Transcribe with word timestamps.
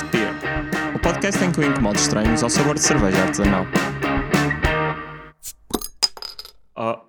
Craft 0.00 0.12
Beer, 0.12 0.34
o 0.94 0.98
podcast 0.98 1.44
em 1.44 1.52
que 1.52 1.60
eu 1.60 1.70
incomodo 1.70 1.98
estranhos 1.98 2.42
ao 2.42 2.48
sabor 2.48 2.74
de 2.74 2.80
cerveja 2.80 3.22
artesanal. 3.22 3.66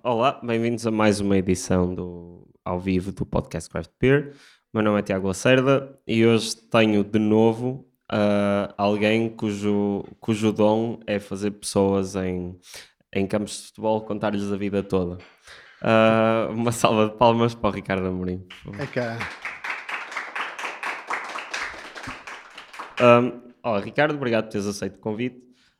Olá, 0.02 0.38
bem-vindos 0.42 0.86
a 0.86 0.90
mais 0.90 1.18
uma 1.20 1.38
edição 1.38 1.94
do, 1.94 2.46
ao 2.64 2.78
vivo 2.78 3.10
do 3.12 3.24
podcast 3.24 3.70
Craft 3.70 3.90
Beer. 3.98 4.34
Meu 4.74 4.82
nome 4.82 4.98
é 4.98 5.02
Tiago 5.02 5.28
Lacerda 5.28 5.98
e 6.06 6.26
hoje 6.26 6.56
tenho 6.70 7.02
de 7.02 7.18
novo 7.18 7.86
uh, 8.12 8.74
alguém 8.76 9.30
cujo, 9.30 10.04
cujo 10.20 10.52
dom 10.52 11.00
é 11.06 11.18
fazer 11.18 11.52
pessoas 11.52 12.14
em, 12.14 12.58
em 13.14 13.26
campos 13.26 13.56
de 13.58 13.66
futebol 13.68 14.02
contar-lhes 14.02 14.52
a 14.52 14.56
vida 14.56 14.82
toda. 14.82 15.16
Uh, 15.80 16.52
uma 16.52 16.72
salva 16.72 17.08
de 17.08 17.16
palmas 17.16 17.54
para 17.54 17.70
o 17.70 17.72
Ricardo 17.72 18.06
Amorim. 18.06 18.46
É 18.78 18.86
cá. 18.86 19.18
Um, 23.00 23.52
oh, 23.62 23.78
Ricardo, 23.78 24.14
obrigado 24.14 24.44
por 24.44 24.52
teres 24.52 24.66
aceito 24.66 24.96
o 24.96 24.98
convite. 24.98 25.36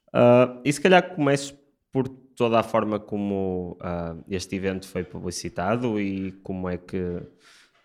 Uh, 0.09 0.61
e 0.65 0.73
se 0.73 0.81
calhar 0.81 1.15
começo 1.15 1.59
por 1.91 2.09
toda 2.09 2.59
a 2.59 2.63
forma 2.63 2.99
como 2.99 3.79
uh, 3.81 4.23
este 4.29 4.57
evento 4.57 4.89
foi 4.89 5.05
publicitado 5.05 6.01
e 6.01 6.33
como 6.43 6.69
é 6.69 6.77
que 6.77 7.23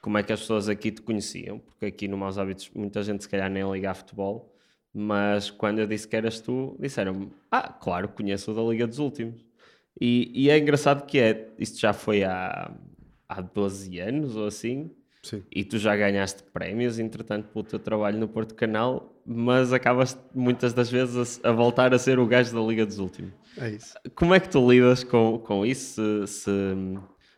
como 0.02 0.17
é 0.17 0.23
que 0.23 0.31
as 0.31 0.40
pessoas 0.40 0.70
aqui 0.70 0.90
te 0.90 1.02
conheciam, 1.02 1.59
porque 1.59 1.86
aqui 1.86 2.08
no 2.08 2.17
Maus 2.17 2.38
Hábitos 2.38 2.70
muita 2.73 3.03
gente 3.03 3.23
se 3.23 3.30
calhar 3.30 3.50
nem 3.50 3.70
liga 3.70 3.91
a 3.91 3.94
futebol, 3.94 4.53
mas 4.94 5.50
quando 5.50 5.80
eu 5.80 5.88
disse 5.88 6.08
que 6.08 6.16
eras 6.16 6.39
tu, 6.39 6.78
disseram-me, 6.80 7.30
ah, 7.52 7.73
claro, 7.73 8.08
conheço 8.08 8.52
o 8.52 8.55
da 8.55 8.62
Liga 8.62 8.88
dos 8.88 9.00
Últimos. 9.00 9.45
E, 10.00 10.31
e 10.34 10.50
é 10.50 10.58
engraçado 10.58 11.05
que 11.05 11.20
é, 11.20 11.50
isto 11.59 11.78
já 11.80 11.91
foi 11.91 12.23
há, 12.23 12.72
há 13.28 13.41
12 13.41 14.00
anos 14.00 14.36
ou 14.38 14.48
assim, 14.48 14.89
Sim. 15.23 15.44
e 15.52 15.66
tu 15.66 15.78
já 15.78 15.94
ganhaste 15.95 16.41
prémios, 16.44 17.00
entretanto, 17.00 17.50
pelo 17.50 17.66
teu 17.66 17.80
trabalho 17.80 18.17
no 18.17 18.30
Porto 18.30 18.56
Canal, 18.56 19.14
mas 19.28 19.73
acabas 19.73 20.17
muitas 20.33 20.73
das 20.73 20.89
vezes 20.89 21.39
a, 21.44 21.52
voltar 21.52 21.94
a 21.94 22.00
ser 22.00 22.17
o 22.17 22.25
gajo 22.25 22.56
da 22.56 22.61
Liga 22.61 22.86
dos 22.86 22.97
Últimos. 22.97 23.34
É 23.58 23.72
isso. 23.72 23.94
Como 24.16 24.34
é 24.34 24.39
que 24.39 24.47
tu 24.47 24.72
lidas 24.72 25.03
com, 25.03 25.38
com 25.39 25.66
isso? 25.66 26.25
Se, 26.25 26.42
se, 26.42 26.52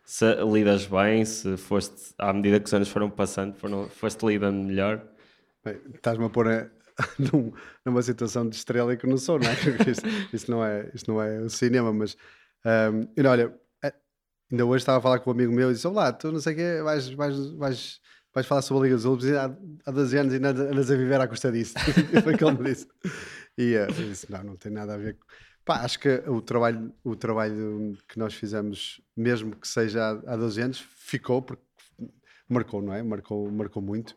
se 0.04 0.34
lidas 0.44 0.86
bem, 0.86 1.24
se 1.24 1.56
foste, 1.56 2.14
à 2.16 2.32
medida 2.32 2.60
que 2.60 2.66
os 2.66 2.74
anos 2.74 2.88
foram 2.88 3.10
passando, 3.10 3.54
foram, 3.56 3.88
foste 3.88 4.24
lidando 4.24 4.62
melhor? 4.62 5.04
Estás-me 5.92 6.26
a 6.26 6.30
pôr 6.30 6.48
a, 6.48 6.70
num, 7.18 7.52
numa 7.84 8.02
situação 8.02 8.48
de 8.48 8.54
estrela 8.54 8.94
que 8.94 9.06
não 9.06 9.18
sou, 9.18 9.40
não 9.40 9.48
é? 9.48 9.54
Isso, 9.90 10.02
isso, 10.32 10.50
não, 10.50 10.64
é, 10.64 10.88
isso 10.94 11.04
não 11.08 11.20
é 11.20 11.40
o 11.40 11.50
cinema, 11.50 11.92
mas 11.92 12.16
um, 12.64 13.28
olha, 13.28 13.52
Ainda 14.50 14.66
hoje 14.66 14.82
estava 14.82 14.98
a 14.98 15.00
falar 15.00 15.20
com 15.20 15.30
um 15.30 15.32
amigo 15.32 15.52
meu 15.52 15.70
e 15.70 15.74
disse: 15.74 15.86
Olá, 15.86 16.12
tu 16.12 16.32
não 16.32 16.40
sei 16.40 16.54
o 16.54 16.56
quê, 16.56 16.82
vais, 16.82 17.08
vais, 17.10 17.50
vais, 17.52 18.00
vais 18.40 18.46
falar 18.46 18.62
sobre 18.62 18.80
a 18.80 18.84
Liga 18.84 18.96
dos 18.96 19.04
Últimos 19.04 19.34
há, 19.36 19.56
há 19.86 19.90
12 19.90 20.18
anos 20.18 20.32
e 20.32 20.36
ainda 20.36 20.50
andas 20.50 20.90
a 20.90 20.96
viver 20.96 21.20
à 21.20 21.28
custa 21.28 21.52
disso. 21.52 21.74
Foi 22.24 22.34
o 22.34 22.38
que 22.38 22.44
ele 22.44 22.58
me 22.58 22.64
disse. 22.64 22.86
E 23.56 23.76
uh, 23.76 23.80
eu 23.80 24.08
disse: 24.08 24.30
Não, 24.30 24.42
não 24.42 24.56
tem 24.56 24.72
nada 24.72 24.94
a 24.94 24.96
ver 24.96 25.14
com. 25.14 25.26
Pá, 25.64 25.84
acho 25.84 25.98
que 25.98 26.08
o 26.26 26.40
trabalho, 26.40 26.92
o 27.04 27.14
trabalho 27.14 27.96
que 28.08 28.18
nós 28.18 28.34
fizemos, 28.34 29.00
mesmo 29.16 29.54
que 29.54 29.68
seja 29.68 30.02
há, 30.02 30.32
há 30.32 30.36
12 30.36 30.60
anos, 30.60 30.80
ficou, 30.96 31.42
porque 31.42 31.62
marcou, 32.48 32.82
não 32.82 32.94
é? 32.94 33.02
Marcou, 33.02 33.50
marcou 33.50 33.82
muito. 33.82 34.16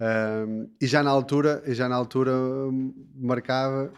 Um, 0.00 0.70
e 0.80 0.86
já 0.86 1.02
na 1.02 1.10
altura, 1.10 1.62
e 1.66 1.74
já 1.74 1.88
na 1.88 1.96
altura 1.96 2.32
marcava, 3.14 3.92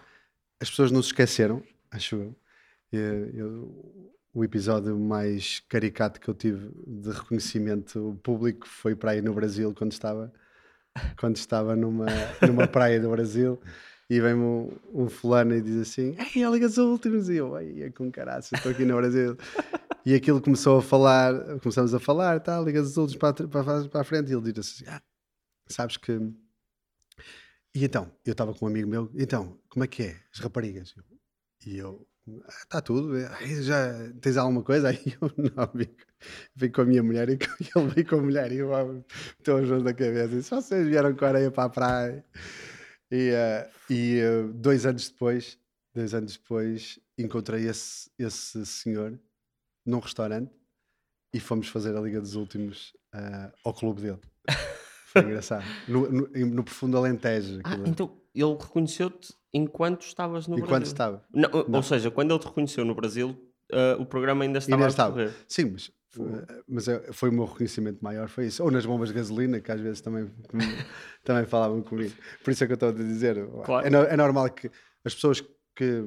as 0.61 0.71
pessoas 0.71 0.91
não 0.91 1.03
se 1.03 1.09
esqueceram, 1.09 1.63
acho 1.91 2.17
eu. 2.17 2.37
eu, 2.93 3.31
eu 3.35 4.18
o 4.39 4.45
episódio 4.45 4.97
mais 4.97 5.61
caricato 5.69 6.21
que 6.21 6.29
eu 6.29 6.35
tive 6.35 6.71
de 6.87 7.11
reconhecimento 7.11 8.17
público 8.23 8.69
foi 8.69 8.95
para 8.95 9.11
aí 9.11 9.21
no 9.21 9.35
Brasil, 9.35 9.75
quando 9.75 9.91
estava, 9.91 10.33
quando 11.19 11.35
estava 11.35 11.75
numa, 11.75 12.07
numa 12.47 12.69
praia 12.69 13.01
do 13.01 13.11
Brasil. 13.11 13.61
E 14.09 14.21
vem-me 14.21 14.41
um, 14.41 14.79
um, 14.95 15.09
fulano 15.09 15.57
e 15.57 15.61
diz 15.61 15.77
assim: 15.77 16.17
Ei, 16.35 16.45
a 16.45 16.51
Liga 16.51 16.69
dos 16.69 16.79
Últimos. 16.79 17.29
E 17.29 17.35
eu, 17.35 17.57
ai, 17.57 17.83
é 17.83 17.91
com 17.91 18.13
caraças, 18.13 18.53
estou 18.53 18.71
aqui 18.71 18.85
no 18.85 18.97
Brasil. 18.97 19.37
e 20.07 20.15
aquilo 20.15 20.41
começou 20.41 20.79
a 20.79 20.83
falar, 20.83 21.59
começamos 21.59 21.93
a 21.93 21.99
falar, 21.99 22.39
tá, 22.39 22.61
Liga 22.61 22.81
dos 22.81 22.97
Últimos 22.97 23.19
para, 23.19 23.49
para, 23.49 23.89
para 23.89 24.01
a 24.01 24.05
frente. 24.05 24.31
E 24.31 24.35
ele 24.35 24.53
diz 24.53 24.67
assim: 24.67 24.85
ah, 24.87 25.03
Sabes 25.67 25.97
que. 25.97 26.13
E 27.75 27.85
então, 27.85 28.11
eu 28.25 28.33
estava 28.33 28.55
com 28.55 28.67
um 28.67 28.69
amigo 28.69 28.89
meu, 28.89 29.11
então, 29.17 29.59
como 29.69 29.85
é 29.85 29.89
que 29.89 30.05
é? 30.05 30.17
As 30.33 30.39
raparigas. 30.39 30.95
E 31.67 31.77
eu, 31.77 32.07
Está 32.49 32.81
tudo. 32.81 33.19
Já 33.63 33.93
tens 34.21 34.37
alguma 34.37 34.63
coisa? 34.63 34.89
Aí 34.89 35.17
eu 35.21 35.31
não, 35.57 35.71
vim, 36.55 36.71
com 36.71 36.81
a 36.83 36.85
minha 36.85 37.03
mulher 37.03 37.29
e 37.29 37.33
ele 37.77 37.89
veio 37.89 38.07
com 38.07 38.17
a 38.17 38.23
mulher 38.23 38.53
e 38.53 38.59
eu 38.59 39.05
estou 39.39 39.65
junto 39.65 39.85
da 39.85 39.95
cabeça. 39.95 40.35
E 40.35 40.43
só 40.43 40.61
vocês 40.61 40.87
vieram 40.87 41.15
com 41.15 41.25
a 41.25 41.29
areia 41.29 41.51
para 41.51 41.65
a 41.65 41.69
praia. 41.69 42.25
E, 43.11 43.31
uh, 43.31 43.93
e 43.93 44.21
uh, 44.23 44.53
dois 44.53 44.85
anos 44.85 45.09
depois, 45.09 45.59
dois 45.95 46.13
anos 46.13 46.37
depois, 46.37 47.01
encontrei 47.17 47.67
esse, 47.67 48.11
esse 48.19 48.67
senhor 48.67 49.19
num 49.87 49.99
restaurante 49.99 50.53
e 51.33 51.41
fomos 51.41 51.69
fazer 51.69 51.97
a 51.97 52.01
Liga 52.01 52.21
dos 52.21 52.35
Últimos 52.35 52.93
uh, 53.15 53.53
ao 53.65 53.73
clube 53.73 54.03
dele. 54.03 54.21
Foi 55.13 55.23
engraçado. 55.23 55.65
No, 55.87 56.11
no, 56.11 56.29
no 56.29 56.65
profundo 56.65 56.97
Alentejo. 56.97 57.61
Ah, 57.65 57.77
então 57.87 58.21
ele 58.35 58.57
reconheceu-te 58.61 59.33
enquanto 59.53 60.03
estavas 60.03 60.47
no 60.47 60.57
enquanto 60.57 60.71
Brasil? 60.71 60.87
estava. 60.87 61.25
Não, 61.33 61.51
não. 61.51 61.79
Ou 61.79 61.83
seja, 61.83 62.11
quando 62.11 62.33
ele 62.33 62.41
te 62.41 62.47
reconheceu 62.47 62.85
no 62.85 62.95
Brasil, 62.95 63.31
uh, 63.73 64.01
o 64.01 64.07
programa 64.07 64.45
ainda 64.45 64.59
estava 64.59 64.77
ainda 64.77 64.87
a 64.87 64.89
estava. 64.89 65.13
correr. 65.13 65.35
Sim, 65.49 65.71
mas, 65.73 65.89
uh, 66.19 66.63
mas 66.69 66.89
é, 66.89 67.13
foi 67.13 67.31
o 67.31 67.33
meu 67.33 67.47
reconhecimento 67.47 68.03
maior, 68.03 68.29
foi 68.29 68.47
isso. 68.47 68.63
Ou 68.63 68.71
nas 68.71 68.85
bombas 68.85 69.09
de 69.09 69.15
gasolina, 69.15 69.61
que 69.61 69.73
às 69.73 69.81
vezes 69.81 70.03
também, 70.03 70.31
também 71.25 71.47
falavam 71.47 71.83
comigo. 71.83 72.15
Por 72.45 72.51
isso 72.51 72.65
é 72.65 72.67
que 72.67 72.73
eu 72.73 72.75
estou 72.75 72.91
a 72.91 72.93
dizer. 72.93 73.49
Claro. 73.65 73.87
É, 73.87 74.13
é 74.13 74.17
normal 74.17 74.51
que 74.51 74.71
as 75.05 75.15
pessoas 75.15 75.41
que, 75.75 76.05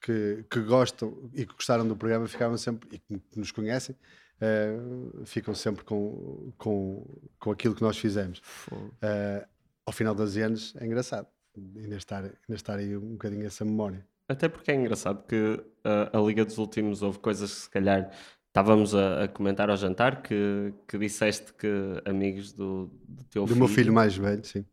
que, 0.00 0.44
que, 0.48 0.60
gostam 0.60 1.30
e 1.34 1.44
que 1.44 1.54
gostaram 1.54 1.86
do 1.86 1.96
programa 1.96 2.28
ficavam 2.28 2.56
sempre, 2.56 2.88
e 2.92 2.98
que 2.98 3.38
nos 3.38 3.50
conhecem, 3.50 3.96
uh, 4.40 5.24
ficam 5.26 5.54
sempre 5.54 5.84
com, 5.84 6.52
com, 6.56 7.04
com 7.38 7.50
aquilo 7.50 7.74
que 7.74 7.82
nós 7.82 7.98
fizemos. 7.98 8.40
Uh, 8.70 9.46
ao 9.86 9.92
final 9.92 10.14
dos 10.14 10.36
anos 10.36 10.74
é 10.78 10.86
engraçado 10.86 11.26
ainda 11.56 11.96
estar, 11.96 12.22
ainda 12.24 12.34
estar 12.50 12.78
aí 12.78 12.96
um 12.96 13.12
bocadinho 13.12 13.46
essa 13.46 13.64
memória. 13.64 14.06
Até 14.28 14.48
porque 14.48 14.70
é 14.70 14.74
engraçado 14.74 15.24
que 15.26 15.36
uh, 15.36 16.16
a 16.16 16.20
Liga 16.20 16.44
dos 16.44 16.58
Últimos 16.58 17.02
houve 17.02 17.18
coisas 17.18 17.52
que 17.52 17.60
se 17.62 17.70
calhar 17.70 18.10
estávamos 18.46 18.94
a, 18.94 19.24
a, 19.24 19.28
comentar 19.28 19.70
ao 19.70 19.76
jantar 19.76 20.22
que, 20.22 20.72
que 20.86 20.98
disseste 20.98 21.52
que 21.54 21.68
amigos 22.04 22.52
do, 22.52 22.90
do 23.08 23.24
teu 23.24 23.42
do 23.42 23.48
filho. 23.48 23.54
Do 23.54 23.56
meu 23.56 23.68
filho 23.68 23.92
mais 23.92 24.16
velho, 24.16 24.44
sim. 24.44 24.64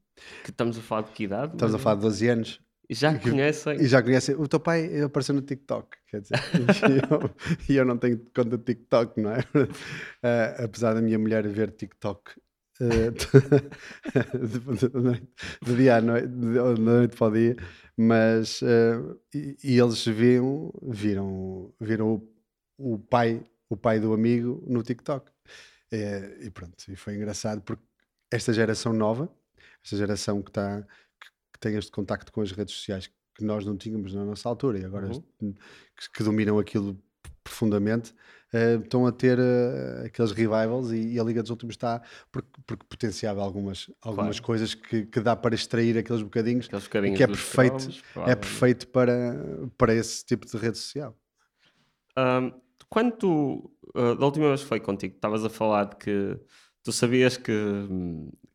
Que 0.44 0.50
estamos 0.50 0.78
a 0.78 0.82
falar 0.82 1.02
de 1.02 1.12
que 1.12 1.24
idade? 1.24 1.54
Estamos 1.54 1.76
a 1.76 1.80
falar 1.80 1.96
de 1.96 2.02
12 2.02 2.28
anos. 2.28 2.62
E 2.90 2.96
já 2.96 3.18
conhecem. 3.20 3.82
E 3.82 3.86
já 3.86 4.02
conhecem. 4.02 4.36
O 4.36 4.48
teu 4.48 4.60
pai 4.60 5.02
apareceu 5.02 5.36
no 5.36 5.42
TikTok, 5.42 5.98
quer 6.10 6.22
dizer. 6.22 6.38
e, 7.70 7.74
eu, 7.74 7.80
eu, 7.80 7.86
não 7.86 7.98
tenho 7.98 8.18
conta 8.34 8.58
de 8.58 8.64
TikTok, 8.64 9.20
não 9.20 9.32
é? 9.32 9.40
Uh, 9.40 9.68
apesar 10.64 10.94
da 10.94 11.02
minha 11.02 11.20
mulher 11.20 11.46
ver 11.48 11.72
TikTok 11.72 12.32
eh, 12.80 13.10
de, 15.66 15.76
dia 15.76 15.98
à 15.98 16.02
noite, 16.02 16.28
de 16.28 16.82
noite 16.82 17.18
para 17.18 17.28
o 17.28 17.32
dia, 17.32 17.56
mas 17.98 18.62
uh, 18.62 19.20
e, 19.34 19.58
e, 19.64 19.80
eles 19.80 20.06
viram, 20.06 20.72
viram, 20.84 21.74
viram 21.80 22.22
o, 22.78 22.94
o, 22.94 23.00
pai, 23.00 23.44
o 23.68 23.76
pai 23.76 24.00
do 24.00 24.14
amigo 24.14 24.64
no 24.68 24.84
TikTok. 24.84 25.32
E 25.92 26.50
pronto, 26.52 26.76
e 26.90 26.96
foi 26.96 27.16
engraçado 27.16 27.62
porque 27.62 27.84
esta 28.32 28.54
geração 28.54 28.94
nova, 28.94 29.30
esta 29.84 29.98
geração 29.98 30.42
que, 30.42 30.50
está 30.50 30.86
que, 31.58 31.60
tem 31.60 31.76
este 31.76 31.92
contacto 31.92 32.32
com 32.32 32.42
as 32.42 32.52
redes 32.52 32.76
sociais 32.76 33.08
que 33.36 33.44
nós 33.44 33.66
não 33.66 33.78
tínhamos 33.78 34.14
na 34.14 34.26
nossa 34.26 34.48
altura 34.48 34.80
e 34.80 34.86
agora 34.86 35.08
uhum. 35.08 35.54
que, 35.96 36.12
que 36.14 36.24
dominam 36.24 36.58
aquilo 36.58 36.98
profundamente, 37.44 38.14
uh, 38.54 38.82
estão 38.84 39.08
a 39.08 39.12
ter 39.12 39.40
uh, 39.40 40.06
aqueles 40.06 40.32
revivals 40.32 40.92
e, 40.92 41.14
e, 41.14 41.20
a 41.20 41.24
Liga 41.24 41.42
dos 41.42 41.50
Últimos 41.50 41.76
está 41.76 42.02
porque, 42.32 42.50
porque 42.66 42.86
potenciava 42.88 43.42
algumas, 43.42 43.90
algumas 44.02 44.40
claro. 44.40 44.46
coisas 44.46 44.74
que, 44.74 45.06
que, 45.06 45.20
dá 45.22 45.36
para 45.36 45.56
extrair 45.56 45.98
aqueles 45.98 46.22
bocadinhos, 46.22 46.66
aqueles 46.66 46.88
que 46.88 47.24
é 47.24 47.28
perfeito, 47.28 47.78
cromos, 47.78 48.04
é 48.28 48.36
perfeito 48.36 48.88
para, 48.90 49.70
para 49.78 49.94
esse 49.94 50.26
tipo 50.26 50.46
de 50.46 50.58
rede 50.58 50.78
social. 50.78 51.18
Um, 52.18 52.52
quando 52.90 53.12
tu, 53.14 53.72
uh, 53.96 54.16
da 54.16 54.26
última 54.26 54.50
vez 54.50 54.62
que 54.62 54.68
foi 54.68 54.80
contigo, 54.80 55.16
estavas 55.16 55.46
a 55.46 55.50
falar 55.50 55.86
de 55.86 55.96
que 55.98 56.40
tu 56.84 56.92
sabias 56.92 57.38
que, 57.38 57.54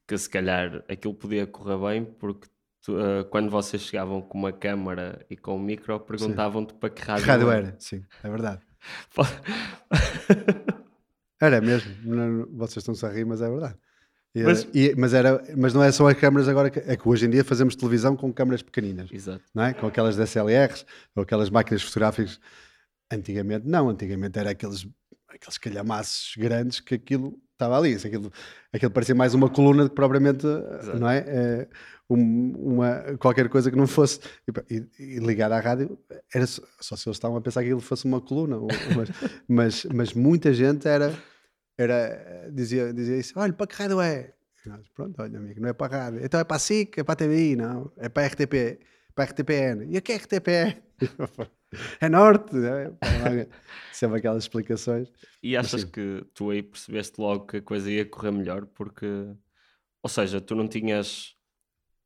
que 0.06 0.18
se 0.18 0.28
calhar 0.28 0.84
aquilo 0.88 1.14
podia 1.14 1.46
correr 1.46 1.78
bem 1.78 2.04
porque 2.04 2.48
Tu, 2.82 2.92
uh, 2.92 3.24
quando 3.30 3.48
vocês 3.48 3.82
chegavam 3.82 4.20
com 4.20 4.36
uma 4.36 4.52
câmara 4.52 5.24
e 5.30 5.36
com 5.36 5.56
um 5.56 5.58
micro, 5.58 5.98
perguntavam-te 6.00 6.74
para 6.74 6.90
que 6.90 7.02
rádio, 7.02 7.24
que 7.24 7.30
rádio 7.30 7.50
era. 7.50 7.68
era. 7.68 7.76
Sim, 7.78 8.04
é 8.22 8.28
verdade. 8.28 8.60
era 11.40 11.60
mesmo. 11.60 12.48
Vocês 12.52 12.78
estão-se 12.78 13.06
a 13.06 13.08
rir, 13.08 13.24
mas 13.24 13.40
é 13.40 13.48
verdade. 13.48 13.76
E, 14.34 14.42
mas, 14.42 14.66
e, 14.74 14.94
mas, 14.96 15.14
era, 15.14 15.44
mas 15.56 15.74
não 15.74 15.82
é 15.82 15.92
só 15.92 16.08
as 16.08 16.18
câmaras 16.18 16.48
agora, 16.48 16.70
que, 16.70 16.80
é 16.80 16.96
que 16.96 17.08
hoje 17.08 17.26
em 17.26 17.30
dia 17.30 17.44
fazemos 17.44 17.76
televisão 17.76 18.16
com 18.16 18.32
câmaras 18.32 18.62
pequeninas. 18.62 19.10
Exato. 19.12 19.44
Não 19.54 19.62
é? 19.62 19.74
Com 19.74 19.86
aquelas 19.86 20.16
DSLRs 20.16 20.84
ou 21.14 21.22
aquelas 21.22 21.50
máquinas 21.50 21.82
fotográficas. 21.82 22.40
Antigamente 23.12 23.68
não, 23.68 23.90
antigamente 23.90 24.38
era 24.38 24.50
aqueles, 24.50 24.88
aqueles 25.28 25.58
calhamaços 25.58 26.34
grandes 26.36 26.80
que 26.80 26.94
aquilo 26.94 27.38
estava 27.52 27.78
ali. 27.78 27.94
Aquilo, 27.94 28.32
aquilo 28.72 28.90
parecia 28.90 29.14
mais 29.14 29.34
uma 29.34 29.48
coluna 29.48 29.84
do 29.84 29.90
que 29.90 29.96
propriamente, 29.96 30.46
não 30.98 31.08
é? 31.08 31.18
É, 31.26 31.68
um- 32.10 32.52
uma, 32.74 33.16
qualquer 33.18 33.48
coisa 33.48 33.70
que 33.70 33.76
não 33.76 33.86
fosse. 33.86 34.20
E, 34.70 34.84
e 34.98 35.18
ligar 35.18 35.50
à 35.52 35.60
rádio, 35.60 35.98
era 36.34 36.46
só, 36.46 36.62
só 36.80 36.96
se 36.96 37.08
eles 37.08 37.16
estavam 37.16 37.36
a 37.36 37.40
pensar 37.40 37.60
que 37.60 37.66
aquilo 37.66 37.80
fosse 37.80 38.04
uma 38.04 38.20
coluna. 38.20 38.56
ou- 38.58 38.68
mas, 38.96 39.08
mas, 39.48 39.84
mas 39.94 40.12
muita 40.12 40.52
gente 40.52 40.86
era, 40.88 41.14
era 41.78 42.50
dizia, 42.52 42.92
dizia 42.92 43.16
isso: 43.16 43.32
olha, 43.36 43.52
para 43.52 43.66
que 43.66 43.74
rádio 43.76 44.00
é? 44.00 44.32
Nós, 44.66 44.88
Pronto, 44.90 45.20
olha, 45.20 45.38
amigo, 45.38 45.60
não 45.60 45.68
é 45.70 45.72
para 45.72 45.96
a 45.96 46.00
rádio. 46.04 46.24
Então 46.24 46.38
é 46.38 46.44
para 46.44 46.56
a 46.56 46.60
SIC, 46.60 46.98
é 46.98 47.02
para 47.04 47.12
a 47.14 47.16
TVI, 47.16 47.56
não. 47.56 47.90
É 47.96 48.08
para 48.08 48.22
a 48.22 48.26
RTP, 48.26 48.78
para 49.14 49.24
a 49.24 49.26
RTPN. 49.26 49.86
E 49.90 49.96
a 49.96 50.00
que 50.00 50.12
é 50.12 50.16
RTP? 50.16 50.48
É 52.00 52.08
norte. 52.08 52.54
É? 52.56 53.48
Sempre 53.92 54.18
aquelas 54.18 54.44
explicações. 54.44 55.08
E 55.42 55.56
achas 55.56 55.84
que 55.84 56.24
tu 56.34 56.50
aí 56.50 56.62
percebeste 56.62 57.20
logo 57.20 57.46
que 57.46 57.56
a 57.58 57.62
coisa 57.62 57.90
ia 57.90 58.04
correr 58.04 58.30
melhor? 58.30 58.66
Porque, 58.66 59.06
ou 60.02 60.08
seja, 60.10 60.40
tu 60.40 60.54
não 60.54 60.68
tinhas. 60.68 61.34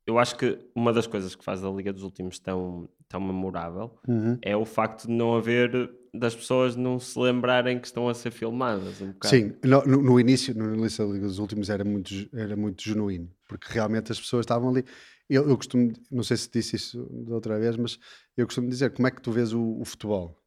Eu 0.05 0.17
acho 0.17 0.37
que 0.37 0.57
uma 0.73 0.93
das 0.93 1.05
coisas 1.05 1.35
que 1.35 1.43
faz 1.43 1.63
a 1.65 1.69
Liga 1.69 1.91
dos 1.91 2.03
Últimos 2.03 2.39
tão, 2.39 2.87
tão 3.09 3.19
memorável 3.19 3.99
é 4.41 4.55
o 4.55 4.63
facto 4.65 5.05
de 5.07 5.13
não 5.13 5.35
haver. 5.35 5.91
das 6.13 6.33
pessoas 6.35 6.75
não 6.75 6.97
se 6.99 7.19
lembrarem 7.19 7.77
que 7.79 7.85
estão 7.87 8.07
a 8.09 8.13
ser 8.13 8.31
filmadas. 8.31 9.01
Um. 9.01 9.13
Sim, 9.23 9.53
no, 9.63 9.83
no- 9.85 10.19
início, 10.19 10.55
no 10.55 10.73
início 10.75 11.05
da 11.05 11.13
Liga 11.13 11.27
dos 11.27 11.37
Últimos 11.39 11.69
era 11.69 11.83
muito, 11.83 12.09
era 12.33 12.55
muito 12.55 12.81
genuíno, 12.81 13.29
porque 13.47 13.67
realmente 13.69 14.11
as 14.11 14.19
pessoas 14.19 14.43
estavam 14.45 14.69
ali. 14.69 14.83
Eu, 15.29 15.49
eu 15.49 15.57
costumo, 15.57 15.91
não 16.09 16.23
sei 16.23 16.37
se 16.37 16.49
disse 16.49 16.75
isso 16.75 17.03
da 17.27 17.35
outra 17.35 17.59
vez, 17.59 17.75
mas 17.75 17.99
eu 18.35 18.45
costumo 18.45 18.69
dizer 18.69 18.91
como 18.91 19.07
é 19.07 19.11
que 19.11 19.21
tu 19.21 19.31
vês 19.31 19.53
o, 19.53 19.79
o 19.79 19.85
futebol. 19.85 20.37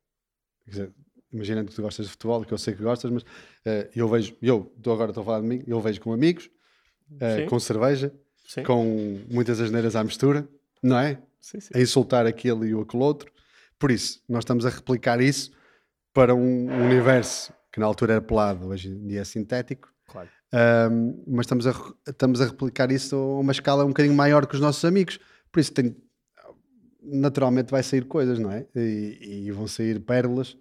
Quer 0.65 0.71
dizer, 0.71 0.93
imagina 1.33 1.65
que 1.65 1.75
tu 1.75 1.83
gostas 1.83 2.07
de 2.07 2.13
futebol, 2.13 2.45
que 2.45 2.53
eu 2.53 2.59
sei 2.59 2.75
que 2.75 2.83
gostas, 2.83 3.11
mas 3.11 3.25
eh, 3.65 3.91
eu 3.95 4.09
vejo, 4.09 4.37
eu 4.41 4.73
agora 4.87 5.11
estou 5.11 5.23
a 5.23 5.25
falar 5.25 5.41
de 5.41 5.47
mim, 5.47 5.63
eu 5.67 5.81
vejo 5.81 6.01
com 6.01 6.13
amigos, 6.13 6.51
Sim. 7.11 7.47
com 7.49 7.59
cerveja, 7.59 8.13
Sim. 8.47 8.63
com 8.63 9.21
muitas 9.31 9.61
asneiras 9.61 9.95
à 9.97 10.03
mistura, 10.03 10.49
não 10.83 10.99
é? 10.99 11.21
Sim, 11.41 11.61
sim. 11.61 11.73
a 11.75 11.81
insultar 11.81 12.27
aquele 12.27 12.71
e 12.71 12.81
aquele 12.81 13.03
outro. 13.03 13.33
Por 13.79 13.91
isso, 13.91 14.23
nós 14.29 14.45
estamos 14.45 14.67
a 14.67 14.69
replicar 14.69 15.21
isso 15.21 15.51
para 16.13 16.35
um 16.35 16.67
universo 16.85 17.53
que 17.73 17.81
na 17.81 17.87
altura 17.87 18.15
era 18.15 18.23
pelado, 18.23 18.67
hoje 18.67 18.89
em 18.89 19.07
dia 19.07 19.21
é 19.21 19.25
sintético. 19.25 19.93
Claro. 20.07 20.29
Ahm, 20.53 21.23
mas 21.27 21.47
estamos 21.47 21.67
a, 21.67 21.75
estamos 22.09 22.41
a 22.41 22.47
replicar 22.47 22.91
isso 22.91 23.15
a 23.15 23.41
uma 23.41 23.53
escala 23.53 23.85
um 23.85 23.89
bocadinho 23.89 24.15
maior 24.15 24.47
que 24.47 24.55
os 24.55 24.61
nossos 24.61 24.85
amigos. 24.85 25.19
Por 25.53 25.61
isso, 25.61 25.73
tem, 25.73 25.97
naturalmente, 27.03 27.71
vai 27.71 27.83
sair 27.83 28.05
coisas, 28.05 28.39
não 28.39 28.51
é? 28.51 28.67
E, 28.75 29.47
e 29.47 29.51
vão 29.53 29.69
sair 29.69 30.01
pérolas, 30.01 30.57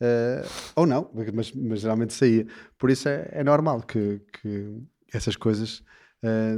ah, 0.00 0.42
ou 0.76 0.86
não, 0.86 1.10
mas, 1.32 1.52
mas 1.52 1.80
geralmente 1.80 2.14
saía. 2.14 2.46
Por 2.78 2.90
isso, 2.90 3.08
é, 3.08 3.28
é 3.32 3.44
normal 3.44 3.82
que, 3.82 4.20
que 4.40 4.78
essas 5.12 5.36
coisas 5.36 5.82
ah, 6.22 6.56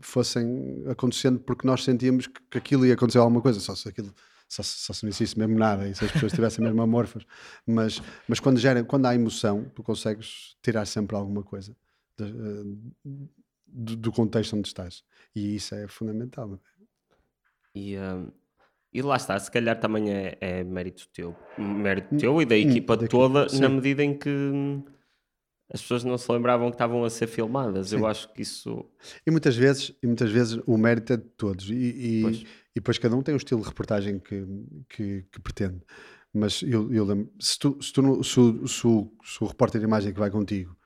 fossem 0.00 0.84
acontecendo 0.88 1.40
porque 1.40 1.66
nós 1.66 1.84
sentíamos 1.84 2.26
que, 2.26 2.40
que 2.50 2.58
aquilo 2.58 2.86
ia 2.86 2.94
acontecer 2.94 3.18
alguma 3.18 3.40
coisa, 3.40 3.60
só 3.60 3.74
se 3.74 3.88
aquilo. 3.88 4.14
Só, 4.46 4.62
só 4.62 4.92
se 4.92 5.02
não 5.02 5.08
existisse 5.08 5.38
mesmo 5.38 5.58
nada 5.58 5.88
e 5.88 5.94
se 5.94 6.04
as 6.04 6.12
pessoas 6.12 6.30
estivessem 6.30 6.62
mesmo 6.62 6.80
amorfas, 6.82 7.24
mas, 7.66 8.00
mas 8.28 8.38
quando, 8.38 8.58
gera, 8.58 8.84
quando 8.84 9.06
há 9.06 9.14
emoção, 9.14 9.64
tu 9.74 9.82
consegues 9.82 10.54
tirar 10.62 10.84
sempre 10.86 11.16
alguma 11.16 11.42
coisa 11.42 11.74
de- 12.16 12.24
eh, 12.24 13.10
do, 13.66 13.96
do 13.96 14.12
contexto 14.12 14.54
onde 14.56 14.68
estás. 14.68 15.02
E 15.34 15.56
isso 15.56 15.74
é 15.74 15.86
fundamental. 15.88 16.58
E, 17.74 17.96
hum, 17.98 18.30
e 18.92 19.02
lá 19.02 19.16
está, 19.16 19.38
se 19.38 19.50
calhar 19.50 19.78
também 19.80 20.10
é, 20.12 20.38
é 20.40 20.64
mérito 20.64 21.08
teu, 21.12 21.34
mérito 21.58 22.16
teu 22.16 22.40
e 22.40 22.46
da 22.46 22.56
equipa 22.56 22.96
da 22.96 23.04
equipa, 23.04 23.18
toda, 23.18 23.48
sim. 23.48 23.60
na 23.60 23.68
medida 23.68 24.04
em 24.04 24.16
que 24.16 24.28
hum, 24.28 24.84
as 25.72 25.82
pessoas 25.82 26.04
não 26.04 26.16
se 26.16 26.30
lembravam 26.30 26.68
que 26.70 26.76
estavam 26.76 27.02
a 27.04 27.10
ser 27.10 27.26
filmadas. 27.26 27.92
Eu 27.92 28.06
acho 28.06 28.32
que 28.32 28.42
isso. 28.42 28.84
E 29.26 29.30
muitas 29.30 29.56
vezes, 29.56 29.92
e 30.02 30.06
muitas 30.06 30.30
vezes 30.30 30.60
o 30.66 30.76
mérito 30.78 31.12
é 31.14 31.16
de 31.16 31.24
todos. 31.30 31.68
E, 31.68 31.74
e, 31.74 32.22
Pois. 32.22 32.36
e 32.42 32.46
depois 32.76 32.98
cada 32.98 33.16
um 33.16 33.22
tem 33.22 33.34
o 33.34 33.38
estilo 33.38 33.60
de 33.62 33.66
reportagem 33.68 34.20
que, 34.20 34.46
que, 34.88 35.22
que 35.32 35.40
pretende. 35.40 35.80
Mas 36.32 36.62
eu, 36.62 36.92
eu 36.92 37.04
lembro, 37.04 37.32
se, 37.40 37.58
tu, 37.58 37.76
se, 37.82 37.92
tu 37.92 38.22
se, 38.22 38.38
o- 38.40 38.66
se, 38.68 38.86
o, 38.86 39.12
se 39.24 39.42
o 39.42 39.46
repórter 39.46 39.80
de 39.80 39.86
imagem 39.86 40.12
que 40.12 40.18
vai 40.20 40.30
contigo 40.30 40.76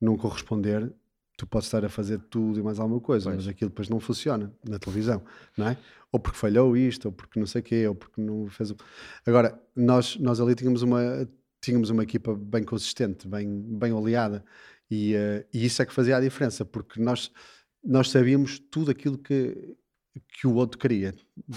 não 0.00 0.16
corresponder, 0.16 0.92
tu 1.36 1.46
podes 1.46 1.68
estar 1.68 1.84
a 1.84 1.88
fazer 1.88 2.18
tudo 2.30 2.58
e 2.58 2.62
mais 2.62 2.80
alguma 2.80 3.00
coisa, 3.00 3.30
mas 3.30 3.46
aquilo 3.46 3.70
depois 3.70 3.88
não 3.88 4.00
funciona 4.00 4.52
na 4.68 4.78
televisão, 4.78 5.22
não 5.56 5.68
é? 5.68 5.78
Ou 6.10 6.18
porque 6.18 6.36
falhou 6.36 6.76
isto, 6.76 7.06
ou 7.06 7.12
porque 7.12 7.38
não 7.38 7.46
sei 7.46 7.60
o 7.60 7.64
quê, 7.64 7.86
ou 7.86 7.94
porque 7.94 8.20
não 8.20 8.48
fez 8.48 8.70
o... 8.72 8.76
Agora, 9.24 9.60
nós, 9.76 10.16
nós 10.16 10.40
ali 10.40 10.54
tínhamos 10.54 10.82
uma, 10.82 11.28
tínhamos 11.60 11.90
uma 11.90 12.02
equipa 12.02 12.34
bem 12.34 12.64
consistente, 12.64 13.28
bem, 13.28 13.60
bem 13.78 13.92
oleada, 13.92 14.44
e, 14.90 15.14
eh, 15.14 15.46
e 15.52 15.64
isso 15.64 15.80
é 15.80 15.86
que 15.86 15.92
fazia 15.92 16.16
a 16.16 16.20
diferença, 16.20 16.64
porque 16.64 17.00
nós, 17.00 17.30
nós 17.84 18.10
sabíamos 18.10 18.58
tudo 18.58 18.90
aquilo 18.90 19.18
que, 19.18 19.76
que 20.28 20.46
o 20.46 20.54
outro 20.54 20.78
queria, 20.78 21.14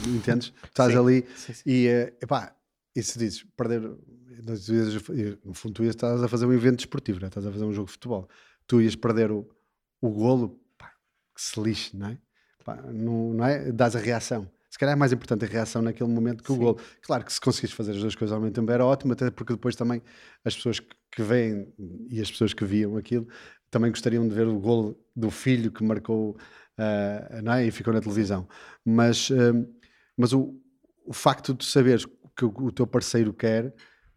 entendes? 0.08 0.54
Estás 0.64 0.92
Sim, 0.92 1.00
ali 1.00 1.26
sim, 1.36 1.54
sim. 1.54 1.64
e, 1.66 1.88
eh, 1.88 2.14
epá, 2.22 2.56
e 2.96 3.02
se 3.02 3.18
dizes, 3.18 3.44
perder, 3.56 3.90
nós 4.46 4.68
no 5.44 5.54
fundo 5.54 5.76
tu 5.76 5.84
estás 5.84 6.22
a 6.22 6.28
fazer 6.28 6.46
um 6.46 6.54
evento 6.54 6.78
desportivo, 6.78 7.20
não 7.20 7.26
é? 7.26 7.30
estás 7.30 7.46
a 7.46 7.52
fazer 7.52 7.66
um 7.66 7.74
jogo 7.74 7.88
de 7.88 7.94
futebol, 7.94 8.28
tu 8.68 8.82
ias 8.82 8.96
perder 8.96 9.32
o, 9.32 9.48
o 10.00 10.10
golo, 10.10 10.60
pá, 10.78 10.92
que 11.36 11.42
se 11.42 11.60
lixe, 11.60 11.96
não 11.96 12.08
é? 12.08 12.18
Pá, 12.64 12.76
não, 12.92 13.34
não 13.34 13.46
é? 13.46 13.72
Dás 13.72 13.96
a 13.96 14.00
reação. 14.00 14.50
Se 14.70 14.80
calhar 14.80 14.94
é 14.94 14.96
mais 14.96 15.12
importante 15.12 15.44
a 15.44 15.48
reação 15.48 15.82
naquele 15.82 16.10
momento 16.10 16.44
que 16.44 16.52
o 16.52 16.56
Sim. 16.56 16.62
golo. 16.62 16.80
Claro 17.02 17.26
que 17.26 17.34
se 17.34 17.42
conseguires 17.42 17.76
fazer 17.76 17.92
as 17.92 18.00
duas 18.00 18.16
coisas 18.16 18.34
ao 18.34 18.40
mesmo 18.40 18.54
tempo 18.54 18.72
era 18.72 18.86
ótimo, 18.86 19.14
até 19.14 19.30
porque 19.30 19.54
depois 19.54 19.76
também 19.76 20.02
as 20.46 20.56
pessoas 20.56 20.80
que, 20.80 21.22
veem 21.22 21.74
e 22.10 22.22
as 22.22 22.32
pessoas 22.32 22.54
que 22.54 22.64
viam 22.64 22.96
aquilo 22.96 23.28
também 23.70 23.92
gostariam 23.92 24.28
de 24.28 24.34
ver 24.34 24.48
o 24.48 24.60
golo 24.60 24.98
do 25.16 25.30
filho 25.30 25.72
que 25.72 25.84
marcou 25.84 26.38
ah, 26.78 27.42
não 27.44 27.54
é? 27.54 27.66
e 27.66 27.72
ficou 27.72 27.94
na 27.94 28.00
televisão. 28.00 28.48
Mas, 28.86 29.30
ah, 29.32 29.68
mas 30.18 30.34
o, 30.34 30.56
o 31.06 31.14
facto 31.14 31.54
de 31.54 31.66
saberes 31.66 32.06
que 32.36 32.46
o, 32.46 32.54
o 32.58 32.72
teu 32.72 32.88
parceiro 32.88 33.34
quer 33.34 33.74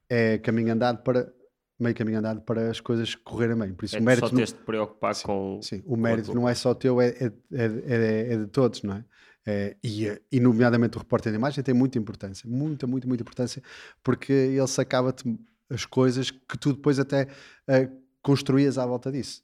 é 0.08 0.38
caminho 0.38 0.72
andado 0.72 1.02
para 1.02 1.32
meio 1.78 1.94
caminho 1.94 2.18
andado 2.20 2.40
para 2.42 2.70
as 2.70 2.78
coisas 2.80 3.14
correrem 3.16 3.56
bem. 3.58 3.74
Por 3.74 3.84
isso 3.84 3.96
É 3.96 4.00
o 4.00 4.02
mérito 4.02 4.26
só 4.28 4.32
não- 4.32 4.36
teres 4.36 4.52
de 4.52 4.58
preocupar 4.60 5.14
com. 5.22 5.60
Sim, 5.62 5.78
o 5.80 5.90
com 5.90 5.96
mérito 5.96 6.26
tua- 6.26 6.34
não 6.36 6.48
é 6.48 6.54
só 6.54 6.72
teu, 6.74 7.00
é, 7.00 7.08
é, 7.08 7.32
é, 7.52 7.64
é- 7.86 8.32
é 8.34 8.36
de 8.38 8.46
todos, 8.46 8.82
não 8.82 8.94
é? 8.94 9.04
É, 9.46 9.76
e, 9.84 10.06
e, 10.32 10.40
nomeadamente, 10.40 10.96
o 10.96 11.00
repórter 11.00 11.30
de 11.32 11.36
imagem 11.36 11.62
tem 11.62 11.74
muita 11.74 11.98
importância, 11.98 12.48
muita, 12.48 12.86
muita, 12.86 13.06
muita 13.06 13.22
importância, 13.22 13.62
porque 14.02 14.32
ele 14.32 14.66
sacava-te 14.66 15.38
as 15.68 15.84
coisas 15.84 16.30
que 16.30 16.56
tu 16.56 16.72
depois 16.72 16.98
até 16.98 17.26
eh, 17.68 17.90
construías 18.22 18.78
à 18.78 18.86
volta 18.86 19.10
disso. 19.12 19.42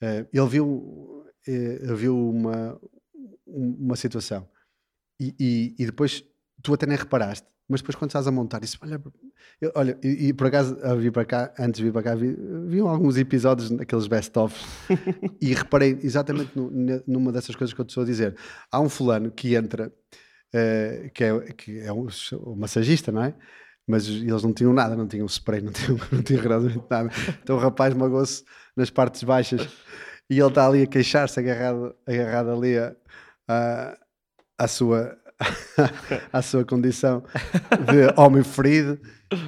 Eh, 0.00 0.24
ele 0.32 0.48
viu, 0.48 1.24
ele 1.46 1.94
viu 1.94 2.16
uma, 2.30 2.80
uma 3.46 3.96
situação 3.96 4.48
e, 5.20 5.34
e, 5.38 5.74
e 5.78 5.86
depois 5.86 6.24
tu 6.62 6.72
até 6.72 6.86
nem 6.86 6.96
reparaste, 6.96 7.46
mas 7.72 7.80
depois 7.80 7.96
quando 7.96 8.10
estás 8.10 8.26
a 8.26 8.30
montar 8.30 8.62
isso, 8.62 8.78
olha, 8.82 9.00
eu- 9.60 9.72
olha 9.74 9.98
e, 10.02 10.28
e 10.28 10.32
por 10.32 10.46
acaso 10.46 10.76
vi 10.98 11.10
para 11.10 11.24
cá, 11.24 11.52
antes 11.58 11.78
de 11.78 11.84
vir 11.84 11.92
para 11.92 12.02
cá, 12.02 12.14
vi, 12.14 12.36
vi 12.66 12.78
alguns 12.80 13.16
episódios 13.16 13.70
naqueles 13.70 14.06
best-ofs 14.06 14.64
e 15.40 15.52
reparei 15.54 15.98
exatamente 16.02 16.50
no- 16.56 16.70
numa 17.06 17.32
dessas 17.32 17.56
coisas 17.56 17.74
que 17.74 17.80
eu 17.80 17.84
te 17.84 17.88
estou 17.90 18.02
a 18.04 18.06
dizer. 18.06 18.36
Há 18.70 18.80
um 18.80 18.88
fulano 18.88 19.30
que 19.30 19.54
entra, 19.56 19.92
eh, 20.54 21.10
que 21.14 21.24
é, 21.24 21.40
que 21.52 21.80
é 21.80 21.92
um, 21.92 22.06
um 22.46 22.54
massagista, 22.56 23.10
não 23.10 23.24
é? 23.24 23.34
Mas 23.86 24.06
eles 24.06 24.42
não 24.44 24.52
tinham 24.52 24.72
nada, 24.72 24.94
não 24.94 25.08
tinham 25.08 25.26
spray, 25.26 25.60
não 25.60 25.72
tinham, 25.72 25.98
não 26.12 26.22
tinham 26.22 26.40
rigorosamente 26.42 26.84
nada. 26.88 27.10
Então 27.42 27.56
o 27.56 27.58
rapaz 27.58 27.92
magoou-se 27.94 28.44
nas 28.76 28.90
partes 28.90 29.22
baixas 29.24 29.62
e 30.30 30.38
ele 30.38 30.48
está 30.48 30.66
ali 30.66 30.82
a 30.82 30.86
queixar-se, 30.86 31.38
agarrado, 31.40 31.94
agarrado 32.06 32.50
ali 32.52 32.78
a, 32.78 32.94
a, 33.48 33.98
à 34.58 34.68
sua. 34.68 35.18
À 36.32 36.42
sua 36.42 36.64
condição 36.64 37.22
de 37.90 38.20
homem 38.20 38.42
ferido 38.42 38.98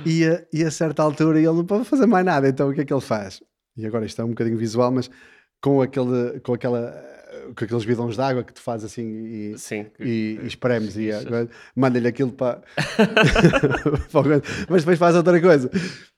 e 0.05 0.25
a, 0.27 0.43
e 0.53 0.65
a 0.65 0.71
certa 0.71 1.03
altura 1.03 1.39
ele 1.39 1.47
não 1.49 1.65
pode 1.65 1.85
fazer 1.85 2.07
mais 2.07 2.25
nada, 2.25 2.49
então 2.49 2.69
o 2.71 2.75
que 2.75 2.81
é 2.81 2.85
que 2.85 2.93
ele 2.93 3.01
faz? 3.01 3.43
E 3.77 3.87
agora 3.87 4.07
isto 4.07 4.21
é 4.21 4.25
um 4.25 4.29
bocadinho 4.29 4.57
visual, 4.57 4.91
mas 4.91 5.11
com, 5.63 5.83
aquele, 5.83 6.39
com, 6.41 6.55
aquela, 6.55 6.95
com 7.57 7.65
aqueles 7.65 7.85
bidões 7.85 8.15
de 8.15 8.21
água 8.23 8.45
que 8.45 8.53
tu 8.53 8.61
fazes 8.61 8.87
assim 8.93 9.05
e, 9.53 9.59
Sim. 9.59 9.87
que- 9.97 10.05
e, 10.05 10.39
e 10.43 10.47
espremes 10.47 10.97
e 10.97 11.11
manda-lhe 11.75 12.07
aquilo 12.09 12.31
para. 12.33 12.63
Mas 14.69 14.83
depois 14.83 14.99
faz 14.99 15.17
outra 15.17 15.41
coisa. 15.41 15.71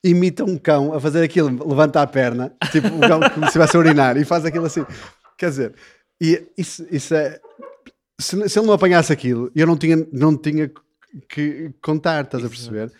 Imita 0.03 0.43
um 0.43 0.57
cão 0.57 0.93
a 0.93 0.99
fazer 0.99 1.23
aquilo, 1.23 1.49
levanta 1.67 2.01
a 2.01 2.07
perna, 2.07 2.53
tipo 2.71 2.87
um 2.87 2.99
cão 2.99 3.19
como 3.21 3.41
se 3.41 3.47
estivesse 3.47 3.75
a 3.75 3.79
urinar 3.79 4.17
e 4.17 4.25
faz 4.25 4.45
aquilo 4.45 4.65
assim. 4.65 4.85
Quer 5.37 5.49
dizer, 5.49 5.73
e 6.21 6.43
isso, 6.57 6.85
isso 6.91 7.13
é. 7.15 7.39
Se, 8.19 8.49
se 8.49 8.59
ele 8.59 8.67
não 8.67 8.73
apanhasse 8.73 9.13
aquilo, 9.13 9.51
eu 9.55 9.67
não 9.67 9.77
tinha, 9.77 9.95
não 10.11 10.35
tinha 10.37 10.71
que 11.29 11.71
contar, 11.81 12.25
estás 12.25 12.43
a 12.43 12.49
perceber? 12.49 12.91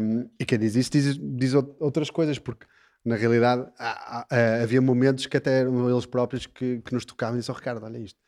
Um, 0.00 0.28
e 0.38 0.44
quem 0.44 0.58
diz 0.58 0.76
isso 0.76 0.90
diz, 0.90 1.18
diz 1.18 1.54
out- 1.54 1.74
outras 1.80 2.10
coisas, 2.10 2.38
porque 2.38 2.66
na 3.04 3.16
realidade 3.16 3.66
há- 3.78 4.26
há- 4.30 4.62
havia 4.62 4.80
momentos 4.80 5.26
que 5.26 5.36
até 5.36 5.60
eram 5.60 5.90
eles 5.90 6.06
próprios 6.06 6.46
que, 6.46 6.80
que 6.82 6.92
nos 6.94 7.04
tocavam 7.04 7.36
e 7.36 7.40
disseram, 7.40 7.58
Ricardo, 7.58 7.84
olha 7.84 7.98
isto. 7.98 8.18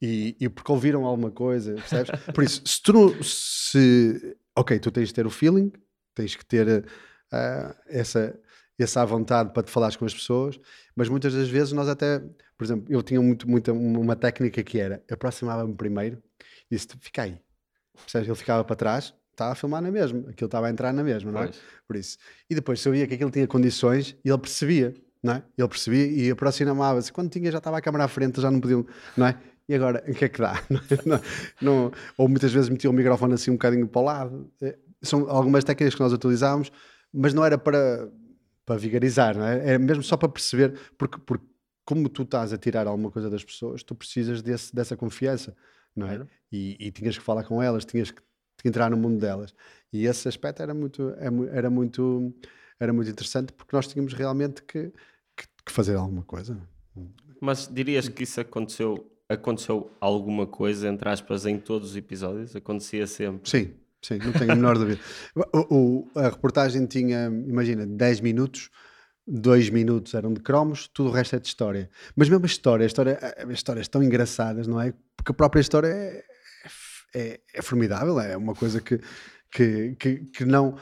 E, 0.00 0.36
e 0.38 0.48
porque 0.48 0.70
ouviram 0.70 1.04
alguma 1.04 1.30
coisa, 1.30 1.74
percebes? 1.74 2.10
Por 2.34 2.44
isso, 2.44 2.62
se 2.66 2.82
tu 2.82 2.92
não. 2.92 3.22
Se, 3.22 4.36
ok, 4.54 4.78
tu 4.78 4.90
tens 4.90 5.08
de 5.08 5.14
ter 5.14 5.26
o 5.26 5.30
feeling, 5.30 5.72
tens 6.14 6.36
que 6.36 6.44
ter 6.44 6.84
ah, 7.32 7.74
essa, 7.88 8.38
esse 8.78 8.98
à 8.98 9.04
vontade 9.04 9.52
para 9.52 9.62
te 9.62 9.70
falares 9.70 9.96
com 9.96 10.04
as 10.04 10.14
pessoas, 10.14 10.58
mas 10.96 11.08
muitas 11.08 11.34
das 11.34 11.48
vezes 11.48 11.72
nós 11.72 11.88
até, 11.88 12.20
por 12.56 12.64
exemplo, 12.64 12.86
eu 12.88 13.02
tinha 13.02 13.20
muito, 13.20 13.48
muita, 13.48 13.72
uma 13.72 14.16
técnica 14.16 14.62
que 14.62 14.78
era, 14.78 15.02
aproximava-me 15.10 15.74
primeiro 15.74 16.22
e 16.70 16.74
disse, 16.76 16.88
fica 17.00 17.22
aí. 17.22 17.38
Percebes? 17.94 18.28
Ele 18.28 18.36
ficava 18.36 18.64
para 18.64 18.74
trás, 18.76 19.14
estava 19.30 19.52
a 19.52 19.54
filmar 19.54 19.82
na 19.82 19.90
mesma, 19.90 20.20
aquilo 20.30 20.46
estava 20.46 20.66
a 20.66 20.70
entrar 20.70 20.92
na 20.92 21.02
mesma, 21.04 21.30
não 21.30 21.42
é? 21.42 21.44
Pois. 21.46 21.60
Por 21.86 21.96
isso. 21.96 22.18
E 22.48 22.54
depois 22.54 22.80
sabia 22.80 23.06
que 23.06 23.14
aquilo 23.14 23.30
tinha 23.30 23.46
condições 23.46 24.16
e 24.24 24.28
ele 24.30 24.38
percebia, 24.38 24.94
não 25.22 25.34
é? 25.34 25.42
Ele 25.56 25.68
percebia 25.68 26.06
e 26.06 26.30
aproximava-se. 26.30 27.12
Quando 27.12 27.30
tinha, 27.30 27.50
já 27.52 27.58
estava 27.58 27.76
a 27.78 27.80
câmera 27.80 28.04
à 28.04 28.08
frente, 28.08 28.40
já 28.40 28.50
não 28.50 28.60
podiam, 28.60 28.84
não 29.16 29.26
é? 29.26 29.38
E 29.68 29.74
agora, 29.74 30.02
o 30.08 30.12
que 30.14 30.24
é 30.24 30.28
que 30.28 30.40
dá? 30.40 30.60
Não, 31.06 31.20
não- 31.60 31.92
ou 32.18 32.28
muitas 32.28 32.52
vezes 32.52 32.68
metia 32.68 32.90
o 32.90 32.92
microfone 32.92 33.34
assim 33.34 33.50
um 33.52 33.54
bocadinho 33.54 33.86
para 33.86 34.00
o 34.00 34.04
lado. 34.04 34.50
É, 34.60 34.76
São 35.00 35.30
algumas 35.30 35.62
técnicas 35.62 35.94
que 35.94 36.00
nós 36.00 36.12
utilizávamos, 36.12 36.72
mas 37.14 37.32
não 37.32 37.44
era 37.44 37.56
para, 37.56 38.08
para 38.72 38.80
vigarizar, 38.80 39.36
não 39.36 39.46
é? 39.46 39.70
Era 39.70 39.78
mesmo 39.78 40.02
só 40.02 40.16
para 40.16 40.28
perceber, 40.28 40.78
porque, 40.96 41.18
porque 41.18 41.44
como 41.84 42.08
tu 42.08 42.22
estás 42.22 42.52
a 42.52 42.58
tirar 42.58 42.86
alguma 42.86 43.10
coisa 43.10 43.28
das 43.28 43.44
pessoas, 43.44 43.82
tu 43.82 43.94
precisas 43.94 44.40
desse, 44.40 44.74
dessa 44.74 44.96
confiança, 44.96 45.54
não 45.94 46.06
é? 46.06 46.16
Claro. 46.16 46.30
E, 46.50 46.76
e 46.80 46.90
tinhas 46.90 47.18
que 47.18 47.24
falar 47.24 47.44
com 47.44 47.62
elas, 47.62 47.84
tinhas 47.84 48.10
que, 48.10 48.22
entrar 48.64 48.88
no 48.90 48.96
mundo 48.96 49.18
delas. 49.18 49.52
E 49.92 50.06
esse 50.06 50.28
aspecto 50.28 50.62
era 50.62 50.72
muito, 50.72 51.10
é 51.18 51.26
era 51.56 51.68
muito, 51.68 52.32
era 52.78 52.92
muito 52.92 53.10
interessante 53.10 53.52
porque 53.52 53.74
nós 53.74 53.88
tínhamos 53.88 54.14
realmente 54.14 54.62
que, 54.62 54.92
que, 55.36 55.46
que 55.66 55.72
fazer 55.72 55.96
alguma 55.96 56.22
coisa. 56.22 56.56
Mas 57.40 57.66
dirias 57.66 58.08
que 58.08 58.22
isso 58.22 58.40
aconteceu, 58.40 59.10
aconteceu 59.28 59.90
alguma 60.00 60.46
coisa, 60.46 60.88
entre 60.88 61.08
aspas, 61.08 61.44
em 61.44 61.58
todos 61.58 61.90
os 61.90 61.96
episódios? 61.96 62.54
Acontecia 62.54 63.04
sempre. 63.08 63.50
Sim, 63.50 63.74
sim, 64.02 64.18
não 64.18 64.32
tenho 64.32 64.52
a 64.52 64.56
menor 64.56 64.76
dúvida. 64.78 65.00
O, 65.52 65.74
o- 65.76 66.10
a 66.18 66.28
reportagem 66.28 66.86
tinha, 66.86 67.26
imagina, 67.26 67.86
10 67.86 68.20
minutos, 68.20 68.70
2 69.26 69.70
minutos 69.70 70.14
eram 70.14 70.32
de 70.32 70.40
cromos, 70.40 70.88
tudo 70.88 71.10
o 71.10 71.12
resto 71.12 71.36
é 71.36 71.38
de 71.38 71.46
história. 71.46 71.88
Mas 72.16 72.28
mesmo 72.28 72.44
a 72.44 72.46
história, 72.46 72.84
a 72.84 72.86
história, 72.86 73.18
as 73.38 73.50
histórias 73.50 73.88
tão 73.88 74.02
engraçadas, 74.02 74.66
não 74.66 74.80
é? 74.80 74.92
Porque 75.16 75.30
a 75.32 75.34
própria 75.34 75.60
história 75.60 75.86
é, 75.88 76.24
é, 77.14 77.40
é 77.54 77.62
formidável, 77.62 78.18
é 78.20 78.36
uma 78.36 78.54
coisa 78.54 78.80
que, 78.80 78.98
que, 79.50 79.94
que, 79.96 80.16
que 80.26 80.44
não, 80.44 80.76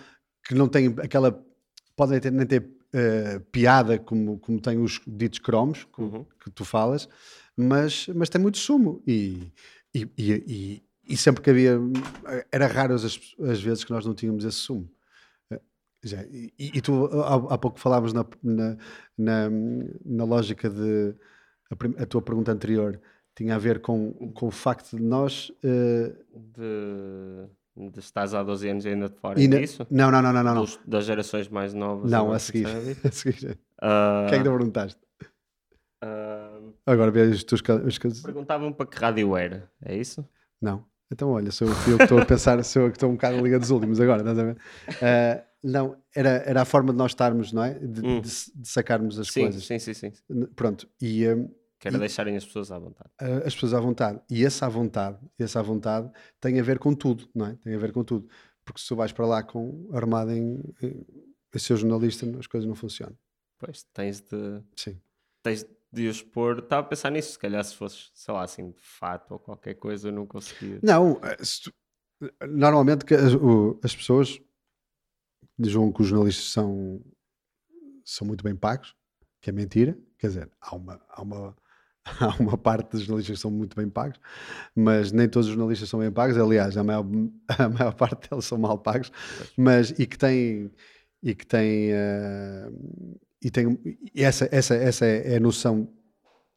que 0.47 0.55
não 0.55 0.69
tem 0.69 0.95
aquela. 1.03 1.45
Podem 1.95 2.19
nem 2.33 2.47
ter 2.47 2.67
eh, 2.95 3.41
piada 3.53 3.99
como, 3.99 4.39
como 4.39 4.59
tem 4.59 4.79
os 4.79 5.01
ditos 5.07 5.39
cromos 5.39 5.85
que, 5.85 6.01
Uhum. 6.01 6.25
que 6.43 6.51
tu 6.51 6.65
falas, 6.65 7.09
mas, 7.55 8.07
mas 8.15 8.31
tem 8.31 8.41
muito 8.41 8.57
sumo. 8.57 9.03
E, 9.07 9.53
e, 9.95 10.09
e, 10.17 10.33
e- 10.47 10.83
e 11.13 11.17
sempre 11.17 11.43
que 11.43 11.51
havia. 11.51 11.79
Era 12.53 12.67
raro 12.67 12.95
as, 12.95 13.05
as 13.05 13.61
vezes 13.61 13.85
que 13.85 13.91
nós 13.91 14.05
não 14.07 14.15
tínhamos 14.15 14.45
esse 14.45 14.59
sumo. 14.59 14.89
Eh, 15.51 15.61
Já, 16.05 16.23
e, 16.25 16.53
e 16.59 16.81
tu 16.81 17.07
há, 17.23 17.55
há 17.55 17.59
pouco 17.59 17.79
falávamos 17.81 18.13
na, 18.13 18.25
na, 18.43 18.77
na, 19.19 19.51
na 20.05 20.25
lógica 20.25 20.69
de. 20.71 21.15
A, 21.71 21.77
prim- 21.77 21.95
a 21.99 22.07
tua 22.07 22.21
pergunta 22.23 22.51
anterior 22.53 23.01
tinha 23.37 23.55
a 23.55 23.59
ver 23.59 23.81
com, 23.81 24.13
com 24.35 24.47
o 24.49 24.51
facto 24.51 24.97
de 24.97 25.03
nós. 25.03 25.53
eh, 25.63 26.13
De, 26.35 27.91
de 27.93 27.99
estás 28.01 28.35
há 28.35 28.43
12 28.43 28.69
anos 28.69 28.85
ainda 28.87 29.09
de 29.09 29.17
fora 29.17 29.41
e 29.41 29.47
disso? 29.47 29.87
não, 29.91 30.11
não, 30.11 30.21
não, 30.21 30.33
não, 30.33 30.43
não. 30.43 30.55
Não, 30.55 30.63
Dos- 30.63 30.81
das 30.87 31.05
gerações 31.05 31.49
mais 31.49 31.73
novas? 31.73 32.11
não 32.11 32.33
a 32.33 32.39
seguir. 32.39 32.67
a 33.05 33.11
seguir. 33.13 33.59
Ah, 33.81 34.25
O 34.27 34.29
que 34.29 34.35
é 34.35 34.39
que 34.39 34.45
tu 34.45 34.51
perguntaste? 34.51 35.01
ah, 36.03 36.59
Agora 36.87 37.11
vês 37.11 37.37
os 37.37 37.45
teus. 37.45 37.61
ca- 37.61 37.77
Os, 37.77 37.99
cas- 37.99 38.21
Perguntavam 38.21 38.73
para 38.73 38.87
que 38.87 38.99
rádio 38.99 39.37
era, 39.37 39.71
é 39.83 39.97
isso? 39.97 40.27
Não. 40.61 40.85
Então, 41.13 41.31
olha, 41.31 41.51
sou 41.51 41.67
eu 41.69 41.75
que 41.75 41.91
estou 42.05 42.19
a 42.21 42.25
pensar, 42.25 42.63
sou 42.65 42.83
eu 42.83 42.91
que 42.91 42.97
estou 42.97 43.09
um 43.11 43.15
bocado 43.15 43.37
na 43.37 43.43
Liga 43.43 43.59
dos 43.59 43.71
Últimos 43.71 44.01
agora, 44.01 44.21
estás 44.21 44.39
a 44.39 44.45
ver? 44.45 44.57
Ah, 45.03 45.45
não, 45.63 45.97
era, 46.15 46.31
era 46.47 46.63
a 46.63 46.65
forma 46.65 46.93
de 46.93 46.99
nós 46.99 47.11
estarmos, 47.11 47.53
não 47.53 47.65
é? 47.65 47.75
De, 47.75 48.01
Hum. 48.03 48.21
de 48.21 48.31
de 48.55 48.69
sacarmos 48.69 49.19
as 49.19 49.29
Sim, 49.31 49.41
coisas. 49.41 49.65
sim, 49.67 49.79
sim, 49.79 49.93
sim. 49.95 50.13
Pronto, 50.55 50.89
e 51.01 51.27
hum, 51.29 51.49
Que 51.79 51.89
era 51.89 51.99
deixarem 51.99 52.37
as 52.37 52.45
pessoas 52.47 52.71
à 52.71 52.79
vontade. 52.79 53.11
a- 53.19 53.39
as 53.47 53.55
pessoas 53.55 53.75
à 53.75 53.81
vontade. 53.81 54.21
E 54.31 54.43
esse 54.45 54.65
à 54.65 54.69
vontade, 54.69 55.19
esse 55.39 55.59
à 55.59 55.63
vontade 55.63 56.11
tem 56.41 56.59
a 56.61 56.63
ver 56.63 56.79
com 56.79 56.95
tudo, 56.95 57.29
não 57.35 57.47
é? 57.47 57.57
Tem 57.57 57.75
a 57.75 57.79
ver 57.79 57.93
com 57.93 58.05
tudo. 58.05 58.29
Porque 58.65 58.81
se 58.81 58.87
tu 58.87 58.95
vais 58.95 59.11
para 59.13 59.27
lá 59.27 59.43
com 59.43 59.89
armado 59.93 60.31
em, 60.31 60.61
em, 60.81 61.07
em 61.55 61.59
ser 61.59 61.77
jornalista, 61.77 62.25
as 62.39 62.47
coisas 62.47 62.69
não 62.69 62.77
funcionam. 62.77 63.17
Pois, 63.59 63.83
tens 63.93 64.21
de, 64.21 64.63
Sim. 64.77 65.01
tens 65.43 65.67
de 65.93 66.09
os 66.09 66.23
pôr. 66.23 66.59
Estava 66.59 66.83
a 66.83 66.89
pensar 66.89 67.11
nisso, 67.11 67.33
se 67.33 67.39
calhar 67.39 67.63
se 67.65 67.75
fosses, 67.75 68.11
sei 68.15 68.33
lá, 68.35 68.43
assim, 68.43 68.71
de 68.71 68.83
fato 68.83 69.33
ou 69.33 69.39
qualquer 69.39 69.75
coisa, 69.75 70.09
eu 70.09 70.13
não 70.13 70.27
conseguia. 70.27 70.79
Não, 70.83 71.21
eh, 71.25 71.37
tu- 71.63 71.73
normalmente 72.49 73.13
as, 73.15 73.35
o- 73.35 73.79
as 73.83 73.95
pessoas 73.95 74.41
julgam 75.59 75.93
que 75.93 76.03
os 76.03 76.09
jornalistas 76.09 76.47
são, 76.53 77.01
são 78.05 78.27
muito 78.27 78.43
bem 78.45 78.55
pagos, 78.57 78.95
que 79.41 79.51
é 79.51 79.53
mentira. 79.53 79.97
Quer 80.19 80.29
dizer, 80.29 80.51
há 80.61 80.75
uma, 80.77 81.01
há 81.09 81.23
uma, 81.23 81.57
há 82.05 82.37
uma 82.41 82.57
parte 82.59 82.91
dos 82.93 83.03
jornalistas 83.03 83.37
que 83.37 83.43
são 83.43 83.51
muito 83.51 83.77
bem 83.77 83.89
pagos, 83.89 84.19
mas 84.75 85.13
nem 85.13 85.29
todos 85.29 85.49
os 85.49 85.55
jornalistas 85.55 85.89
são 85.89 86.01
bem 86.01 86.11
pagos. 86.11 86.37
Aliás, 86.39 86.77
a 86.77 86.85
maior, 86.85 87.05
a 87.59 87.69
maior 87.69 87.95
parte 87.95 88.29
deles 88.31 88.45
são 88.45 88.59
mal 88.59 88.79
pagos, 88.79 89.11
mas 89.57 89.91
e 89.99 90.07
que 90.07 90.17
têm 90.19 90.71
e 91.23 91.35
que 91.35 91.47
têm 91.47 91.91
eh, 91.93 92.71
e 93.43 93.51
e 94.15 94.23
essa 94.23 94.49
essa 94.53 94.75
essa 94.75 95.07
é 95.07 95.37
a 95.37 95.41
noção 95.41 95.89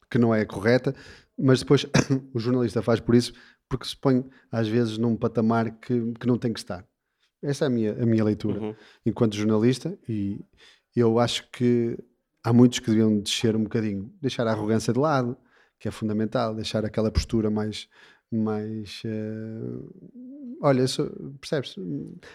que 0.09 0.17
não 0.17 0.33
é 0.33 0.45
correta, 0.45 0.93
mas 1.37 1.59
depois 1.59 1.85
o 2.33 2.39
jornalista 2.39 2.81
faz 2.81 2.99
por 2.99 3.15
isso 3.15 3.33
porque 3.67 3.85
se 3.87 3.97
põe 3.97 4.23
às 4.51 4.67
vezes 4.67 4.97
num 4.97 5.15
patamar 5.15 5.71
que, 5.79 6.13
que 6.19 6.27
não 6.27 6.37
tem 6.37 6.53
que 6.53 6.59
estar. 6.59 6.85
Essa 7.41 7.65
é 7.65 7.67
a 7.67 7.69
minha, 7.69 7.91
a 7.93 8.05
minha 8.05 8.23
leitura 8.23 8.59
Uhum. 8.59 8.75
enquanto 9.05 9.35
jornalista 9.35 9.97
e 10.07 10.39
eu 10.95 11.17
acho 11.19 11.49
que 11.51 11.97
há 12.43 12.53
muitos 12.53 12.79
que 12.79 12.87
deviam 12.87 13.19
descer 13.19 13.55
um 13.55 13.63
bocadinho, 13.63 14.13
deixar 14.21 14.45
a 14.47 14.51
arrogância 14.51 14.93
de 14.93 14.99
lado, 14.99 15.35
que 15.79 15.87
é 15.87 15.91
fundamental, 15.91 16.53
deixar 16.53 16.85
aquela 16.85 17.09
postura 17.11 17.49
mais 17.49 17.87
mais 18.31 19.01
eh, 19.05 20.13
olha, 20.61 20.83
isso, 20.83 21.09
percebes? 21.39 21.75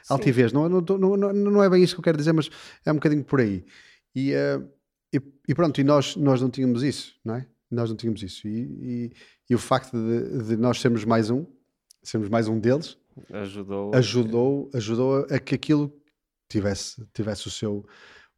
Altivez, 0.08 0.52
não, 0.52 0.68
não, 0.68 0.80
não, 0.80 1.32
não 1.32 1.62
é 1.62 1.68
bem 1.68 1.82
isso 1.82 1.94
que 1.94 2.00
eu 2.00 2.04
quero 2.04 2.18
dizer, 2.18 2.32
mas 2.32 2.50
é 2.84 2.92
um 2.92 2.96
bocadinho 2.96 3.24
por 3.24 3.40
aí. 3.40 3.64
E, 4.14 4.32
eh, 4.32 4.60
e, 5.12 5.20
e 5.48 5.54
pronto, 5.54 5.80
e 5.80 5.84
nós, 5.84 6.16
nós 6.16 6.40
não 6.40 6.50
tínhamos 6.50 6.82
isso, 6.82 7.14
não 7.24 7.34
é? 7.36 7.46
Nós 7.70 7.90
não 7.90 7.96
tínhamos 7.96 8.22
isso. 8.22 8.46
E, 8.48 8.60
e, 8.60 9.12
e 9.50 9.54
o 9.54 9.58
facto 9.58 9.92
de, 9.96 10.44
de 10.48 10.56
nós 10.56 10.80
sermos 10.80 11.04
mais 11.04 11.30
um, 11.30 11.44
sermos 12.02 12.28
mais 12.28 12.48
um 12.48 12.58
deles, 12.58 12.96
Ajudou. 13.32 13.94
ajudou, 13.94 14.70
ajudou 14.74 15.26
a 15.30 15.38
que 15.38 15.54
aquilo 15.54 15.92
tivesse, 16.48 17.04
tivesse 17.12 17.46
o, 17.48 17.50
seu, 17.50 17.84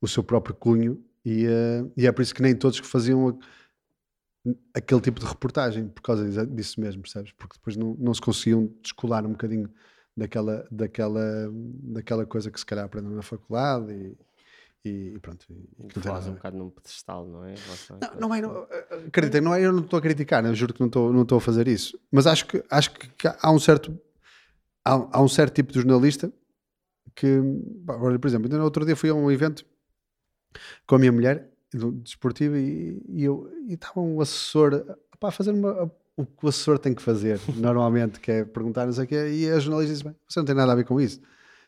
o 0.00 0.08
seu 0.08 0.22
próprio 0.24 0.54
cunho 0.54 1.02
e, 1.24 1.44
eh, 1.46 1.84
e 1.96 2.06
é 2.06 2.12
por 2.12 2.22
isso 2.22 2.34
que 2.34 2.42
nem 2.42 2.56
todos 2.56 2.80
que 2.80 2.86
faziam 2.86 3.28
a- 3.28 4.50
aquele 4.74 5.00
tipo 5.00 5.20
de 5.20 5.26
reportagem, 5.26 5.86
por 5.88 6.00
causa 6.02 6.24
disso- 6.26 6.46
disso 6.46 6.80
mesmo, 6.80 7.02
percebes? 7.02 7.32
Porque 7.32 7.54
depois 7.58 7.76
não, 7.76 7.94
não 7.98 8.14
se 8.14 8.20
conseguiam 8.20 8.72
descolar 8.82 9.24
um 9.26 9.32
bocadinho 9.32 9.70
daquela, 10.16 10.66
daquela, 10.70 11.50
daquela 11.52 12.26
coisa 12.26 12.50
que 12.50 12.58
se 12.58 12.66
calhar 12.66 12.84
aprendem 12.84 13.12
na 13.12 13.22
faculdade 13.22 13.92
e, 13.92 14.16
e 14.84 15.18
pronto. 15.20 15.44
e- 15.50 15.68
e 15.84 15.88
que 15.88 16.00
Falas 16.00 16.26
um 16.26 16.34
bocado 16.34 16.56
num 16.56 16.70
pedestal, 16.70 17.26
não 17.26 17.44
é? 17.44 17.54
Não, 18.00 18.28
não 18.28 18.34
é, 18.34 18.40
não, 18.40 18.66
acreditem, 19.06 19.40
não 19.40 19.54
é, 19.54 19.64
eu 19.64 19.72
não 19.72 19.80
estou 19.82 19.98
a 19.98 20.02
criticar, 20.02 20.44
eu 20.44 20.54
juro 20.54 20.72
que 20.74 20.80
não 20.80 20.86
estou, 20.86 21.12
não 21.12 21.22
estou 21.22 21.38
a 21.38 21.40
fazer 21.40 21.68
isso. 21.68 21.98
Mas 22.10 22.26
acho 22.26 22.46
que, 22.46 22.62
acho 22.70 22.92
que 22.92 23.28
há 23.28 23.50
um 23.52 23.58
certo 23.58 23.98
há, 24.84 24.92
há 25.18 25.22
um 25.22 25.28
certo 25.28 25.54
tipo 25.54 25.72
de 25.72 25.78
jornalista 25.80 26.32
que, 27.14 27.40
por 28.20 28.26
exemplo, 28.26 28.48
no 28.48 28.64
outro 28.64 28.84
dia 28.86 28.96
fui 28.96 29.10
a 29.10 29.14
um 29.14 29.30
evento 29.30 29.64
com 30.86 30.94
a 30.94 30.98
minha 30.98 31.12
mulher 31.12 31.50
do- 31.72 31.92
desportivo 31.92 32.56
e, 32.56 33.02
e 33.08 33.24
eu 33.24 33.50
e 33.66 33.74
estava 33.74 34.00
um 34.00 34.20
assessor 34.20 34.84
pá, 35.18 35.28
a 35.28 35.30
fazer 35.30 35.52
uma, 35.52 35.90
o 36.16 36.24
que 36.26 36.44
o 36.46 36.48
assessor 36.48 36.78
tem 36.78 36.94
que 36.94 37.02
fazer 37.02 37.38
normalmente, 37.56 38.18
que 38.20 38.30
é 38.30 38.44
perguntar 38.44 38.86
não 38.86 38.92
sei 38.92 39.04
o 39.04 39.06
quê, 39.06 39.28
e 39.32 39.50
a 39.50 39.58
jornalista 39.58 39.92
disse, 39.92 40.04
bem, 40.04 40.16
você 40.28 40.40
não 40.40 40.46
tem 40.46 40.54
nada 40.54 40.72
a 40.72 40.74
ver 40.74 40.84
com 40.84 41.00
isso 41.00 41.20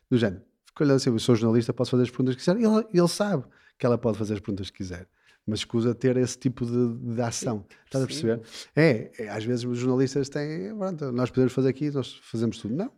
do 0.09 0.17
género, 0.17 0.41
ficou 0.73 0.85
olhando 0.85 0.97
assim, 0.97 1.09
eu 1.09 1.19
sou 1.19 1.35
jornalista, 1.35 1.73
posso 1.73 1.91
fazer 1.91 2.03
as 2.03 2.09
perguntas 2.09 2.35
que 2.35 2.39
quiser, 2.41 2.57
e 2.59 2.63
ele, 2.65 2.85
ele 2.93 3.07
sabe 3.07 3.43
que 3.77 3.85
ela 3.85 3.97
pode 3.97 4.17
fazer 4.17 4.33
as 4.33 4.39
perguntas 4.39 4.69
que 4.69 4.77
quiser 4.77 5.07
mas 5.45 5.59
escusa 5.59 5.93
ter 5.93 6.15
esse 6.15 6.37
tipo 6.37 6.65
de, 6.65 7.13
de 7.15 7.21
ação 7.21 7.65
estás 7.85 8.01
a 8.01 8.07
perceber? 8.07 8.41
É, 8.73 9.11
é, 9.25 9.27
às 9.29 9.43
vezes 9.43 9.65
os 9.65 9.77
jornalistas 9.77 10.29
têm, 10.29 10.73
pronto, 10.77 11.11
nós 11.11 11.29
podemos 11.29 11.51
fazer 11.51 11.67
aqui, 11.67 11.91
nós 11.91 12.13
fazemos 12.23 12.57
tudo. 12.59 12.73
Não. 12.73 12.89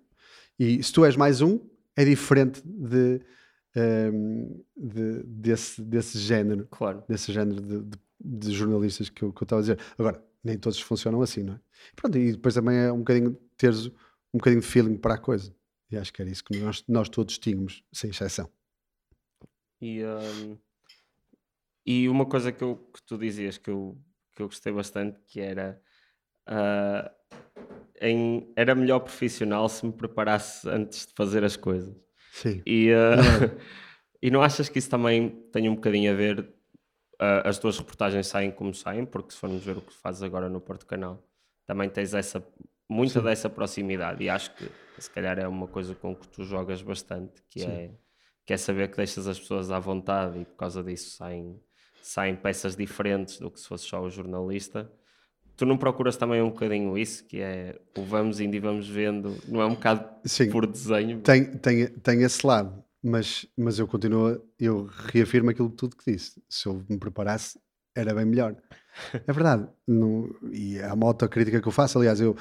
E 0.60 0.84
se 0.84 0.94
tu 0.94 1.04
és 1.04 1.16
mais 1.18 1.42
um, 1.42 1.60
é 1.96 2.06
diferente 2.06 2.62
de, 2.64 3.20
ehm, 3.76 4.62
de- 4.78 5.24
desse, 5.24 5.82
desse 5.82 6.20
género, 6.20 6.68
Claro. 6.70 7.04
desse 7.10 7.34
género 7.34 7.60
de, 7.60 7.82
de- 7.82 8.00
de 8.24 8.52
jornalistas 8.52 9.10
que 9.10 9.24
eu 9.24 9.34
que 9.34 9.42
eu 9.42 9.46
estava 9.46 9.60
a 9.60 9.64
dizer. 9.64 9.80
Agora, 9.98 10.24
nem 10.44 10.56
todos 10.58 10.80
funcionam 10.80 11.22
assim, 11.24 11.42
não 11.44 11.54
é? 11.56 11.60
Pronto, 11.96 12.16
e 12.18 12.32
depois 12.34 12.54
também 12.54 12.78
é 12.78 12.92
um 12.92 13.00
bocadinho 13.00 13.36
teres 13.58 13.88
um 13.88 14.38
bocadinho 14.38 14.62
de 14.62 14.68
feeling 14.68 14.98
para 14.98 15.16
a 15.16 15.18
coisa. 15.18 15.52
E 15.92 15.98
acho 15.98 16.12
que 16.12 16.22
era 16.22 16.32
isso 16.32 16.44
que 16.44 16.58
nós, 16.58 16.84
nós 16.88 17.10
todos 17.10 17.38
tínhamos, 17.38 17.84
sem 17.92 18.10
exceção. 18.10 18.50
E, 19.82 20.04
hum, 20.04 20.58
e 21.86 22.10
uma 22.10 22.26
coisa 22.26 22.52
que, 22.52 22.64
eu, 22.64 22.78
que 22.94 23.04
tu 23.04 23.18
dizias 23.18 23.58
que 23.58 23.70
eu, 23.70 23.98
que 24.36 24.42
eu 24.42 24.48
gostei 24.48 24.74
bastante 24.74 25.20
que 25.28 25.40
era 25.40 25.80
ah, 26.48 27.12
em, 28.02 28.52
era 28.56 28.74
melhor 28.74 29.00
profissional 29.00 29.70
se 29.70 29.86
me 29.86 29.94
preparasse 29.94 30.68
antes 30.68 31.06
de 31.06 31.14
fazer 31.14 31.44
as 31.44 31.56
coisas. 31.56 31.96
Sim. 32.32 32.62
E, 32.66 32.92
ah, 32.92 33.16
E 34.26 34.32
não 34.32 34.42
achas 34.42 34.68
que 34.68 34.80
isso 34.80 34.90
também 34.90 35.30
tem 35.52 35.70
um 35.70 35.76
bocadinho 35.76 36.12
a 36.12 36.16
ver? 36.16 36.40
Uh, 37.22 37.46
as 37.46 37.60
tuas 37.60 37.78
reportagens 37.78 38.26
saem 38.26 38.50
como 38.50 38.74
saem, 38.74 39.06
porque 39.06 39.32
se 39.32 39.38
formos 39.38 39.64
ver 39.64 39.78
o 39.78 39.82
que 39.82 39.94
fazes 39.94 40.24
agora 40.24 40.50
no 40.50 40.60
Porto 40.60 40.88
Canal, 40.88 41.24
também 41.64 41.88
tens 41.92 42.12
essa 42.16 42.44
muita 42.90 43.20
Sim. 43.20 43.26
dessa 43.26 43.50
proximidade 43.52 44.24
e 44.24 44.30
acho 44.30 44.56
que 44.56 44.68
se 45.02 45.10
calhar 45.10 45.38
é 45.40 45.48
uma 45.48 45.68
coisa 45.68 45.94
com 45.96 46.16
que 46.16 46.28
tu 46.28 46.44
jogas 46.44 46.82
bastante, 46.82 47.42
que 47.50 47.64
é, 47.64 47.92
que 48.46 48.54
é 48.54 48.58
saber 48.58 48.90
que 48.90 48.98
deixas 48.98 49.28
as 49.28 49.40
pessoas 49.40 49.72
à 49.72 49.80
vontade 49.80 50.40
e 50.40 50.46
por 50.46 50.56
causa 50.56 50.84
disso 50.84 51.18
saem, 51.18 51.60
saem 52.02 52.36
peças 52.36 52.76
diferentes 52.76 53.40
do 53.40 53.50
que 53.52 53.60
se 53.60 53.68
fosse 53.68 53.86
só 53.86 54.02
o 54.02 54.10
jornalista. 54.10 54.92
Tu 55.58 55.66
não 55.66 55.78
procuras 55.78 56.18
também 56.18 56.42
um 56.42 56.50
bocadinho 56.50 56.98
isso, 56.98 57.26
que 57.26 57.40
é 57.40 57.80
o 57.98 58.04
vamos 58.04 58.40
indo 58.40 58.56
e 58.56 58.60
vamos 58.60 58.90
vendo, 58.90 59.38
não 59.48 59.62
é 59.62 59.66
um 59.66 59.74
bocado 59.74 60.06
Sim, 60.26 60.50
por 60.50 60.68
desenho? 60.68 61.22
Tem, 61.22 61.46
tem, 61.58 61.88
tem 61.88 62.24
esse 62.24 62.46
lado, 62.46 62.84
mas, 63.02 63.48
mas 63.58 63.80
eu 63.80 63.88
continuo, 63.88 64.42
eu 64.60 64.86
reafirmo 64.86 65.50
aquilo 65.50 65.70
tudo 65.70 65.96
que 65.96 66.12
disse. 66.12 66.42
Se 66.50 66.68
eu 66.68 66.84
me 66.90 66.98
preparasse, 66.98 67.58
era 67.96 68.14
bem 68.14 68.26
melhor. 68.26 68.56
É 69.28 69.34
verdade. 69.34 69.68
Não, 69.86 70.34
e 70.54 70.80
há 70.80 70.94
uma 70.94 71.08
autocrítica 71.08 71.62
que 71.62 71.68
eu 71.68 71.72
faço. 71.72 71.98
Aliás, 72.00 72.22
eu, 72.22 72.34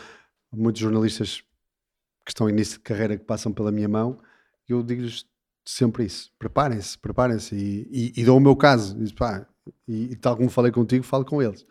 muitos 0.52 0.80
jornalistas 0.80 1.42
que 2.24 2.30
estão 2.30 2.48
em 2.48 2.52
início 2.52 2.78
de 2.78 2.84
carreira 2.84 3.16
que 3.16 3.24
passam 3.24 3.52
pela 3.52 3.70
minha 3.70 3.88
mão, 3.88 4.18
eu 4.68 4.82
digo-lhes 4.82 5.26
sempre 5.64 6.04
isso: 6.04 6.32
preparem-se, 6.38 6.98
preparem-se. 6.98 7.54
E, 7.54 8.12
e, 8.16 8.20
e, 8.20 8.24
dou 8.24 8.36
o 8.36 8.40
meu 8.40 8.56
caso. 8.56 8.96
Diz, 8.98 9.12
pá, 9.12 9.46
e, 9.86 10.12
e, 10.12 10.16
tal 10.16 10.36
como 10.36 10.50
falei 10.50 10.70
contigo, 10.70 11.04
falo 11.04 11.24
com 11.24 11.42
eles. 11.42 11.66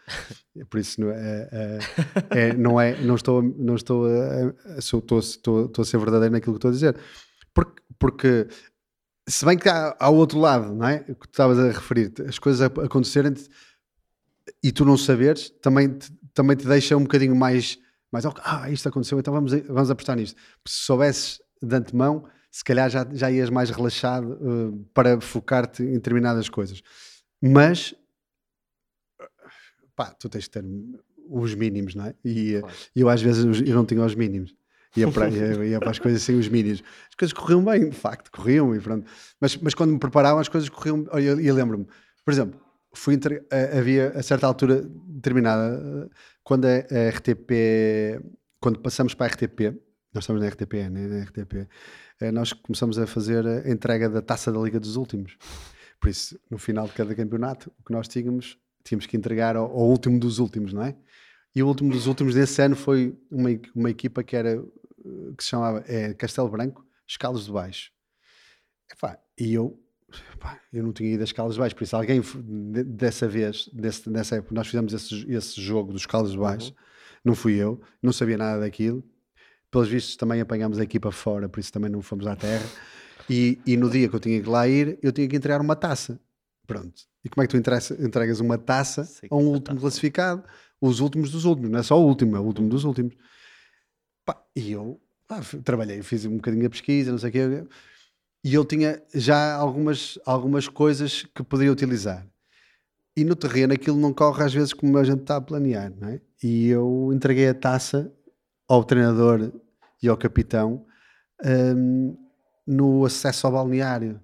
Por 0.70 0.80
isso 0.80 1.02
não 1.02 1.10
é, 1.12 1.50
é, 1.52 1.80
é 2.30 2.54
não 2.54 2.80
é, 2.80 3.00
não 3.02 3.16
estou, 3.16 3.42
não 3.42 3.76
estou, 3.76 4.06
a, 4.06 4.78
estou, 4.78 5.20
estou, 5.20 5.66
estou 5.66 5.82
a 5.82 5.86
ser 5.86 5.98
verdadeiro 5.98 6.34
naquilo 6.34 6.54
que 6.54 6.58
estou 6.58 6.70
a 6.70 6.74
dizer, 6.74 6.98
porque, 7.54 7.82
porque 8.00 8.48
se 9.28 9.46
bem 9.46 9.58
que 9.58 9.70
há, 9.70 9.96
há 10.00 10.10
outro 10.10 10.40
lado, 10.40 10.74
não 10.74 10.88
é? 10.88 11.00
Que 11.00 11.14
tu 11.14 11.32
estavas 11.32 11.60
a 11.60 11.68
referir, 11.68 12.14
as 12.28 12.38
coisas 12.38 12.62
acontecerem 12.62 13.34
e 14.62 14.72
tu 14.72 14.86
não 14.86 14.98
saberes, 14.98 15.50
também 15.62 15.90
te, 15.90 16.12
também 16.34 16.56
te 16.56 16.68
deixa 16.68 16.98
um 16.98 17.04
bocadinho 17.04 17.36
mais, 17.36 17.80
mais 18.14 18.26
ah, 18.26 18.70
isto 18.70 18.88
aconteceu, 18.88 19.20
então 19.20 19.34
vamos, 19.34 19.52
vamos 19.52 19.90
apostar 19.90 20.16
nisto. 20.16 20.36
Porque 20.36 20.70
se 20.70 20.86
soubesses 20.86 21.42
de 21.60 21.76
antemão, 21.76 22.26
se 22.52 22.64
calhar 22.64 22.88
já, 22.88 23.08
já 23.12 23.32
ias 23.32 23.50
mais 23.50 23.72
relaxado 23.72 24.34
uh, 24.34 24.86
para 24.94 25.20
focar-te 25.20 25.82
em 25.82 25.94
determinadas 25.94 26.48
coisas. 26.48 26.84
Mas, 27.42 27.96
pá, 29.96 30.14
tu 30.14 30.30
tens 30.30 30.44
de 30.44 30.52
ter 30.52 30.64
os 31.28 31.56
mínimos, 31.56 31.96
não 31.96 32.06
é? 32.06 32.14
E 32.24 32.60
claro. 32.60 32.76
eu 32.96 33.10
às 33.10 33.20
vezes 33.20 33.44
eu 33.44 33.76
não 33.76 33.84
tinha 33.84 34.06
os 34.06 34.14
mínimos. 34.14 34.54
Ia 34.96 35.12
para, 35.12 35.30
ia, 35.30 35.66
ia 35.66 35.80
para 35.80 35.90
as 35.90 35.98
coisas 35.98 36.22
sem 36.22 36.38
os 36.38 36.48
mínimos. 36.48 36.84
As 37.10 37.16
coisas 37.16 37.34
corriam 37.34 37.66
bem, 37.66 37.90
de 37.90 37.96
facto, 37.96 38.30
corriam 38.32 38.76
e 38.76 38.80
pronto. 38.80 39.10
Mas, 39.42 39.58
mas 39.58 39.74
quando 39.74 39.92
me 39.92 39.98
preparavam, 39.98 40.40
as 40.40 40.48
coisas 40.48 40.70
corriam. 40.70 41.04
Eu, 41.14 41.40
eu 41.40 41.56
lembro-me, 41.56 41.88
por 42.24 42.32
exemplo, 42.32 42.62
fui 42.94 43.16
entre, 43.16 43.44
havia 43.76 44.10
a 44.10 44.22
certa 44.22 44.46
altura 44.46 44.88
determinada, 45.24 46.10
quando 46.44 46.66
a, 46.66 47.10
RTP, 47.10 48.22
quando 48.60 48.80
passamos 48.80 49.14
para 49.14 49.28
a 49.28 49.30
RTP, 49.30 49.74
nós 50.14 50.26
estamos 50.26 50.42
na 50.42 50.50
RTP, 50.50 50.74
né, 50.92 51.08
na 51.08 51.24
RTP, 51.24 51.68
eh, 52.20 52.32
nós 52.32 52.54
começamos 52.54 53.00
a 53.00 53.08
fazer 53.08 53.48
a 53.48 53.70
entrega 53.70 54.10
da 54.10 54.22
taça 54.22 54.52
da 54.52 54.60
Liga 54.60 54.80
dos 54.80 54.96
Últimos. 54.96 55.38
Por 56.00 56.10
isso, 56.10 56.38
no 56.52 56.58
final 56.58 56.86
de 56.86 56.94
cada 56.94 57.16
campeonato, 57.16 57.72
o 57.80 57.84
que 57.84 57.92
nós 57.92 58.08
tínhamos, 58.08 58.60
tínhamos 58.84 59.06
que 59.06 59.18
entregar 59.18 59.56
ao, 59.56 59.66
ao 59.66 59.90
último 59.90 60.20
dos 60.20 60.38
últimos, 60.38 60.74
não 60.74 60.84
é? 60.84 60.96
E 61.56 61.64
o 61.64 61.68
último 61.68 61.92
dos 61.92 62.06
últimos 62.06 62.36
desse 62.36 62.62
ano 62.62 62.76
foi 62.76 63.18
uma, 63.32 63.50
uma 63.74 63.90
equipa 63.90 64.24
que 64.24 64.36
era 64.36 64.52
eh, 64.52 65.34
que 65.38 65.44
se 65.44 65.50
chamava 65.50 65.84
é, 65.88 66.14
Castelo 66.14 66.50
Branco, 66.50 66.86
Escalos 67.08 67.46
de 67.46 67.52
Baixo. 67.52 67.92
e 69.40 69.54
eu 69.54 69.83
Pá, 70.40 70.60
eu 70.72 70.84
não 70.84 70.92
tinha 70.92 71.14
ido 71.14 71.24
às 71.24 71.32
Caldas 71.32 71.58
Baixas, 71.58 71.74
por 71.74 71.84
isso 71.84 71.96
alguém 71.96 72.22
dessa 72.86 73.28
vez, 73.28 73.70
desse, 73.74 74.10
nessa 74.10 74.38
época, 74.38 74.54
nós 74.54 74.68
fizemos 74.68 74.94
esse, 74.94 75.32
esse 75.32 75.62
jogo 75.62 75.94
dos 75.94 76.06
Caldas 76.06 76.36
Baixas, 76.36 76.70
uhum. 76.70 76.76
não 77.26 77.36
fui 77.36 77.56
eu, 77.56 77.82
não 78.02 78.12
sabia 78.12 78.38
nada 78.38 78.62
daquilo. 78.62 79.04
Pelos 79.72 79.88
vistos 79.88 80.16
também 80.16 80.40
apanhámos 80.40 80.78
a 80.80 80.84
equipa 80.84 81.12
fora, 81.12 81.50
por 81.50 81.60
isso 81.60 81.72
também 81.72 81.90
não 81.90 82.02
fomos 82.02 82.28
à 82.28 82.36
terra. 82.36 82.66
E, 83.30 83.60
e 83.66 83.76
no 83.76 83.90
dia 83.90 84.08
que 84.08 84.16
eu 84.16 84.20
tinha 84.20 84.42
que 84.42 84.48
lá 84.48 84.68
ir, 84.68 85.00
eu 85.02 85.12
tinha 85.12 85.28
que 85.28 85.36
entregar 85.36 85.62
uma 85.62 85.76
taça. 85.76 86.20
Pronto. 86.68 87.04
E 87.24 87.30
como 87.30 87.44
é 87.44 87.48
que 87.48 87.52
tu 87.52 87.58
entregas 88.06 88.40
uma 88.40 88.58
taça 88.58 89.10
a 89.32 89.36
um 89.36 89.48
último 89.48 89.80
classificado? 89.80 90.44
Os 90.80 91.00
últimos 91.00 91.32
dos 91.32 91.46
últimos, 91.46 91.72
não 91.72 91.80
é 91.80 91.84
só 91.84 92.00
o 92.00 92.06
último, 92.06 92.36
é 92.36 92.40
o 92.40 92.44
último 92.44 92.70
dos 92.70 92.84
últimos. 92.84 93.16
Pá, 94.26 94.44
e 94.56 94.74
eu 94.74 95.02
trabalhei, 95.64 96.04
fiz 96.04 96.26
um 96.26 96.36
bocadinho 96.36 96.68
a 96.68 96.70
pesquisa, 96.70 97.12
não 97.12 97.18
sei 97.18 97.30
o 97.30 97.32
quê 97.32 97.68
e 98.44 98.56
ele 98.56 98.66
tinha 98.66 99.02
já 99.14 99.56
algumas, 99.56 100.20
algumas 100.26 100.68
coisas 100.68 101.24
que 101.34 101.44
poderia 101.44 101.72
utilizar. 101.72 102.28
E 103.16 103.24
no 103.24 103.36
terreno 103.36 103.74
aquilo 103.74 103.98
não 103.98 104.12
corre 104.12 104.44
às 104.44 104.54
vezes 104.54 104.74
como 104.74 104.98
a 104.98 105.04
gente 105.04 105.22
está 105.22 105.38
a 105.38 105.42
planear, 105.42 105.94
não 105.96 106.10
é? 106.10 106.22
E 106.42 106.68
eu 106.68 107.12
entreguei 107.14 107.48
a 107.48 107.54
taça 107.54 108.12
ao 108.68 108.84
treinador 108.84 109.52
e 110.02 110.10
ao 110.10 110.18
capitão 110.18 110.86
um, 111.46 112.18
no 112.68 113.06
acesso 113.06 113.48
ao 113.48 113.54
balneário. 113.54 114.20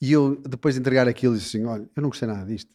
E 0.00 0.12
eu, 0.12 0.36
depois 0.48 0.74
de 0.74 0.80
entregar 0.80 1.08
aquilo, 1.08 1.36
disse 1.36 1.56
assim: 1.56 1.66
Olha, 1.66 1.88
eu 1.94 2.02
não 2.02 2.08
gostei 2.08 2.28
nada 2.28 2.46
disto. 2.46 2.70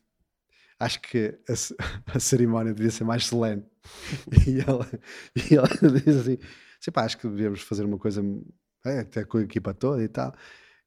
Acho 0.79 1.01
que 1.01 1.39
a, 1.47 1.53
a 2.17 2.19
cerimónia 2.19 2.73
devia 2.73 2.91
ser 2.91 3.03
mais 3.03 3.25
solene. 3.25 3.63
e 4.47 4.59
ela, 4.59 4.87
e 5.35 5.55
ela 5.55 5.67
disse 6.05 6.19
assim: 6.19 6.91
Pá, 6.91 7.05
acho 7.05 7.17
que 7.17 7.27
devíamos 7.27 7.61
fazer 7.61 7.85
uma 7.85 7.97
coisa 7.97 8.21
é, 8.85 8.99
até 8.99 9.23
com 9.23 9.37
a 9.37 9.41
equipa 9.41 9.73
toda 9.73 10.03
e 10.03 10.07
tal. 10.07 10.33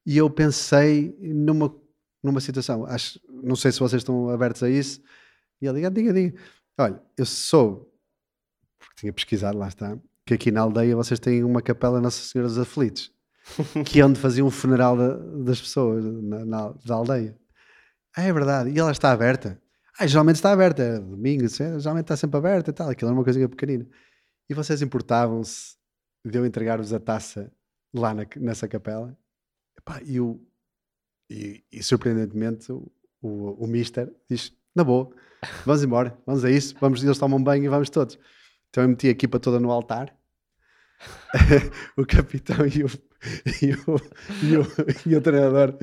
E 0.06 0.16
eu 0.16 0.28
pensei 0.28 1.16
numa, 1.20 1.74
numa 2.22 2.40
situação, 2.40 2.84
acho, 2.86 3.20
não 3.28 3.56
sei 3.56 3.72
se 3.72 3.80
vocês 3.80 4.00
estão 4.00 4.28
abertos 4.30 4.62
a 4.62 4.70
isso, 4.70 5.02
e 5.60 5.66
ele 5.66 5.88
diga, 5.90 6.12
diga. 6.12 6.38
Olha, 6.78 7.00
eu 7.16 7.24
sou, 7.24 7.90
porque 8.78 8.94
tinha 9.00 9.12
pesquisado, 9.12 9.56
lá 9.56 9.68
está, 9.68 9.96
que 10.26 10.34
aqui 10.34 10.50
na 10.50 10.62
aldeia 10.62 10.96
vocês 10.96 11.20
têm 11.20 11.44
uma 11.44 11.62
capela 11.62 12.00
Nossa 12.00 12.22
Senhora 12.22 12.48
dos 12.48 12.58
Aflitos, 12.58 13.12
que 13.86 14.00
é 14.00 14.06
onde 14.06 14.18
faziam 14.20 14.46
o 14.46 14.50
funeral 14.50 14.96
da, 14.96 15.16
das 15.44 15.60
pessoas 15.60 16.04
na, 16.04 16.44
na, 16.44 16.68
da 16.84 16.94
aldeia. 16.94 17.38
Ah, 18.16 18.22
é 18.22 18.32
verdade, 18.32 18.70
e 18.70 18.78
ela 18.78 18.92
está 18.92 19.12
aberta. 19.12 19.60
Ah, 19.98 20.06
geralmente 20.06 20.36
está 20.36 20.52
aberta, 20.52 20.82
é 20.82 20.98
domingo, 20.98 21.46
geralmente 21.48 22.04
está 22.04 22.16
sempre 22.16 22.36
aberta 22.38 22.70
e 22.70 22.74
tal, 22.74 22.90
aquilo 22.90 23.10
era 23.10 23.16
uma 23.16 23.24
coisinha 23.24 23.48
pequenina. 23.48 23.86
E 24.48 24.54
vocês 24.54 24.82
importavam-se 24.82 25.76
de 26.24 26.36
eu 26.36 26.44
entregar-vos 26.44 26.92
a 26.92 27.00
taça 27.00 27.52
lá 27.94 28.12
na, 28.12 28.26
nessa 28.36 28.66
capela. 28.66 29.16
Epá, 29.78 30.00
e, 30.04 30.20
o, 30.20 30.40
e, 31.30 31.64
e 31.72 31.82
surpreendentemente 31.82 32.70
o, 32.72 32.90
o, 33.22 33.64
o 33.64 33.66
Mister 33.66 34.12
diz: 34.28 34.52
na 34.74 34.82
boa, 34.82 35.10
vamos 35.64 35.84
embora, 35.84 36.18
vamos 36.26 36.44
a 36.44 36.50
isso, 36.50 36.74
vamos, 36.80 37.02
eles 37.02 37.18
tomam 37.18 37.42
banho 37.42 37.64
e 37.64 37.68
vamos 37.68 37.88
todos. 37.88 38.18
Então 38.68 38.82
eu 38.82 38.88
meti 38.88 39.06
a 39.06 39.10
equipa 39.10 39.38
toda 39.38 39.60
no 39.60 39.70
altar, 39.70 40.14
o 41.96 42.04
capitão 42.04 42.66
e 42.66 42.82
o, 42.82 42.88
e 43.62 43.72
o, 43.72 44.00
e 44.42 44.56
o, 44.56 44.66
e 45.06 45.16
o 45.16 45.20
treinador 45.20 45.76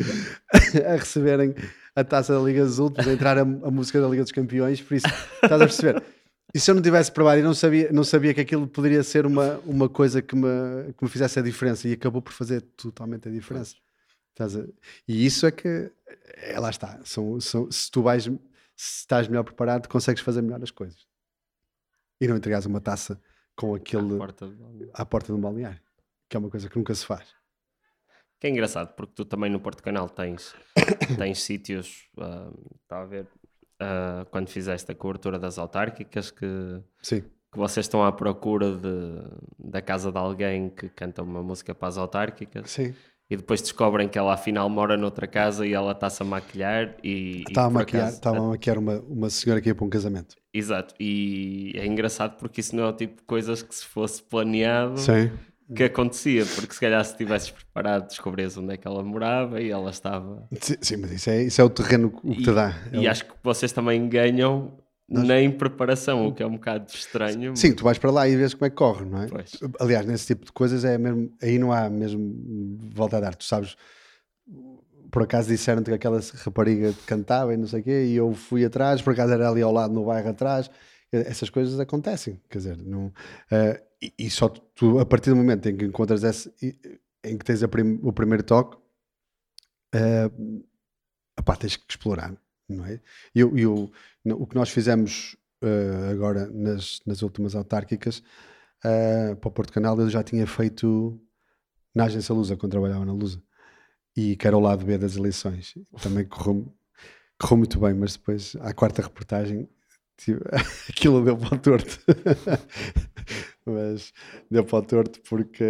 a 0.85 0.95
receberem 0.95 1.55
a 1.95 2.03
taça 2.03 2.33
da 2.33 2.39
Liga 2.41 2.63
dos 2.63 2.79
Últimos, 2.79 3.07
a 3.07 3.13
entrar 3.13 3.37
a, 3.37 3.41
a 3.41 3.71
música 3.71 4.01
da 4.01 4.07
Liga 4.07 4.23
dos 4.23 4.31
Campeões, 4.31 4.81
por 4.81 4.95
isso 4.95 5.07
estás 5.07 5.53
a 5.53 5.65
perceber. 5.65 6.03
E 6.53 6.59
se 6.59 6.69
eu 6.69 6.75
não 6.75 6.81
tivesse 6.81 7.11
provado 7.11 7.39
e 7.39 7.43
não 7.43 7.53
sabia, 7.53 7.91
não 7.91 8.03
sabia 8.03 8.33
que 8.33 8.41
aquilo 8.41 8.67
poderia 8.67 9.03
ser 9.03 9.25
uma, 9.25 9.57
uma 9.65 9.87
coisa 9.87 10.21
que 10.21 10.35
me, 10.35 10.93
que 10.97 11.03
me 11.03 11.09
fizesse 11.09 11.39
a 11.39 11.41
diferença 11.41 11.87
e 11.87 11.93
acabou 11.93 12.21
por 12.21 12.33
fazer 12.33 12.61
totalmente 12.61 13.27
a 13.29 13.31
diferença. 13.31 13.75
A, 14.39 14.45
e 15.07 15.25
isso 15.25 15.45
é 15.45 15.51
que, 15.51 15.91
é, 16.37 16.59
lá 16.59 16.69
está, 16.69 16.99
são, 17.05 17.39
são, 17.39 17.71
se 17.71 17.89
tu 17.89 18.01
vais, 18.01 18.23
se 18.23 18.31
estás 18.75 19.27
melhor 19.27 19.43
preparado, 19.43 19.87
consegues 19.87 20.21
fazer 20.21 20.41
melhor 20.41 20.61
as 20.61 20.71
coisas. 20.71 21.07
E 22.19 22.27
não 22.27 22.35
entregares 22.35 22.65
uma 22.65 22.81
taça 22.81 23.21
com 23.55 23.75
aquele 23.75 24.15
à 24.15 24.17
porta, 24.17 24.53
à 24.93 25.05
porta 25.05 25.27
de 25.27 25.33
um 25.33 25.41
balneário, 25.41 25.81
que 26.29 26.35
é 26.35 26.39
uma 26.39 26.49
coisa 26.49 26.69
que 26.69 26.77
nunca 26.77 26.93
se 26.93 27.05
faz. 27.05 27.27
Que 28.39 28.47
é 28.47 28.49
engraçado, 28.49 28.93
porque 28.95 29.13
tu 29.15 29.23
também 29.23 29.51
no 29.51 29.59
Porto 29.59 29.83
Canal 29.83 30.09
tens, 30.09 30.55
tens 31.17 31.43
sítios, 31.43 32.09
uh, 32.17 32.75
está 32.83 33.01
a 33.01 33.05
ver, 33.05 33.27
uh, 33.81 34.25
quando 34.29 34.49
fizeste 34.49 34.91
a 34.91 34.95
cobertura 34.95 35.39
das 35.39 35.57
autárquicas 35.57 36.29
que, 36.31 36.81
Sim. 37.01 37.21
que 37.21 37.57
vocês 37.57 37.85
estão 37.85 38.03
à 38.03 38.11
procura 38.11 38.75
de, 38.75 39.69
da 39.71 39.81
casa 39.81 40.11
de 40.11 40.17
alguém 40.17 40.69
que 40.69 40.87
canta 40.89 41.23
uma 41.23 41.41
música 41.41 41.73
para 41.73 41.87
as 41.87 41.97
autárquicas. 41.97 42.69
Sim. 42.69 42.93
E 43.29 43.37
depois 43.37 43.61
descobrem 43.61 44.09
que 44.09 44.19
ela 44.19 44.33
afinal 44.33 44.69
mora 44.69 44.97
noutra 44.97 45.25
casa 45.25 45.65
e 45.65 45.73
ela 45.73 45.93
está-se 45.93 46.21
a 46.21 46.25
maquiar 46.25 46.97
e... 47.01 47.43
Estava 47.47 47.67
a 47.67 47.69
maquiar, 47.69 48.01
acaso, 48.03 48.17
estava 48.17 48.37
a 48.37 48.49
maquiar 48.49 48.77
uma, 48.77 48.99
uma 49.07 49.29
senhora 49.29 49.61
que 49.61 49.69
ia 49.69 49.75
para 49.75 49.85
um 49.85 49.89
casamento. 49.89 50.35
Exato, 50.53 50.93
e 50.99 51.71
é 51.75 51.85
engraçado 51.85 52.37
porque 52.37 52.59
isso 52.59 52.75
não 52.75 52.83
é 52.83 52.87
o 52.87 52.93
tipo 52.93 53.15
de 53.15 53.23
coisas 53.23 53.63
que 53.63 53.73
se 53.73 53.85
fosse 53.85 54.21
planeado... 54.21 54.99
Sim 54.99 55.31
que 55.75 55.83
acontecia, 55.83 56.45
porque 56.45 56.73
se 56.73 56.79
calhar 56.79 57.03
se 57.03 57.15
tivesses 57.15 57.49
preparado 57.49 58.07
descobrias 58.07 58.57
onde 58.57 58.73
é 58.73 58.77
que 58.77 58.87
ela 58.87 59.03
morava 59.03 59.61
e 59.61 59.69
ela 59.69 59.89
estava. 59.89 60.47
Sim, 60.81 60.97
mas 60.97 61.11
isso 61.11 61.29
é, 61.29 61.43
isso 61.43 61.61
é 61.61 61.63
o 61.63 61.69
terreno 61.69 62.07
o 62.23 62.33
que 62.33 62.41
e, 62.41 62.43
te 62.43 62.51
dá. 62.51 62.75
E 62.91 63.07
acho 63.07 63.25
que 63.25 63.33
vocês 63.41 63.71
também 63.71 64.07
ganham 64.09 64.77
Nós... 65.07 65.27
nem 65.27 65.49
preparação, 65.49 66.27
o 66.27 66.33
que 66.33 66.43
é 66.43 66.45
um 66.45 66.53
bocado 66.53 66.91
estranho. 66.93 67.55
Sim, 67.55 67.69
mas... 67.69 67.75
tu 67.77 67.83
vais 67.83 67.97
para 67.97 68.11
lá 68.11 68.27
e 68.27 68.35
vês 68.35 68.53
como 68.53 68.65
é 68.65 68.69
que 68.69 68.75
corre, 68.75 69.05
não 69.05 69.23
é? 69.23 69.27
Pois. 69.27 69.51
Aliás, 69.79 70.05
nesse 70.05 70.27
tipo 70.27 70.45
de 70.45 70.51
coisas 70.51 70.83
é 70.83 70.97
mesmo, 70.97 71.31
aí 71.41 71.57
não 71.57 71.71
há 71.71 71.89
mesmo 71.89 72.77
volta 72.93 73.17
a 73.17 73.19
dar, 73.21 73.35
tu 73.35 73.45
sabes 73.45 73.75
por 75.11 75.23
acaso 75.23 75.49
disseram 75.49 75.83
que 75.83 75.91
aquela 75.91 76.21
rapariga 76.45 76.93
cantava 77.05 77.53
e 77.53 77.57
não 77.57 77.67
sei 77.67 77.81
o 77.81 77.83
quê, 77.83 78.05
e 78.05 78.15
eu 78.15 78.33
fui 78.33 78.63
atrás, 78.63 79.01
por 79.01 79.11
acaso 79.11 79.33
era 79.33 79.49
ali 79.49 79.61
ao 79.61 79.71
lado 79.71 79.93
no 79.93 80.05
bairro 80.05 80.29
atrás. 80.29 80.71
Essas 81.11 81.49
coisas 81.49 81.77
acontecem, 81.77 82.39
quer 82.49 82.59
dizer, 82.59 82.77
não, 82.77 83.07
uh, 83.07 83.90
e, 84.17 84.29
só 84.29 84.49
tu, 84.49 84.99
a 84.99 85.05
partir 85.05 85.29
do 85.29 85.35
momento 85.35 85.67
em 85.69 85.77
que 85.77 85.85
encontras 85.85 86.23
esse, 86.23 86.51
em 87.23 87.37
que 87.37 87.45
tens 87.45 87.65
prim, 87.67 87.99
o 88.01 88.11
primeiro 88.11 88.43
toque, 88.43 88.77
uh, 89.95 90.65
epá, 91.37 91.55
tens 91.55 91.77
que 91.77 91.85
explorar, 91.89 92.35
não 92.67 92.85
é? 92.85 92.99
Eu, 93.33 93.55
eu, 93.57 93.91
o 94.25 94.47
que 94.47 94.55
nós 94.55 94.69
fizemos 94.69 95.37
uh, 95.63 96.11
agora 96.11 96.47
nas, 96.47 97.01
nas 97.05 97.21
últimas 97.21 97.55
autárquicas 97.55 98.23
uh, 98.83 99.35
para 99.35 99.47
o 99.47 99.51
Porto 99.51 99.73
Canal, 99.73 99.99
eu 99.99 100.09
já 100.09 100.23
tinha 100.23 100.47
feito 100.47 101.19
na 101.93 102.05
agência 102.05 102.33
Lusa, 102.33 102.57
quando 102.57 102.71
trabalhava 102.71 103.05
na 103.05 103.13
Lusa 103.13 103.41
e 104.15 104.35
que 104.35 104.47
era 104.47 104.57
o 104.57 104.59
lado 104.59 104.85
B 104.85 104.97
das 104.97 105.15
eleições. 105.15 105.75
Também 106.01 106.25
correu, 106.25 106.73
correu 107.39 107.57
muito 107.57 107.79
bem, 107.79 107.93
mas 107.93 108.13
depois, 108.13 108.55
à 108.61 108.73
quarta 108.73 109.01
reportagem, 109.01 109.69
tipo, 110.23 110.41
aquilo 110.89 111.23
deu 111.23 111.37
para 111.37 111.55
o 111.55 111.59
torto. 111.59 111.99
mas 113.65 114.13
deu 114.49 114.63
para 114.63 114.79
o 114.79 114.81
torto 114.81 115.21
porque 115.21 115.65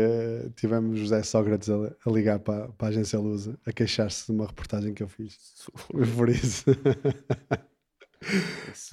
tivemos 0.55 0.99
José 0.99 1.23
Sócrates 1.23 1.69
a, 1.69 1.75
a 2.05 2.11
ligar 2.11 2.39
para, 2.39 2.69
para, 2.69 2.87
a 2.87 2.89
agência 2.89 3.19
Lusa 3.19 3.57
a 3.65 3.71
queixar-se 3.71 4.25
de 4.27 4.31
uma 4.31 4.47
reportagem 4.47 4.93
que 4.93 5.03
eu 5.03 5.07
fiz. 5.07 5.37
Por 6.15 6.29
isso. 6.29 6.65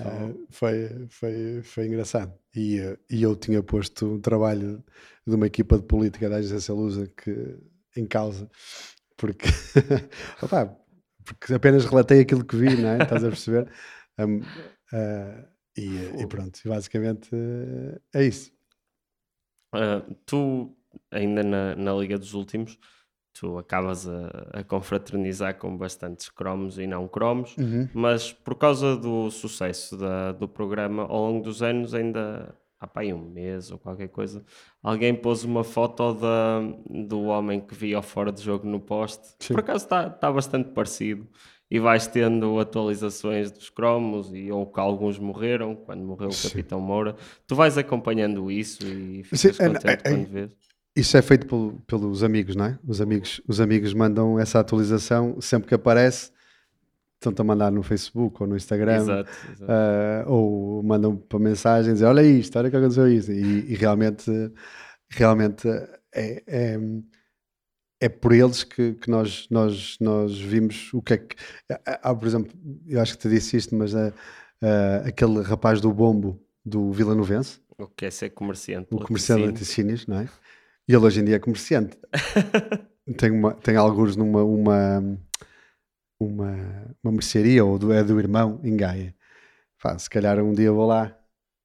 Uh, 0.01 0.47
foi, 0.49 1.07
foi, 1.11 1.61
foi 1.63 1.87
engraçado. 1.87 2.33
E, 2.57 2.81
uh, 2.81 2.99
e 3.11 3.23
eu 3.23 3.37
tinha 3.37 3.63
posto 3.63 4.15
um 4.15 4.19
trabalho 4.19 4.83
de 5.27 5.35
uma 5.35 5.47
equipa 5.47 5.77
de 5.77 5.85
política 5.85 6.31
da 6.31 6.37
agência 6.37 6.73
Lusa 6.73 7.07
que, 7.15 7.59
em 7.95 8.07
causa 8.07 8.51
porque, 9.19 9.49
opa, 10.41 10.75
porque 11.25 11.53
apenas 11.53 11.85
relatei 11.85 12.21
aquilo 12.21 12.45
que 12.45 12.57
vi, 12.57 12.81
não 12.81 12.89
é? 12.91 13.03
Estás 13.03 13.25
a 13.25 13.29
perceber? 13.29 13.69
Um, 14.19 14.41
uh, 14.93 15.47
e, 15.77 16.23
e, 16.23 16.27
pronto, 16.27 16.61
basicamente 16.65 17.35
uh, 17.35 18.01
é 18.15 18.25
isso. 18.25 18.53
Uh, 19.75 20.15
tu, 20.25 20.77
ainda 21.11 21.43
na, 21.43 21.77
na 21.77 21.93
Liga 21.95 22.19
dos 22.19 22.35
Últimos, 22.35 22.79
tu 23.39 23.59
acabas 23.59 24.09
a, 24.09 24.29
a, 24.55 24.65
confraternizar 24.65 25.57
com 25.59 25.77
bastantes 25.77 26.29
cromos 26.29 26.79
e 26.79 26.87
não 26.87 27.07
cromos, 27.07 27.57
uhum. 27.57 27.89
mas 27.95 28.33
por 28.33 28.57
causa 28.57 28.97
do 28.97 29.31
sucesso 29.31 29.97
da, 29.97 30.33
do 30.33 30.49
programa, 30.49 31.03
ao 31.03 31.31
longo 31.31 31.45
dos 31.45 31.63
anos 31.63 31.95
ainda 31.95 32.55
há 32.81 32.87
pá, 32.87 33.03
um 33.03 33.31
mês 33.31 33.71
ou 33.71 33.79
qualquer 33.79 34.09
coisa, 34.09 34.45
alguém 34.83 35.15
pôs 35.15 35.45
uma 35.45 35.65
foto 35.65 36.15
da, 36.15 36.61
do 37.07 37.23
homem 37.25 37.61
que 37.61 37.75
via 37.75 38.01
fora 38.03 38.33
de 38.33 38.43
jogo 38.43 38.67
no 38.67 38.81
poste. 38.81 39.35
Sim. 39.39 39.55
Por 39.55 39.61
acaso 39.61 39.85
está 39.85 40.09
tá 40.11 40.33
bastante 40.33 40.71
parecido. 40.71 41.29
E 41.71 41.79
vais 41.79 42.07
tendo 42.07 42.59
atualizações 42.59 43.51
dos 43.51 43.69
cromos 43.69 44.33
e 44.33 44.51
ou 44.51 44.67
que 44.67 44.81
alguns 44.81 45.19
morreram 45.19 45.77
quando 45.77 46.03
morreu 46.03 46.31
o 46.31 46.43
Capitão 46.43 46.81
Moura. 46.81 47.15
Tu 47.47 47.55
vais 47.55 47.77
acompanhando 47.77 48.51
isso 48.51 48.87
e 48.87 49.23
ficas 49.25 49.41
Sim, 49.41 49.49
é, 49.49 49.69
contente 49.69 49.87
é, 49.87 49.93
é, 49.93 49.97
quando 49.97 50.29
vês. 50.29 50.51
Isso 50.97 51.17
é 51.17 51.23
feito 51.23 51.47
pelo, 51.47 51.81
pelos 51.87 52.25
amigos, 52.25 52.57
não 52.57 52.65
é? 52.65 52.79
Os 52.87 53.01
amigos, 53.01 53.41
os 53.47 53.61
amigos 53.61 53.93
mandam 53.93 54.39
essa 54.39 54.59
atualização 54.59 55.41
sempre 55.41 55.69
que 55.69 55.75
aparece 55.75 56.33
estão-te 57.19 57.41
a 57.41 57.45
mandar 57.45 57.71
no 57.71 57.83
Facebook 57.83 58.41
ou 58.41 58.49
no 58.49 58.57
Instagram 58.57 58.97
exato, 58.97 59.31
exato. 59.53 59.73
Uh, 59.73 60.33
ou 60.33 60.83
mandam 60.83 61.17
para 61.17 61.39
mensagens 61.39 61.95
dizer 61.95 62.07
olha 62.07 62.23
isto, 62.23 62.57
olha 62.59 62.71
que 62.71 62.77
aconteceu 62.77 63.09
isso 63.09 63.33
e, 63.33 63.73
e 63.73 63.75
realmente 63.75 64.31
realmente 65.11 65.69
é, 66.15 66.43
é, 66.47 66.79
é, 68.01 68.09
por 68.09 68.33
eles 68.33 68.65
que, 68.65 68.95
que 68.95 69.11
nós, 69.11 69.47
nós, 69.51 69.97
nós 70.01 70.39
vimos 70.39 70.93
o 70.93 71.03
que 71.03 71.15
é 71.15 71.19
que 71.19 71.37
há, 71.85 72.15
por 72.15 72.27
exemplo, 72.27 72.53
eu 72.87 73.01
acho 73.01 73.15
que 73.15 73.23
te 73.23 73.29
disse 73.29 73.57
isto 73.57 73.75
mas 73.75 73.95
uh, 73.95 74.13
aquele 75.05 75.43
rapaz 75.43 75.81
do 75.81 75.93
bombo 75.93 76.41
do 76.65 76.93
Vila 76.93 77.15
Novense 77.15 77.61
o 77.77 77.87
que 77.87 78.07
é 78.07 78.11
ser 78.11 78.31
comerciante 78.31 78.89
o 78.91 78.99
comerciante 78.99 79.43
de 79.43 79.49
laticínios, 79.49 80.07
não 80.07 80.21
é? 80.21 80.29
e 80.87 80.95
ele 80.95 81.05
hoje 81.05 81.21
em 81.21 81.25
dia 81.25 81.37
é 81.37 81.39
comerciante 81.39 81.97
tem, 83.17 83.31
uma, 83.31 83.55
tem 83.55 83.77
alguns 83.77 84.17
numa 84.17 84.43
uma, 84.43 85.01
uma, 86.21 86.97
uma 87.03 87.13
mercearia 87.13 87.65
ou 87.65 87.79
do, 87.79 87.93
é 87.93 88.03
do 88.03 88.19
irmão 88.19 88.61
em 88.63 88.77
Gaia. 88.77 89.15
Pá, 89.81 89.97
se 89.99 90.11
calhar 90.11 90.43
um 90.43 90.53
dia 90.53 90.73
vou 90.73 90.87
lá 90.87 91.17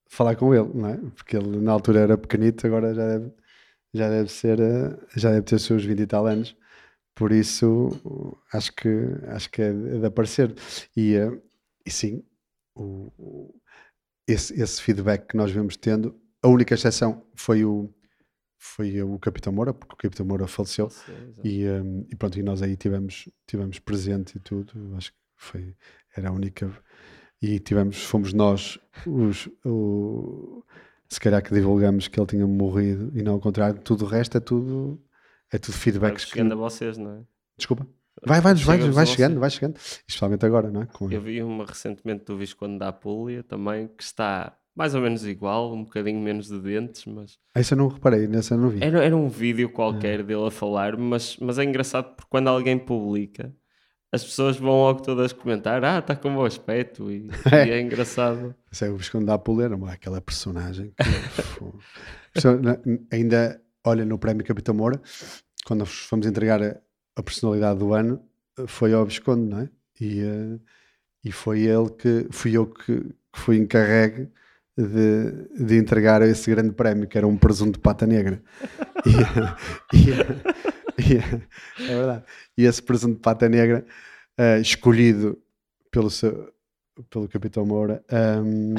falar 0.08 0.36
com 0.36 0.54
ele, 0.54 0.70
não 0.74 0.88
é? 0.88 0.96
Porque 1.14 1.36
ele 1.36 1.58
na 1.60 1.72
altura 1.72 2.00
era 2.00 2.18
pequenito, 2.18 2.66
agora 2.66 2.94
já 2.94 3.06
deve, 3.06 3.32
já 3.94 4.08
deve 4.10 4.28
ser, 4.30 4.60
eh, 4.60 4.98
já 5.16 5.30
deve 5.30 5.42
ter 5.42 5.54
os 5.56 5.62
seus 5.62 5.84
20 5.84 6.00
e 6.00 6.06
tal 6.06 6.26
anos. 6.26 6.56
Por 7.14 7.30
isso, 7.32 7.90
acho 8.52 8.72
que, 8.74 8.88
acho 9.28 9.50
que 9.50 9.62
é 9.62 9.72
de 9.72 10.04
aparecer. 10.06 10.54
E, 10.96 11.14
eh, 11.14 11.40
e 11.86 11.90
sim, 11.90 12.24
o, 12.74 13.12
o, 13.18 13.54
esse, 14.26 14.60
esse 14.60 14.82
feedback 14.82 15.28
que 15.28 15.36
nós 15.36 15.50
vemos 15.52 15.76
tendo, 15.76 16.20
a 16.42 16.48
única 16.48 16.74
exceção 16.74 17.24
foi 17.34 17.64
o, 17.64 17.88
foi 18.58 19.00
o 19.02 19.18
Capitão 19.18 19.52
Moura, 19.52 19.72
porque 19.72 19.94
o 19.94 19.96
Capitão 19.96 20.26
Moura 20.26 20.46
faleceu. 20.48 20.88
e, 21.44 21.66
um, 21.68 22.06
e 22.10 22.16
pronto, 22.16 22.38
e 22.38 22.42
nós 22.42 22.62
aí 22.62 22.76
tivemos, 22.76 23.28
tivemos 23.46 23.78
presente 23.78 24.36
e 24.36 24.40
tudo. 24.40 24.72
Acho 24.96 25.12
que 25.12 25.18
foi, 25.36 25.76
era 26.16 26.30
a 26.30 26.32
única. 26.32 26.70
E 27.40 27.60
tivemos, 27.60 28.02
fomos 28.02 28.32
nós, 28.32 28.78
os, 29.06 29.48
o, 29.64 30.64
se 31.08 31.20
calhar 31.20 31.42
que 31.42 31.52
divulgamos 31.52 32.08
que 32.08 32.18
ele 32.18 32.26
tinha 32.26 32.46
morrido 32.46 33.12
e 33.14 33.22
não 33.22 33.34
ao 33.34 33.40
contrário. 33.40 33.80
Tudo 33.80 34.04
o 34.04 34.08
resto 34.08 34.36
é 34.36 34.40
tudo, 34.40 35.00
é 35.52 35.58
tudo 35.58 35.74
feedbacks. 35.76 36.28
Chegando 36.28 36.48
que... 36.48 36.52
a 36.54 36.56
vocês, 36.56 36.98
não 36.98 37.18
é? 37.18 37.20
Desculpa. 37.56 37.86
Vai, 38.26 38.40
vai, 38.40 38.54
vai, 38.54 38.78
vai 38.78 39.06
chegando, 39.06 39.40
vai 39.40 39.50
chegando. 39.50 39.76
Especialmente 39.76 40.46
agora, 40.46 40.70
não 40.70 40.82
é? 40.82 40.86
Com... 40.86 41.10
Eu 41.10 41.20
vi 41.20 41.42
uma 41.42 41.66
recentemente 41.66 42.24
do 42.24 42.36
Visconde 42.36 42.78
da 42.78 42.88
Apulia 42.88 43.42
também 43.42 43.88
que 43.88 44.02
está 44.02 44.56
mais 44.74 44.94
ou 44.94 45.00
menos 45.00 45.24
igual, 45.24 45.72
um 45.72 45.84
bocadinho 45.84 46.20
menos 46.20 46.48
de 46.48 46.58
dentes, 46.58 47.04
mas... 47.06 47.38
Essa 47.54 47.74
eu 47.74 47.78
não 47.78 47.88
reparei, 47.88 48.26
nessa 48.26 48.54
eu 48.54 48.58
não 48.58 48.70
vi. 48.70 48.82
Era, 48.82 49.04
era 49.04 49.16
um 49.16 49.28
vídeo 49.28 49.70
qualquer 49.70 50.20
é. 50.20 50.22
dele 50.22 50.46
a 50.46 50.50
falar, 50.50 50.96
mas, 50.96 51.36
mas 51.36 51.58
é 51.58 51.64
engraçado 51.64 52.16
porque 52.16 52.28
quando 52.28 52.48
alguém 52.48 52.76
publica, 52.76 53.54
as 54.14 54.22
pessoas 54.22 54.56
vão 54.56 54.70
logo 54.70 55.02
todas 55.02 55.32
comentar, 55.32 55.84
ah, 55.84 55.98
está 55.98 56.14
com 56.14 56.32
bom 56.32 56.44
aspecto, 56.44 57.10
e 57.10 57.28
é, 57.50 57.66
e 57.66 57.70
é 57.72 57.80
engraçado. 57.80 58.54
Isso 58.70 58.84
é 58.84 58.90
o 58.90 58.96
Visconde 58.96 59.26
da 59.26 59.34
Apuleira, 59.34 59.76
aquela 59.88 60.20
personagem 60.20 60.94
que... 60.96 62.46
ainda, 63.10 63.60
olha, 63.84 64.04
no 64.04 64.16
Prémio 64.16 64.46
Capitão 64.46 64.72
Moura, 64.72 65.00
quando 65.66 65.80
nós 65.80 65.90
fomos 65.90 66.26
entregar 66.26 66.62
a, 66.62 66.76
a 67.16 67.22
personalidade 67.24 67.80
do 67.80 67.92
ano, 67.92 68.22
foi 68.68 68.92
ao 68.92 69.04
Visconde, 69.04 69.48
não 69.48 69.60
é? 69.62 69.68
E, 70.00 70.22
uh, 70.22 70.60
e 71.24 71.32
foi 71.32 71.62
ele 71.62 71.90
que, 71.90 72.28
fui 72.30 72.56
eu 72.56 72.66
que, 72.66 73.00
que 73.00 73.40
fui 73.40 73.56
encarregue 73.56 74.28
de, 74.76 75.64
de 75.64 75.76
entregar 75.76 76.22
esse 76.22 76.48
grande 76.50 76.72
prémio, 76.72 77.08
que 77.08 77.18
era 77.18 77.26
um 77.26 77.36
presunto 77.36 77.72
de 77.72 77.78
pata 77.80 78.06
negra. 78.06 78.40
E, 79.04 79.96
e, 79.96 80.83
é 81.80 81.86
verdade. 81.86 82.24
E 82.56 82.64
esse 82.64 82.82
presunto 82.82 83.16
de 83.16 83.20
pata 83.20 83.48
negra, 83.48 83.84
uh, 84.38 84.60
escolhido 84.60 85.38
pelo, 85.90 86.10
seu, 86.10 86.52
pelo 87.10 87.28
Capitão 87.28 87.64
Moura, 87.64 88.04
um, 88.42 88.74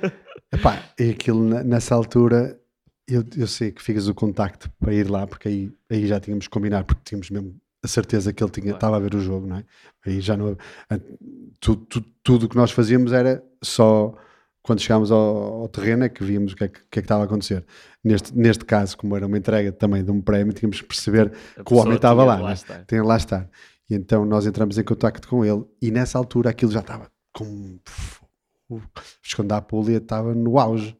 epá, 0.52 0.82
e 0.98 1.10
aquilo 1.10 1.42
nessa 1.64 1.94
altura. 1.94 2.58
Eu, 3.06 3.22
eu 3.36 3.46
sei 3.46 3.70
que 3.70 3.82
ficas 3.82 4.08
o 4.08 4.14
contacto 4.14 4.70
para 4.80 4.94
ir 4.94 5.10
lá, 5.10 5.26
porque 5.26 5.46
aí, 5.46 5.72
aí 5.90 6.06
já 6.06 6.18
tínhamos 6.18 6.48
combinado, 6.48 6.86
porque 6.86 7.02
tínhamos 7.04 7.28
mesmo 7.28 7.54
a 7.82 7.88
certeza 7.88 8.32
que 8.32 8.42
ele 8.42 8.50
tinha, 8.50 8.64
claro. 8.64 8.76
estava 8.76 8.96
a 8.96 9.00
ver 9.00 9.14
o 9.14 9.20
jogo, 9.20 9.46
não 9.46 9.58
é? 9.58 9.64
Aí 10.06 10.22
já 10.22 10.38
não. 10.38 10.56
Tudo, 11.60 11.84
tudo, 11.84 12.06
tudo 12.22 12.46
o 12.46 12.48
que 12.48 12.56
nós 12.56 12.70
fazíamos 12.70 13.12
era 13.12 13.44
só 13.62 14.14
quando 14.64 14.80
chegámos 14.80 15.12
ao, 15.12 15.60
ao, 15.60 15.68
terreno 15.68 16.04
é 16.04 16.08
que 16.08 16.24
víamos 16.24 16.54
o 16.54 16.56
que 16.56 16.64
é 16.64 16.68
que, 16.68 16.80
que, 16.80 16.86
é 16.86 16.88
que, 16.90 17.00
estava 17.00 17.22
a 17.22 17.26
acontecer. 17.26 17.64
Neste, 18.02 18.34
neste 18.36 18.64
caso, 18.64 18.96
como 18.96 19.14
era 19.14 19.26
uma 19.26 19.36
entrega 19.36 19.70
também 19.70 20.02
de 20.02 20.10
um 20.10 20.22
prémio, 20.22 20.54
tínhamos 20.54 20.80
que 20.80 20.86
perceber 20.86 21.32
a 21.56 21.62
que 21.62 21.74
o 21.74 21.76
homem 21.76 21.96
estava 21.96 22.24
lá, 22.24 22.40
lá 22.40 22.50
né? 22.50 22.84
tem 22.86 23.02
lá 23.02 23.16
estar. 23.18 23.48
E 23.90 23.94
então 23.94 24.24
nós 24.24 24.46
entramos 24.46 24.78
em 24.78 24.82
contato 24.82 25.28
com 25.28 25.44
ele 25.44 25.64
e 25.82 25.90
nessa 25.90 26.16
altura 26.16 26.48
aquilo 26.48 26.72
já 26.72 26.80
estava 26.80 27.10
com 27.30 27.78
o 28.70 28.80
Esconde 29.22 29.52
a 29.52 29.60
Púlia 29.60 29.98
estava 29.98 30.34
no 30.34 30.58
auge. 30.58 30.96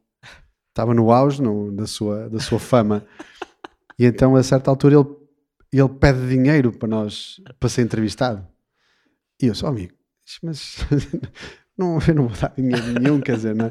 Estava 0.69 0.93
no 0.93 1.11
auge 1.11 1.41
no, 1.41 1.71
da, 1.71 1.87
sua, 1.87 2.29
da 2.29 2.39
sua 2.39 2.59
fama. 2.59 3.03
E 3.97 4.05
então 4.05 4.35
a 4.35 4.43
certa 4.43 4.69
altura 4.69 4.95
ele, 4.95 5.09
ele 5.73 5.89
pede 5.89 6.29
dinheiro 6.29 6.71
para 6.71 6.87
nós 6.87 7.41
para 7.59 7.69
ser 7.69 7.81
entrevistado. 7.81 8.47
E 9.41 9.47
eu 9.47 9.55
sou 9.55 9.67
amigo, 9.67 9.93
mas 10.43 10.77
não, 11.77 11.99
eu 12.07 12.15
não 12.15 12.27
vou 12.27 12.37
dar 12.37 12.53
dinheiro 12.57 12.99
nenhum, 12.99 13.19
quer 13.19 13.35
dizer, 13.35 13.55
não 13.55 13.65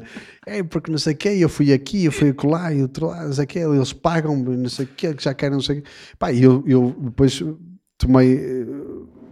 é? 0.47 0.59
é 0.59 0.63
porque 0.63 0.91
não 0.91 0.97
sei 0.97 1.13
o 1.13 1.17
quê, 1.17 1.29
eu 1.39 1.49
fui 1.49 1.73
aqui, 1.73 2.05
eu 2.05 2.11
fui 2.11 2.33
lá 2.43 2.73
e 2.73 2.81
outro 2.81 3.07
lá, 3.07 3.25
não 3.25 3.33
sei 3.33 3.45
o 3.45 3.47
quê, 3.47 3.59
eles 3.59 3.93
pagam 3.93 4.37
não 4.37 4.69
sei 4.69 4.85
o 4.85 4.89
quê, 4.89 5.15
já 5.19 5.33
querem 5.33 5.55
não 5.55 5.61
sei 5.61 5.79
o 5.79 5.81
quê. 5.81 5.89
Pá, 6.17 6.31
e 6.31 6.43
eu, 6.43 6.63
eu 6.67 6.95
depois 6.99 7.43
tomei 7.97 8.35
eh, 8.35 8.65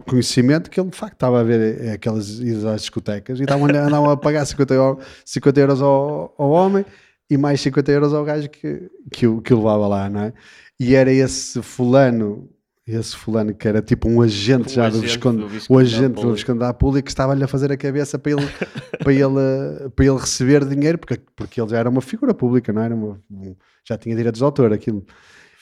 conhecimento 0.06 0.70
que 0.70 0.80
ele 0.80 0.90
de 0.90 0.96
facto 0.96 1.14
estava 1.14 1.40
a 1.40 1.42
ver 1.42 1.80
eh, 1.80 1.92
aquelas 1.92 2.40
idas 2.40 2.64
às 2.64 2.80
discotecas 2.82 3.40
e 3.40 3.44
andavam 3.44 4.10
a 4.10 4.16
pagar 4.16 4.44
50 4.44 4.74
euros, 4.74 5.04
50 5.24 5.60
euros 5.60 5.82
ao, 5.82 6.34
ao 6.38 6.50
homem 6.50 6.84
e 7.30 7.36
mais 7.36 7.60
50 7.60 7.92
euros 7.92 8.14
ao 8.14 8.24
gajo 8.24 8.48
que, 8.48 8.90
que, 9.10 9.40
que 9.40 9.54
o 9.54 9.58
levava 9.58 9.86
lá, 9.86 10.10
não 10.10 10.20
é? 10.20 10.32
E 10.78 10.94
era 10.94 11.12
esse 11.12 11.62
fulano 11.62 12.48
esse 12.86 13.16
fulano 13.16 13.54
que 13.54 13.66
era 13.66 13.80
tipo 13.80 14.08
um 14.08 14.20
agente 14.20 14.68
Um 14.68 14.74
já 14.74 14.88
do 14.90 14.96
agente 14.98 15.06
Visconde, 15.06 15.38
do 15.38 15.44
o 15.46 15.48
Visconde 15.48 15.90
da 15.90 15.96
agente 15.96 16.20
do. 16.20 16.32
Visconde 16.34 16.58
da 16.58 16.68
Apúlia 16.68 17.02
que 17.02 17.10
estava-lhe 17.10 17.42
a 17.42 17.48
fazer 17.48 17.72
a 17.72 17.76
cabeça 17.76 18.18
para 18.18 18.32
ele, 18.32 18.42
para 19.02 19.12
ele, 19.12 19.90
para 19.96 20.04
ele 20.04 20.18
receber 20.18 20.64
dinheiro, 20.66 20.98
porque, 20.98 21.18
porque 21.34 21.60
ele 21.60 21.70
já 21.70 21.78
era 21.78 21.88
uma 21.88 22.00
figura 22.02 22.34
pública, 22.34 22.72
não 22.72 22.82
era? 22.82 22.94
Uma, 22.94 23.20
um- 23.30 23.56
já 23.88 23.96
tinha 23.96 24.14
direitos 24.14 24.38
de 24.38 24.44
autor, 24.44 24.72
aquilo. 24.72 25.04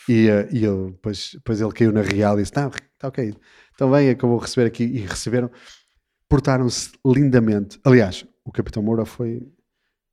E, 0.08 0.28
eh, 0.28 0.48
e 0.50 0.64
ele, 0.64 0.90
depois, 0.92 1.30
depois 1.34 1.60
ele 1.60 1.72
caiu 1.72 1.92
na 1.92 2.02
real 2.02 2.38
e 2.38 2.42
disse: 2.42 2.56
Não, 2.56 2.68
está 2.68 3.06
ok. 3.08 3.34
Então 3.74 3.90
vem, 3.90 4.08
é 4.08 4.14
que 4.16 4.24
eu 4.24 4.28
vou 4.28 4.38
receber 4.38 4.66
aqui. 4.66 4.82
E 4.84 4.98
receberam, 5.06 5.48
portaram-se 6.28 6.90
lindamente. 7.06 7.78
Aliás, 7.84 8.24
o 8.44 8.50
Capitão 8.50 8.82
Moura 8.82 9.04
foi 9.04 9.42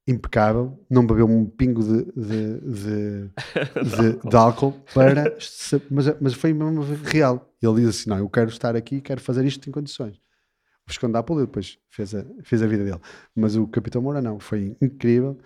impecável, 0.07 0.79
não 0.89 1.05
bebeu 1.05 1.27
um 1.27 1.45
pingo 1.45 1.83
de, 1.83 2.05
de, 2.13 2.59
de, 2.59 3.29
de- 4.21 4.29
de 4.29 4.35
álcool 4.35 4.73
para. 4.93 5.35
Mas, 5.91 6.07
mas 6.19 6.33
foi 6.33 6.53
mesmo 6.53 6.81
real. 7.03 7.53
Ele 7.61 7.75
disse 7.75 8.01
assim: 8.01 8.09
Não, 8.09 8.17
eu 8.17 8.29
quero 8.29 8.49
estar 8.49 8.75
aqui, 8.75 9.01
quero 9.01 9.21
fazer 9.21 9.45
isto 9.45 9.67
em 9.69 9.71
condições. 9.71 10.17
O 10.17 10.89
Visconde 10.89 11.13
da 11.13 11.21
depois 11.21 11.77
fez 11.89 12.15
a, 12.15 12.25
fez 12.43 12.63
a 12.63 12.67
vida 12.67 12.83
dele. 12.83 12.99
Mas 13.35 13.55
o 13.55 13.67
Capitão 13.67 14.01
Moura 14.01 14.21
não, 14.21 14.39
foi 14.39 14.75
incrível. 14.81 15.37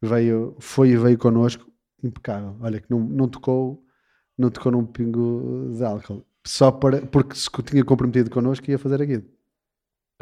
Veio, 0.00 0.56
foi 0.60 0.90
e 0.90 0.96
veio 0.96 1.18
connosco, 1.18 1.66
impecável. 2.02 2.56
Olha, 2.60 2.80
que 2.80 2.88
não, 2.90 3.00
não 3.00 3.28
tocou, 3.28 3.84
não 4.38 4.50
tocou 4.50 4.70
num 4.70 4.86
pingo 4.86 5.72
de 5.76 5.84
álcool. 5.84 6.24
Só 6.46 6.70
para, 6.70 7.04
porque 7.06 7.34
se 7.34 7.48
tinha 7.64 7.84
comprometido 7.84 8.30
connosco 8.30 8.70
ia 8.70 8.78
fazer 8.78 9.02
aquilo. 9.02 9.24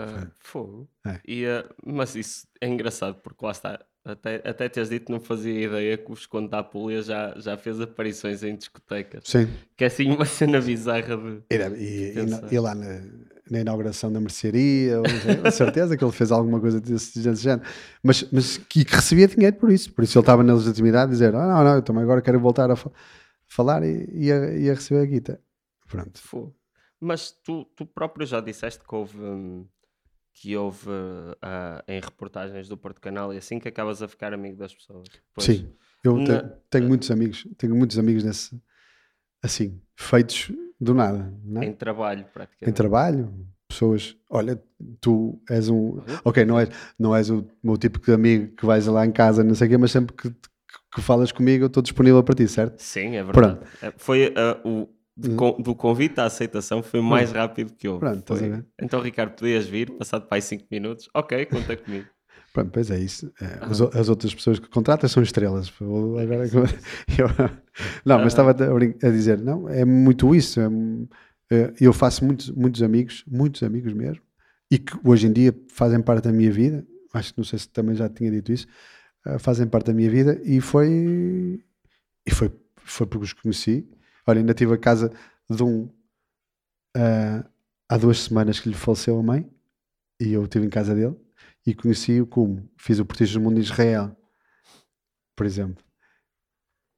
Ah, 0.05 0.31
fogo. 0.41 0.89
É. 1.07 1.21
E, 1.27 1.47
ah, 1.47 1.65
mas 1.85 2.15
isso 2.15 2.47
é 2.61 2.69
engraçado 2.69 3.17
porque 3.23 3.45
lá 3.45 3.53
está. 3.53 3.79
Até, 4.03 4.37
até 4.49 4.67
teres 4.69 4.89
dito 4.89 5.07
que 5.07 5.13
não 5.13 5.21
fazia 5.21 5.67
ideia 5.67 5.99
que 5.99 6.11
o 6.11 6.15
Visconde 6.15 6.49
da 6.49 6.61
Apulia 6.61 7.03
já, 7.03 7.35
já 7.39 7.57
fez 7.59 7.79
aparições 7.81 8.43
em 8.43 8.57
discotecas. 8.57 9.25
Sim. 9.27 9.47
Que 9.77 9.85
é 9.85 9.87
assim 9.89 10.11
uma 10.11 10.25
cena 10.25 10.59
bizarra 10.61 11.17
de. 11.19 11.43
E, 11.51 12.09
e, 12.09 12.15
Pensar. 12.15 12.41
na- 12.43 12.49
e 12.51 12.59
lá 12.59 12.75
na, 12.75 13.03
na 13.51 13.61
inauguração 13.61 14.11
da 14.11 14.19
mercearia, 14.19 14.95
com 15.43 15.51
certeza 15.51 15.99
que 15.99 16.03
ele 16.03 16.13
fez 16.13 16.33
alguma 16.33 16.59
coisa 16.59 16.81
desse, 16.81 17.21
desse 17.23 17.43
género, 17.43 17.69
mas, 18.03 18.27
mas 18.33 18.57
que, 18.57 18.87
que 18.87 18.95
recebia 18.95 19.29
dinheiro 19.29 19.57
por 19.57 19.71
isso. 19.71 19.93
Por 19.93 20.03
isso 20.03 20.17
ele 20.19 20.23
estava 20.23 20.43
na 20.43 20.55
legitimidade 20.55 21.11
de 21.11 21.17
dizer: 21.17 21.35
ah, 21.35 21.47
não, 21.47 21.63
não, 21.65 21.75
eu 21.75 21.83
também 21.83 22.03
agora 22.03 22.23
quero 22.23 22.41
voltar 22.41 22.71
a 22.71 22.77
fa- 22.77 22.91
falar 23.47 23.83
e 23.85 24.09
ia, 24.15 24.55
ia 24.59 24.73
receber 24.75 25.03
a 25.03 25.07
guita. 25.07 25.41
Pronto. 25.89 26.19
Fogo. 26.23 26.57
Mas 26.99 27.33
tu, 27.45 27.67
tu 27.77 27.85
próprio 27.85 28.27
já 28.27 28.41
disseste 28.41 28.83
que 28.83 28.95
houve. 28.95 29.19
hum, 29.19 29.67
que 30.33 30.57
houve 30.57 30.89
ah, 31.43 31.83
em 31.87 32.01
reportagens 32.01 32.69
do 32.69 32.77
Porto 32.77 33.01
Canal 33.01 33.33
e 33.35 33.39
assim 33.39 33.59
que 33.59 33.69
acabas 33.69 34.03
a 34.03 34.09
ficar 34.09 34.33
amigo 34.33 34.57
das 34.57 34.75
pessoas. 34.75 35.09
Pois, 35.35 35.47
Sim, 35.47 35.73
eu 36.05 36.17
Na- 36.19 36.25
tenho, 36.41 36.53
tenho 36.71 36.89
muitos 36.89 37.11
amigos, 37.11 37.47
tenho 37.59 37.75
muitos 37.75 37.99
amigos 37.99 38.25
nesse, 38.25 38.61
assim, 39.43 39.81
feitos 39.97 40.51
do 40.81 40.95
nada, 40.95 41.33
é? 41.57 41.65
Em 41.67 41.73
trabalho, 41.75 42.25
praticamente. 42.33 42.71
em 42.71 42.73
trabalho, 42.75 43.47
pessoas, 43.69 44.17
olha, 44.31 44.63
tu 45.01 45.41
és 45.49 45.69
um, 45.69 45.99
ok, 46.25 46.45
não 46.45 46.59
és, 46.59 46.69
não 46.99 47.15
és 47.15 47.31
o 47.31 47.47
meu 47.63 47.77
tipo 47.77 48.01
de 48.01 48.13
amigo 48.13 48.55
que 48.57 48.65
vais 48.65 48.87
lá 48.87 49.05
em 49.05 49.13
casa, 49.13 49.45
não 49.45 49.55
sei 49.55 49.67
o 49.67 49.71
quê, 49.71 49.77
mas 49.77 49.91
sempre 49.91 50.17
que, 50.17 50.31
que, 50.31 50.39
que 50.95 51.03
falas 51.03 51.31
comigo 51.33 51.65
eu 51.65 51.69
estou 51.69 51.83
disponível 51.83 52.23
para 52.25 52.35
ti, 52.35 52.49
certo? 52.49 52.81
Sim, 52.81 53.17
é 53.17 53.23
verdade. 53.23 53.61
É, 53.83 53.93
Foi 53.97 54.33
ah, 54.37 54.61
o. 54.67 54.89
con- 55.37 55.61
do 55.61 55.75
convite 55.75 56.19
à 56.21 56.25
aceitação 56.25 56.83
foi 56.83 57.01
mais 57.01 57.31
rápido 57.33 57.73
que 57.75 57.87
houve. 57.89 58.05
Hum. 58.05 58.11
Pronto, 58.21 58.37
Foi? 58.37 58.65
Então, 58.81 59.01
Ricardo, 59.01 59.33
podias 59.37 59.67
vir, 59.67 59.91
passado 59.93 60.27
para 60.27 60.37
aí 60.39 60.43
5 60.43 60.67
minutos. 60.71 61.09
Ok, 61.15 61.47
conta 61.47 61.77
comigo. 61.77 62.07
Pronto, 62.53 62.71
pois 62.73 62.91
é 62.91 62.99
isso. 62.99 63.33
É, 63.41 63.59
as, 63.65 63.81
o- 63.81 63.91
as 63.95 64.09
outras 64.09 64.35
pessoas 64.35 64.59
que 64.59 64.69
contratas 64.69 65.13
são 65.13 65.23
estrelas. 65.23 65.73
Agora, 65.81 66.45
eu- 67.19 67.61
não, 68.05 68.19
mas 68.19 68.29
estava 68.29 68.51
a, 68.51 69.07
a 69.07 69.11
dizer, 69.11 69.39
não, 69.39 69.69
é 69.69 69.85
muito 69.85 70.35
isso. 70.35 70.61
é, 70.61 70.65
é, 71.53 71.73
eu 71.81 71.93
faço 71.93 72.25
muitos, 72.25 72.51
muitos 72.51 72.83
amigos, 72.83 73.25
muitos 73.27 73.63
amigos 73.63 73.93
mesmo, 73.93 74.23
e 74.71 74.79
que 74.79 74.97
hoje 75.05 75.27
em 75.27 75.33
dia 75.33 75.55
fazem 75.69 76.01
parte 76.01 76.25
da 76.25 76.33
minha 76.33 76.51
vida. 76.51 76.85
Acho 77.13 77.33
que 77.35 77.39
não 77.39 77.45
sei 77.45 77.59
se 77.59 77.69
também 77.69 77.95
já 77.95 78.09
tinha 78.09 78.31
dito 78.31 78.53
isso. 78.53 78.67
eh, 79.27 79.39
fazem 79.39 79.67
parte 79.67 79.87
da 79.87 79.93
minha 79.93 80.09
vida 80.11 80.41
e 80.45 80.61
foi 80.61 81.61
e 82.27 82.31
foi, 82.33 82.51
foi 82.77 83.07
porque 83.07 83.25
os 83.25 83.33
conheci. 83.33 83.89
Olha, 84.31 84.39
ainda 84.41 84.55
tive 84.55 84.75
a 84.75 84.79
casa 84.79 85.13
de 85.49 85.63
um 85.63 85.89
eh, 86.97 87.45
há 87.89 87.97
duas 87.99 88.21
semanas 88.21 88.61
que 88.61 88.69
lhe 88.69 88.75
faleceu 88.75 89.19
a 89.19 89.23
mãe 89.23 89.51
e 90.21 90.33
eu 90.33 90.45
estive 90.45 90.67
em 90.67 90.71
casa 90.71 90.95
dele 90.95 91.17
e 91.67 91.75
conheci-o 91.75 92.27
como 92.27 92.69
fiz 92.79 92.99
o 92.99 93.05
Portismo 93.07 93.41
do 93.41 93.45
Mundo 93.45 93.59
em 93.59 93.63
Israel, 93.63 94.17
por 95.37 95.47
exemplo. 95.47 95.83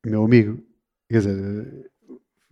Meu 0.05 0.25
amigo, 0.25 0.63
quer 1.09 1.19
dizer, 1.19 1.91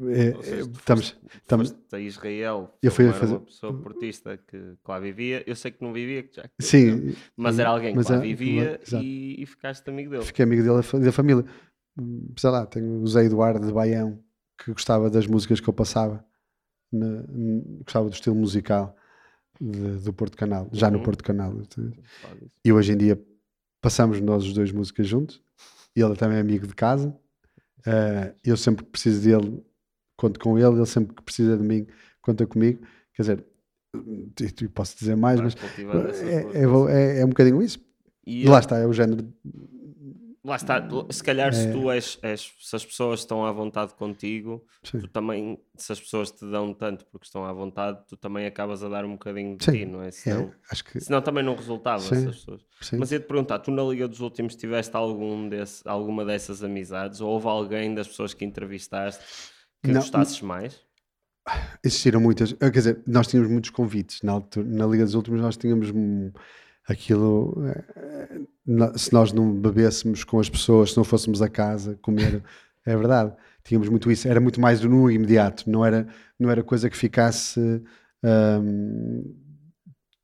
é- 0.08 0.42
seja, 0.42 0.70
estamos, 0.70 1.10
foste, 1.10 1.18
estamos, 1.42 1.70
foste 1.70 1.96
a 1.96 2.00
Israel, 2.00 2.78
Eu 2.82 2.90
fui 2.92 3.08
a 3.08 3.12
fazer- 3.12 3.34
uma 3.34 3.40
pessoa 3.40 3.82
portista 3.82 4.36
que, 4.38 4.56
que 4.58 4.88
lá 4.90 4.98
vivia. 5.00 5.42
Eu 5.46 5.56
sei 5.56 5.70
que 5.72 5.82
não 5.82 5.92
vivia, 5.92 6.22
que 6.22 6.36
já 6.36 6.48
sim, 6.60 7.14
mas 7.36 7.58
era 7.58 7.68
alguém 7.70 7.94
mas 7.94 8.06
que 8.06 8.12
lá 8.12 8.18
é- 8.18 8.22
vivia 8.22 8.80
e, 8.92 9.42
e 9.42 9.46
ficaste 9.46 9.88
amigo 9.90 10.10
dele. 10.10 10.24
fiquei 10.24 10.44
amigo 10.44 10.62
dele 10.62 10.76
da 10.76 10.82
fa- 10.82 10.98
da 10.98 11.12
família. 11.12 11.44
Sei 12.38 12.48
lá, 12.50 12.64
tenho 12.66 13.02
o 13.02 13.06
Zé 13.06 13.24
Eduardo 13.24 13.66
de 13.66 13.72
Baião 13.72 14.22
que 14.62 14.72
gostava 14.72 15.08
das 15.10 15.26
músicas 15.26 15.60
que 15.60 15.68
eu 15.68 15.72
passava, 15.72 16.24
na- 16.92 17.22
gostava 17.84 18.08
do 18.08 18.12
estilo 18.14 18.36
musical 18.36 18.96
de- 19.60 19.98
do 20.04 20.12
Porto 20.12 20.36
Canal, 20.36 20.68
já 20.72 20.90
no 20.90 20.98
Uhum. 20.98 21.04
Porto 21.04 21.24
Canal. 21.24 21.54
E 22.64 22.72
hoje 22.72 22.92
em 22.92 22.96
dia 22.96 23.20
passamos 23.80 24.20
nós 24.20 24.44
os 24.44 24.52
dois 24.52 24.70
músicas 24.72 25.06
juntos. 25.06 25.42
E 25.96 26.00
ele 26.02 26.14
também 26.16 26.38
é 26.38 26.40
amigo 26.40 26.66
de 26.66 26.74
casa. 26.74 27.16
Eh, 27.86 28.34
eu 28.44 28.56
sempre 28.56 28.84
que 28.84 28.90
preciso 28.90 29.22
dele, 29.22 29.62
conto 30.16 30.38
com 30.38 30.58
ele. 30.58 30.76
Ele 30.76 30.86
sempre 30.86 31.14
que 31.16 31.22
precisa 31.22 31.56
de 31.56 31.62
mim, 31.62 31.86
conta 32.22 32.46
comigo. 32.46 32.80
Quer 33.14 33.22
dizer, 33.22 33.46
e- 34.62 34.68
posso 34.68 34.96
dizer 34.98 35.16
mais, 35.16 35.40
mas 35.40 35.54
é, 36.22 36.42
é, 36.62 36.64
é, 37.16 37.20
é 37.20 37.24
um 37.24 37.28
bocadinho 37.30 37.62
isso. 37.62 37.78
E 38.26 38.46
lá 38.46 38.60
está, 38.60 38.78
é 38.78 38.86
o 38.86 38.92
género. 38.92 39.26
Lá 40.44 40.56
está, 40.56 40.82
se 41.10 41.22
calhar 41.22 41.52
se 41.52 41.68
É. 41.68 41.72
tu 41.72 41.90
és, 41.90 42.18
és- 42.22 42.54
se 42.58 42.76
as 42.76 42.84
pessoas 42.84 43.20
estão 43.20 43.44
à 43.44 43.52
vontade 43.52 43.94
contigo, 43.94 44.64
Sim. 44.82 45.00
tu 45.00 45.08
também, 45.08 45.58
se 45.76 45.92
as 45.92 46.00
pessoas 46.00 46.30
te 46.30 46.50
dão 46.50 46.72
tanto 46.72 47.04
porque 47.06 47.26
estão 47.26 47.44
à 47.44 47.52
vontade, 47.52 48.00
tu 48.08 48.16
também 48.16 48.46
acabas 48.46 48.82
a 48.82 48.88
dar 48.88 49.04
um 49.04 49.12
bocadinho 49.12 49.56
de 49.56 49.64
Sim, 49.64 49.72
ti, 49.72 49.84
não 49.84 50.02
é? 50.02 50.08
É, 50.08 50.10
Senão, 50.10 50.52
acho 50.70 50.84
que 50.84 51.00
senão 51.00 51.20
também 51.22 51.44
não 51.44 51.54
resultava 51.54 52.00
Sim. 52.00 52.14
se 52.22 52.28
as 52.28 52.36
pessoas. 52.36 52.62
sim. 52.80 52.96
Mas 52.98 53.12
ia-te 53.12 53.26
perguntar, 53.26 53.58
tu 53.58 53.70
na 53.70 53.82
Liga 53.82 54.08
dos 54.08 54.20
Últimos 54.20 54.56
tiveste 54.56 54.96
algum 54.96 55.48
desse, 55.48 55.86
alguma 55.86 56.24
dessas 56.24 56.62
amizades? 56.64 57.20
Ou 57.20 57.28
houve 57.30 57.46
alguém 57.46 57.94
das 57.94 58.08
pessoas 58.08 58.32
que 58.34 58.44
entrevistaste 58.44 59.24
que 59.82 59.92
Não, 59.92 60.00
gostasses 60.00 60.40
mais? 60.40 60.80
Existiram 61.82 62.20
muitas, 62.20 62.52
eh, 62.52 62.56
quer 62.70 62.70
dizer, 62.70 63.02
nós 63.06 63.26
tínhamos 63.26 63.50
muitos 63.50 63.70
convites 63.70 64.22
na, 64.22 64.32
altura, 64.32 64.66
na 64.66 64.86
Liga 64.86 65.04
dos 65.04 65.14
Últimos, 65.14 65.40
nós 65.40 65.56
tínhamos 65.56 65.90
hum, 65.90 66.30
aquilo. 66.86 67.54
Se 68.96 69.12
nós 69.12 69.32
não 69.32 69.52
bebêssemos 69.52 70.24
com 70.24 70.38
as 70.40 70.48
pessoas, 70.48 70.90
se 70.92 70.96
não 70.96 71.04
fôssemos 71.04 71.42
a 71.42 71.48
casa 71.48 71.98
comer, 72.02 72.42
é 72.86 72.96
verdade, 72.96 73.34
tínhamos 73.64 73.88
muito 73.88 74.10
isso, 74.10 74.28
era 74.28 74.40
muito 74.40 74.60
mais 74.60 74.80
do 74.80 74.88
no 74.88 75.10
imediato, 75.10 75.68
não 75.70 75.84
era, 75.84 76.06
não 76.38 76.50
era 76.50 76.62
coisa 76.62 76.88
que 76.90 76.96
ficasse. 76.96 77.60
hum, 78.24 79.34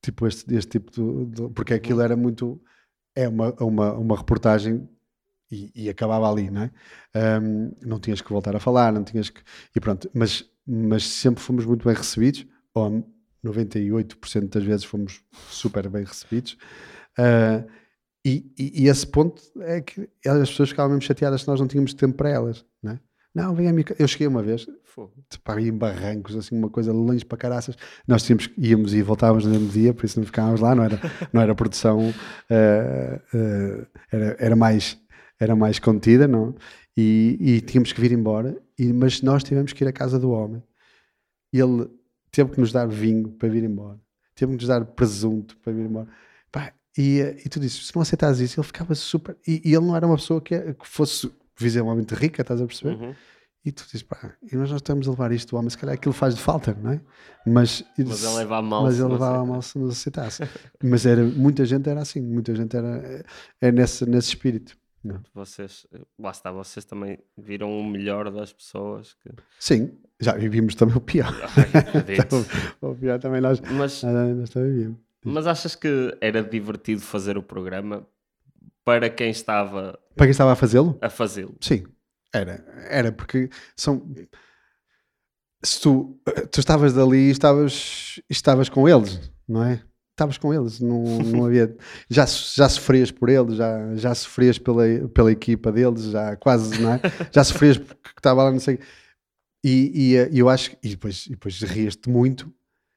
tipo 0.03 0.27
este, 0.27 0.55
este 0.55 0.79
tipo 0.79 0.91
de, 0.93 1.27
de- 1.43 1.49
porque 1.55 1.75
aquilo 1.75 2.01
era 2.01 2.17
muito 2.17 2.61
é 3.17 3.29
uma, 3.29 3.53
uma, 3.61 3.93
uma 3.95 4.17
reportagem 4.17 4.89
e, 5.51 5.71
e 5.75 5.89
acabava 5.91 6.31
ali, 6.31 6.51
não 6.51 6.63
é? 6.63 6.73
Hum, 7.41 7.73
não 7.83 8.01
tinhas 8.01 8.21
que 8.21 8.31
voltar 8.33 8.57
a 8.57 8.61
falar, 8.61 8.93
não 8.93 9.05
tinhas 9.05 9.31
que. 9.31 9.43
E 9.75 9.81
pronto, 9.81 10.11
mas, 10.15 10.45
mas 10.67 11.05
sempre 11.07 11.43
fomos 11.43 11.67
muito 11.67 11.85
bem 11.87 11.95
recebidos, 11.97 12.47
ou 12.75 13.07
98% 13.45 14.49
das 14.51 14.65
vezes 14.65 14.85
fomos 14.85 15.23
super 15.51 15.89
bem 15.89 16.05
recebidos. 16.05 16.57
Ah, 17.19 17.65
e, 18.29 18.53
e- 18.59 18.83
e 18.85 18.89
esse 18.89 19.07
ponto 19.07 19.41
é 19.61 19.81
que 19.81 20.09
as 20.27 20.49
pessoas 20.51 20.71
ficavam 20.71 20.91
mesmo 20.91 21.03
chateadas 21.03 21.43
se 21.43 21.49
nós 21.49 21.61
não 21.61 21.67
tínhamos 21.69 21.95
tempo 21.95 22.15
para 22.17 22.31
elas, 22.31 22.65
não 22.83 22.93
é? 22.93 23.01
Não, 23.35 23.55
vem 23.55 23.69
a 23.69 23.73
minha. 23.73 23.85
ca- 23.85 23.95
Eu 23.99 24.09
cheguei 24.09 24.27
uma 24.27 24.43
vez, 24.43 24.67
Fogo. 24.83 25.13
para 25.45 25.61
em 25.61 25.71
barrancos, 25.71 26.35
assim, 26.37 26.57
uma 26.57 26.71
coisa 26.71 26.91
longe 26.91 27.23
para 27.25 27.37
caraças. 27.37 27.77
Nós 28.09 28.23
tínhamos, 28.23 28.49
íamos 28.57 28.95
e 28.95 29.03
voltávamos 29.03 29.45
no 29.45 29.51
mesmo 29.51 29.69
dia, 29.69 29.93
por 29.93 30.07
isso 30.07 30.19
não 30.19 30.25
ficávamos 30.27 30.61
lá, 30.61 30.75
não 30.75 30.83
era, 30.85 30.99
não 31.35 31.43
era 31.43 31.55
produção, 31.55 32.15
eh, 32.49 33.21
eh, 33.35 33.87
era, 34.11 34.37
era, 34.41 34.57
mais, 34.57 34.99
era 35.39 35.55
mais 35.55 35.79
contida, 35.79 36.27
não? 36.27 36.55
E, 36.97 37.37
e 37.39 37.61
tínhamos 37.61 37.93
que 37.93 38.01
vir 38.01 38.11
embora, 38.13 38.57
e, 38.79 38.91
mas 38.91 39.21
nós 39.21 39.45
tivemos 39.45 39.75
que 39.75 39.85
ir 39.85 39.89
à 39.89 39.93
casa 39.93 40.19
do 40.19 40.31
homem. 40.31 40.63
Ele 41.53 41.89
teve 42.31 42.53
que 42.53 42.61
nos 42.61 42.73
dar 42.73 42.87
vinho 42.89 43.29
para 43.33 43.49
vir 43.51 43.65
embora, 43.65 43.99
teve 44.35 44.53
que 44.53 44.57
nos 44.59 44.67
dar 44.67 44.85
presunto 44.85 45.57
para 45.59 45.73
vir 45.75 45.85
embora. 45.85 46.09
E, 46.97 47.21
eh, 47.21 47.37
e 47.45 47.49
tu 47.49 47.61
dizes, 47.61 47.89
se 47.89 47.95
não 47.95 48.03
aceitas 48.03 48.41
isso, 48.41 48.59
ele 48.59 48.67
ficava 48.67 48.95
super. 48.95 49.37
E, 49.47 49.63
e 49.65 49.75
ele 49.75 49.85
não 49.85 49.95
era 49.95 50.07
uma 50.07 50.17
pessoa 50.17 50.41
que, 50.41 50.59
que 50.75 50.87
fosse 50.87 51.31
visivelmente 51.57 52.15
rica, 52.15 52.43
estás 52.43 52.61
a 52.61 52.67
perceber? 52.67 52.97
Uhum. 52.97 53.15
E 53.65 53.73
tu 53.73 53.85
dizes, 53.85 54.03
pá, 54.03 54.33
e 54.51 54.55
nós 54.55 54.71
não 54.71 54.77
estamos 54.77 55.09
a 55.09 55.11
levar 55.11 55.33
isto 55.33 55.51
do 55.51 55.57
homem, 55.57 55.69
se 55.69 55.77
calhar 55.77 55.95
aquilo 55.95 56.15
faz 56.15 56.37
de 56.37 56.41
falta, 56.41 56.77
não 56.81 56.93
é? 56.93 57.01
Mas, 57.45 57.85
Mas 57.99 58.23
ele 58.23 58.35
leva 58.35 58.59
a 58.59 58.63
mal 58.63 58.85
Mas 58.85 59.01
ele 59.01 59.09
levava 59.09 59.45
mal 59.45 59.61
se 59.61 59.77
não 59.77 59.89
aceitasse. 59.89 60.45
mas 60.83 61.05
era, 61.05 61.25
muita 61.25 61.65
gente 61.65 61.89
era 61.89 62.01
assim, 62.01 62.21
muita 62.21 62.55
gente 62.55 62.77
era 62.77 63.25
é 63.61 63.73
nesse, 63.73 64.07
nesse 64.09 64.29
espírito. 64.29 64.79
Não. 65.03 65.21
Vocês, 65.35 65.85
lá 66.19 66.31
está, 66.31 66.53
vocês 66.53 66.85
também 66.85 67.19
viram 67.37 67.77
o 67.77 67.85
melhor 67.85 68.31
das 68.31 68.53
pessoas. 68.53 69.15
Que... 69.15 69.31
Sim, 69.59 69.99
já 70.21 70.33
vimos 70.35 70.77
também 70.77 70.97
o 70.97 71.01
pior. 71.01 71.35
Ai, 71.57 71.81
acredito. 71.81 72.47
o 72.81 72.95
pior 72.95 73.19
também 73.19 73.41
nós, 73.41 73.61
mas, 73.61 74.03
nós, 74.03 74.37
nós 74.37 74.51
também 74.51 74.73
vimos. 74.75 75.06
Mas 75.27 75.47
achas 75.47 75.75
que 75.75 76.17
era 76.21 76.43
divertido 76.43 77.01
fazer 77.01 77.37
o 77.37 77.43
programa 77.43 78.07
para 78.85 79.11
quem 79.11 79.31
estava 79.31 79.99
Para 80.15 80.27
quem 80.27 80.31
estava 80.31 80.53
a 80.53 80.57
fazê-lo? 80.57 80.97
a 81.01 81.11
fazê-lo? 81.11 81.57
Sim, 81.61 81.85
era. 82.33 82.65
Era 82.89 83.13
porque 83.13 83.51
são. 83.77 84.09
Se 85.63 85.81
tu, 85.81 86.21
tu 86.53 86.61
estavas 86.61 86.93
dali 86.93 87.29
e 87.29 87.31
estavas, 87.31 88.21
estavas 88.31 88.69
com 88.69 88.89
eles, 88.89 89.33
não 89.49 89.65
é? 89.65 89.83
Estavas 90.13 90.39
com 90.39 90.55
eles, 90.55 90.81
não, 90.81 91.03
não 91.23 91.45
havia. 91.47 91.77
Já, 92.09 92.25
já 92.25 92.69
sofrias 92.69 93.11
por 93.11 93.29
eles, 93.29 93.57
já, 93.57 93.95
já 93.97 94.15
sofrias 94.15 94.59
pela, 94.59 94.85
pela 95.13 95.33
equipa 95.33 95.73
deles, 95.73 96.05
já 96.05 96.37
quase, 96.37 96.81
não 96.81 96.95
é? 96.95 97.01
Já 97.33 97.43
sofrias 97.43 97.77
porque 97.77 98.11
estava 98.17 98.45
lá, 98.45 98.53
não 98.53 98.61
sei. 98.61 98.79
E, 99.65 100.15
e, 100.15 100.39
eu 100.39 100.49
acho 100.49 100.71
que. 100.71 100.79
E 100.83 100.91
depois, 100.91 101.27
e 101.27 101.31
depois 101.31 101.61
rias-te 101.61 102.09
muito, 102.09 102.51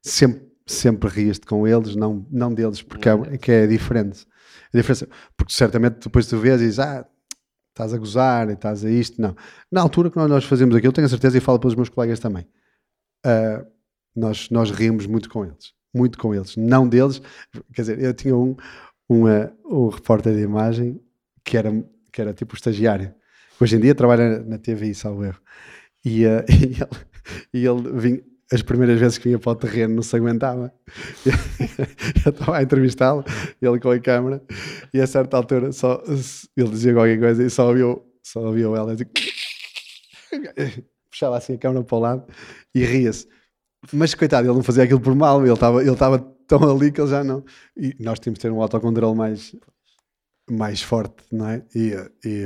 sempre, 0.06 0.49
sempre 0.72 1.10
rias-te 1.10 1.46
com 1.46 1.68
eles, 1.68 1.96
não, 1.96 2.26
não 2.32 2.54
deles, 2.54 2.82
porque 2.82 3.08
é, 3.10 3.38
que 3.38 3.52
é 3.52 3.68
diferente. 3.68 4.26
A 4.74 4.78
diferença, 4.78 5.08
porque 5.36 5.54
certamente 5.54 6.00
depois 6.04 6.28
tu 6.28 6.38
vês 6.38 6.62
e 6.62 6.66
dizes, 6.66 6.80
ah, 6.80 7.06
estás 7.72 7.94
a 7.94 7.98
gozar 7.98 8.50
e 8.50 8.54
estás 8.54 8.84
a 8.86 8.90
isto. 8.92 9.22
Não. 9.22 9.36
Na 9.72 9.82
altura 9.82 10.10
que 10.12 10.18
nós- 10.18 10.30
nós 10.30 10.46
fazemos 10.46 10.76
aquilo, 10.76 10.94
tenho 10.94 11.08
a 11.08 11.10
certeza 11.10 11.38
e 11.38 11.42
falo 11.42 11.60
pelos 11.60 11.76
meus 11.76 11.90
colegas 11.90 12.20
também. 12.20 12.46
ah, 13.26 13.66
nós, 14.16 14.50
nós 14.50 14.72
rimos 14.72 15.06
muito 15.06 15.30
com 15.30 15.46
eles. 15.46 15.74
Muito 15.94 16.18
com 16.18 16.34
eles. 16.36 16.56
Não 16.58 16.88
deles. 16.88 17.22
Quer 17.74 17.82
dizer, 17.82 18.00
eu 18.04 18.14
tinha 18.14 18.36
um, 18.36 18.56
um, 19.10 19.28
ah, 19.28 19.52
um 19.66 19.88
repórter 19.90 20.34
de 20.36 20.42
imagem 20.42 21.00
que 21.44 21.58
era, 21.58 21.72
que 22.12 22.22
era 22.22 22.34
tipo 22.34 22.56
estagiário. 22.56 23.14
Hoje 23.62 23.76
em 23.76 23.80
dia 23.80 23.96
trabalha 23.96 24.40
na 24.44 24.58
TVI, 24.58 24.94
salvo 24.96 25.24
erro. 25.26 25.40
E, 26.06 26.26
ah, 26.26 26.44
e 26.50 26.66
ele, 26.82 27.08
e 27.54 27.66
ele 27.66 28.00
vinha, 28.00 28.22
as 28.52 28.62
primeiras 28.62 29.00
vezes 29.00 29.18
que 29.18 29.26
vinha 29.26 29.40
para 29.40 29.52
o 29.52 29.56
terreno 29.56 29.96
não 29.96 30.02
se 30.02 30.16
aguentava. 30.16 30.74
Eu 32.26 32.32
estava 32.32 32.58
a 32.58 32.64
entrevistá-lo, 32.64 33.24
ele 33.62 33.80
com 33.80 33.92
a 33.92 34.00
câmera, 34.00 34.42
e 34.94 35.00
a 35.00 35.08
certa 35.08 35.38
altura 35.38 35.72
só, 35.72 36.04
ele 36.58 36.70
dizia 36.70 36.94
qualquer 36.94 37.20
coisa 37.20 37.44
e 37.44 37.50
só 37.50 37.68
ouviu, 37.68 38.04
só 38.24 38.42
ouviu 38.42 38.76
ela 38.76 38.96
dizer 38.96 39.10
puxava 41.10 41.38
assim 41.38 41.54
a 41.54 41.58
câmera 41.58 41.84
para 41.84 41.98
o 41.98 42.00
lado 42.00 42.28
e 42.74 42.84
ria-se. 42.84 43.28
Mas 43.94 44.14
coitado, 44.14 44.48
ele 44.48 44.56
não 44.56 44.64
fazia 44.64 44.84
aquilo 44.84 45.00
por 45.00 45.16
mal, 45.16 45.42
ele 45.42 45.54
estava 45.54 45.82
ele 45.82 45.92
estava 45.92 46.20
tão 46.48 46.70
ali 46.70 46.92
que 46.92 47.00
ele 47.00 47.10
já 47.10 47.24
não. 47.24 47.44
E 47.78 47.96
nós 48.00 48.20
tínhamos 48.20 48.40
de 48.40 48.42
ter 48.42 48.52
um 48.52 48.62
autocontrole 48.62 49.16
mais, 49.16 49.56
mais 50.50 50.82
forte, 50.82 51.24
não 51.32 51.48
é? 51.48 51.64
E, 51.76 51.94
e, 52.26 52.46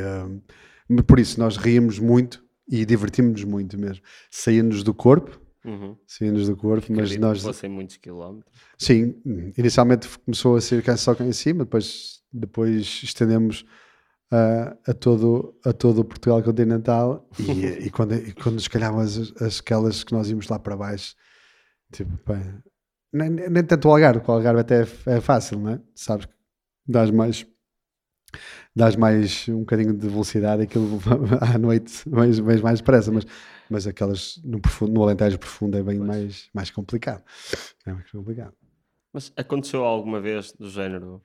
um, 0.90 0.98
por 0.98 1.20
isso 1.20 1.40
nós 1.40 1.58
ríamos 1.58 2.00
muito 2.00 2.44
e 2.70 2.86
divertimos-nos 2.86 3.44
muito 3.44 3.78
mesmo. 3.78 4.04
Saímos 4.30 4.84
do 4.84 4.94
corpo, 4.94 5.42
Uhum. 5.66 5.96
saímos 6.06 6.48
do 6.48 6.58
corpo, 6.58 6.88
mas 6.92 7.16
nós. 7.18 7.42
fossem 7.42 7.70
muitos 7.70 7.98
quilómetros. 7.98 8.54
Sim, 8.78 9.16
inicialmente 9.58 10.08
começou 10.20 10.56
a 10.58 10.62
ser 10.62 10.84
cá- 10.84 10.98
só 10.98 11.16
cá 11.16 11.24
em 11.26 11.32
cima, 11.32 11.64
depois, 11.64 12.22
depois 12.32 13.02
estendemos 13.04 13.66
ah, 14.30 14.76
a, 14.88 14.94
todo, 14.94 15.58
a 15.64 15.72
todo 15.72 16.00
o 16.00 16.06
Portugal 16.06 16.42
continental 16.44 17.30
e, 17.40 17.44
e 17.88 17.90
quando, 17.90 18.14
e 18.16 18.34
quando 18.34 18.56
nos 18.56 18.68
calhavam 18.68 19.00
as, 19.00 19.18
as 19.42 19.60
aquelas 19.60 20.04
que 20.04 20.12
nós 20.12 20.30
íamos 20.30 20.48
lá 20.50 20.60
para 20.60 20.76
baixo, 20.76 21.16
tipo, 21.92 22.18
pá, 22.20 22.40
nem, 23.14 23.30
nem 23.30 23.64
tanto 23.64 23.88
o 23.88 23.92
Algarve, 23.92 24.20
porque 24.20 24.32
o 24.32 24.34
Algarve 24.36 24.60
até 24.62 24.82
é, 24.84 24.88
é 25.18 25.22
fácil, 25.22 25.60
não 25.60 25.72
é? 25.74 25.80
Sabes 25.96 26.26
que 26.26 26.34
dás 26.88 27.10
mais, 27.12 27.46
dás 28.76 28.96
mais 28.96 29.48
um 29.48 29.60
bocadinho 29.60 29.94
de 29.94 30.08
velocidade 30.10 30.64
aquilo 30.64 31.00
à 31.40 31.58
noite 31.58 32.02
vens, 32.10 32.40
vens 32.40 32.62
mais 32.62 32.80
depressa, 32.80 33.12
mas, 33.12 33.26
mas 33.74 33.88
aquelas 33.88 34.40
no, 34.44 34.60
profundo, 34.62 34.94
no 34.94 35.04
Alentejo 35.04 35.38
profundo 35.40 35.76
é 35.78 35.82
bem 35.84 35.98
mais, 36.00 36.48
mais 36.54 36.70
complicado. 36.70 37.24
É 37.86 37.92
mais 37.92 38.10
complicado. 38.12 38.54
Mas 39.12 39.34
aconteceu 39.36 39.84
alguma 39.84 40.22
vez 40.22 40.52
do 40.54 40.70
género 40.70 41.22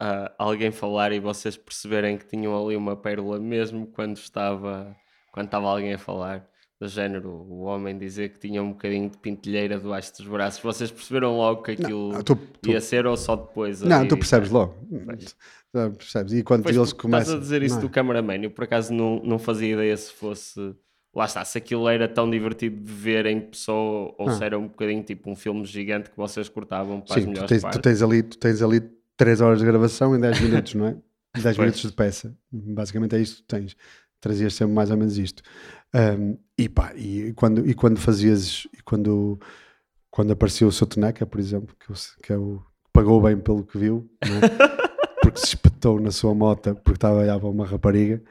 ah, 0.00 0.32
alguém 0.38 0.70
falar 0.72 1.12
e 1.12 1.20
vocês 1.20 1.56
perceberem 1.56 2.16
que 2.16 2.26
tinham 2.26 2.52
ali 2.66 2.74
uma 2.76 2.96
pérola 2.96 3.38
mesmo 3.38 3.86
quando 3.88 4.16
estava, 4.16 4.94
quando 5.32 5.46
estava 5.46 5.66
alguém 5.68 5.92
a 5.94 5.98
falar? 5.98 6.48
Do 6.80 6.88
género, 6.88 7.30
o 7.30 7.60
homem 7.60 7.96
dizer 7.96 8.32
que 8.32 8.40
tinha 8.40 8.60
um 8.60 8.70
bocadinho 8.72 9.08
de 9.08 9.16
pintelheira 9.16 9.78
debaixo 9.78 10.10
dos 10.16 10.26
braços. 10.26 10.60
Vocês 10.60 10.90
perceberam 10.90 11.36
logo 11.36 11.62
que 11.62 11.70
aquilo 11.70 12.12
Ah, 12.16 12.24
tu- 12.24 12.34
tu- 12.60 12.70
ia 12.70 12.80
ser 12.80 13.06
ou 13.06 13.16
só 13.16 13.36
depois? 13.36 13.80
não, 13.82 14.08
tu 14.08 14.16
percebes 14.16 14.50
logo. 14.50 14.74
Pois. 15.06 15.36
Tu 15.72 15.96
percebes. 15.96 16.32
E 16.32 16.42
quando 16.42 16.64
Pois, 16.64 16.76
eles 16.76 16.92
começam. 16.92 17.20
Estás 17.22 17.38
a 17.38 17.40
dizer 17.40 17.62
isso 17.62 17.76
não 17.76 17.82
é? 17.82 17.86
do 17.86 17.88
cameraman, 17.88 18.42
eu 18.42 18.50
por 18.50 18.64
acaso 18.64 18.92
não, 18.92 19.20
não 19.22 19.38
fazia 19.38 19.72
ideia 19.74 19.96
se 19.96 20.10
fosse. 20.12 20.74
Lá 21.14 21.26
está, 21.26 21.44
se 21.44 21.58
aquilo 21.58 21.86
era 21.88 22.08
tão 22.08 22.30
divertido 22.30 22.82
de 22.82 22.90
ver 22.92 23.26
em 23.26 23.38
pessoa 23.40 24.14
ou 24.18 24.28
Ah. 24.28 24.32
se 24.32 24.42
era 24.44 24.58
um 24.58 24.66
bocadinho 24.66 25.02
tipo 25.02 25.30
um 25.30 25.36
filme 25.36 25.64
gigante 25.66 26.10
que 26.10 26.16
vocês 26.16 26.48
cortavam 26.48 27.00
para 27.02 27.14
as 27.16 27.20
Sim, 27.20 27.26
tu 27.26 27.30
melhores 27.32 27.48
tens, 27.50 27.60
tu, 27.60 27.62
partes. 27.64 27.80
tens 27.82 28.02
ali, 28.02 28.22
tu 28.22 28.38
tens 28.38 28.62
ali 28.62 28.80
3 29.16 29.40
horas 29.42 29.58
de 29.58 29.64
gravação 29.66 30.16
em 30.16 30.20
10 30.20 30.40
minutos, 30.40 30.74
não 30.74 30.86
é? 30.86 30.96
10 31.34 31.42
Pois. 31.44 31.58
minutos 31.58 31.82
de 31.82 31.92
peça. 31.92 32.34
Basicamente 32.50 33.14
é 33.16 33.20
isto 33.20 33.36
que 33.36 33.42
tu 33.42 33.56
tens. 33.56 33.76
Trazias 34.20 34.54
sempre 34.54 34.72
mais 34.74 34.90
ou 34.90 34.96
menos 34.96 35.18
isto. 35.18 35.42
Um, 35.94 36.38
e 36.56 36.68
pá, 36.68 36.92
e 36.96 37.32
quando, 37.34 37.68
e 37.68 37.74
quando 37.74 37.98
fazias. 37.98 38.66
E 38.72 38.80
quando, 38.82 39.38
quando 40.10 40.30
apareceu 40.32 40.68
o 40.68 40.72
seu 40.72 40.86
Teneca, 40.86 41.26
por 41.26 41.38
exemplo, 41.40 41.74
que, 41.78 41.90
eu 41.90 41.96
que 42.22 42.32
é 42.32 42.36
o 42.38 42.62
pagou 42.92 43.20
bem 43.20 43.36
pelo 43.38 43.64
que 43.64 43.76
viu, 43.76 44.08
não 44.26 44.36
é? 44.36 44.40
porque 45.32 45.40
se 45.46 45.54
espetou 45.54 46.00
na 46.00 46.10
sua 46.10 46.34
moto 46.34 46.74
porque 46.76 46.96
estava 46.96 47.16
a 47.16 47.22
olhar 47.22 47.38
para 47.40 47.48
uma 47.48 47.66
rapariga. 47.66 48.22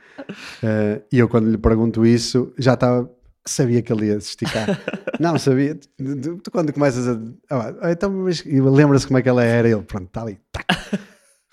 Uh, 0.64 1.02
e 1.12 1.20
eu, 1.20 1.28
quando 1.28 1.50
lhe 1.50 1.58
pergunto 1.58 2.06
isso, 2.06 2.54
já 2.58 2.74
estava. 2.76 3.10
Sabia 3.44 3.82
que 3.82 3.92
ele 3.92 4.06
ia 4.06 4.20
se 4.20 4.30
esticar. 4.30 4.68
Não, 5.20 5.38
sabia. 5.40 5.76
Tu, 5.76 6.38
tu- 6.38 6.52
quando 6.52 6.72
começas 6.72 7.08
a. 7.08 7.20
Ah, 7.50 7.74
pá, 7.74 7.92
então, 7.92 8.12
mas 8.12 8.44
lembra-se 8.46 9.08
como 9.08 9.18
é 9.18 9.22
que 9.24 9.30
ela 9.30 9.44
era? 9.44 9.68
Ele, 9.68 9.82
pronto, 9.82 10.06
está 10.06 10.22
ali. 10.22 10.40
tac, 10.52 10.66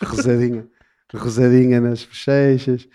rosadinha. 0.04 0.66
Rosadinha 1.14 1.80
nas 1.80 2.04
bochechas. 2.04 2.86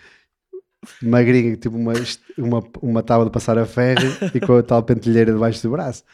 Magrinha, 1.02 1.56
tipo 1.56 1.76
uma, 1.76 1.92
uma, 2.38 2.62
uma 2.82 3.02
tábua 3.02 3.24
de 3.24 3.32
passar 3.32 3.58
a 3.58 3.64
ferro 3.66 4.06
e 4.34 4.38
com 4.40 4.54
a 4.56 4.62
tal 4.62 4.82
pentelheira 4.82 5.32
debaixo 5.32 5.62
do 5.62 5.70
braço. 5.70 6.04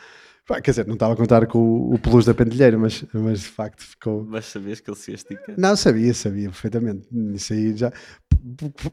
Pá, 0.51 0.61
quer 0.61 0.73
dizer, 0.73 0.85
não 0.85 0.95
estava 0.95 1.13
a 1.13 1.17
contar 1.17 1.47
com 1.47 1.59
o, 1.61 1.95
o 1.95 1.99
peluz 2.01 2.25
da 2.27 2.35
pentelheira, 2.35 2.77
mas, 2.77 3.05
mas 3.15 3.39
de 3.39 3.47
facto 3.47 3.85
ficou. 3.85 4.25
Mas 4.25 4.47
sabias 4.47 4.81
que 4.81 4.91
ele 4.91 4.97
se 4.97 5.13
ia 5.13 5.15
esticar? 5.15 5.55
Não, 5.57 5.77
sabia, 5.77 6.13
sabia 6.13 6.49
perfeitamente. 6.49 7.07
Isso 7.33 7.53
aí 7.53 7.77
já. 7.77 7.93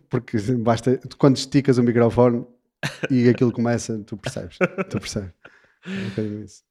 Porque 0.07 0.37
basta. 0.59 0.99
Quando 1.17 1.35
esticas 1.35 1.79
o 1.79 1.83
microfone 1.83 2.45
e 3.09 3.27
aquilo 3.27 3.51
começa, 3.51 3.97
tu 4.03 4.15
percebes. 4.17 4.59
Tu 4.87 4.99
percebes. 4.99 5.33
É 5.83 6.21
um 6.21 6.43
isso. 6.43 6.63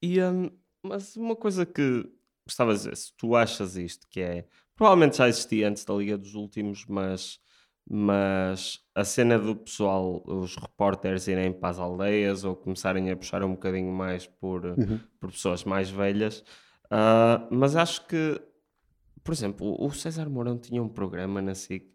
E, 0.00 0.22
hum, 0.22 0.52
mas 0.84 1.16
uma 1.16 1.34
coisa 1.34 1.66
que 1.66 2.08
gostava 2.46 2.74
de 2.74 2.78
dizer, 2.78 2.96
se 2.96 3.12
tu 3.16 3.34
achas 3.34 3.76
isto, 3.76 4.06
que 4.08 4.20
é 4.20 4.44
provavelmente 4.76 5.16
já 5.16 5.28
existia 5.28 5.68
antes 5.68 5.84
da 5.84 5.94
Liga 5.94 6.16
dos 6.16 6.36
Últimos, 6.36 6.84
mas, 6.86 7.40
mas 7.88 8.78
a 8.94 9.04
cena 9.04 9.38
do 9.38 9.54
pessoal, 9.56 10.22
os 10.26 10.56
repórteres 10.56 11.26
irem 11.28 11.52
para 11.52 11.70
as 11.70 11.78
aldeias 11.78 12.44
ou 12.44 12.54
começarem 12.56 13.10
a 13.10 13.16
puxar 13.16 13.42
um 13.42 13.52
bocadinho 13.52 13.92
mais 13.92 14.26
por, 14.26 14.64
Uhum. 14.64 14.98
por 15.20 15.30
pessoas 15.30 15.64
mais 15.64 15.90
velhas, 15.90 16.44
ah, 16.90 17.46
mas 17.50 17.76
acho 17.76 18.06
que, 18.06 18.40
por 19.24 19.32
exemplo, 19.32 19.76
o 19.78 19.90
César 19.92 20.28
Mourão 20.28 20.58
tinha 20.58 20.82
um 20.82 20.88
programa 20.88 21.40
na 21.42 21.54
SIC. 21.54 21.86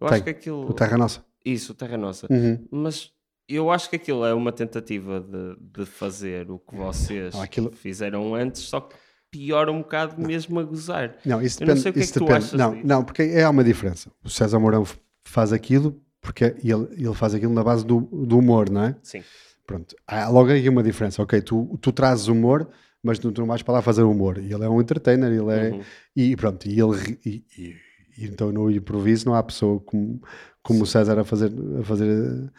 Eu 0.00 0.06
acho 0.08 0.16
Tem. 0.16 0.24
que 0.24 0.30
aquilo. 0.30 0.68
O 0.68 0.72
Terra 0.74 0.96
Nossa. 0.98 1.24
Isso, 1.44 1.72
o 1.72 1.74
Terra 1.74 1.96
Nossa. 1.96 2.26
Uhum. 2.30 2.66
Mas 2.70 3.10
eu 3.48 3.70
acho 3.70 3.88
que 3.90 3.96
aquilo 3.96 4.24
é 4.24 4.32
uma 4.34 4.50
tentativa 4.52 5.20
de, 5.20 5.56
de 5.60 5.86
fazer 5.86 6.50
o 6.50 6.58
que 6.58 6.74
vocês 6.74 7.34
Não, 7.34 7.42
aquilo- 7.42 7.70
fizeram 7.70 8.34
antes, 8.34 8.62
só 8.62 8.80
que 8.80 8.96
piora 9.30 9.70
um 9.70 9.78
bocado 9.82 10.20
mesmo 10.20 10.58
a 10.58 10.62
gozar. 10.62 11.16
Não, 11.24 11.42
isso 11.42 11.62
Eu 11.62 11.66
não 11.66 11.74
depende. 11.74 11.82
sei 11.82 11.90
o 11.90 11.94
que 11.94 12.00
é 12.00 12.06
que 12.06 12.12
tu 12.12 12.20
depende. 12.20 12.38
achas 12.38 12.52
não, 12.58 12.74
disso. 12.74 12.86
não, 12.86 13.04
porque 13.04 13.22
é 13.22 13.48
uma 13.48 13.62
diferença. 13.64 14.10
O 14.24 14.28
César 14.30 14.58
Mourão 14.58 14.84
faz 15.24 15.52
aquilo 15.52 16.00
porque 16.20 16.44
ele, 16.62 16.88
ele 16.96 17.14
faz 17.14 17.34
aquilo 17.34 17.52
na 17.52 17.62
base 17.62 17.84
do, 17.84 18.00
do 18.00 18.38
humor, 18.38 18.70
não 18.70 18.84
é? 18.84 18.96
Sim. 19.02 19.22
Pronto. 19.66 19.94
Há 20.06 20.28
logo 20.28 20.50
aí 20.50 20.68
uma 20.68 20.82
diferença. 20.82 21.22
Ok, 21.22 21.40
tu, 21.42 21.78
tu 21.80 21.92
trazes 21.92 22.28
humor, 22.28 22.68
mas 23.02 23.18
tu, 23.18 23.30
tu 23.30 23.40
não 23.42 23.48
vais 23.48 23.62
para 23.62 23.74
lá 23.74 23.82
fazer 23.82 24.02
humor. 24.02 24.38
E 24.38 24.52
ele 24.52 24.64
é 24.64 24.68
um 24.68 24.80
entertainer, 24.80 25.30
ele 25.30 25.52
é. 25.52 25.70
Uhum. 25.70 25.80
E 26.16 26.36
pronto, 26.36 26.66
e 26.66 26.80
ele. 26.80 27.18
E, 27.24 27.44
e- 27.58 27.74
e 28.16 28.26
então 28.26 28.52
no 28.52 28.70
improviso 28.70 29.26
não 29.26 29.34
há 29.34 29.42
pessoa 29.42 29.80
como, 29.80 30.22
como 30.62 30.84
o 30.84 30.86
César 30.86 31.18
a 31.18 31.24
fazer, 31.24 31.50
a 31.80 31.84
fazer. 31.84 32.50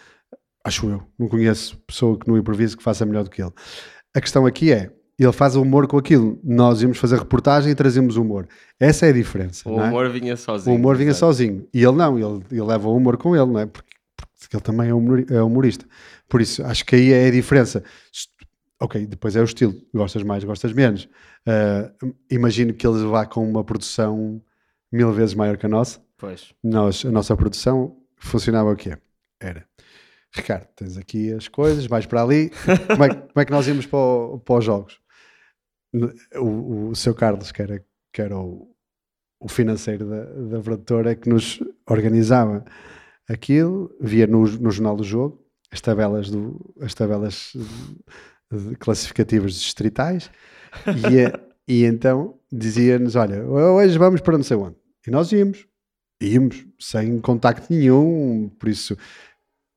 Acho 0.63 0.89
eu. 0.89 1.03
Não 1.17 1.27
conheço 1.27 1.77
pessoa 1.87 2.19
que 2.19 2.27
no 2.27 2.37
improviso 2.37 2.75
que 2.77 2.83
faça 2.83 3.05
melhor 3.05 3.23
do 3.23 3.29
que 3.29 3.41
ele. 3.41 3.51
A 4.13 4.19
questão 4.21 4.45
aqui 4.45 4.71
é. 4.71 4.91
Ele 5.18 5.32
faz 5.32 5.55
o 5.55 5.61
humor 5.61 5.88
com 5.88 5.97
aquilo. 5.97 6.39
Nós 6.43 6.82
íamos 6.82 6.97
fazer 6.97 7.18
reportagem 7.18 7.72
e 7.72 7.76
trazíamos 7.76 8.18
humor. 8.18 8.47
Essa 8.80 9.05
é 9.05 9.09
a 9.09 9.13
diferença. 9.13 9.68
O 9.70 9.80
é? 9.80 9.88
humor 9.88 10.09
vinha 10.09 10.36
sozinho. 10.36 10.76
O 10.76 10.80
humor 10.80 10.97
vinha 10.97 11.11
exato. 11.11 11.20
sozinho. 11.26 11.68
E 11.74 11.84
ele 11.84 11.95
não, 11.95 12.18
ele, 12.20 12.43
ele 12.51 12.61
leva 12.61 12.89
o 12.89 12.95
humor 12.95 13.16
com 13.18 13.36
ele, 13.36 13.45
não 13.45 13.59
é? 13.59 13.66
Porque, 13.66 13.89
porque 14.39 14.55
ele 14.55 14.63
também 14.63 14.88
é 14.89 15.36
é 15.38 15.41
humorista. 15.41 15.86
Por 16.28 16.41
isso, 16.41 16.63
acho 16.66 16.86
que 16.86 16.95
aí 16.95 17.13
é 17.13 17.28
a 17.28 17.32
diferença. 17.32 17.84
Ok, 18.80 19.05
depois 19.07 19.36
é 19.36 19.41
o 19.41 19.45
estilo. 19.45 19.74
Gostas 19.93 20.22
mais, 20.24 20.43
gostas 20.43 20.74
menos. 20.74 21.07
Ah, 21.47 21.89
imagino 22.30 22.74
que 22.74 22.86
ele 22.86 23.05
vá 23.07 23.26
com 23.26 23.47
uma 23.49 23.63
produção 23.63 24.41
mil 24.91 25.11
vezes 25.13 25.34
maior 25.34 25.55
que 25.57 25.66
a 25.66 25.70
nossa. 25.70 25.99
Pois. 26.18 26.53
Nós, 26.63 27.05
a 27.05 27.11
nossa 27.11 27.36
produção 27.38 27.95
funcionava 28.18 28.72
o 28.72 28.76
quê? 28.76 28.97
Era, 29.39 29.66
Ricardo, 30.34 30.68
tens 30.76 30.97
aqui 30.97 31.32
as 31.32 31.47
coisas, 31.47 31.86
vais 31.86 32.05
para 32.05 32.22
ali. 32.24 32.51
Como 32.88 33.03
é, 33.03 33.09
como 33.09 33.32
é 33.38 33.45
que 33.45 33.51
nós 33.51 33.68
íamos 33.68 33.86
para, 33.86 33.99
o- 33.99 34.39
para 34.39 34.55
os 34.55 34.66
jogos? 34.66 34.99
O, 36.35 36.89
o 36.89 36.95
seu 36.95 37.13
Carlos, 37.13 37.51
que 37.51 37.61
era, 37.61 37.83
que 38.13 38.21
era 38.21 38.37
o, 38.37 38.73
o 39.39 39.47
financeiro 39.47 40.07
da, 40.07 40.23
da 40.23 40.59
produtora, 40.61 41.15
que 41.15 41.29
nos 41.29 41.59
organizava 41.89 42.63
aquilo, 43.27 43.95
via 43.99 44.27
no, 44.27 44.41
no 44.41 44.71
jornal 44.71 44.95
do 44.95 45.03
jogo 45.03 45.45
as 45.75 45.81
tabelas, 45.81 46.29
do, 46.29 46.73
as 46.79 46.93
tabelas 46.93 47.51
de- 48.51 48.75
classificativas 48.77 49.53
distritais 49.53 50.31
e, 50.87 51.31
e 51.67 51.85
então 51.85 52.39
dizia-nos: 52.51 53.15
Olha, 53.15 53.43
hoje 53.43 53.97
vamos 53.97 54.21
para 54.21 54.37
não 54.37 54.43
sei 54.43 54.57
onde. 54.57 54.77
E 55.05 55.11
nós 55.11 55.31
íamos, 55.31 55.67
íamos, 56.21 56.65
sem 56.79 57.19
contacto 57.19 57.71
nenhum. 57.71 58.49
Por 58.57 58.69
isso, 58.69 58.97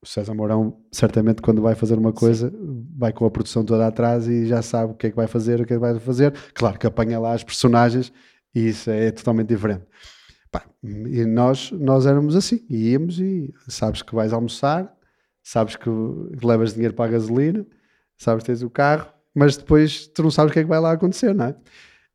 o 0.01 0.07
César 0.07 0.34
Mourão, 0.34 0.80
certamente, 0.92 1.42
quando 1.42 1.61
vai 1.61 1.74
fazer 1.74 1.99
uma 1.99 2.12
coisa, 2.12 2.53
vai 2.96 3.12
com 3.12 3.26
a 3.26 3.30
produção 3.30 3.64
toda 3.64 3.86
atrás 3.86 4.28
e 4.28 4.46
já 4.46 4.62
sabe 4.62 4.92
o 4.92 4.94
que 4.94 5.09
é 5.09 5.11
que 5.11 5.16
vai 5.16 5.26
fazer, 5.26 5.61
o 5.61 5.66
que 5.66 5.72
é 5.72 5.76
que 5.76 5.80
vai 5.80 5.99
fazer. 5.99 6.32
Claro 6.55 6.78
que 6.78 6.86
apanha 6.86 7.18
lá 7.18 7.32
as 7.32 7.42
personagens 7.42 8.12
e 8.55 8.68
isso 8.68 8.90
é 8.90 9.11
totalmente 9.11 9.49
diferente. 9.49 9.84
Pá, 10.51 10.64
e 10.82 11.24
nós, 11.24 11.72
nós 11.72 12.07
éramos 12.07 12.36
assim, 12.36 12.64
íamos 12.70 13.18
e 13.18 13.53
sabes 13.66 14.01
que 14.01 14.14
vais 14.14 14.32
almoçar, 14.32 14.92
sabes 15.42 15.76
que 15.76 15.90
levas 16.44 16.74
dinheiro 16.74 16.94
para 16.94 17.07
a 17.07 17.12
gasolina, 17.12 17.66
sabes 18.16 18.44
que 18.44 18.46
tens 18.46 18.62
o 18.62 18.70
carro, 18.70 19.12
mas 19.34 19.57
depois 19.57 20.07
tu 20.07 20.22
não 20.22 20.30
sabes 20.30 20.51
o 20.51 20.53
que 20.53 20.61
é 20.61 20.62
que 20.62 20.68
vai 20.68 20.80
lá 20.80 20.92
acontecer, 20.92 21.34
não 21.34 21.46
é? 21.46 21.57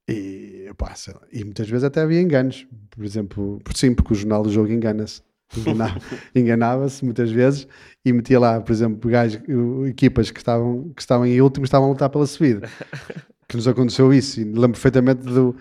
E, 0.08 0.70
pá, 0.78 0.94
e 1.32 1.44
muitas 1.44 1.70
vezes 1.70 1.84
até 1.84 2.02
havia 2.02 2.22
enganos, 2.22 2.68
por 2.90 3.06
exemplo, 3.06 3.60
por 3.64 3.76
sim, 3.76 3.94
porque 3.94 4.14
o 4.14 4.16
jornal 4.16 4.44
do 4.44 4.50
jogo 4.50 4.72
engana-se. 4.72 5.22
Enganava- 5.58 6.00
Enganava-se 6.36 7.04
muitas 7.06 7.32
vezes 7.32 7.68
e 8.06 8.12
metia 8.14 8.40
lá, 8.40 8.60
por 8.62 8.72
exemplo, 8.72 9.10
gajos, 9.10 9.42
equipas 9.88 10.32
que 10.32 10.40
estavam, 10.40 10.92
que 10.96 11.02
estavam 11.02 11.26
em 11.26 11.40
último 11.42 11.66
estavam 11.66 11.88
a 11.88 11.92
lutar 11.92 12.10
pela 12.10 12.26
subida. 12.28 12.68
Que 13.46 13.58
nos 13.58 13.68
aconteceu 13.68 14.12
isso, 14.14 14.40
e 14.40 14.46
lembro 14.46 14.72
perfeitamente 14.72 15.22
do 15.24 15.56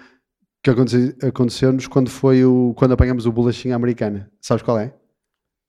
que 0.62 0.70
aconte- 0.70 1.14
aconteceu-nos 1.22 1.88
quando 1.88 2.08
foi 2.08 2.44
o 2.44 2.72
quando 2.76 2.92
apanhamos 2.92 3.26
o 3.26 3.32
bolachinha 3.32 3.74
americana. 3.74 4.30
Sabes 4.40 4.62
qual 4.62 4.78
é? 4.78 4.94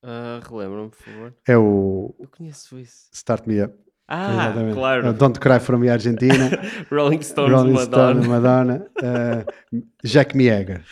Ah, 0.05 0.39
Relembra-me, 0.47 0.89
por 0.89 0.97
favor. 0.97 1.33
É 1.47 1.57
o 1.57 2.13
Eu 2.19 2.27
conheço 2.29 2.77
isso. 2.79 3.07
Start 3.11 3.47
Me 3.47 3.61
Up. 3.63 3.73
Ah, 4.07 4.31
Exatamente. 4.31 4.73
claro. 4.75 5.09
Uh, 5.09 5.13
Don't 5.13 5.39
Cry 5.39 5.59
For 5.59 5.77
Me 5.77 5.89
Argentina. 5.89 6.51
Rolling 6.91 7.21
Stones, 7.23 7.51
Rolling 7.51 7.73
Madonna. 7.73 8.21
Stone, 8.21 8.27
Madonna. 8.27 8.85
uh, 9.01 9.81
Jack 10.03 10.37
Mieger. 10.37 10.83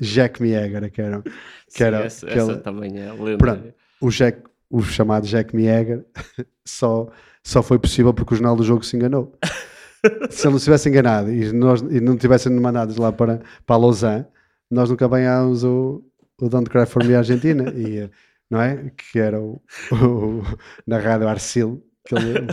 Jack 0.00 0.40
Mieger, 0.42 0.90
que 0.90 1.00
era, 1.00 1.22
que 1.22 1.30
Sim, 1.68 1.84
era 1.84 2.00
essa, 2.04 2.28
essa 2.28 2.56
também 2.58 2.98
é 2.98 3.12
lenda. 3.12 3.38
Pronto. 3.38 3.74
o, 4.00 4.10
Jack, 4.10 4.42
o 4.70 4.82
chamado 4.82 5.26
Jack 5.26 5.54
Mieger 5.54 6.04
só, 6.66 7.08
só 7.44 7.62
foi 7.62 7.78
possível 7.78 8.12
porque 8.14 8.34
o 8.34 8.36
jornal 8.36 8.56
do 8.56 8.64
jogo 8.64 8.84
se 8.84 8.96
enganou. 8.96 9.36
se 10.30 10.46
ele 10.46 10.52
não 10.52 10.58
se 10.58 10.64
tivesse 10.64 10.88
enganado 10.88 11.30
e, 11.32 11.52
nós, 11.52 11.80
e 11.82 12.00
não 12.00 12.16
tivessem 12.16 12.52
mandados 12.52 12.96
lá 12.96 13.12
para, 13.12 13.40
para 13.66 13.76
Lausanne, 13.76 14.26
nós 14.70 14.88
nunca 14.88 15.06
ganhámos 15.08 15.62
o, 15.64 16.02
o 16.40 16.48
Don't 16.48 16.70
Cry 16.70 16.86
For 16.86 17.04
Me 17.04 17.14
Argentina, 17.14 17.68
e, 17.70 18.08
não 18.50 18.60
é? 18.62 18.90
Que 18.96 19.18
era 19.18 19.38
o, 19.40 19.60
o- 19.92 20.42
na 20.86 20.98
rádio 20.98 21.28
Arcil, 21.28 21.84
que 22.06 22.14
ele, 22.14 22.46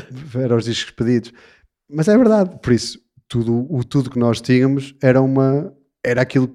eram 0.43 0.57
os 0.57 0.65
discos 0.65 0.91
pedidos. 0.91 1.31
Mas 1.89 2.07
é 2.09 2.17
verdade, 2.17 2.59
por 2.61 2.73
isso, 2.73 2.99
tudo, 3.29 3.65
o 3.73 3.81
tudo 3.83 4.09
que 4.09 4.19
nós 4.19 4.41
tínhamos 4.41 4.93
era, 5.01 5.21
uma, 5.21 5.73
era 6.03 6.21
aquilo 6.21 6.49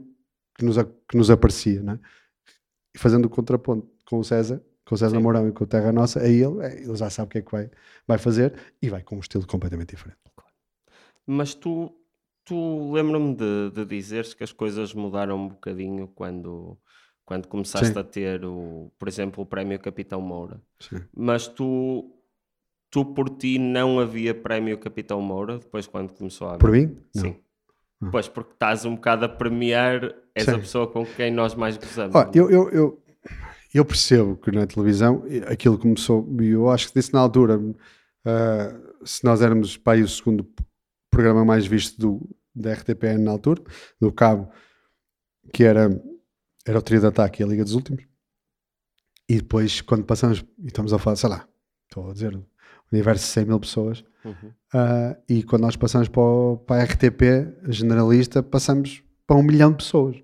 que 0.55 0.65
nos, 0.65 0.77
que 1.09 1.17
nos 1.17 1.31
aparecia, 1.31 1.83
não 1.83 1.95
é? 1.95 1.99
E 2.95 2.99
fazendo 2.99 3.27
o 3.27 3.31
contraponto 3.31 3.89
com 4.05 4.19
o 4.19 4.25
César, 4.25 4.63
com 4.85 4.95
o 4.95 4.99
César 4.99 5.17
Sim. 5.17 5.23
Mourão 5.23 5.49
e 5.49 5.53
com 5.53 5.65
o 5.65 5.67
Terra 5.67 5.93
Nossa, 5.93 6.21
aí 6.21 6.43
ele, 6.43 6.61
é, 6.65 6.83
ele 6.83 6.97
já 6.97 7.09
sabe 7.09 7.27
o 7.27 7.31
que 7.31 7.39
é 7.39 7.43
que 7.43 7.51
vai, 7.51 7.71
vai 8.07 8.19
fazer 8.19 8.55
e 8.81 8.89
vai 8.91 9.03
com 9.03 9.17
um 9.17 9.21
estilo 9.21 9.47
completamente 9.47 9.91
diferente. 9.91 10.19
Mas 11.27 11.55
tu, 11.55 11.95
tu 12.45 12.93
lembra-me 12.93 13.35
de, 13.35 13.71
de 13.71 13.85
dizeres 13.85 14.35
que 14.35 14.45
as 14.45 14.53
coisas 14.53 14.93
mudaram 14.93 15.37
um 15.37 15.49
bocadinho 15.49 16.09
quando, 16.09 16.77
quando 17.25 17.49
começaste 17.49 17.93
Sim. 17.93 17.99
a 17.99 18.05
ter, 18.05 18.45
o, 18.45 18.93
por 18.99 19.09
exemplo, 19.09 19.43
o 19.43 19.47
Prémio 19.47 19.79
Capitão 19.79 20.21
Moura. 20.21 20.61
Sim. 20.81 21.03
Mas 21.17 21.47
tu, 21.47 22.13
tu 22.91 23.05
por 23.05 23.31
ti 23.31 23.59
não 23.59 24.01
havia 24.01 24.35
Prémio 24.35 24.79
Capitão 24.79 25.21
Moura 25.21 25.59
depois 25.59 25.87
quando 25.87 26.13
começou 26.13 26.49
a 26.49 26.51
haver? 26.51 26.61
Por 26.61 26.73
mim? 26.73 26.97
Não. 27.15 27.37
Sim. 28.03 28.11
Pois, 28.11 28.27
porque 28.27 28.53
estás 28.53 28.85
um 28.85 28.97
bocado 28.97 29.25
a 29.25 29.29
premiar 29.29 30.13
essa 30.35 30.55
Sim. 30.55 30.59
pessoa 30.59 30.89
com 30.89 31.07
quem 31.07 31.31
nós 31.31 31.55
mais 31.55 31.77
gozamos. 31.77 32.15
Ó, 32.17 32.29
eu, 32.35 32.51
eu, 32.51 32.69
eu, 32.71 33.03
eu 33.73 33.85
percebo 33.85 34.37
que 34.37 34.51
na 34.51 34.67
televisão 34.67 35.25
aquilo 35.47 35.79
começou, 35.79 36.29
eu 36.41 36.69
acho 36.69 36.89
que 36.89 36.95
disse 36.95 37.13
na 37.13 37.21
altura, 37.21 37.61
ah, 38.25 38.75
se 39.05 39.23
nós 39.23 39.41
éramos 39.41 39.77
para 39.77 39.93
aí 39.99 40.03
o 40.03 40.09
segundo 40.09 40.45
programa 41.11 41.45
mais 41.45 41.65
visto 41.65 41.97
do, 42.01 42.37
da 42.53 42.73
RTPN 42.73 43.23
na 43.23 43.31
altura, 43.31 43.63
do 44.01 44.11
Cabo, 44.11 44.51
que 45.53 45.63
era, 45.63 45.89
era 46.67 46.79
o 46.79 46.83
Trio 46.83 47.01
de 47.01 47.07
Ataque 47.07 47.41
e 47.41 47.45
a 47.45 47.49
Liga 47.49 47.63
dos 47.63 47.75
Últimos, 47.75 48.05
e 49.29 49.37
depois 49.37 49.81
quando 49.81 50.05
passamos, 50.05 50.45
e 50.59 50.67
estamos 50.67 50.93
a 50.93 50.99
falar, 50.99 51.15
sei 51.15 51.31
lá, 51.31 51.49
estou 51.89 52.11
a 52.11 52.13
dizer, 52.13 52.37
universo 52.93 53.25
de 53.27 53.31
100 53.31 53.45
mil 53.45 53.61
pessoas, 53.61 54.05
Uhum. 54.25 54.53
ah, 54.75 55.17
e 55.29 55.43
quando 55.43 55.63
nós 55.63 55.77
passamos 55.77 56.09
para, 56.09 56.23
o- 56.23 56.57
para 56.59 56.81
a 56.83 56.85
RTP 56.85 57.23
generalista, 57.69 58.43
passamos 58.43 59.03
para 59.27 59.37
um 59.37 59.43
milhão 59.43 59.71
de 59.71 59.79
pessoas. 59.79 60.17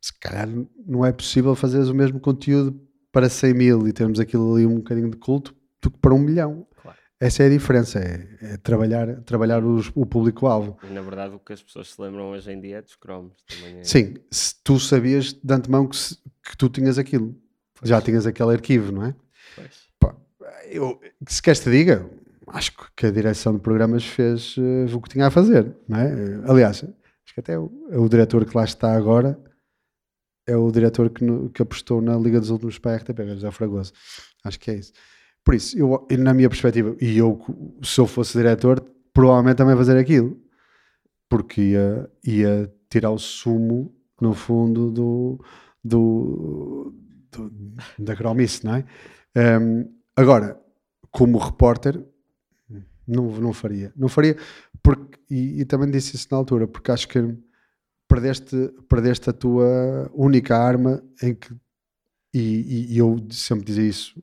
Se 0.00 0.12
calhar 0.20 0.48
não 0.86 1.04
é 1.04 1.12
possível 1.12 1.54
fazeres 1.54 1.88
o 1.88 1.94
mesmo 1.94 2.20
conteúdo 2.20 2.80
para 3.12 3.28
100 3.28 3.54
mil 3.54 3.88
e 3.88 3.92
termos 3.92 4.20
aquilo 4.20 4.54
ali 4.54 4.66
um 4.66 4.76
bocadinho 4.76 5.10
de 5.10 5.16
culto 5.16 5.54
do 5.82 5.90
que 5.90 5.98
para 5.98 6.14
um 6.14 6.18
milhão. 6.18 6.66
Claro. 6.80 6.96
Essa 7.18 7.42
é 7.44 7.46
a 7.46 7.50
diferença, 7.50 7.98
é, 7.98 8.28
é 8.42 8.56
trabalhar, 8.58 9.20
trabalhar 9.22 9.64
os- 9.64 9.90
o 9.94 10.04
público-alvo. 10.04 10.78
E 10.84 10.92
na 10.92 11.00
verdade 11.00 11.34
o 11.34 11.38
que 11.38 11.52
as 11.52 11.62
pessoas 11.62 11.90
se 11.92 12.00
lembram 12.00 12.30
hoje 12.30 12.50
em 12.52 12.60
dia 12.60 12.76
é 12.78 12.82
dos 12.82 12.94
cromos. 12.94 13.32
É... 13.64 13.82
Sim, 13.84 14.14
se 14.30 14.54
tu 14.62 14.78
sabias 14.78 15.32
de 15.32 15.54
antemão 15.54 15.86
que, 15.88 15.96
se- 15.96 16.16
que 16.46 16.56
tu 16.56 16.68
tinhas 16.68 16.98
aquilo, 16.98 17.34
já 17.82 18.00
tinhas 18.02 18.26
aquele 18.26 18.52
arquivo, 18.52 18.92
não 18.92 19.04
é? 19.06 19.14
Pois. 19.56 19.86
Eu, 20.68 21.00
se 21.28 21.40
queres 21.40 21.60
te 21.60 21.70
diga, 21.70 22.08
acho 22.48 22.72
que 22.96 23.06
a 23.06 23.10
direção 23.10 23.54
de 23.54 23.60
programas 23.60 24.04
fez 24.04 24.56
eh, 24.58 24.94
o 24.94 25.00
que 25.00 25.08
tinha 25.10 25.26
a 25.26 25.30
fazer, 25.30 25.74
não 25.88 25.98
é? 25.98 26.12
Eh, 26.12 26.40
Aliás, 26.46 26.82
acho 26.84 27.34
que 27.34 27.40
até 27.40 27.58
o, 27.58 27.70
é 27.90 27.98
o 27.98 28.08
diretor 28.08 28.44
que 28.44 28.56
lá 28.56 28.64
está 28.64 28.92
agora 28.96 29.38
é 30.48 30.56
o 30.56 30.70
diretor 30.70 31.10
que, 31.10 31.24
no- 31.24 31.50
que 31.50 31.60
apostou 31.62 32.00
na 32.00 32.16
Liga 32.16 32.38
dos 32.38 32.50
Últimos 32.50 32.78
para 32.78 32.92
a 32.92 32.96
RTP, 32.96 33.18
é 33.20 33.26
José 33.34 33.50
Fragoso. 33.50 33.92
Acho 34.44 34.60
que 34.60 34.70
é 34.70 34.74
isso. 34.76 34.92
Por 35.44 35.54
isso, 35.54 35.76
eu, 35.78 36.06
na 36.18 36.32
minha 36.34 36.48
perspectiva, 36.48 36.96
e 37.00 37.18
eu, 37.18 37.40
se 37.82 38.00
eu 38.00 38.06
fosse 38.06 38.36
diretor, 38.38 38.80
provavelmente 39.12 39.56
também 39.56 39.76
fazer 39.76 39.98
aquilo, 39.98 40.40
porque 41.28 41.60
ia, 41.60 42.10
ia 42.24 42.72
tirar 42.88 43.10
o 43.10 43.18
sumo, 43.18 43.92
no 44.20 44.34
fundo, 44.34 44.90
do, 44.90 45.44
do, 45.84 46.94
do- 47.32 47.52
da 47.98 48.14
não 48.64 48.74
é? 48.76 48.84
Ehm, 49.34 49.84
agora, 50.16 50.60
como 51.10 51.38
repórter, 51.38 52.02
não, 53.06 53.30
não 53.40 53.52
faria. 53.52 53.92
Não 53.96 54.08
faria, 54.08 54.36
porque, 54.82 55.18
e, 55.30 55.60
e 55.60 55.64
também 55.64 55.90
disse 55.90 56.16
isso 56.16 56.28
na 56.30 56.36
altura, 56.38 56.66
porque 56.66 56.90
acho 56.90 57.08
que 57.08 57.18
perdeste, 58.08 58.56
perdeste 58.88 59.30
a 59.30 59.32
tua 59.32 60.10
única 60.14 60.56
arma 60.56 61.02
em 61.22 61.34
que, 61.34 61.54
e, 62.34 62.92
e- 62.94 62.98
eu 62.98 63.16
sempre 63.30 63.64
dizia 63.64 63.88
isso 63.88 64.22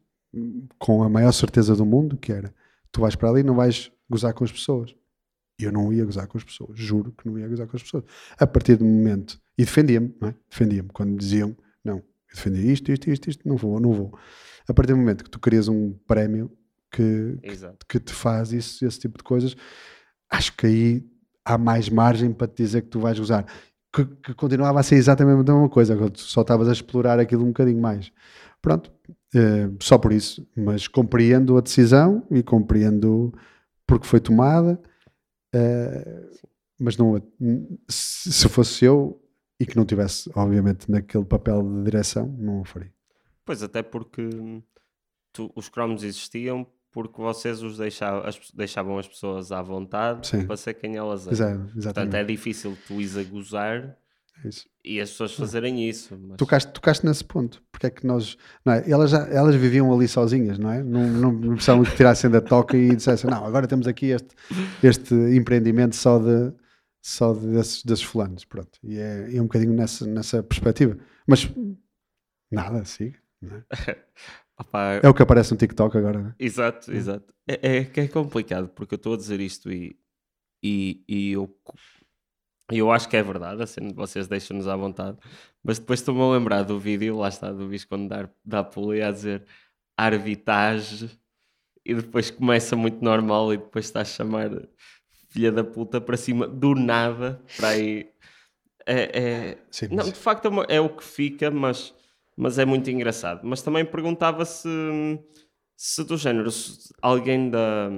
com 0.80 1.04
a 1.04 1.10
maior 1.10 1.32
certeza 1.32 1.76
do 1.76 1.86
mundo, 1.86 2.18
que 2.18 2.32
era, 2.32 2.54
tu 2.92 3.02
vais 3.02 3.16
para 3.16 3.30
ali 3.30 3.42
e 3.42 3.44
não 3.44 3.56
vais 3.56 3.92
gozar 4.10 4.34
com 4.34 4.44
as 4.44 4.52
pessoas. 4.52 4.96
E 5.60 5.66
eu 5.66 5.72
não 5.72 5.94
ia 5.94 6.04
gozar 6.04 6.28
com 6.28 6.38
as 6.38 6.44
pessoas, 6.44 6.78
juro 6.80 7.12
que 7.12 7.28
não 7.30 7.38
ia 7.38 7.48
gozar 7.48 7.68
com 7.68 7.78
as 7.78 7.84
pessoas. 7.84 8.04
A 8.38 8.48
partir 8.48 8.76
do 8.76 8.86
momento, 8.86 9.40
e 9.58 9.64
defendia-me, 9.64 10.14
é? 10.24 10.34
Defendia-me, 10.50 10.90
quando 10.90 11.16
diziam, 11.18 11.56
não, 11.84 11.98
eu 11.98 12.04
defendia 12.34 12.72
isto, 12.72 12.92
isto, 12.92 13.10
isto, 13.10 13.30
isto, 13.30 13.48
não 13.48 13.56
vou, 13.56 13.80
não 13.80 13.94
vou. 13.94 14.18
A 14.68 14.74
partir 14.74 14.94
do 14.94 14.98
momento 14.98 15.24
que 15.24 15.30
tu 15.30 15.40
querias 15.40 15.68
um 15.68 15.94
prémio 16.08 16.52
que, 16.94 17.40
Exato. 17.42 17.86
que 17.90 18.00
te 18.00 18.14
faz 18.14 18.54
isso, 18.54 18.86
esse 18.86 19.00
tipo 19.00 19.18
de 19.18 19.24
coisas, 19.24 19.56
acho 20.30 20.56
que 20.56 20.68
aí 20.68 21.06
há 21.44 21.58
mais 21.58 21.90
margem 21.90 22.32
para 22.32 22.48
te 22.48 22.58
dizer 22.64 22.84
que 22.84 22.90
tu 22.90 23.00
vais 23.00 23.18
usar. 23.20 23.46
Que, 23.92 24.06
que 24.06 24.34
continuava 24.34 24.80
a 24.80 24.84
ser 24.84 24.96
exatamente 24.96 25.50
a 25.50 25.54
mesma 25.54 25.70
coisa, 25.70 25.96
tu 26.10 26.20
só 26.22 26.42
estavas 26.42 26.70
a 26.70 26.72
explorar 26.72 27.20
aquilo 27.20 27.44
um 27.44 27.48
bocadinho 27.48 27.82
mais. 27.82 28.12
Pronto, 28.62 28.92
eh, 29.36 29.70
só 29.82 29.98
por 29.98 30.14
isso. 30.14 30.48
Mas 30.56 30.88
compreendo 30.88 31.58
a 31.58 31.62
decisão 31.62 32.26
e 32.32 32.42
compreendo 32.42 33.34
porque 33.86 34.08
foi 34.08 34.20
tomada, 34.20 34.82
eh, 35.54 36.30
mas 36.80 36.98
não, 36.98 37.22
se 37.90 38.32
se 38.34 38.50
fosse 38.50 38.86
eu 38.86 39.20
e 39.60 39.66
que 39.66 39.76
não 39.78 39.86
tivesse, 39.86 40.30
obviamente, 40.36 40.90
naquele 40.90 41.26
papel 41.26 41.62
de 41.62 41.84
direção, 41.84 42.28
não 42.40 42.62
o 42.62 42.66
faria. 42.66 42.92
Pois, 43.46 43.62
até 43.62 43.84
porque 43.84 44.28
tu- 45.32 45.52
os 45.56 45.70
cromos 45.70 46.04
existiam 46.04 46.66
porque 46.94 47.20
vocês 47.20 47.64
os 47.64 47.78
deixavam 47.78 48.24
as, 48.26 48.40
deixavam 48.52 48.98
as 49.00 49.08
pessoas 49.08 49.52
à 49.52 49.62
vontade 49.62 50.28
Sim. 50.28 50.46
para 50.46 50.56
ser 50.56 50.76
quem 50.76 50.96
elas 50.96 51.26
eram. 51.26 51.34
Exato, 51.34 51.58
Portanto, 51.58 51.78
exatamente. 51.78 52.16
é 52.16 52.24
difícil 52.24 52.78
tu 52.88 53.02
ires 53.02 53.18
a 53.18 53.24
gozar 53.24 53.98
É 54.44 54.48
isso. 54.48 54.68
E 54.86 55.02
as 55.02 55.10
pessoas 55.10 55.34
fazerem 55.34 55.90
isso. 55.90 56.16
Mas... 56.28 56.38
Tocaste, 56.38 56.72
tocaste 56.72 57.06
nesse 57.06 57.24
ponto. 57.24 57.64
Porque 57.72 57.88
é 57.88 57.90
que 57.90 58.06
nós. 58.06 58.38
Não 58.64 58.74
é? 58.74 58.90
elas, 58.90 59.10
já, 59.10 59.26
elas 59.28 59.56
viviam 59.56 59.92
ali 59.92 60.08
sozinhas, 60.08 60.60
não 60.60 60.70
é? 60.70 60.84
Não, 60.84 61.08
não, 61.08 61.32
não 61.32 61.54
precisavam 61.56 61.84
que 61.84 61.96
tirassem 61.96 62.30
da 62.30 62.42
toca 62.42 62.78
e 62.78 62.96
dissessem, 62.96 63.30
não, 63.30 63.44
agora 63.44 63.68
temos 63.68 63.88
aqui 63.88 64.08
este, 64.08 64.36
este 64.84 65.16
empreendimento 65.36 65.96
só 65.96 66.20
de 66.20 66.54
só 67.02 67.34
desses, 67.34 67.84
desses 67.84 68.04
fulanos. 68.04 68.46
Pronto. 68.46 68.78
E 68.84 68.98
é, 69.00 69.36
é 69.36 69.42
um 69.42 69.46
bocadinho 69.46 69.74
nessa, 69.74 70.06
nessa 70.06 70.44
perspectiva. 70.44 70.98
Mas 71.26 71.50
nada, 72.52 72.86
siga. 72.86 73.18
não 73.42 73.58
é? 73.58 73.64
Opá, 74.60 75.00
É 75.04 75.10
o 75.10 75.14
que 75.14 75.24
aparece 75.24 75.52
no 75.52 75.58
TikTok 75.58 75.98
agora, 75.98 76.20
não 76.20 76.30
é? 76.30 76.36
Exato, 76.40 76.92
exato. 76.92 77.34
É, 77.48 77.78
é 77.78 77.86
que 77.86 78.00
é 78.02 78.08
complicado 78.08 78.70
porque 78.70 78.94
eu 78.94 78.98
estou 78.98 79.14
a 79.14 79.18
dizer 79.18 79.40
isto 79.40 79.72
e, 79.72 79.98
e, 80.64 81.04
e 81.08 81.32
eu, 81.32 81.50
eu 82.72 82.92
acho 82.92 83.10
que 83.10 83.18
é 83.18 83.24
verdade, 83.24 83.62
a 83.64 83.68
cena 83.68 83.90
de 83.90 83.96
vocês 83.96 84.28
deixam-nos 84.28 84.68
à 84.68 84.76
vontade, 84.76 85.18
mas 85.64 85.80
depois 85.80 86.00
estou-me 86.00 86.22
a 86.22 86.30
lembrar 86.30 86.64
do 86.64 86.80
vídeo, 86.80 87.18
lá 87.18 87.30
está, 87.30 87.52
do 87.52 87.68
Visconde 87.68 88.08
da, 88.08 88.30
da 88.46 88.64
Poli 88.64 89.02
a 89.02 89.12
dizer 89.12 89.46
arbitrage 89.98 91.10
e 91.86 91.94
depois 91.94 92.32
começa 92.32 92.76
muito 92.76 93.04
normal 93.04 93.54
e 93.54 93.58
depois 93.58 93.86
está 93.86 94.02
a 94.02 94.06
chamar 94.06 94.50
filha 95.30 95.52
da 95.52 95.64
puta 95.64 96.00
para 96.00 96.16
cima 96.16 96.48
do 96.48 96.76
nada 96.76 97.42
para 97.58 97.70
aí. 97.70 98.10
É, 98.86 99.20
é- 99.22 99.58
Sim, 99.72 99.88
Não, 99.92 100.04
de 100.06 100.14
facto 100.14 100.48
é, 100.70 100.76
é 100.76 100.82
o 100.82 100.90
que 100.90 101.04
fica, 101.04 101.50
mas, 101.50 101.94
mas 102.38 102.58
é 102.60 102.66
muito 102.66 102.90
engraçado. 102.90 103.42
Mas 103.44 103.62
também 103.62 103.86
perguntava 103.86 104.44
se, 104.46 104.68
se 105.76 106.04
do 106.04 106.18
género, 106.18 106.52
se 106.52 106.94
alguém 107.02 107.50
da. 107.50 107.90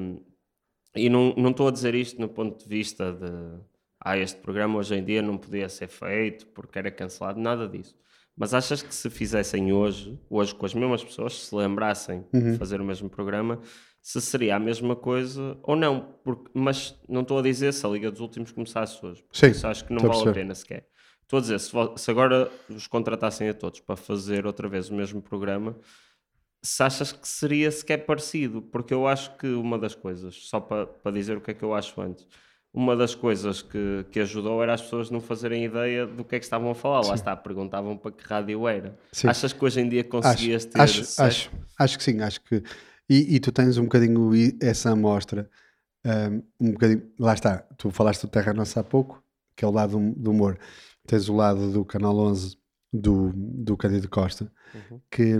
E 0.96 1.10
não 1.10 1.34
não 1.36 1.52
estou 1.52 1.68
a 1.68 1.72
dizer 1.72 1.94
isto 1.96 2.20
no 2.22 2.30
ponto 2.30 2.64
de 2.64 2.70
vista 2.70 3.12
de. 3.14 3.60
Ah, 4.00 4.18
este 4.18 4.40
programa 4.40 4.78
hoje 4.78 4.96
em 4.96 5.04
dia 5.04 5.22
não 5.22 5.36
podia 5.38 5.68
ser 5.68 5.88
feito 5.88 6.46
porque 6.48 6.78
era 6.78 6.92
cancelado, 6.92 7.40
nada 7.40 7.68
disso. 7.68 7.96
Mas 8.38 8.54
achas 8.54 8.82
que 8.84 8.94
se 8.94 9.10
fizessem 9.10 9.72
hoje, 9.74 10.20
hoje 10.30 10.54
com 10.54 10.66
as 10.66 10.74
mesmas 10.74 11.04
pessoas, 11.04 11.46
se 11.48 11.56
lembrassem 11.56 12.26
Uhum. 12.34 12.52
de 12.52 12.58
fazer 12.58 12.80
o 12.82 12.86
mesmo 12.86 13.10
programa, 13.10 13.60
se 14.02 14.22
seria 14.22 14.58
a 14.58 14.60
mesma 14.60 14.96
coisa 14.96 15.58
ou 15.64 15.76
não? 15.76 16.02
Porque, 16.24 16.52
mas 16.54 17.00
não 17.10 17.22
estou 17.22 17.40
a 17.40 17.42
dizer 17.42 17.74
se 17.74 17.86
a 17.86 17.90
Liga 17.90 18.12
dos 18.12 18.20
Últimos 18.22 18.52
começasse 18.52 19.04
hoje. 19.06 19.24
porque 19.24 19.40
Sim, 19.40 19.52
Isso 19.52 19.66
acho 19.66 19.86
que 19.86 19.92
não 19.94 20.00
a 20.00 20.08
vale 20.08 20.12
a 20.12 20.24
perceber. 20.24 20.40
pena 20.42 20.54
sequer. 20.54 20.88
Estou 21.26 21.40
a 21.40 21.42
dizer, 21.42 21.60
se, 21.60 21.72
se 21.98 22.12
agora 22.12 22.52
os 22.70 22.86
contratassem 22.86 23.50
a 23.50 23.54
todos 23.54 23.80
para 23.80 23.96
fazer 23.96 24.46
outra 24.46 24.70
vez 24.70 24.92
o 24.92 24.94
mesmo 24.94 25.22
programa, 25.22 25.76
se 26.62 26.84
achas 26.84 27.12
que 27.12 27.28
seria 27.28 27.72
sequer 27.72 28.06
parecido, 28.06 28.62
porque 28.62 28.94
eu 28.94 29.08
acho 29.08 29.36
que 29.38 29.48
uma 29.48 29.78
das 29.78 29.96
coisas, 29.96 30.36
só 30.36 30.60
para, 30.60 30.86
para 30.86 31.12
dizer 31.12 31.38
o 31.38 31.42
que 31.42 31.52
é 31.52 31.54
que 31.56 31.64
eu 31.64 31.74
acho 31.74 32.00
antes, 32.00 32.28
uma 32.72 32.96
das 32.96 33.16
coisas 33.16 33.62
que, 33.62 34.06
que 34.12 34.20
ajudou 34.20 34.62
era 34.62 34.74
as 34.74 34.82
pessoas 34.82 35.10
não 35.10 35.22
fazerem 35.22 35.64
ideia 35.64 36.06
do 36.06 36.26
que 36.26 36.36
é 36.36 36.40
que 36.40 36.46
estavam 36.46 36.70
a 36.70 36.76
falar. 36.76 37.08
Lá 37.08 37.16
está, 37.16 37.34
perguntavam 37.36 37.98
para 37.98 38.12
que 38.12 38.24
rádio 38.28 38.68
era. 38.68 39.00
Sim. 39.14 39.30
Achas 39.30 39.54
que 39.54 39.64
hoje 39.64 39.80
em 39.80 39.88
dia 39.88 40.04
conseguias 40.04 40.66
ter 40.66 40.82
acho, 40.82 41.22
acho, 41.22 41.52
acho 41.80 41.98
que 41.98 42.04
sim, 42.04 42.22
acho 42.22 42.42
que. 42.42 42.62
E, 43.10 43.36
e 43.36 43.40
tu 43.40 43.52
tens 43.52 43.78
um 43.78 43.84
bocadinho 43.84 44.30
essa 44.62 44.92
amostra, 44.92 45.50
um, 46.06 46.68
um 46.68 46.72
bocadinho. 46.74 47.04
Lá 47.18 47.34
está, 47.34 47.60
tu 47.78 47.90
falaste 47.92 48.24
do 48.24 48.28
Terra 48.28 48.54
Nossa 48.54 48.82
há 48.82 48.84
pouco, 48.84 49.24
que 49.56 49.64
é 49.64 49.68
o 49.68 49.72
lado 49.72 49.98
do, 49.98 50.12
do 50.14 50.32
humor. 50.32 50.60
Tens 51.06 51.30
o 51.30 51.36
lado 51.36 51.72
do 51.72 51.86
Canal 51.86 52.18
11 52.18 52.58
do, 52.92 53.32
do 53.34 53.78
Cândido 53.78 54.10
Costa, 54.10 54.52
Uhum. 54.74 55.00
que, 55.12 55.40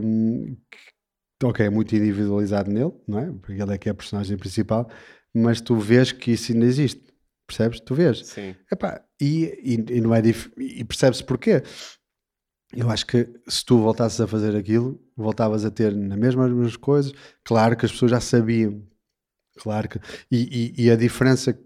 que, 1.40 1.46
ok, 1.46 1.66
é 1.66 1.70
muito 1.70 1.96
individualizado 1.96 2.72
nele, 2.72 2.94
não 3.08 3.20
é? 3.20 3.32
Porque 3.32 3.62
ele 3.62 3.74
é 3.74 3.78
que 3.78 3.90
é 3.90 3.92
a 3.92 3.96
personagem 3.96 4.38
principal, 4.38 4.90
mas 5.34 5.60
tu 5.62 5.76
vês 5.78 6.12
que 6.12 6.32
isso 6.32 6.52
ainda 6.54 6.66
existe, 6.66 7.04
percebes? 7.48 7.80
Tu 7.80 7.94
vês. 7.96 8.26
Sim, 8.28 8.56
Epá, 8.72 9.04
e, 9.20 9.46
e, 9.64 9.98
e 9.98 10.02
não 10.02 10.14
é 10.14 10.22
dif... 10.22 10.50
e 10.58 10.84
percebes 10.84 11.22
porquê? 11.22 11.62
Eu 12.74 12.90
acho 12.90 13.06
que 13.06 13.30
se 13.48 13.64
tu 13.64 13.78
voltasses 13.80 14.20
a 14.20 14.28
fazer 14.28 14.56
aquilo, 14.56 15.00
voltavas 15.16 15.64
a 15.64 15.72
ter 15.72 15.96
na 15.96 16.18
mesma 16.18 16.46
as 16.46 16.52
mesmas 16.52 16.76
coisas. 16.76 17.14
Claro 17.44 17.78
que 17.78 17.86
as 17.86 17.92
pessoas 17.92 18.12
já 18.12 18.20
sabiam, 18.20 18.82
claro 19.58 19.88
que. 19.88 20.00
E, 20.32 20.74
e- 20.78 20.86
e 20.86 20.92
a 20.92 20.96
diferença, 20.96 21.58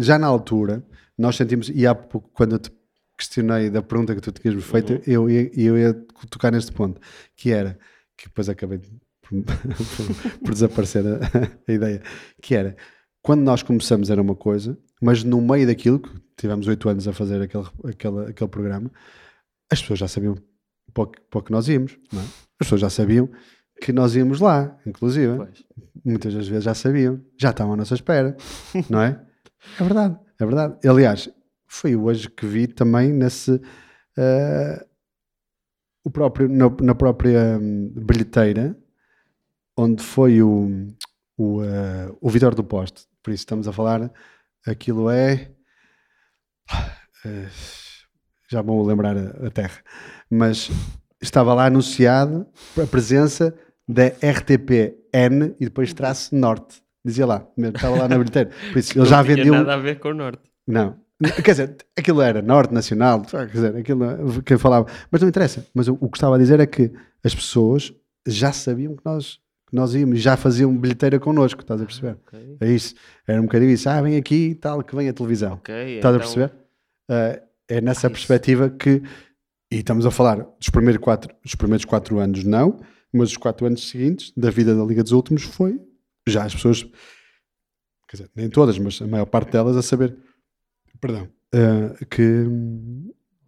já 0.00 0.18
na 0.18 0.26
altura, 0.26 0.86
nós 1.18 1.36
sentimos, 1.36 1.68
e 1.68 1.86
há 1.86 1.94
pouco, 1.94 2.30
quando 2.32 2.52
eu 2.54 2.58
te 2.58 2.70
questionei 3.16 3.70
da 3.70 3.82
pergunta 3.82 4.14
que 4.14 4.20
tu 4.20 4.32
tinhas 4.32 4.54
me 4.56 4.62
feito, 4.62 5.00
eu, 5.08 5.28
ia- 5.30 5.50
eu 5.54 5.78
ia 5.78 5.94
tocar 6.30 6.50
neste 6.52 6.72
ponto, 6.72 7.00
que 7.36 7.50
era, 7.52 7.78
que 8.16 8.26
depois 8.28 8.48
acabei 8.48 8.78
de- 8.78 8.90
por, 9.24 9.42
por- 10.42 10.52
desaparecer 10.52 11.04
a, 11.06 11.18
a 11.68 11.72
ideia, 11.72 12.02
que 12.42 12.54
era 12.54 12.76
quando 13.22 13.40
nós 13.42 13.62
começamos 13.62 14.10
era 14.10 14.20
uma 14.20 14.34
coisa, 14.34 14.76
mas 15.00 15.24
no 15.24 15.40
meio 15.40 15.66
daquilo, 15.66 15.98
que 16.00 16.10
tivemos 16.36 16.66
oito 16.66 16.88
anos 16.88 17.08
a 17.08 17.12
fazer 17.12 17.40
aquele, 17.40 17.64
aquele, 17.88 18.20
aquele 18.30 18.50
programa, 18.50 18.90
as 19.72 19.80
pessoas 19.80 19.98
já 20.00 20.08
sabiam 20.08 20.36
para 20.92 21.04
o 21.04 21.06
que, 21.06 21.20
para 21.22 21.38
o 21.38 21.42
que 21.42 21.50
nós 21.52 21.66
íamos, 21.68 21.92
é? 22.12 22.18
As 22.18 22.66
pessoas 22.66 22.82
já 22.82 22.90
sabiam 22.90 23.28
que 23.80 23.92
nós 23.92 24.14
íamos 24.14 24.40
lá, 24.40 24.78
inclusive. 24.86 25.36
pois. 25.36 25.64
Muitas 26.04 26.34
das 26.34 26.46
vezes 26.46 26.64
já 26.64 26.74
sabiam, 26.74 27.18
já 27.40 27.48
estavam 27.50 27.72
à 27.72 27.76
nossa 27.76 27.94
espera, 27.94 28.36
não 28.90 29.00
é? 29.00 29.20
É 29.80 29.82
verdade, 29.84 30.18
é 30.38 30.44
verdade. 30.44 30.86
Aliás, 30.86 31.30
foi 31.74 31.96
hoje 31.96 32.30
que 32.30 32.46
vi 32.46 32.66
também 32.66 33.12
nesse. 33.12 33.60
eh, 34.16 34.86
o 36.04 36.10
próprio, 36.10 36.48
na, 36.48 36.70
na 36.82 36.94
própria 36.94 37.58
hum, 37.60 37.92
bilheteira, 37.96 38.76
onde 39.76 40.02
foi 40.02 40.42
o, 40.42 40.68
o, 41.36 41.64
eh, 41.64 42.12
o 42.20 42.30
Vitor 42.30 42.54
do 42.54 42.62
Poste. 42.62 43.06
Por 43.22 43.32
isso 43.32 43.42
estamos 43.42 43.66
a 43.66 43.72
falar, 43.72 44.12
aquilo 44.66 45.10
é. 45.10 45.50
eh, 47.24 47.48
já 48.50 48.62
vão 48.62 48.82
lembrar 48.82 49.16
a, 49.16 49.46
a 49.46 49.50
terra. 49.50 49.82
Mas 50.30 50.70
estava 51.20 51.54
lá 51.54 51.66
anunciado 51.66 52.46
a 52.80 52.86
presença 52.86 53.52
da 53.88 54.06
RTPN 54.06 55.56
e 55.58 55.64
depois 55.64 55.92
traço 55.92 56.36
Norte. 56.36 56.82
Dizia 57.04 57.26
lá, 57.26 57.46
estava 57.58 57.96
lá 57.96 58.08
na 58.08 58.16
bilheteira. 58.16 58.50
Por 58.72 58.78
isso, 58.78 58.96
ele 58.98 59.06
já 59.06 59.22
vendeu. 59.22 59.54
nada 59.54 59.74
a 59.74 59.78
ver 59.78 59.98
com 59.98 60.10
o 60.10 60.14
Norte. 60.14 60.42
Não. 60.66 61.03
Quer 61.44 61.50
dizer, 61.52 61.76
aquilo 61.96 62.20
era 62.20 62.42
Norte 62.42 62.74
Nacional, 62.74 63.22
quer 63.22 63.46
dizer, 63.46 63.76
aquilo 63.76 64.42
que 64.42 64.54
eu 64.54 64.58
falava. 64.58 64.86
Mas 65.10 65.20
não 65.20 65.28
interessa. 65.28 65.64
Mas 65.72 65.86
o, 65.88 65.96
o 66.00 66.08
que 66.10 66.16
estava 66.16 66.34
a 66.34 66.38
dizer 66.38 66.58
é 66.60 66.66
que 66.66 66.90
as 67.22 67.34
pessoas 67.34 67.92
já 68.26 68.52
sabiam 68.52 68.96
que 68.96 69.02
nós, 69.04 69.38
que 69.68 69.76
nós 69.76 69.94
íamos, 69.94 70.20
já 70.20 70.36
faziam 70.36 70.76
bilheteira 70.76 71.20
connosco, 71.20 71.60
estás 71.60 71.80
a 71.80 71.84
perceber? 71.86 72.16
Ok, 72.26 72.56
É 72.60 72.68
isso. 72.70 72.94
Era 73.26 73.40
um 73.40 73.44
bocadinho 73.44 73.70
isso. 73.70 73.88
Ah, 73.88 74.02
vem 74.02 74.16
aqui 74.16 74.48
e 74.50 74.54
tal, 74.54 74.82
que 74.82 74.94
vem 74.96 75.08
a 75.08 75.12
televisão. 75.12 75.54
ok. 75.54 75.74
Estás 75.96 76.14
a 76.14 76.18
então- 76.18 76.18
perceber? 76.18 76.52
Ah, 77.08 77.40
é 77.68 77.80
nessa 77.80 78.06
Ah, 78.06 78.10
isso. 78.10 78.16
perspectiva 78.16 78.68
que. 78.70 79.02
E 79.70 79.76
estamos 79.78 80.04
a 80.06 80.10
falar 80.10 80.36
dos 80.58 80.68
primeiros 80.68 81.02
quatro, 81.02 81.34
dos 81.42 81.54
primeiros 81.54 81.84
quatro 81.84 82.18
anos, 82.18 82.44
não, 82.44 82.80
mas 83.12 83.30
os 83.30 83.36
quatro 83.36 83.66
anos 83.66 83.88
seguintes 83.88 84.32
da 84.36 84.50
vida 84.50 84.74
da 84.76 84.84
Liga 84.84 85.02
dos 85.02 85.12
Últimos 85.12 85.42
foi 85.42 85.80
já 86.28 86.44
as 86.44 86.54
pessoas, 86.54 86.82
quer 88.08 88.16
dizer, 88.16 88.30
nem 88.36 88.48
todas, 88.48 88.78
mas 88.78 89.00
a 89.02 89.06
maior 89.06 89.26
parte 89.26 89.50
delas 89.52 89.76
a 89.76 89.82
saber, 89.82 90.16
perdão, 91.06 91.28
ah, 91.54 91.94
que, 92.10 92.44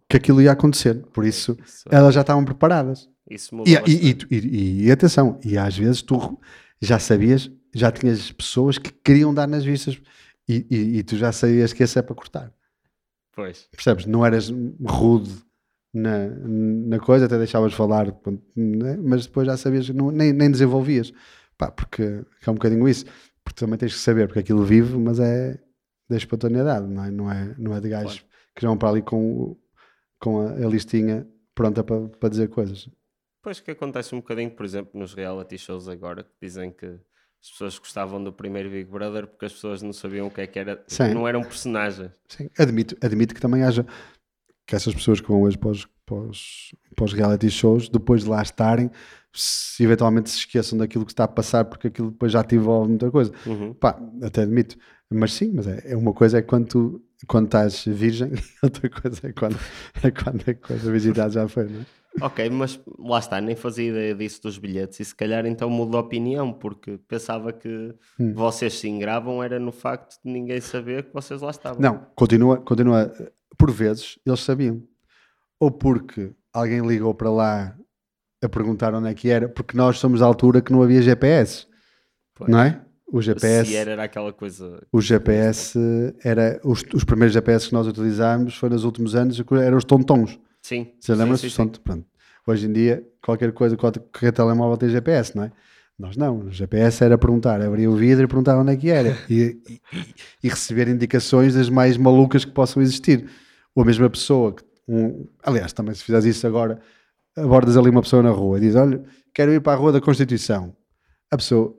que 0.09 0.17
aquilo 0.17 0.41
ia 0.41 0.51
acontecer. 0.51 0.95
Por 1.13 1.25
isso, 1.25 1.57
Isso, 1.65 1.85
elas 1.89 2.13
já 2.13 2.21
estavam 2.21 2.45
preparadas. 2.45 3.09
isso 3.29 3.55
mudou 3.55 3.73
E, 3.87 3.91
e, 4.11 4.17
e, 4.31 4.85
e- 4.85 4.91
atenção, 4.91 5.39
e 5.43 5.57
às 5.57 5.77
vezes 5.77 6.01
tu 6.01 6.39
já 6.81 6.99
sabias, 6.99 7.51
já 7.73 7.91
tinhas 7.91 8.31
pessoas 8.31 8.77
que 8.77 8.91
queriam 8.91 9.33
dar 9.33 9.47
nas 9.47 9.65
vistas 9.65 9.99
e, 10.47 11.03
tu 11.03 11.17
já 11.17 11.31
sabias 11.31 11.73
que 11.73 11.83
esse 11.83 11.99
é 11.99 12.01
para 12.01 12.15
cortar. 12.15 12.53
Pois. 13.35 13.67
Percebes? 13.71 14.05
Não 14.05 14.25
eras 14.25 14.51
rude 14.85 15.31
na, 15.93 16.27
na 16.27 16.99
coisa, 16.99 17.25
até 17.25 17.37
deixavas 17.37 17.73
falar, 17.73 18.07
né? 18.55 18.97
mas 19.03 19.25
depois 19.25 19.45
já 19.47 19.57
sabias 19.57 19.89
não, 19.89 20.09
nem, 20.11 20.31
nem 20.31 20.49
desenvolvias. 20.49 21.11
Pá, 21.57 21.69
porque 21.71 22.03
é 22.03 22.49
um 22.49 22.53
bocadinho 22.53 22.87
isso. 22.87 23.05
Porque 23.43 23.59
também 23.59 23.77
tens 23.77 23.93
que 23.93 23.99
saber, 23.99 24.27
porque 24.27 24.39
aquilo 24.39 24.63
vive, 24.63 24.97
mas 24.97 25.19
é 25.19 25.59
da 26.09 26.17
espontaneidade, 26.17 26.87
não 26.87 27.03
é? 27.03 27.11
Não 27.11 27.31
é, 27.31 27.55
não 27.57 27.75
é 27.75 27.81
de 27.81 27.89
gajos 27.89 28.25
que 28.55 28.61
já 28.61 28.67
vão 28.67 28.77
para 28.77 28.89
ali 28.89 29.01
com, 29.01 29.55
com 30.19 30.41
a, 30.41 30.53
a 30.53 30.67
listinha 30.67 31.27
pronta 31.53 31.83
para, 31.83 32.07
para 32.07 32.29
dizer 32.29 32.49
coisas. 32.49 32.89
Pois 33.41 33.59
que 33.59 33.71
acontece 33.71 34.13
um 34.13 34.19
bocadinho, 34.19 34.51
por 34.51 34.65
exemplo, 34.65 34.99
nos 34.99 35.13
reality 35.13 35.57
shows 35.57 35.87
agora, 35.87 36.23
que 36.23 36.31
dizem 36.41 36.71
que 36.71 36.85
as 37.41 37.51
pessoas 37.51 37.79
gostavam 37.79 38.23
do 38.23 38.33
primeiro 38.33 38.69
Big 38.69 38.89
Brother 38.89 39.27
porque 39.27 39.45
as 39.45 39.53
pessoas 39.53 39.81
não 39.81 39.93
sabiam 39.93 40.27
o 40.27 40.31
que 40.31 40.41
é 40.41 40.47
que 40.47 40.59
era, 40.59 40.83
Sim. 40.87 41.13
não 41.13 41.27
eram 41.27 41.41
personagens. 41.41 42.11
Sim, 42.27 42.49
admito, 42.57 42.97
admito 43.01 43.33
que 43.35 43.41
também 43.41 43.63
haja 43.63 43.85
que 44.65 44.75
essas 44.75 44.93
pessoas 44.93 45.21
que 45.21 45.29
vão 45.29 45.43
hoje 45.43 45.57
para 45.57 45.69
os, 45.69 45.87
para 46.05 46.15
os, 46.15 46.75
para 46.93 47.05
os 47.05 47.13
reality 47.13 47.49
shows, 47.49 47.87
depois 47.87 48.23
de 48.23 48.29
lá 48.29 48.41
estarem, 48.41 48.91
se 49.33 49.81
eventualmente 49.83 50.29
se 50.29 50.39
esqueçam 50.39 50.77
daquilo 50.77 51.05
que 51.05 51.11
está 51.11 51.23
a 51.23 51.27
passar, 51.27 51.63
porque 51.65 51.87
aquilo 51.87 52.11
depois 52.11 52.33
já 52.33 52.43
te 52.43 52.55
envolve 52.55 52.89
muita 52.89 53.09
coisa. 53.09 53.31
Uhum. 53.45 53.73
Pá, 53.73 53.97
até 54.21 54.41
admito. 54.41 54.77
Mas 55.09 55.33
sim, 55.33 55.51
mas 55.53 55.67
é, 55.67 55.91
é 55.91 55.95
uma 55.97 56.13
coisa 56.13 56.39
é 56.39 56.41
quando 56.41 56.67
tu 56.67 57.01
quando 57.27 57.45
estás 57.45 57.83
virgem, 57.85 58.31
outra 58.61 58.89
coisa 58.89 59.19
é 59.27 59.31
quando, 59.33 59.57
é 60.03 60.11
quando 60.11 60.47
a 60.49 60.53
coisa 60.53 60.91
visitada 60.91 61.29
já 61.31 61.47
foi, 61.47 61.63
não 61.67 61.81
é? 61.81 61.85
Ok, 62.19 62.49
mas 62.49 62.79
lá 62.97 63.19
está, 63.19 63.39
nem 63.39 63.55
fazia 63.55 63.89
ideia 63.89 64.15
disso 64.15 64.41
dos 64.41 64.57
bilhetes 64.57 64.99
e 64.99 65.05
se 65.05 65.15
calhar 65.15 65.45
então 65.45 65.69
mudo 65.69 65.91
de 65.91 65.97
opinião 65.97 66.51
porque 66.51 66.97
pensava 67.07 67.53
que 67.53 67.93
Hum. 68.19 68.33
vocês 68.33 68.73
se 68.73 68.87
engravam 68.87 69.43
era 69.43 69.59
no 69.59 69.71
facto 69.71 70.19
de 70.23 70.31
ninguém 70.31 70.59
saber 70.61 71.03
que 71.03 71.13
vocês 71.13 71.41
lá 71.41 71.51
estavam. 71.51 71.79
Não, 71.81 72.07
continua, 72.15 72.57
continua. 72.57 73.11
Por 73.57 73.71
vezes 73.71 74.17
eles 74.25 74.39
sabiam. 74.41 74.81
ou 75.59 75.69
porque 75.71 76.31
alguém 76.53 76.85
ligou 76.87 77.13
para 77.13 77.29
lá 77.31 77.77
a 78.43 78.49
perguntar 78.49 78.93
onde 78.95 79.09
é 79.09 79.13
que 79.13 79.29
era, 79.29 79.47
porque 79.49 79.75
nós 79.77 79.97
somos 79.99 80.19
da 80.19 80.25
altura 80.27 80.61
que 80.61 80.71
não 80.71 80.81
havia 80.83 81.01
GPS, 81.01 81.65
Pois. 82.35 82.49
não 82.49 82.59
é? 82.59 82.81
O 83.09 83.21
GPS, 83.21 83.69
Se 83.69 83.75
era, 83.75 83.91
era 83.91 84.03
aquela 84.03 84.33
coisa. 84.33 84.81
o 84.91 84.99
GPS 84.99 85.77
era 86.23 86.59
os, 86.63 86.83
os 86.93 87.03
primeiros 87.05 87.33
GPS 87.33 87.67
que 87.67 87.73
nós 87.73 87.87
utilizámos 87.87 88.55
foi 88.55 88.69
nos 88.69 88.83
últimos 88.83 89.15
anos, 89.15 89.41
eram 89.63 89.77
os 89.77 89.85
tontons. 89.85 90.37
Sim. 90.61 90.91
Você 90.99 91.15
lembra-se 91.15 91.43
dos 91.45 91.55
tontons? 91.55 91.79
Pronto. 91.83 92.05
Hoje 92.45 92.67
em 92.67 92.73
dia, 92.73 93.03
qualquer 93.21 93.51
coisa, 93.53 93.77
qualquer, 93.77 94.31
telemóvel 94.31 94.77
tem 94.77 94.89
GPS, 94.89 95.35
não 95.35 95.43
é? 95.43 95.51
Nós 95.97 96.15
não, 96.15 96.39
o 96.41 96.51
GPS 96.51 97.03
era 97.03 97.17
perguntar, 97.17 97.61
abrir 97.61 97.87
o 97.87 97.95
vidro 97.95 98.25
e 98.25 98.27
perguntar 98.27 98.57
onde 98.59 98.71
é 98.73 98.75
que 98.75 98.89
era 98.89 99.17
e, 99.29 99.57
e- 99.67 99.73
e- 99.73 99.81
e 100.43 100.49
receber 100.49 100.87
indicações 100.87 101.55
das 101.55 101.69
mais 101.69 101.97
malucas 101.97 102.45
que 102.45 102.51
possam 102.51 102.81
existir. 102.83 103.27
Ou 103.73 103.83
a 103.83 103.85
mesma 103.85 104.09
pessoa, 104.09 104.53
que, 104.53 104.63
um, 104.87 105.25
aliás, 105.43 105.73
também 105.73 105.95
se 105.95 106.03
fizeres 106.03 106.25
isso 106.25 106.45
agora, 106.45 106.79
abordas 107.35 107.75
ali 107.77 107.89
uma 107.89 108.01
pessoa 108.01 108.21
na 108.21 108.29
rua 108.31 108.57
e 108.57 108.61
diz: 108.61 108.75
Olha, 108.75 109.01
quero 109.33 109.51
ir 109.53 109.61
para 109.61 109.73
a 109.73 109.75
Rua 109.75 109.91
da 109.93 110.01
Constituição. 110.01 110.75
A 111.31 111.37
pessoa 111.37 111.73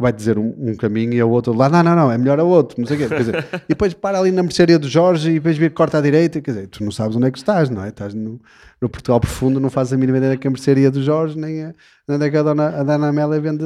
vai 0.00 0.12
dizer 0.12 0.38
um, 0.38 0.54
um 0.56 0.74
caminho 0.76 1.12
e 1.12 1.20
a 1.20 1.26
outro 1.26 1.52
lá, 1.52 1.68
não, 1.68 1.82
não, 1.82 1.94
não, 1.94 2.10
é 2.10 2.16
melhor 2.16 2.40
a 2.40 2.44
outro, 2.44 2.80
não 2.80 2.86
sei 2.86 2.96
o 2.96 3.00
quê. 3.00 3.08
Quer 3.08 3.18
dizer, 3.18 3.46
e 3.66 3.68
depois 3.68 3.92
para 3.92 4.18
ali 4.18 4.30
na 4.30 4.42
mercearia 4.42 4.78
do 4.78 4.88
Jorge 4.88 5.30
e 5.30 5.34
depois 5.34 5.58
vir 5.58 5.72
corta 5.72 5.98
à 5.98 6.00
direita, 6.00 6.40
quer 6.40 6.52
dizer, 6.52 6.66
tu 6.68 6.82
não 6.82 6.90
sabes 6.90 7.16
onde 7.16 7.26
é 7.26 7.30
que 7.30 7.38
estás, 7.38 7.68
não 7.68 7.84
é? 7.84 7.88
Estás 7.88 8.14
no, 8.14 8.40
no 8.80 8.88
Portugal 8.88 9.20
profundo, 9.20 9.60
não 9.60 9.68
fazes 9.68 9.92
a 9.92 9.96
mínima 9.96 10.18
ideia 10.18 10.36
que 10.36 10.46
a 10.46 10.50
mercearia 10.50 10.90
do 10.90 11.02
Jorge, 11.02 11.38
nem 11.38 11.64
a, 11.64 11.74
onde 12.08 12.26
é 12.26 12.30
que 12.30 12.36
a 12.36 12.42
dona, 12.42 12.68
a 12.68 12.82
dona 12.82 13.08
Amélia 13.08 13.40
vende, 13.40 13.64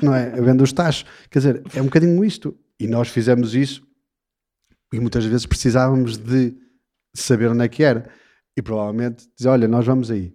não 0.00 0.14
é? 0.14 0.30
Vende 0.40 0.62
os 0.62 0.72
tachos. 0.72 1.04
Quer 1.30 1.40
dizer, 1.40 1.62
é 1.74 1.80
um 1.80 1.86
bocadinho 1.86 2.24
isto. 2.24 2.56
E 2.78 2.86
nós 2.86 3.08
fizemos 3.08 3.54
isso 3.54 3.82
e 4.92 5.00
muitas 5.00 5.24
vezes 5.24 5.46
precisávamos 5.46 6.18
de 6.18 6.54
saber 7.14 7.48
onde 7.48 7.64
é 7.64 7.68
que 7.68 7.82
era. 7.82 8.08
E 8.56 8.62
provavelmente 8.62 9.26
dizer, 9.36 9.48
olha, 9.48 9.66
nós 9.66 9.86
vamos 9.86 10.10
aí. 10.10 10.34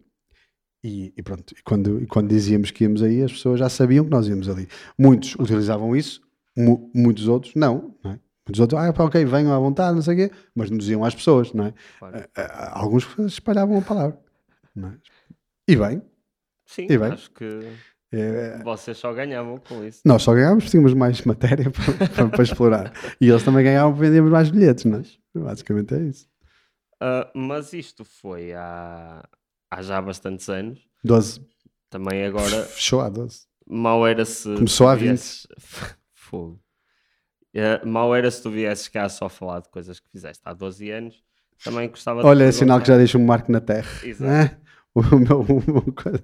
E, 0.84 1.13
e 1.17 1.23
pronto, 1.23 1.53
e 1.57 1.61
quando, 1.63 2.01
e 2.01 2.05
quando 2.07 2.30
dizíamos 2.30 2.71
que 2.71 2.84
íamos 2.84 3.01
aí, 3.01 3.23
as 3.23 3.32
pessoas 3.32 3.59
já 3.59 3.67
sabiam 3.69 4.05
que 4.05 4.11
nós 4.11 4.28
íamos 4.28 4.47
ali. 4.47 4.67
Muitos 4.97 5.36
utilizavam 5.36 5.95
isso, 5.95 6.21
mu- 6.55 6.91
muitos 6.95 7.28
outros 7.28 7.53
não, 7.55 7.95
não 8.03 8.11
é? 8.11 8.19
Muitos 8.47 8.61
outros, 8.61 8.80
ah, 8.80 8.93
ok, 9.03 9.25
venham 9.25 9.51
à 9.53 9.59
vontade, 9.59 9.95
não 9.95 10.01
sei 10.01 10.13
o 10.13 10.17
quê, 10.30 10.36
mas 10.55 10.69
não 10.69 10.78
diziam 10.78 11.03
às 11.03 11.13
pessoas, 11.13 11.51
não 11.51 11.65
é? 11.65 11.73
Claro. 11.99 12.17
Ah, 12.36 12.41
ah, 12.41 12.80
Alguns 12.80 13.05
espalhavam 13.28 13.78
a 13.78 13.82
palavra, 13.82 14.17
é? 14.78 14.91
E 15.67 15.75
bem, 15.75 16.01
Sim, 16.65 16.88
E 16.89 16.97
bem? 16.97 17.11
acho 17.11 17.30
que 17.32 17.45
é, 18.13 18.61
vocês 18.63 18.97
só 18.97 19.13
ganhavam 19.13 19.57
com 19.57 19.84
isso. 19.84 20.01
nós 20.05 20.21
só 20.23 20.34
ganhávamos 20.34 20.63
porque 20.63 20.71
tínhamos 20.71 20.93
mais 20.93 21.21
matéria 21.23 21.69
para, 21.71 22.07
para- 22.07 22.30
para 22.30 22.43
explorar. 22.43 22.93
E 23.19 23.28
eles 23.28 23.43
também 23.43 23.63
ganhavam 23.65 23.91
porque 23.91 24.05
vendíamos 24.07 24.32
mais 24.32 24.49
bilhetes, 24.49 24.86
não 24.86 24.99
é? 24.99 25.03
Basicamente 25.36 25.93
é 25.95 25.99
isso. 26.03 26.30
Ah, 27.01 27.30
mas 27.36 27.73
isto 27.73 28.05
foi 28.05 28.53
há, 28.53 29.28
há 29.70 29.82
já 29.82 30.01
bastantes 30.01 30.49
anos. 30.49 30.80
12, 31.03 31.41
Também 31.89 32.26
agora 32.26 32.63
fechou 32.65 33.01
a 33.01 33.09
12. 33.09 33.45
mal 33.68 34.05
era 34.07 34.26
se. 34.26 34.53
Começou 34.55 34.88
há 34.88 34.95
20. 34.95 35.03
viesses- 35.07 35.47
Fogo. 36.13 36.59
Eh, 37.53 37.84
mal 37.86 38.13
era 38.15 38.30
se 38.30 38.43
tu 38.43 38.51
viesses 38.51 38.88
cá 38.89 39.07
só 39.07 39.30
falar 39.30 39.61
de 39.61 39.70
coisas 39.70 39.99
que 39.99 40.09
fizeste 40.09 40.41
há 40.45 40.53
12 40.53 40.89
anos. 40.91 41.24
Também 41.63 41.89
gostava 41.89 42.22
de 42.22 42.28
Olha, 42.28 42.43
é 42.43 42.51
sinal 42.51 42.80
que 42.82 42.88
já 42.88 42.97
deixa 42.97 43.18
um 43.18 43.26
marco 43.26 43.51
na 43.51 43.59
terra. 43.61 43.89
Exato. 44.03 44.32
É? 44.32 44.57
O 44.97 45.01
meu, 45.15 45.41
o 45.41 45.72
meu 45.72 45.93
coisa. 45.93 46.24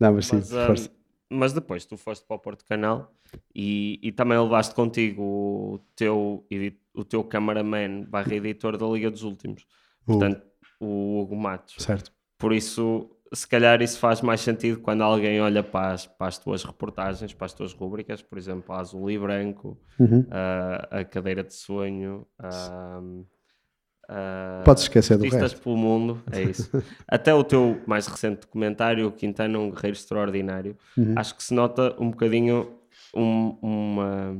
Não, 0.00 0.12
mas 0.14 0.26
sim, 0.26 0.36
Mas, 0.36 0.52
ah, 0.52 0.66
força. 0.66 0.90
mas 1.30 1.52
depois 1.52 1.84
tu 1.86 1.96
foste 1.96 2.26
para 2.26 2.34
o 2.36 2.38
Porto 2.40 2.64
Canal 2.64 3.14
e, 3.54 4.00
e 4.02 4.10
também 4.10 4.36
levaste 4.36 4.74
contigo 4.74 5.22
o 5.22 5.78
teu, 5.94 6.44
o 6.92 7.04
teu 7.04 7.22
cameraman 7.22 8.02
barra 8.02 8.34
editor 8.34 8.76
da 8.76 8.84
Liga 8.88 9.12
dos 9.12 9.22
Últimos. 9.22 9.64
Portanto, 10.04 10.42
o 10.80 11.20
Hugo 11.20 11.36
Matos. 11.36 11.76
certo. 11.78 12.12
Por 12.38 12.52
isso, 12.52 13.10
se 13.34 13.46
calhar 13.46 13.82
isso 13.82 13.98
faz 13.98 14.20
mais 14.22 14.40
sentido 14.40 14.80
quando 14.80 15.02
alguém 15.02 15.40
olha 15.40 15.62
para 15.62 15.92
as, 15.92 16.06
para 16.06 16.28
as 16.28 16.38
tuas 16.38 16.62
reportagens, 16.62 17.32
para 17.34 17.46
as 17.46 17.52
tuas 17.52 17.72
rúbricas, 17.72 18.22
por 18.22 18.38
exemplo, 18.38 18.74
a 18.74 18.78
Azul 18.80 19.10
e 19.10 19.18
Branco, 19.18 19.76
Uhum. 19.98 20.24
a, 20.30 21.00
a 21.00 21.04
Cadeira 21.04 21.42
de 21.42 21.52
Sonho, 21.52 22.24
a, 22.38 23.00
a 24.08 24.62
Podes 24.64 24.84
esquecer 24.84 25.18
do 25.18 25.24
resto. 25.28 25.60
pelo 25.60 25.76
Mundo, 25.76 26.22
é 26.30 26.42
isso. 26.42 26.70
Até 27.06 27.34
o 27.34 27.42
teu 27.44 27.82
mais 27.86 28.06
recente 28.06 28.42
documentário, 28.42 29.06
o 29.08 29.12
Quintana, 29.12 29.58
um 29.58 29.70
guerreiro 29.70 29.96
extraordinário, 29.96 30.76
Uhum. 30.96 31.14
acho 31.16 31.34
que 31.36 31.42
se 31.42 31.52
nota 31.54 31.94
um 32.00 32.10
bocadinho 32.10 32.78
um- 33.14 33.56
uma- 33.62 34.36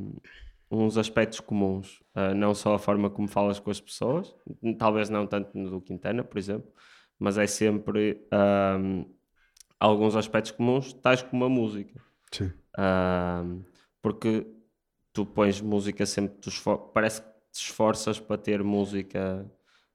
uns 0.70 0.96
aspectos 0.99 1.40
comuns. 1.40 2.01
Ah, 2.14 2.34
não 2.34 2.55
só 2.55 2.74
a 2.74 2.78
forma 2.78 3.09
como 3.09 3.26
falas 3.26 3.59
com 3.59 3.70
as 3.70 3.80
pessoas, 3.80 4.34
talvez 4.78 5.09
não 5.09 5.26
tanto 5.26 5.57
no 5.57 5.70
do 5.70 5.80
Quintana, 5.80 6.22
por 6.22 6.36
exemplo, 6.38 6.70
mas 7.19 7.37
é 7.39 7.47
sempre 7.47 8.27
ahm, 8.31 9.05
alguns 9.79 10.16
aspectos 10.16 10.53
comuns, 10.53 10.93
tais 10.93 11.23
como 11.23 11.45
a 11.45 11.49
música. 11.49 12.01
Sim. 12.33 12.53
Ahm, 12.77 13.62
porque 14.01 14.47
tu 15.12 15.27
pões 15.27 15.61
música 15.61 16.07
sempre, 16.07 16.37
parece 16.95 17.23
que 17.23 17.29
te 17.53 17.62
esforças 17.62 18.21
para 18.21 18.39
ter 18.39 18.62
música, 18.62 19.45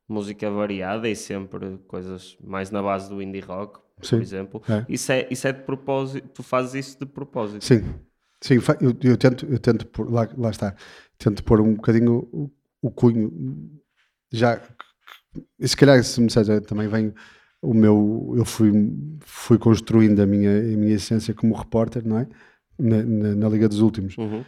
música 0.07 0.49
variada 0.49 1.07
e 1.07 1.15
sempre 1.15 1.77
coisas 1.87 2.37
mais 2.43 2.71
na 2.71 2.81
base 2.81 3.09
do 3.09 3.21
indie 3.21 3.39
rock, 3.39 3.79
Sim. 4.01 4.17
por 4.17 4.21
exemplo. 4.21 4.63
É. 4.67 4.85
Isso, 4.89 5.11
é, 5.11 5.27
isso 5.31 5.47
é 5.47 5.53
de 5.53 5.63
propósito, 5.63 6.27
tu 6.29 6.43
fazes 6.43 6.87
isso 6.87 6.99
de 6.99 7.05
propósito. 7.05 7.63
Sim, 7.63 7.81
sim, 8.41 8.55
eu, 8.81 9.11
eu 9.11 9.17
tento, 9.17 9.45
eu 9.45 9.59
tento 9.59 9.87
pôr, 9.87 10.11
lá, 10.11 10.27
lá 10.37 10.49
está, 10.49 10.75
tento 11.17 11.43
pôr 11.43 11.61
um 11.61 11.75
bocadinho 11.75 12.27
o, 12.31 12.51
o 12.81 12.91
cunho, 12.91 13.31
já, 14.31 14.61
e 15.59 15.67
se 15.67 15.75
calhar 15.75 16.03
se 16.03 16.19
me 16.19 16.27
disser, 16.27 16.61
também 16.61 16.87
vem 16.87 17.13
o 17.63 17.73
meu, 17.73 18.33
eu 18.35 18.43
fui, 18.43 18.71
fui 19.21 19.57
construindo 19.57 20.19
a 20.19 20.25
minha, 20.25 20.51
a 20.59 20.77
minha 20.77 20.95
essência 20.95 21.33
como 21.33 21.55
repórter, 21.55 22.05
não 22.05 22.19
é? 22.19 22.27
Na, 22.77 23.03
na, 23.03 23.35
na 23.35 23.49
Liga 23.49 23.69
dos 23.69 23.79
Últimos. 23.79 24.17
Uhum. 24.17 24.43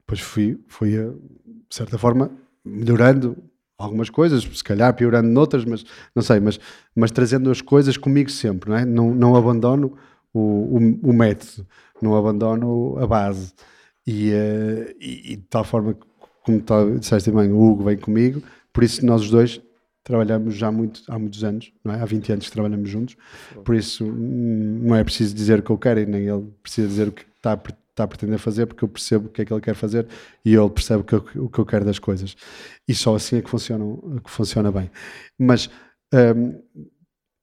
Depois 0.00 0.20
fui, 0.20 0.60
fui 0.68 0.94
eh, 0.94 1.10
de 1.46 1.74
certa 1.74 1.96
forma, 1.96 2.30
melhorando 2.62 3.36
algumas 3.78 4.10
coisas, 4.10 4.42
se 4.42 4.62
calhar 4.62 4.94
piorando 4.94 5.28
noutras, 5.28 5.64
mas 5.64 5.84
não 6.14 6.22
sei, 6.22 6.40
mas, 6.40 6.60
mas 6.94 7.10
trazendo 7.10 7.50
as 7.50 7.62
coisas 7.62 7.96
comigo 7.96 8.30
sempre, 8.30 8.68
não 8.68 8.76
é? 8.76 8.84
Não, 8.84 9.14
não 9.14 9.34
abandono 9.34 9.96
o, 10.32 10.40
o, 10.40 11.10
o 11.10 11.12
método, 11.12 11.66
não 12.02 12.14
abandono 12.14 12.98
a 12.98 13.06
base. 13.06 13.54
E, 14.06 14.30
eh, 14.30 14.94
e, 15.00 15.32
e 15.32 15.36
de 15.36 15.46
tal 15.48 15.64
forma, 15.64 15.96
como 16.44 16.60
tu 16.60 16.98
disseste 16.98 17.30
bem, 17.30 17.50
o 17.50 17.58
Hugo 17.58 17.84
vem 17.84 17.96
comigo, 17.96 18.42
por 18.72 18.84
isso 18.84 19.04
nós 19.06 19.22
os 19.22 19.30
dois 19.30 19.60
trabalhamos 20.04 20.54
já 20.54 20.70
muito, 20.70 21.02
há 21.08 21.18
muitos 21.18 21.44
anos, 21.44 21.72
é? 21.86 21.92
Há 21.92 22.04
20 22.04 22.32
anos 22.32 22.46
que 22.46 22.52
trabalhamos 22.52 22.88
juntos, 22.88 23.16
por 23.64 23.74
isso 23.74 24.04
hum, 24.04 24.80
não 24.82 24.96
é 24.96 25.04
preciso 25.04 25.34
dizer 25.34 25.60
o 25.60 25.62
que 25.62 25.70
eu 25.70 25.78
quero 25.78 26.00
e 26.00 26.06
nem 26.06 26.26
ele 26.26 26.48
precisa 26.62 26.88
dizer 26.88 27.08
o 27.08 27.12
que 27.12 27.24
está 27.36 27.52
a, 27.52 27.60
está 27.92 28.04
a 28.04 28.08
pretender 28.08 28.38
fazer, 28.38 28.66
porque 28.66 28.84
eu 28.84 28.88
percebo 28.88 29.26
o 29.26 29.28
que 29.30 29.42
é 29.42 29.44
que 29.44 29.52
ele 29.52 29.60
quer 29.60 29.74
fazer 29.74 30.06
e 30.44 30.54
ele 30.54 30.70
percebe 30.70 31.02
o 31.02 31.04
que 31.04 31.14
eu, 31.14 31.44
o 31.44 31.48
que 31.48 31.58
eu 31.58 31.66
quero 31.66 31.84
das 31.84 31.98
coisas. 31.98 32.36
E 32.88 32.94
só 32.94 33.14
assim 33.14 33.36
é 33.36 33.42
que 33.42 33.50
funciona, 33.50 33.84
que 34.24 34.30
funciona 34.30 34.72
bem. 34.72 34.90
Mas 35.38 35.70
hum, 36.12 36.60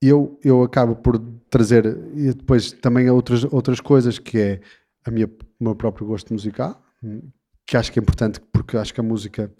eu, 0.02 0.40
eu 0.44 0.64
acabo 0.64 0.96
por 0.96 1.20
trazer 1.50 1.86
e 2.16 2.34
depois 2.34 2.72
também 2.72 3.10
outras, 3.10 3.44
outras 3.46 3.80
coisas 3.80 4.18
que 4.18 4.38
é 4.38 4.62
a 5.06 5.12
minha, 5.12 5.28
o 5.28 5.64
meu 5.64 5.76
próprio 5.76 6.08
gosto 6.08 6.34
musical, 6.34 6.82
hum, 7.04 7.22
que 7.66 7.78
acho 7.78 7.92
que 7.92 8.00
é 8.00 8.02
importante 8.02 8.40
porque 8.52 8.78
acho 8.78 8.94
que 8.94 9.00
a 9.00 9.04
música, 9.04 9.52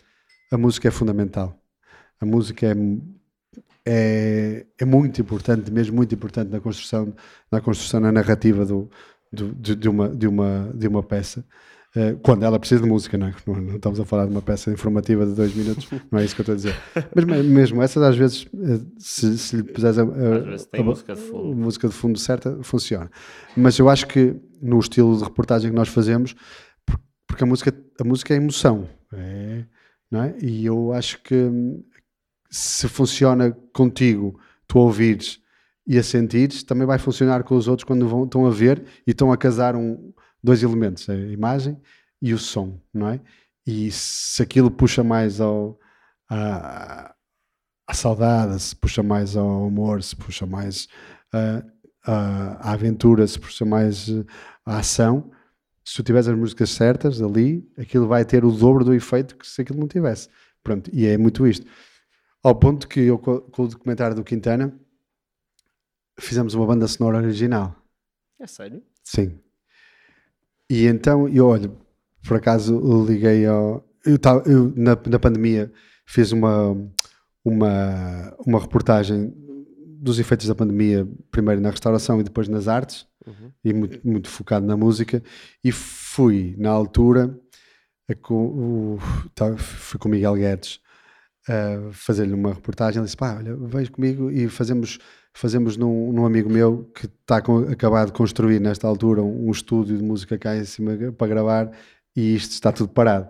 a 0.52 0.58
música 0.58 0.88
é 0.88 0.92
fundamental. 0.92 1.59
A 2.22 2.26
música 2.26 2.68
é, 2.68 2.76
é, 3.86 4.66
é 4.78 4.86
muito 4.86 5.22
importante, 5.22 5.72
mesmo 5.72 5.96
muito 5.96 6.14
importante 6.14 6.50
na 6.52 6.60
construção, 6.60 7.14
na 7.52 7.62
construção, 7.62 8.00
na 8.00 8.12
narrativa 8.12 8.66
do, 8.66 8.90
do- 9.32 9.54
de, 9.56 9.76
de 9.76 9.90
uma, 9.90 10.10
de, 10.10 10.28
uma, 10.28 10.72
de 10.76 10.88
uma 10.88 11.02
peça. 11.04 11.46
eh, 11.96 12.16
quando 12.22 12.44
ela 12.44 12.60
precisa 12.60 12.84
de 12.84 12.88
música, 12.90 13.18
não, 13.18 13.28
é? 13.28 13.34
não, 13.48 13.76
estamos 13.78 14.00
a 14.00 14.06
falar 14.06 14.26
de 14.26 14.32
uma 14.32 14.42
peça 14.42 14.70
informativa 14.72 15.26
de 15.26 15.34
dois 15.34 15.56
minutos, 15.56 15.88
não 16.12 16.20
é 16.20 16.26
isso 16.26 16.36
que 16.36 16.42
eu 16.42 16.44
estou 16.44 16.54
a 16.54 16.56
dizer. 16.58 16.76
Mas 17.16 17.26
me- 17.26 17.42
mesmo 17.44 17.82
essas, 17.82 18.04
às 18.04 18.16
vezes, 18.16 18.46
eh, 18.54 18.80
se, 19.00 19.38
se 19.38 19.56
lhe 19.56 19.64
puseres 19.64 19.98
a, 19.98 20.04
a- 20.04 20.06
tem 20.72 20.82
a- 20.82 20.84
música 20.84 21.16
de 21.16 21.22
fundo. 21.22 21.52
a 21.52 21.56
música 21.56 21.88
de 21.88 21.94
fundo 21.94 22.20
certa, 22.20 22.60
funciona. 22.64 23.10
Mas 23.58 23.80
eu 23.80 23.90
acho 23.90 24.06
que 24.08 24.36
no 24.62 24.78
estilo 24.80 25.18
de 25.18 25.24
reportagem 25.24 25.72
que 25.72 25.76
nós 25.76 25.88
fazemos, 25.88 26.36
por- 26.86 27.00
porque 27.26 27.44
a 27.44 27.48
música, 27.48 27.74
a 28.00 28.04
música 28.04 28.34
é 28.34 28.38
emoção, 28.38 28.88
é, 29.14 29.64
não 30.12 30.24
é? 30.24 30.36
E 30.42 30.66
eu 30.66 30.92
acho 30.94 31.20
que 31.24 31.34
hum, 31.36 31.84
se 32.50 32.88
funciona 32.88 33.52
contigo, 33.74 34.40
tu 34.68 34.80
ouvires 34.80 35.40
e 35.86 35.98
a 35.98 36.04
sentires, 36.04 36.64
também 36.64 36.86
vai 36.86 37.00
funcionar 37.00 37.44
com 37.44 37.56
os 37.56 37.68
outros 37.68 37.84
quando 37.84 38.08
vão, 38.08 38.24
estão 38.24 38.46
a 38.46 38.52
ver 38.52 38.84
e 39.08 39.12
estão 39.12 39.32
a 39.32 39.38
casar 39.38 39.76
um, 39.76 40.14
dois 40.44 40.64
elementos, 40.64 41.10
a 41.10 41.16
imagem 41.16 41.80
e 42.22 42.34
o 42.34 42.38
som, 42.38 42.80
não 42.94 43.10
é? 43.10 43.20
E 43.66 43.92
se 43.92 44.42
aquilo 44.42 44.72
puxa 44.72 45.04
mais 45.04 45.40
ao, 45.40 45.80
à, 46.30 47.14
saudade, 47.94 48.60
se 48.60 48.76
puxa 48.76 49.04
mais 49.04 49.36
ao 49.36 49.66
amor, 49.66 50.02
se 50.04 50.16
puxa 50.16 50.46
mais 50.46 50.88
à, 52.04 52.72
aventura, 52.72 53.26
se 53.28 53.40
puxa 53.40 53.66
mais 53.66 54.10
à 54.66 54.78
ação, 54.80 55.32
se 55.84 55.96
tu 55.96 56.04
tiveres 56.04 56.28
as 56.28 56.38
músicas 56.38 56.70
certas 56.70 57.22
ali, 57.22 57.68
aquilo 57.78 58.08
vai 58.08 58.24
ter 58.24 58.46
o 58.46 58.52
dobro 58.52 58.84
do 58.84 58.94
efeito 58.94 59.36
que 59.36 59.48
se 59.48 59.62
aquilo 59.62 59.80
não 59.80 59.88
tivesse. 59.88 60.30
Pronto, 60.64 60.90
e 60.94 61.06
é 61.08 61.18
muito 61.18 61.48
isto. 61.48 61.66
Ao 62.44 62.56
ponto 62.56 62.88
que 62.88 63.02
eu, 63.02 63.18
co- 63.20 63.42
com 63.42 63.64
o 63.64 63.68
documentário 63.68 64.16
do 64.16 64.24
Quintana, 64.24 64.74
fizemos 66.20 66.54
uma 66.54 66.66
banda 66.66 66.88
sonora 66.88 67.18
original. 67.18 67.76
É 68.40 68.48
sério? 68.48 68.82
Sim. 69.04 69.40
E 70.70 70.86
então, 70.86 71.28
eu 71.28 71.48
olho, 71.48 71.78
por 72.28 72.38
acaso 72.38 72.76
eu 72.76 73.06
liguei 73.06 73.46
ao. 73.46 73.84
Eu, 74.06 74.18
tava, 74.18 74.44
eu 74.50 74.72
na, 74.76 74.98
na 75.08 75.20
pandemia 75.20 75.72
fiz 76.06 76.32
uma, 76.32 76.72
uma, 77.44 78.36
uma 78.46 78.60
reportagem 78.60 79.34
dos 80.02 80.20
efeitos 80.20 80.48
da 80.48 80.56
pandemia, 80.56 81.08
primeiro 81.30 81.60
na 81.60 81.70
restauração 81.72 82.20
e 82.20 82.24
depois 82.24 82.48
nas 82.48 82.68
artes, 82.68 83.08
Uhum. 83.28 83.52
e 83.64 83.74
muito, 83.74 84.08
muito 84.08 84.30
focado 84.30 84.66
na 84.66 84.76
música. 84.78 85.22
E 85.64 85.72
fui, 85.72 86.56
na 86.58 86.70
altura, 86.72 87.38
a 88.10 88.34
o, 88.34 88.98
tá, 89.36 89.56
fui 89.58 90.00
com 90.00 90.08
o 90.08 90.12
Miguel 90.12 90.34
Guedes 90.36 90.80
a 91.50 91.92
fazer-lhe 91.92 92.34
uma 92.34 92.54
reportagem. 92.54 93.00
Ele 93.00 93.06
disse: 93.06 93.18
pá, 93.18 93.36
olha, 93.38 93.56
vens 93.56 93.90
comigo 93.90 94.30
e 94.30 94.48
fazemos, 94.48 95.00
fazemos 95.34 95.76
num, 95.76 96.14
num 96.14 96.26
amigo 96.26 96.50
meu 96.50 96.90
que 96.94 97.08
está 97.08 97.38
acabado 97.38 98.08
de 98.08 98.14
construir, 98.14 98.60
nesta 98.60 98.88
altura, 98.88 99.24
um, 99.24 99.48
um 99.48 99.52
estúdio 99.52 99.98
de 99.98 100.04
música 100.04 100.38
cá 100.38 100.56
em 100.56 100.64
cima 100.64 100.96
para 101.18 101.28
gravar 101.28 101.72
e 102.16 102.36
isto 102.36 102.52
está 102.52 102.72
tudo 102.72 102.90
parado. 102.90 103.30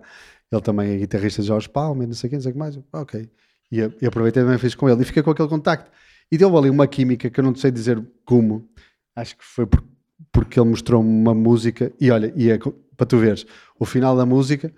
Ele 0.51 0.61
também 0.61 0.91
é 0.91 0.97
guitarrista 0.97 1.41
de 1.41 1.47
Jorge 1.47 1.69
Palma 1.69 2.03
e 2.03 2.07
não 2.07 2.13
sei 2.13 2.27
o 2.27 2.31
que, 2.31 2.35
não 2.35 2.41
sei 2.41 2.49
o 2.51 2.53
que 2.53 2.59
mais. 2.59 2.79
Ok. 2.91 3.29
E, 3.71 3.77
e 4.01 4.05
aproveitei 4.05 4.43
também 4.43 4.57
fiz 4.57 4.75
com 4.75 4.89
ele 4.89 5.01
e 5.01 5.05
fiquei 5.05 5.23
com 5.23 5.31
aquele 5.31 5.47
contacto. 5.47 5.89
E 6.31 6.37
deu 6.37 6.55
ali 6.57 6.69
uma 6.69 6.87
química 6.87 7.29
que 7.29 7.39
eu 7.39 7.43
não 7.43 7.55
sei 7.55 7.71
dizer 7.71 8.03
como. 8.25 8.67
Acho 9.15 9.37
que 9.37 9.45
foi 9.45 9.65
por- 9.65 9.83
porque 10.31 10.59
ele 10.59 10.69
mostrou-me 10.69 11.07
uma 11.09 11.33
música. 11.33 11.91
E 11.99 12.11
olha, 12.11 12.33
e 12.35 12.49
é 12.49 12.57
para 12.97 13.05
tu 13.05 13.17
veres, 13.17 13.45
o 13.79 13.85
final 13.85 14.17
da 14.17 14.25
música, 14.25 14.73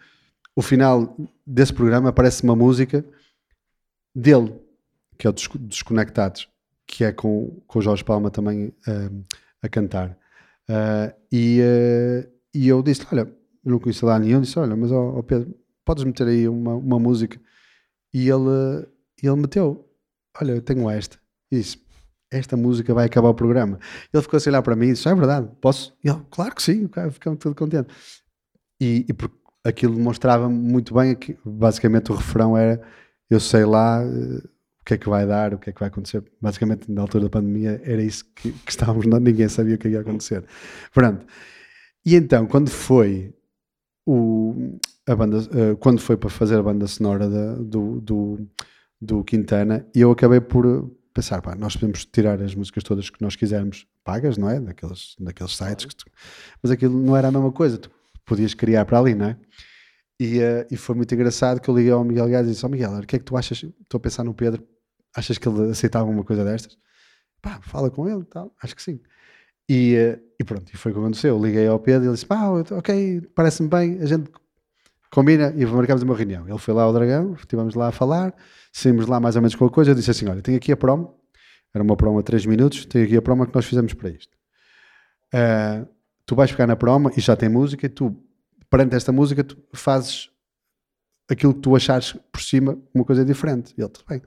o 0.56 0.62
final 0.62 1.18
desse 1.48 1.74
programa 1.74 2.14
parece 2.14 2.44
uma 2.44 2.56
música 2.56 3.04
dele, 4.16 4.53
que 5.18 5.28
é 5.28 5.30
o 5.30 5.34
Desco- 5.34 5.57
Desconectados, 5.57 6.47
que 6.88 7.03
é 7.03 7.12
com, 7.12 7.62
com 7.68 7.80
o 7.80 7.82
Jorge 7.82 8.03
Palma 8.03 8.30
também 8.30 8.74
ah, 8.88 9.09
a 9.62 9.70
cantar. 9.70 10.18
Ah, 10.70 11.14
e, 11.32 11.62
ah, 11.62 12.28
e 12.53 12.68
eu 12.68 12.82
disse: 12.84 13.05
Olha, 13.12 13.32
não 13.64 13.80
conhecia 13.80 14.07
lá 14.07 14.20
nenhum. 14.20 14.41
Disse: 14.41 14.57
Olha, 14.59 14.76
mas 14.76 14.91
ó, 14.91 15.18
ó 15.18 15.22
Pedro, 15.22 15.53
podes 15.86 16.03
meter 16.03 16.28
aí 16.28 16.47
uma, 16.47 16.76
uma 16.76 16.99
música? 16.99 17.39
E 18.14 18.30
ele, 18.30 18.88
ele 19.22 19.36
meteu: 19.36 19.88
Olha, 20.39 20.53
eu 20.53 20.62
tenho 20.62 20.89
esta. 20.89 21.18
E 21.51 21.57
disse: 21.57 21.80
Esta 22.32 22.57
música 22.57 22.93
vai 22.93 23.05
acabar 23.05 23.30
o 23.30 23.34
programa. 23.34 23.80
Ele 24.14 24.24
ficou 24.24 24.39
a 24.39 24.49
olhar 24.49 24.62
para 24.62 24.76
mim 24.76 24.88
e 24.88 24.93
disse: 24.93 25.07
"Ah, 25.07 25.12
É 25.12 25.16
verdade, 25.16 25.49
posso? 25.62 25.95
E 26.03 26.07
eu: 26.07 26.26
Claro 26.32 26.55
que 26.55 26.64
sim, 26.64 26.89
ficamos 27.12 27.39
todo 27.39 27.55
contente. 27.55 27.93
E, 28.82 29.05
e 29.07 29.14
porque 29.14 29.36
aquilo 29.64 29.95
demonstrava 29.95 30.49
muito 30.49 30.93
bem 30.93 31.16
que 31.16 31.38
basicamente 31.45 32.12
o 32.12 32.16
refrão 32.16 32.57
era: 32.57 32.82
Eu 33.32 33.39
sei 33.39 33.65
lá. 33.65 34.03
eh, 34.03 34.41
o 34.82 34.84
que 34.84 34.95
é 34.95 34.97
que 34.97 35.07
vai 35.07 35.27
dar, 35.27 35.53
o 35.53 35.59
que 35.59 35.69
é 35.69 35.73
que 35.73 35.79
vai 35.79 35.89
acontecer. 35.89 36.23
Basicamente, 36.41 36.91
na 36.91 37.01
altura 37.01 37.25
da 37.25 37.29
pandemia, 37.29 37.79
era 37.86 38.01
isso 38.03 38.25
que, 38.36 38.51
que 38.51 38.71
estávamos, 38.71 39.05
ninguém 39.05 39.47
sabia 39.47 39.75
o 39.75 39.77
que 39.77 39.88
ia 39.88 40.01
acontecer. 40.01 40.43
Pronto. 40.91 41.23
E 42.03 42.15
então, 42.15 42.47
quando 42.47 42.69
foi 42.71 43.32
o, 44.07 44.79
a 45.07 45.15
banda, 45.15 45.38
eh, 45.53 45.75
quando 45.79 46.01
foi 46.01 46.17
para 46.17 46.29
fazer 46.32 46.55
a 46.57 46.63
banda 46.63 46.88
sonora 46.88 47.29
da- 47.29 47.55
do, 47.55 48.01
do, 48.01 48.47
do 48.99 49.23
Quintana, 49.23 49.86
eu 49.93 50.11
acabei 50.11 50.41
por 50.41 50.89
pensar, 51.13 51.41
pá, 51.43 51.53
nós 51.55 51.75
podemos 51.75 52.03
tirar 52.05 52.41
as 52.41 52.55
músicas 52.55 52.84
todas 52.84 53.09
que 53.09 53.21
nós 53.21 53.36
quisermos 53.36 53.86
pagas, 54.03 54.36
não 54.38 54.49
é? 54.49 54.59
Daqueles, 54.59 55.15
daqueles 55.19 55.55
sites, 55.55 55.93
tu- 55.93 56.05
mas 56.63 56.71
aquilo 56.71 56.99
não 56.99 57.15
era 57.15 57.27
a 57.27 57.32
mesma 57.32 57.51
coisa, 57.51 57.77
tu 57.77 57.91
podias 58.25 58.53
criar 58.55 58.86
para 58.86 58.97
ali, 58.99 59.13
não 59.13 59.27
é? 59.27 59.38
E, 60.22 60.39
eh, 60.39 60.67
e 60.69 60.78
foi 60.78 60.93
muito 60.93 61.11
engraçado 61.15 61.59
que 61.59 61.67
eu 61.67 61.76
liguei 61.76 61.91
ao 61.91 62.03
Miguel 62.03 62.30
Gás 62.30 62.45
e 62.45 62.51
disse: 62.51 62.63
Ó 62.63 62.69
Miguel, 62.69 62.91
olha, 62.91 63.03
o 63.03 63.07
que 63.07 63.15
é 63.15 63.19
que 63.19 63.26
tu 63.26 63.36
achas? 63.36 63.63
Estou 63.82 63.97
a 63.97 63.99
pensar 63.99 64.24
no 64.24 64.36
Pedro, 64.36 64.63
achas 65.15 65.39
que 65.39 65.49
ele 65.49 65.72
aceitava 65.72 66.05
uma 66.05 66.24
coisa 66.24 66.45
destas? 66.45 66.78
Pá, 67.41 67.59
fala 67.63 67.89
com 67.89 68.07
ele 68.07 68.24
tal, 68.26 68.53
acho 68.61 68.76
que 68.76 68.84
sim. 68.84 69.01
E, 69.67 69.95
eh, 69.95 70.19
e 70.39 70.43
pronto, 70.43 70.72
e 70.72 70.78
foi 70.78 70.91
o 70.91 70.93
que 70.93 71.01
aconteceu. 71.01 71.36
Eu 71.36 71.43
liguei 71.43 71.65
ao 71.65 71.80
Pedro 71.80 72.03
e 72.03 72.05
ele 72.05 72.13
disse: 72.13 72.28
pá, 72.28 72.49
ok, 72.49 73.22
parece-me 73.34 73.67
bem, 73.67 73.99
a 73.99 74.05
gente 74.05 74.30
combina 75.09 75.55
e 75.57 75.65
marcamos 75.65 76.03
uma 76.03 76.15
reunião. 76.15 76.47
Ele 76.47 76.59
foi 76.59 76.76
lá 76.76 76.84
ao 76.84 76.93
Dragão, 76.93 77.34
estivemos 77.34 77.74
lá 77.74 77.88
a 77.88 77.91
falar, 77.91 78.32
saímos 78.72 79.07
lá 79.07 79.19
mais 79.19 79.36
ou 79.36 79.41
menos 79.41 79.55
com 79.55 79.65
a 79.65 79.72
coisa. 79.72 79.89
Eu 79.89 79.95
disse 79.95 80.11
assim: 80.11 80.28
olha, 80.28 80.43
tenho 80.43 80.57
aqui 80.57 80.72
a 80.72 80.78
promo, 80.78 81.15
era 81.74 81.84
uma 81.84 81.97
promo 81.97 82.19
a 82.19 82.22
3 82.22 82.45
minutos, 82.45 82.86
tenho 82.86 83.05
aqui 83.05 83.17
a 83.17 83.24
promo 83.24 83.47
que 83.47 83.55
nós 83.55 83.65
fizemos 83.65 83.95
para 83.95 84.09
isto. 84.11 84.38
Ah, 85.34 85.84
tu 86.28 86.36
vais 86.36 86.51
pegar 86.51 86.67
na 86.67 86.76
promo 86.76 87.11
e 87.17 87.22
já 87.22 87.36
tem 87.36 87.49
música, 87.49 87.88
e 87.88 87.89
tu, 87.89 88.15
perante 88.72 88.95
esta 88.95 89.11
música, 89.11 89.43
tu 89.43 89.57
fazes 89.74 90.32
aquilo 91.30 91.53
que 91.53 91.59
tu 91.59 91.76
achares 91.76 92.13
por 92.32 92.41
cima 92.41 92.80
uma 92.93 93.03
coisa 93.03 93.24
diferente. 93.24 93.74
E 93.78 93.82
ele, 93.82 93.89
tudo 93.89 94.05
bem. 94.07 94.22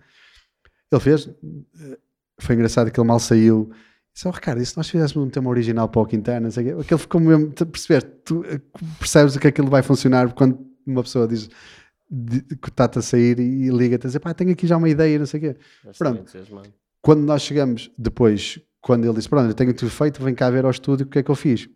Ele 0.92 1.00
fez, 1.00 1.26
eh, 1.26 1.98
foi 2.38 2.54
engraçado 2.54 2.90
que 2.90 3.00
ele 3.00 3.08
mal 3.08 3.18
saiu. 3.18 3.70
Disse, 4.12 4.28
oh, 4.28 4.30
Ricardo, 4.30 4.60
e 4.62 4.66
se 4.66 4.76
nós 4.76 4.88
fizéssemos 4.88 5.26
um 5.26 5.30
tema 5.30 5.48
original 5.48 5.88
para 5.88 6.02
o 6.02 6.06
Quintana, 6.06 6.40
não 6.40 6.50
sei 6.50 6.72
o 6.72 6.76
quê?" 6.76 6.82
aquele 6.82 7.00
ficou 7.00 7.20
mesmo, 7.20 7.50
tu 7.50 7.66
percebeste, 7.66 8.10
tu 8.24 8.44
eh, 8.44 8.60
percebes 8.98 9.36
que 9.36 9.48
aquilo 9.48 9.68
vai 9.68 9.82
funcionar 9.82 10.32
quando 10.34 10.58
uma 10.86 11.02
pessoa 11.02 11.26
diz 11.26 11.48
que 12.62 12.68
está-te 12.68 12.98
a 12.98 13.02
sair 13.02 13.40
e, 13.40 13.64
e 13.64 13.70
liga-te 13.70 14.06
a 14.06 14.08
dizer, 14.08 14.20
pá, 14.20 14.34
tenho 14.34 14.52
aqui 14.52 14.66
já 14.66 14.76
uma 14.76 14.88
ideia, 14.88 15.18
não 15.18 15.26
sei 15.26 15.38
o 15.38 15.42
quê. 15.42 15.56
Estou 15.90 15.94
Pronto. 15.94 16.30
Quando 17.00 17.22
nós 17.22 17.42
chegamos 17.42 17.90
depois, 17.98 18.60
quando 18.80 19.04
ele 19.04 19.14
disse, 19.14 19.28
pronto, 19.28 19.48
eu 19.48 19.54
tenho 19.54 19.74
tudo 19.74 19.90
feito, 19.90 20.22
vem 20.22 20.34
cá 20.34 20.48
ver 20.50 20.64
ao 20.64 20.70
estúdio 20.70 21.06
o 21.06 21.08
que 21.08 21.18
é 21.18 21.22
que 21.22 21.30
eu 21.30 21.34
fiz. 21.34 21.68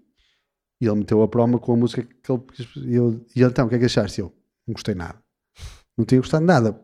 E 0.80 0.86
ele 0.86 0.96
meteu 0.96 1.22
a 1.22 1.28
promo 1.28 1.58
com 1.58 1.72
a 1.72 1.76
música 1.76 2.02
que 2.02 2.30
ele 2.32 2.40
quis. 2.52 2.68
E 2.76 2.94
eu, 2.94 3.20
e 3.34 3.40
ele, 3.40 3.50
então, 3.50 3.66
o 3.66 3.68
que 3.68 3.74
é 3.74 3.78
que 3.78 3.84
achaste? 3.86 4.20
Eu, 4.20 4.32
não 4.66 4.74
gostei 4.74 4.94
nada. 4.94 5.18
Não 5.96 6.04
tinha 6.04 6.20
gostado 6.20 6.44
nada. 6.44 6.80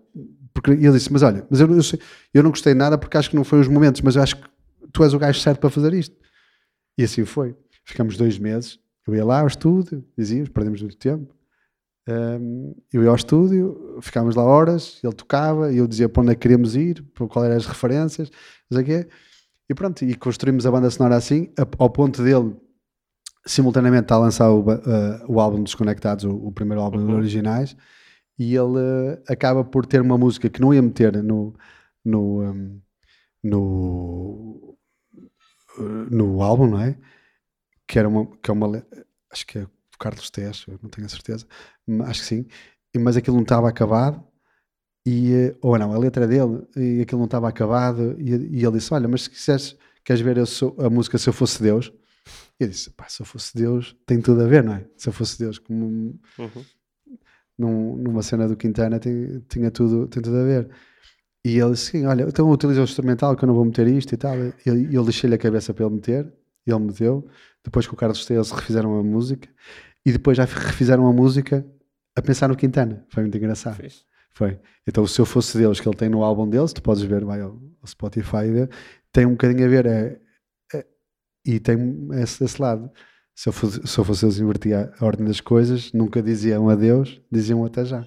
Porque, 0.53 0.71
ele 0.73 0.93
disse, 0.93 1.13
mas 1.13 1.23
olha, 1.23 1.47
mas 1.51 1.61
eu, 1.61 1.71
eu, 1.73 1.83
sei- 1.83 2.01
eu 2.33 2.43
não 2.43 2.51
gostei 2.51 2.75
nada 2.75 2.97
porque 2.99 3.17
acho 3.17 3.31
que 3.31 3.37
não 3.37 3.45
foi 3.45 3.61
os 3.61 3.69
momentos, 3.69 4.01
mas 4.01 4.17
eu 4.17 4.23
acho 4.23 4.37
que 4.37 4.49
tu 4.93 5.03
és 5.05 5.13
o 5.15 5.19
gajo 5.19 5.39
certo 5.41 5.61
para 5.61 5.71
fazer 5.71 5.93
isto. 5.95 6.17
E 6.99 7.05
assim 7.05 7.25
foi. 7.25 7.57
Ficamos 7.85 8.17
dois 8.17 8.39
meses. 8.39 8.79
Eu 9.07 9.15
ia 9.15 9.25
lá 9.25 9.41
ao 9.41 9.47
estúdio, 9.47 10.05
dizíamos, 10.17 10.49
perdemos 10.49 10.81
muito 10.81 10.97
tempo. 10.97 11.35
Um, 12.09 12.75
eu 12.93 13.03
ia 13.03 13.09
ao 13.09 13.17
estúdio, 13.17 13.99
ficámos 14.01 14.35
lá 14.35 14.43
horas, 14.45 14.99
ele 15.03 15.13
tocava, 15.13 15.73
e 15.73 15.79
eu 15.79 15.87
dizia 15.87 16.09
para 16.09 16.23
onde 16.23 16.33
é 16.33 16.35
que 16.35 16.41
queríamos 16.43 16.75
ir, 16.77 17.03
para 17.15 17.27
qual 17.27 17.45
eram 17.45 17.57
as 17.57 17.67
referências, 17.67 18.31
não 18.71 18.79
sei 18.79 18.83
o 18.83 18.87
quê. 18.87 19.09
E 19.69 19.75
pronto, 19.75 20.05
e 20.05 20.15
construímos 20.15 20.67
a 20.67 20.71
banda 20.71 20.91
sonora 20.91 21.17
assim, 21.17 21.51
ao 21.79 21.89
ponto 21.91 22.23
dele 22.23 22.55
simultaneamente 23.47 24.05
está 24.05 24.15
a 24.17 24.19
lançar 24.19 24.51
o, 24.51 24.61
uh, 24.61 24.75
o 25.29 25.41
álbum 25.41 25.63
Desconectados, 25.63 26.25
o, 26.25 26.35
o 26.35 26.53
primeiro 26.53 26.81
álbum 26.83 26.99
Uhum. 26.99 27.07
dos 27.07 27.17
originais, 27.17 27.77
e 28.39 28.55
ele 28.55 28.79
uh, 28.79 29.23
acaba 29.29 29.65
por 29.65 29.87
ter 29.87 30.01
uma 30.01 30.19
música 30.19 30.49
que 30.49 30.61
não 30.61 30.73
ia 30.75 30.83
meter 30.83 31.23
no, 31.23 31.55
no, 32.05 32.43
um, 32.43 32.81
no, 33.43 34.77
uh, 35.79 35.83
no 36.11 36.43
álbum, 36.43 36.67
não 36.69 36.81
é? 36.81 36.97
Que, 37.87 37.99
era 37.99 38.09
uma, 38.09 38.27
que 38.43 38.51
é 38.51 38.55
uma. 38.55 38.87
Acho 39.31 39.47
que 39.47 39.59
é 39.59 39.63
do 39.63 39.99
Carlos 39.99 40.31
Tejo, 40.31 40.65
eu 40.73 40.79
não 40.83 40.91
tenho 40.91 41.07
a 41.07 41.11
certeza, 41.11 41.47
mas 41.87 42.09
acho 42.11 42.21
que 42.21 42.27
sim. 42.27 42.47
Mas 42.97 43.17
aquilo 43.17 43.37
não 43.37 43.43
estava 43.43 43.69
acabado, 43.69 44.23
e, 45.07 45.33
eh, 45.35 45.57
ou 45.61 45.79
não, 45.79 45.93
a 45.93 45.99
letra 45.99 46.27
dele, 46.27 46.63
e 46.77 47.01
aquilo 47.03 47.19
não 47.21 47.27
estava 47.27 47.49
acabado, 47.49 48.17
e, 48.19 48.31
e 48.31 48.65
ele 48.65 48.73
disse: 48.79 48.95
Olha, 48.95 49.09
mas 49.09 49.23
se 49.25 49.31
quiseres, 49.31 49.77
queres 50.05 50.23
ver 50.23 50.45
sou- 50.47 50.77
a 50.79 50.89
música 50.89 51.19
Se 51.19 51.29
Eu 51.29 51.33
Fosse 51.33 51.63
Deus? 51.63 51.93
E 52.61 52.65
eu 52.65 52.69
disse: 52.69 52.91
Pá, 52.91 53.07
se 53.09 53.21
eu 53.23 53.27
fosse 53.27 53.57
Deus, 53.57 53.97
tem 54.07 54.21
tudo 54.21 54.43
a 54.43 54.47
ver, 54.47 54.63
não 54.63 54.75
é? 54.75 54.85
Se 54.97 55.09
eu 55.09 55.13
fosse 55.13 55.39
Deus, 55.39 55.59
como 55.59 56.19
Uhum. 56.39 56.65
num- 57.59 57.97
numa 57.97 58.23
cena 58.23 58.49
do 58.49 58.57
Quintana 58.57 58.99
tem, 58.99 59.41
tinha 59.49 59.71
tudo, 59.71 60.07
tem 60.09 60.23
tudo 60.23 60.37
a 60.37 60.45
ver. 60.45 60.69
E 61.45 61.59
ele 61.59 61.73
disse: 61.73 61.91
"Sim, 61.93 62.07
Olha, 62.07 62.25
então 62.25 62.49
utiliza 62.51 62.81
o 62.81 62.85
instrumental 62.85 63.37
que 63.37 63.45
eu 63.45 63.47
não 63.47 63.55
vou 63.55 63.65
meter 63.65 63.87
isto 63.87 64.13
e 64.15 64.17
tal. 64.17 64.37
E 64.39 64.53
eu, 64.65 64.91
eu 64.93 65.05
deixei-lhe 65.05 65.35
a 65.35 65.39
cabeça 65.39 65.73
para 65.75 65.85
ele 65.85 65.95
meter, 65.95 66.33
e 66.67 66.71
ele 66.73 66.81
meteu. 66.85 67.27
Depois 67.63 67.87
com 67.87 67.95
o 67.95 67.97
Carlos 67.97 68.25
Teles 68.27 68.51
refizeram 68.51 68.99
a 68.99 69.03
música, 69.03 69.49
e 70.05 70.13
depois 70.13 70.37
já 70.37 70.45
refizeram 70.45 71.07
a 71.07 71.13
música 71.13 71.65
a 72.17 72.23
pensar 72.23 72.49
no 72.49 72.57
Quintana. 72.57 73.05
Foi 73.09 73.23
muito 73.23 73.37
engraçado. 73.37 73.77
Fixe. 73.77 74.05
Foi. 74.33 74.59
Então, 74.87 75.07
se 75.07 75.21
eu 75.21 75.25
fosse 75.27 75.57
Deus, 75.57 75.81
que 75.81 75.89
ele 75.89 75.97
tem 75.97 76.09
no 76.09 76.23
álbum 76.25 76.49
deles, 76.49 76.73
tu 76.73 76.83
podes 76.83 77.03
ver, 77.05 77.25
vai 77.25 77.41
ao, 77.41 77.51
ao 77.81 77.87
Spotify 77.87 78.51
ver, 78.51 78.69
tem 79.13 79.25
um 79.27 79.31
bocadinho 79.31 79.65
a 79.65 79.69
ver. 79.69 79.87
É- 79.87 80.21
e 81.45 81.61
tem 81.61 82.09
esse, 82.23 82.43
esse 82.45 82.61
lado. 82.61 82.91
Se 83.35 83.49
eu, 83.49 83.53
fosse, 83.53 83.85
se 83.87 83.99
eu 83.99 84.05
fosse 84.05 84.23
Deus, 84.23 84.39
invertia 84.39 84.93
a 84.99 85.05
ordem 85.05 85.27
das 85.27 85.41
coisas, 85.41 85.93
nunca 85.93 86.23
diziam 86.23 86.69
adeus, 86.69 87.21
diziam 87.31 87.65
até 87.65 87.85
já. 87.85 88.07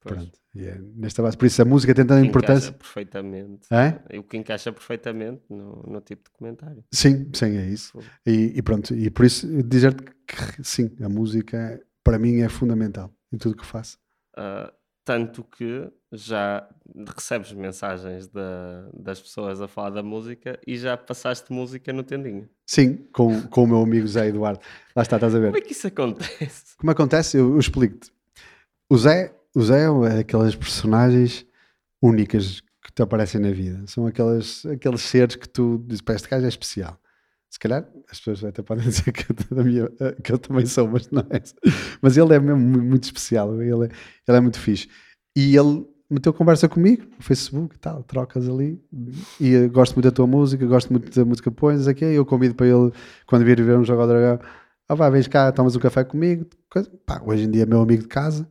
Pois. 0.00 0.16
Pronto. 0.16 0.44
E 0.54 0.66
é 0.66 0.78
nesta 0.78 1.20
base. 1.22 1.36
Por 1.36 1.46
isso, 1.46 1.60
a 1.60 1.64
música 1.64 1.94
tem 1.94 2.06
tanta 2.06 2.24
importância. 2.24 2.68
Encaixa 2.68 2.78
perfeitamente. 2.78 3.66
É? 3.70 4.18
O 4.18 4.22
que 4.22 4.36
encaixa 4.36 4.72
perfeitamente 4.72 5.42
no, 5.50 5.82
no 5.82 6.00
tipo 6.00 6.24
de 6.24 6.30
comentário. 6.30 6.84
Sim, 6.92 7.28
sim, 7.34 7.56
é 7.56 7.66
isso. 7.66 7.98
E, 8.24 8.52
e 8.54 8.62
pronto. 8.62 8.94
E 8.94 9.10
por 9.10 9.24
isso, 9.24 9.46
dizer-te 9.64 10.04
que 10.04 10.62
sim, 10.62 10.94
a 11.02 11.08
música 11.08 11.80
para 12.04 12.18
mim 12.18 12.40
é 12.40 12.48
fundamental 12.48 13.12
em 13.32 13.38
tudo 13.38 13.56
que 13.56 13.66
faço. 13.66 13.98
Ah, 14.36 14.72
tanto 15.04 15.42
que 15.42 15.90
já 16.16 16.66
recebes 17.16 17.52
mensagens 17.52 18.26
da- 18.28 18.88
das 18.92 19.20
pessoas 19.20 19.60
a 19.60 19.66
falar 19.68 19.90
da 19.90 20.02
música 20.02 20.58
e 20.66 20.76
já 20.78 20.96
passaste 20.96 21.52
música 21.52 21.92
no 21.92 22.02
tendinho. 22.02 22.48
Sim, 22.66 22.96
com, 23.12 23.42
com 23.48 23.64
o 23.64 23.66
meu 23.66 23.82
amigo 23.82 24.06
Zé 24.06 24.28
Eduardo. 24.28 24.60
Lá 24.94 25.02
está, 25.02 25.16
estás 25.16 25.34
a 25.34 25.38
ver. 25.38 25.46
Como 25.52 25.58
é 25.58 25.60
que 25.60 25.72
isso 25.72 25.86
acontece? 25.86 26.76
Como 26.78 26.90
acontece? 26.90 27.36
Eu, 27.36 27.50
eu 27.52 27.58
explico-te. 27.58 28.12
O 28.90 28.96
Zé, 28.96 29.34
o 29.54 29.62
Zé 29.62 29.84
é 30.14 30.18
aquelas 30.20 30.54
personagens 30.54 31.44
únicas 32.02 32.60
que 32.82 32.92
te 32.94 33.02
aparecem 33.02 33.40
na 33.40 33.50
vida. 33.50 33.82
São 33.86 34.06
aquelas, 34.06 34.64
aqueles 34.66 35.00
seres 35.02 35.36
que 35.36 35.48
tu 35.48 35.82
dizes, 35.86 36.00
pá, 36.02 36.14
este 36.14 36.28
gajo 36.28 36.44
é 36.44 36.48
especial. 36.48 36.98
Se 37.50 37.58
calhar 37.58 37.88
as 38.10 38.18
pessoas 38.18 38.44
até 38.44 38.62
podem 38.62 38.84
dizer 38.88 39.10
que 39.12 39.24
eu, 39.30 39.64
minha- 39.64 39.88
que 40.22 40.32
eu 40.32 40.38
também 40.38 40.66
sou, 40.66 40.86
mas 40.88 41.10
não 41.10 41.22
é. 41.30 41.40
Mas 42.02 42.16
ele 42.16 42.34
é 42.34 42.38
mesmo 42.40 42.60
mu- 42.60 42.82
muito 42.82 43.04
especial, 43.04 43.54
ele 43.62 43.86
é, 43.86 43.88
ele 44.28 44.36
é 44.36 44.40
muito 44.40 44.58
fixe. 44.58 44.88
E 45.36 45.56
ele 45.56 45.86
meteu 46.14 46.32
conversa 46.32 46.68
comigo 46.68 47.04
no 47.16 47.22
Facebook 47.22 47.74
e 47.74 47.78
tal, 47.78 48.02
trocas 48.02 48.48
ali. 48.48 48.80
E 49.40 49.68
gosto 49.68 49.94
muito 49.94 50.04
da 50.04 50.12
tua 50.12 50.26
música, 50.26 50.64
gosto 50.66 50.90
muito 50.90 51.14
da 51.14 51.24
música 51.24 51.50
que 51.50 51.56
pões 51.56 51.86
aqui. 51.86 52.04
Eu 52.04 52.24
convido 52.24 52.54
para 52.54 52.66
ele, 52.66 52.92
quando 53.26 53.44
vir 53.44 53.60
ver 53.62 53.76
um 53.76 53.84
jogo 53.84 54.02
ao 54.02 54.08
dragão, 54.08 54.38
ah, 54.88 54.94
vai, 54.94 55.10
vens 55.10 55.28
cá, 55.28 55.50
tomas 55.52 55.76
um 55.76 55.80
café 55.80 56.04
comigo. 56.04 56.46
Coisa. 56.70 56.90
Pá, 57.04 57.20
hoje 57.24 57.44
em 57.44 57.50
dia 57.50 57.64
é 57.64 57.66
meu 57.66 57.80
amigo 57.80 58.02
de 58.02 58.08
casa. 58.08 58.48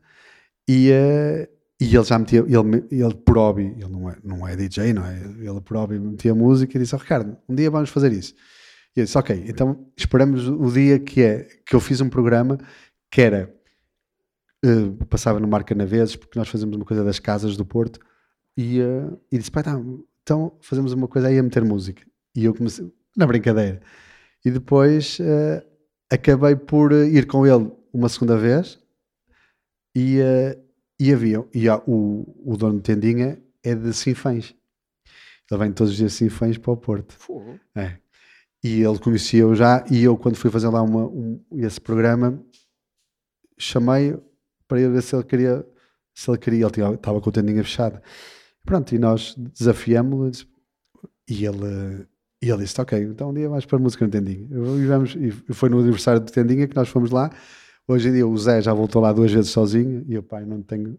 E, 0.68 0.92
eh, 0.92 1.50
e 1.80 1.96
ele 1.96 2.04
já 2.04 2.18
metia, 2.20 2.40
ele, 2.40 2.86
ele 2.92 3.14
por 3.16 3.38
hobby, 3.38 3.76
ele 3.78 3.90
não 3.90 4.10
é, 4.10 4.18
não 4.24 4.48
é 4.48 4.56
DJ, 4.56 4.94
não 4.94 5.06
é? 5.06 5.20
Ele 5.40 5.62
por 5.62 5.78
hobby 5.78 6.00
metia 6.00 6.34
música 6.36 6.78
e 6.78 6.82
disse: 6.82 6.96
oh, 6.96 6.98
Ricardo, 6.98 7.38
um 7.48 7.56
dia 7.56 7.70
vamos 7.70 7.90
fazer 7.90 8.12
isso. 8.12 8.34
E 8.96 9.00
eu 9.00 9.06
disse: 9.06 9.18
Ok, 9.18 9.44
então 9.48 9.86
esperamos 9.98 10.48
o 10.48 10.72
dia 10.72 11.00
que 11.00 11.22
é 11.22 11.48
que 11.66 11.76
eu 11.76 11.80
fiz 11.80 12.02
um 12.02 12.10
programa 12.10 12.58
que 13.12 13.22
era 13.22 13.54
eh, 14.64 15.06
passava 15.10 15.40
no 15.40 15.48
Marca 15.48 15.76
Naveses, 15.76 16.16
porque 16.16 16.38
nós 16.40 16.48
fazemos 16.48 16.76
uma 16.76 16.86
coisa 16.86 17.04
das 17.04 17.20
casas 17.20 17.58
do 17.58 17.66
Porto, 17.66 18.00
e, 18.58 18.80
eh, 18.80 19.10
e 19.32 19.38
disse: 19.38 19.52
Pai, 19.52 19.64
tá, 19.64 19.80
então 20.22 20.58
fazemos 20.62 20.94
uma 20.94 21.08
coisa 21.08 21.28
aí 21.28 21.38
a 21.38 21.44
meter 21.44 21.64
música. 21.64 22.04
E 22.36 22.46
eu 22.46 22.54
comecei, 22.54 22.92
na 23.16 23.28
brincadeira. 23.28 23.82
E 24.46 24.52
depois 24.52 25.18
eh, 25.20 25.66
acabei 26.12 26.56
por 26.56 26.92
ir 26.92 27.28
com 27.28 27.46
ele 27.46 27.72
uma 27.94 28.10
segunda 28.10 28.38
vez, 28.38 28.80
e, 29.96 30.18
e 31.00 31.14
havia, 31.14 31.46
e 31.54 31.70
há- 31.70 31.82
o, 31.86 32.26
o 32.44 32.58
dono 32.58 32.78
de 32.78 32.82
tendinha 32.84 33.40
é 33.64 33.76
de 33.76 33.94
Sinfãs. 33.94 34.56
Ele 35.52 35.60
vem 35.60 35.72
todos 35.72 35.92
os 35.92 35.98
dias 35.98 36.14
Sinfãs 36.14 36.58
para 36.58 36.72
o 36.72 36.78
Porto. 36.78 37.14
Fogo. 37.14 37.60
É. 37.76 37.98
E 38.64 38.82
ele 38.82 38.98
conhecia-o 38.98 39.54
já, 39.54 39.86
e 39.92 40.04
eu, 40.04 40.18
quando 40.18 40.36
fui 40.38 40.50
fazer 40.50 40.70
lá 40.70 40.82
uma, 40.82 41.06
um, 41.06 41.40
esse 41.52 41.80
programa, 41.80 42.42
chamei 43.58 44.18
para 44.68 44.78
ver 44.90 45.02
se 45.02 45.16
ele 45.16 45.24
queria, 45.24 45.66
se 46.14 46.30
ele 46.30 46.38
queria, 46.38 46.64
ele 46.66 46.72
tinha- 46.72 46.94
estava 46.94 47.20
com 47.22 47.30
a 47.30 47.34
tendinha 47.34 47.64
fechada. 47.64 48.02
Pronto, 48.66 48.94
e 48.96 49.00
nós 49.00 49.36
desafiámos-lo, 49.38 50.32
e 51.30 51.46
ele, 51.46 52.08
e 52.42 52.50
ele 52.50 52.64
disse: 52.64 52.80
Ok, 52.82 52.98
então 53.00 53.30
um 53.30 53.34
dia 53.34 53.50
vais 53.50 53.66
para 53.66 53.80
música 53.80 54.06
no 54.06 54.12
Tendinha. 54.12 54.48
E, 54.52 54.86
vamos, 54.86 55.16
e 55.16 55.32
foi 55.54 55.70
no 55.70 55.80
aniversário 55.80 56.20
do 56.22 56.32
Tendinha 56.32 56.68
que 56.68 56.76
nós 56.76 56.90
fomos 56.90 57.12
lá. 57.12 57.32
Hoje 57.88 58.10
em 58.10 58.14
dia 58.14 58.28
o 58.28 58.38
Zé 58.38 58.62
já 58.62 58.74
voltou 58.74 59.02
lá 59.02 59.12
duas 59.12 59.32
vezes 59.32 59.52
sozinho, 59.52 60.06
e 60.08 60.14
eu, 60.16 60.24
pai, 60.24 60.46
não 60.46 60.62
tenho 60.62 60.98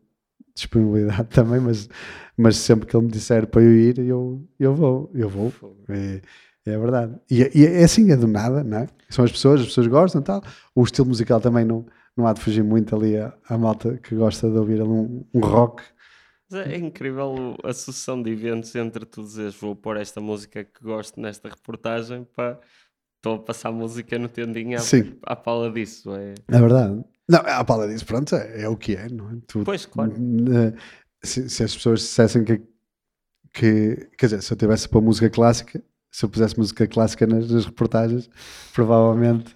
disponibilidade 0.55 1.29
também, 1.35 1.61
mas, 1.61 1.89
mas 2.37 2.57
sempre 2.57 2.87
que 2.87 2.97
ele 2.97 3.07
me 3.07 3.11
disser 3.13 3.47
para 3.47 3.63
eu 3.63 3.73
ir, 3.73 3.99
eu, 3.99 4.47
eu 4.59 4.75
vou, 4.75 5.11
eu 5.15 5.29
vou. 5.29 5.51
Fogo. 5.51 5.85
É, 5.89 6.21
é 6.67 6.79
verdade. 6.79 7.15
E, 7.31 7.51
e 7.55 7.67
é 7.67 7.85
assim, 7.85 8.11
é 8.11 8.17
do 8.17 8.27
nada, 8.27 8.63
não 8.63 8.79
é? 8.79 8.89
São 9.11 9.25
as 9.25 9.33
pessoas, 9.33 9.61
as 9.61 9.67
pessoas 9.67 9.87
gostam 9.87 10.21
e 10.21 10.25
tal. 10.25 10.43
O 10.75 10.83
estilo 10.85 11.09
musical 11.09 11.41
também 11.41 11.65
não, 11.65 11.87
não 12.17 12.27
há 12.27 12.33
de 12.33 12.41
fugir 12.41 12.63
muito 12.63 12.95
ali 12.95 13.17
à, 13.17 13.37
à 13.49 13.59
malta 13.59 13.97
que 13.99 14.15
gosta 14.15 14.49
de 14.51 14.57
ouvir 14.57 14.83
um, 14.83 15.25
um 15.35 15.41
rock. 15.41 15.83
É 16.53 16.77
incrível 16.77 17.57
a 17.65 17.73
sucessão 17.73 18.23
de 18.23 18.31
eventos 18.31 18.75
entre 18.77 19.05
tu 19.05 19.23
dizes 19.23 19.55
vou 19.57 19.75
pôr 19.75 19.97
esta 19.97 20.21
música 20.21 20.63
que 20.63 20.83
gosto 20.85 21.21
nesta 21.21 21.49
reportagem 21.49 22.25
para 22.37 22.61
estou 23.17 23.37
a 23.37 23.39
passar 23.43 23.73
música 23.73 24.19
no 24.19 24.29
tendinho 24.29 24.77
à, 24.77 24.81
Sim. 24.81 25.17
à 25.25 25.35
pala 25.35 25.73
disso. 25.73 26.15
É... 26.15 26.35
É 26.49 26.61
verdade. 26.61 27.03
Não, 27.29 27.41
a 27.41 27.65
pala 27.65 27.89
disso, 27.89 28.05
pronto, 28.07 28.37
é, 28.37 28.63
é 28.63 28.69
o 28.69 28.77
que 28.77 28.95
é, 28.95 29.09
não 29.09 29.31
é? 29.31 29.37
Tu- 29.49 29.65
Pois, 29.65 29.87
claro. 29.87 30.13
eh, 30.13 30.75
Se, 31.23 31.49
se 31.49 31.65
as 31.65 31.75
pessoas 31.75 32.01
dissessem 32.01 32.45
que, 32.45 32.63
que, 33.53 34.09
quer 34.19 34.27
dizer, 34.27 34.43
se 34.43 34.53
eu 34.53 34.57
tivesse 34.57 34.89
para 34.89 35.01
música 35.01 35.31
clássica, 35.31 35.83
se 36.13 36.25
eu 36.25 36.29
pusesse 36.29 36.57
música 36.59 36.87
clássica 36.87 37.27
nas, 37.27 37.51
nas 37.51 37.65
reportagens, 37.65 38.29
provavelmente, 38.75 39.55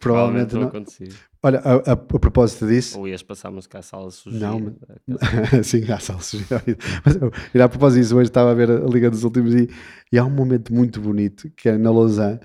provavelmente 0.00 0.54
não 0.54 0.62
não. 0.62 0.68
acontecia. 0.68 1.08
Olha, 1.42 1.58
a, 1.60 1.74
a- 1.76 1.92
a 1.92 1.96
propósito 1.96 2.66
disso, 2.66 2.98
Ou 2.98 3.08
ias 3.08 3.22
passar 3.22 3.50
música 3.50 3.78
à 3.78 3.82
sala 3.82 4.10
suja. 4.10 4.38
Não, 4.38 4.74
Sim, 5.64 5.90
há 5.90 5.98
salsos. 5.98 6.42
Mas 7.04 7.16
eu, 7.54 7.64
a 7.64 7.68
propósito 7.68 8.02
disso, 8.02 8.16
hoje 8.16 8.28
estava 8.28 8.50
a 8.50 8.54
ver 8.54 8.70
a 8.70 8.80
Liga 8.86 9.10
dos 9.10 9.24
Últimos 9.24 9.54
e, 9.54 9.68
e 10.12 10.18
há 10.18 10.24
um 10.24 10.30
momento 10.30 10.72
muito 10.74 11.00
bonito 11.00 11.50
que 11.56 11.68
é 11.68 11.78
na 11.78 11.90
Lausanne, 11.90 12.40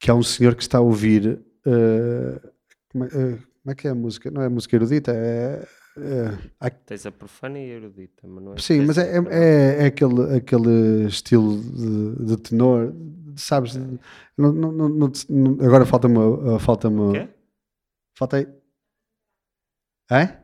que 0.00 0.10
há 0.10 0.14
um 0.14 0.22
senhor 0.22 0.54
que 0.54 0.62
está 0.62 0.78
a 0.78 0.80
ouvir. 0.80 1.40
eh, 1.66 2.40
como, 2.90 3.04
é, 3.04 3.08
eh, 3.08 3.38
como 3.62 3.70
é 3.70 3.74
que 3.74 3.86
é 3.88 3.90
a 3.90 3.94
música? 3.94 4.30
Não 4.30 4.42
é 4.42 4.48
música 4.48 4.76
erudita, 4.76 5.12
é. 5.14 5.64
é- 5.96 6.38
há- 6.60 6.70
Tens 6.70 7.06
a 7.06 7.12
profana 7.12 7.58
e 7.58 7.70
a 7.70 7.74
erudita, 7.76 8.26
mas 8.26 8.44
não 8.44 8.54
é 8.54 8.58
sim, 8.58 8.80
mas 8.84 8.98
é, 8.98 9.20
não 9.20 9.30
é, 9.30 9.84
é 9.84 9.86
aquele, 9.86 10.36
aquele 10.36 11.06
estilo 11.06 11.60
de, 11.62 12.24
de 12.26 12.36
tenor, 12.36 12.92
sabes? 13.36 13.76
Não- 14.36 14.52
não- 14.52 14.72
não- 14.72 15.12
não- 15.28 15.66
agora 15.66 15.86
falta-me. 15.86 16.18
uh, 16.18 16.58
falta-me 16.58 17.00
O 17.00 17.12
quê? 17.12 17.28
Falta 18.16 18.36
aí. 18.38 18.48
É? 20.10 20.38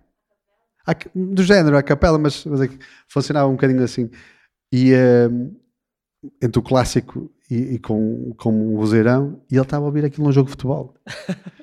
Do 1.15 1.43
género, 1.43 1.77
a 1.77 1.83
capela, 1.83 2.19
mas, 2.19 2.45
mas 2.45 2.61
é 2.63 2.69
que 2.69 2.79
funcionava 3.09 3.49
um 3.49 3.53
bocadinho 3.53 3.83
assim. 3.85 4.11
E 4.73 4.93
ehm, 4.93 5.55
entre 6.43 6.59
o 6.59 6.63
clássico 6.63 7.31
e, 7.51 7.75
e 7.75 7.79
com, 7.79 8.35
com 8.37 8.75
o 8.75 8.77
vozeirão, 8.77 9.41
e 9.51 9.55
ele 9.55 9.63
estava 9.63 9.85
a 9.85 9.87
ouvir 9.87 10.05
aquilo 10.05 10.27
num 10.27 10.33
jogo 10.33 10.47
de 10.47 10.53
futebol. 10.53 10.95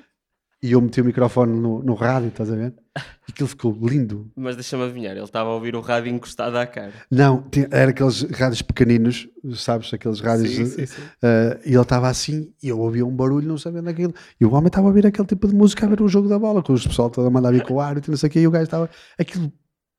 e 0.62 0.72
eu 0.72 0.80
meti 0.80 1.00
o 1.00 1.04
microfone 1.04 1.52
no, 1.58 1.82
no 1.82 1.94
rádio, 1.94 2.28
estás 2.28 2.50
a 2.50 2.56
ver? 2.56 2.74
E 2.96 3.30
aquilo 3.30 3.48
ficou 3.48 3.72
lindo. 3.80 4.28
Mas 4.34 4.56
deixa-me 4.56 4.82
adivinhar, 4.82 5.12
ele 5.14 5.22
estava 5.24 5.48
a 5.50 5.54
ouvir 5.54 5.76
o 5.76 5.80
rádio 5.80 6.10
encostado 6.12 6.56
à 6.56 6.66
cara. 6.66 6.92
Não, 7.10 7.42
tinha- 7.42 7.68
era 7.70 7.90
aqueles 7.92 8.22
rádios 8.22 8.60
pequeninos, 8.62 9.28
sabes? 9.54 9.94
Aqueles 9.94 10.18
rádios. 10.20 10.50
Sim, 10.50 10.66
sim, 10.66 10.86
sim. 10.86 11.00
Uh, 11.02 11.60
e 11.64 11.72
ele 11.74 11.80
estava 11.80 12.08
assim, 12.08 12.52
e 12.60 12.68
eu 12.68 12.78
ouvia 12.80 13.06
um 13.06 13.14
barulho, 13.14 13.46
não 13.46 13.56
sabendo 13.56 13.88
aquilo. 13.88 14.12
E 14.40 14.44
o 14.44 14.52
homem 14.52 14.66
estava 14.66 14.86
a 14.86 14.88
ouvir 14.88 15.06
aquele 15.06 15.28
tipo 15.28 15.46
de 15.46 15.54
música, 15.54 15.86
a 15.86 15.88
ver 15.88 16.02
o 16.02 16.08
jogo 16.08 16.28
da 16.28 16.38
bola, 16.38 16.60
com 16.62 16.72
os 16.72 16.84
pessoal 16.86 17.08
todo 17.08 17.26
a 17.28 17.30
mandar 17.30 17.52
vir 17.52 17.62
com 17.62 17.74
o 17.74 17.80
árbitro, 17.80 18.10
não 18.10 18.18
sei 18.18 18.28
o 18.28 18.32
quê, 18.32 18.40
e 18.40 18.46
o 18.48 18.50
gajo 18.50 18.64
estava. 18.64 18.90
Aquilo, 19.18 19.52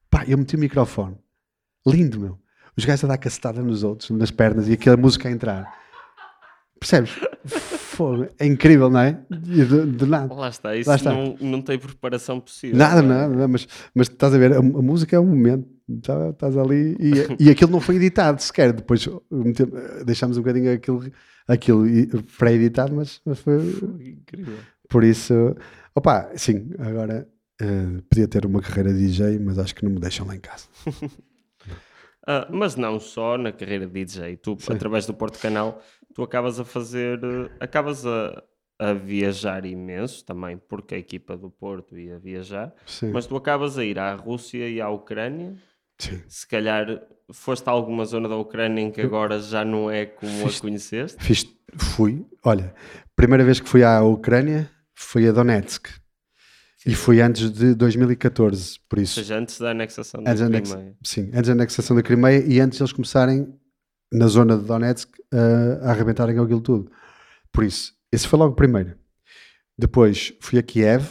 pá, 0.10 0.26
eu 0.28 0.38
meti 0.38 0.56
o 0.58 0.60
microfone, 0.60 1.16
lindo, 1.88 2.20
meu. 2.20 2.38
Os 2.78 2.84
gajos 2.84 3.06
a 3.06 3.08
dar 3.08 3.18
cacetada 3.18 3.62
nos 3.62 3.84
outros, 3.84 4.10
nas 4.10 4.32
pernas, 4.32 4.68
e 4.68 4.74
aquela 4.74 4.98
música 4.98 5.30
a 5.30 5.32
entrar. 5.32 5.74
Percebes? 6.80 7.12
Fogo, 8.00 8.28
é 8.40 8.46
incrível, 8.46 8.90
não 8.90 9.02
é? 9.02 9.20
De, 9.30 9.86
de 9.86 10.06
nada. 10.06 10.34
Lá 10.34 10.48
está, 10.48 10.74
isso 10.74 10.90
Lá 10.90 10.96
está. 10.96 11.12
Não, 11.12 11.36
não 11.42 11.62
tem 11.62 11.78
preparação 11.78 12.40
possível. 12.40 12.78
Nada, 12.78 13.02
não 13.02 13.14
é? 13.14 13.28
nada, 13.28 13.46
mas, 13.50 13.68
mas 13.94 14.08
estás 14.08 14.34
a 14.34 14.38
ver, 14.38 14.54
a, 14.54 14.60
a 14.60 14.62
música 14.62 15.18
é 15.18 15.20
um 15.20 15.26
momento, 15.26 15.68
tá- 16.02 16.30
estás 16.30 16.56
ali 16.58 16.96
e, 16.98 17.12
e 17.48 17.50
aquilo 17.50 17.70
não 17.72 17.82
foi 17.82 17.98
editado 17.98 18.42
sequer. 18.42 18.72
Depois 18.72 19.06
mete- 19.30 19.68
deixámos 20.06 20.38
um 20.38 20.42
bocadinho 20.42 20.72
aquilo, 20.74 21.04
aquilo 21.46 21.86
pré-editado, 22.38 22.96
mas, 22.96 23.20
mas 23.26 23.38
foi 23.40 23.58
Incrível. 24.00 24.60
por 24.88 25.04
isso. 25.04 25.34
Opa, 25.94 26.32
sim, 26.38 26.72
agora 26.80 27.28
eh, 27.62 28.02
podia 28.10 28.30
ter 28.30 28.46
uma 28.46 28.62
carreira 28.62 28.94
de 28.94 29.08
DJ, 29.08 29.40
mas 29.40 29.60
acho 29.60 29.76
que 29.76 29.84
não 29.84 29.92
me 29.92 30.00
deixam 30.00 30.26
lá 30.26 30.38
em 30.38 30.40
casa. 30.40 30.68
Ah, 32.28 32.48
mas 32.52 32.76
não 32.76 33.00
só 33.00 33.38
na 33.40 33.52
carreira 33.52 33.88
de 33.88 33.94
DJ, 34.06 34.38
tu 34.38 34.56
através 34.70 35.08
do 35.08 35.14
Porto 35.16 35.40
Canal, 35.40 35.82
tu 36.14 36.24
acabas 36.24 36.60
a 36.60 36.66
fazer, 36.66 37.20
eh, 37.24 37.50
acabas 37.60 38.06
a, 38.06 38.44
a 38.80 38.94
viajar 38.94 39.66
imenso 39.66 40.26
também, 40.26 40.58
porque 40.58 40.96
a 40.96 40.98
equipa 40.98 41.36
do 41.38 41.50
Porto 41.50 41.98
ia 41.98 42.18
viajar, 42.20 42.74
Sim, 42.86 43.12
mas 43.12 43.26
tu 43.26 43.36
acabas 43.36 43.78
a 43.78 43.84
ir 43.86 44.00
à 44.00 44.14
Rússia 44.16 44.68
e 44.70 44.80
à 44.82 44.90
Ucrânia. 44.90 45.54
sim. 46.00 46.22
Se 46.28 46.48
calhar 46.48 46.88
foste 47.32 47.68
a 47.68 47.72
alguma 47.72 48.06
zona 48.06 48.28
da 48.28 48.36
Ucrânia 48.38 48.82
em 48.82 48.92
que 48.92 49.02
agora 49.02 49.40
já 49.40 49.64
não 49.66 49.90
é 49.92 50.06
como 50.06 50.48
a 50.48 50.52
conheceste. 50.60 51.22
Fiz, 51.24 51.46
fui, 51.78 52.26
olha, 52.44 52.74
primeira 53.16 53.44
vez 53.44 53.60
que 53.60 53.70
fui 53.70 53.84
à 53.84 54.02
Ucrânia 54.02 54.70
foi 54.96 55.28
a 55.28 55.32
Donetsk. 55.32 55.88
E 56.86 56.96
foi 56.96 57.22
antes 57.22 57.52
de 57.52 57.76
2014, 57.76 58.80
por 58.88 58.98
Ou 59.00 59.04
isso. 59.04 59.16
seja, 59.16 59.38
antes 59.38 59.60
da 59.60 59.72
anexação 59.72 60.24
da 60.24 60.32
Antes 60.32 60.40
da 60.42 60.46
anex- 60.48 60.72
Crimeia. 60.72 60.96
Sim, 61.04 61.30
antes 61.34 61.48
da 61.48 61.52
anexação 61.52 61.96
da 61.96 62.02
Crimeia 62.02 62.44
e 62.48 62.60
antes 62.62 62.78
de 62.78 62.84
eles 62.84 62.94
começarem 62.94 63.54
na 64.12 64.28
zona 64.28 64.58
de 64.58 64.64
Donetsk 64.64 65.10
a, 65.32 65.88
a 65.88 65.92
arrebentarem 65.92 66.38
aquilo 66.38 66.62
tudo. 66.62 66.92
Por 67.52 67.64
isso, 67.64 67.94
esse 68.12 68.28
foi 68.28 68.40
logo 68.40 68.54
o 68.54 68.56
primeiro. 68.56 68.96
Depois 69.78 70.34
fui 70.42 70.60
a 70.60 70.64
Kiev. 70.64 71.08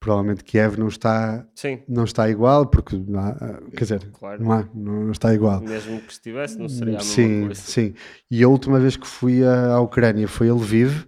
Provavelmente 0.00 0.44
Kiev 0.44 0.76
não 0.76 0.88
está, 0.88 1.46
Sim, 1.54 1.82
não 1.88 2.04
está 2.04 2.28
igual, 2.28 2.66
porque 2.66 2.94
não 2.94 3.20
há, 3.20 3.58
quer 3.74 3.84
dizer, 3.84 4.10
claro. 4.12 4.42
não, 4.42 4.52
há, 4.52 4.68
não, 4.74 5.10
está 5.10 5.32
igual. 5.32 5.62
Mesmo 5.62 5.98
que 6.02 6.12
estivesse, 6.12 6.58
não 6.58 6.68
seria 6.68 6.96
a 6.96 6.98
mesma 6.98 7.14
sim, 7.14 7.46
coisa. 7.46 7.60
sim. 7.62 7.94
E 8.30 8.44
a 8.44 8.48
última 8.48 8.78
vez 8.78 8.98
que 8.98 9.06
fui 9.06 9.42
à, 9.42 9.80
Ucrânia 9.80 10.28
foi 10.28 10.50
a 10.50 10.54
Lviv. 10.54 11.06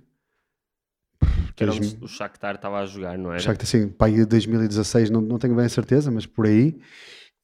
Que 1.55 1.63
era 1.65 1.73
onde 1.73 1.99
o 2.01 2.09
Shakhtar 2.09 2.55
estava 2.55 2.79
a 2.79 2.87
jogar, 2.87 3.19
não 3.19 3.31
era? 3.31 3.39
Já 3.39 3.55
que 3.55 3.65
assim, 3.65 3.89
pá, 3.89 4.07
aí 4.07 4.25
2016, 4.25 5.11
não, 5.11 5.21
não 5.21 5.39
tenho 5.39 5.55
bem 5.55 5.67
a 5.67 5.71
certeza, 5.71 6.11
mas 6.11 6.25
por 6.25 6.47
aí. 6.47 6.79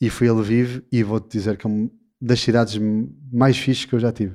E 0.00 0.08
fui 0.08 0.28
a 0.28 0.32
Lviv 0.32 0.82
e 0.90 1.02
vou-te 1.02 1.36
dizer 1.36 1.58
que 1.58 1.66
é 1.66 1.70
uma 1.70 1.90
das 2.22 2.40
cidades 2.40 2.78
mais 3.32 3.58
fixes 3.58 3.84
que 3.84 3.94
eu 3.94 4.00
já 4.00 4.12
tive. 4.12 4.34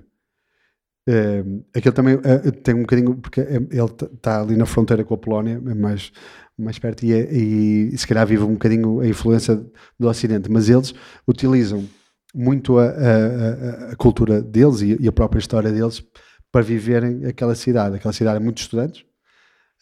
Eh, 1.10 1.44
aquele 1.76 1.96
também 1.96 2.20
eh, 2.24 2.52
tem 2.52 2.76
um 2.76 2.82
bocadinho, 2.82 3.16
porque 3.16 3.40
é- 3.40 3.56
ele 3.56 3.92
está 4.14 4.42
ali 4.42 4.58
na 4.58 4.66
fronteira 4.66 5.04
com 5.06 5.14
a 5.14 5.18
Polónia, 5.18 5.54
é 5.66 5.74
mais, 5.74 6.12
mais 6.58 6.78
perto, 6.78 7.06
e, 7.06 7.14
é- 7.14 7.34
e 7.34 7.98
se 7.98 8.06
calhar 8.06 8.28
vive 8.28 8.44
um 8.44 8.54
bocadinho 8.54 9.00
a 9.00 9.08
influência 9.08 9.56
do 9.98 10.08
Ocidente, 10.10 10.52
mas 10.52 10.68
eles 10.68 10.94
utilizam 11.26 11.88
muito 12.36 12.78
a, 12.78 12.84
a- 12.84 12.90
a- 12.90 13.92
a 13.94 13.96
cultura 13.96 14.42
deles 14.42 14.82
e, 14.82 14.98
e 15.02 15.08
a 15.08 15.12
própria 15.14 15.40
história 15.40 15.72
deles 15.72 16.04
para 16.52 16.62
viverem 16.62 17.26
aquela 17.26 17.56
cidade. 17.56 17.96
Aquela 17.96 18.14
cidade 18.14 18.38
é 18.38 18.40
muito 18.44 18.58
estudantes. 18.62 19.06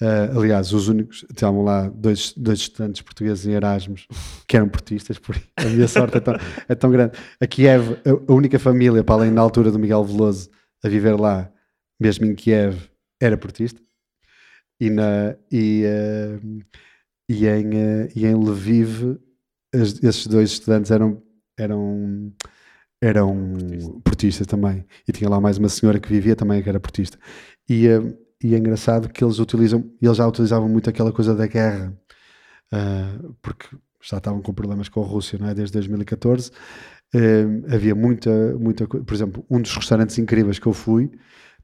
Ah, 0.01 0.29
aliás, 0.37 0.73
os 0.73 0.89
únicos, 0.89 1.25
estavam 1.29 1.63
lá 1.63 1.87
dois, 1.87 2.33
dois 2.35 2.59
estudantes 2.59 3.01
portugueses 3.01 3.45
em 3.45 3.51
Erasmus 3.53 4.05
que 4.47 4.57
eram 4.57 4.67
portistas, 4.67 5.17
por 5.17 5.35
a 5.55 5.63
minha 5.65 5.87
sorte 5.87 6.17
é 6.17 6.19
tão, 6.19 6.33
é 6.67 6.75
tão 6.75 6.91
grande. 6.91 7.17
A 7.39 7.47
Kiev, 7.47 7.93
a, 8.27 8.31
única 8.33 8.59
família, 8.59 9.03
para 9.03 9.15
além 9.15 9.33
da 9.33 9.41
altura 9.41 9.71
do 9.71 9.79
Miguel 9.79 10.03
Veloso, 10.03 10.49
a 10.83 10.89
viver 10.89 11.13
lá, 11.19 11.49
mesmo 11.99 12.25
em 12.25 12.35
Kiev, 12.35 12.77
era 13.21 13.37
portista. 13.37 13.81
E, 14.81 14.89
na, 14.89 15.35
e, 15.49 15.85
ah, 15.85 16.39
e, 17.29 17.47
em, 17.47 17.65
ah, 17.77 18.09
e 18.13 18.25
em 18.25 18.35
Lviv, 18.35 19.17
as- 19.73 20.03
esses 20.03 20.27
dois 20.27 20.51
estudantes 20.51 20.91
eram, 20.91 21.23
eram, 21.57 22.33
eram 23.01 23.53
portistas 24.03 24.45
também. 24.45 24.85
E 25.07 25.13
tinha 25.13 25.29
lá 25.29 25.39
mais 25.39 25.57
uma 25.57 25.69
senhora 25.69 25.99
que 26.01 26.09
vivia 26.09 26.35
também 26.35 26.61
que 26.61 26.67
era 26.67 26.81
portista. 26.81 27.17
E, 27.69 27.87
e 28.43 28.53
é 28.55 28.57
engraçado 28.57 29.09
que 29.09 29.23
eles 29.23 29.39
utilizam, 29.39 29.83
eles 30.01 30.17
já 30.17 30.27
utilizavam 30.27 30.67
muito 30.69 30.89
aquela 30.89 31.11
coisa 31.11 31.33
da 31.35 31.47
guerra, 31.47 31.93
ah, 32.71 33.17
porque 33.41 33.67
já 34.01 34.17
estavam 34.17 34.41
com 34.41 34.53
problemas 34.53 34.89
com 34.89 35.01
a 35.01 35.05
Rússia, 35.05 35.39
não 35.39 35.47
é? 35.47 35.53
Desde 35.55 35.73
2014. 35.73 36.51
Ah, 37.13 37.73
havia 37.75 37.95
muita, 37.95 38.55
muita. 38.59 38.87
Por 38.87 39.13
exemplo, 39.13 39.45
um 39.49 39.61
dos 39.61 39.73
restaurantes 39.75 40.17
incríveis 40.17 40.59
que 40.59 40.67
eu 40.67 40.73
fui, 40.73 41.11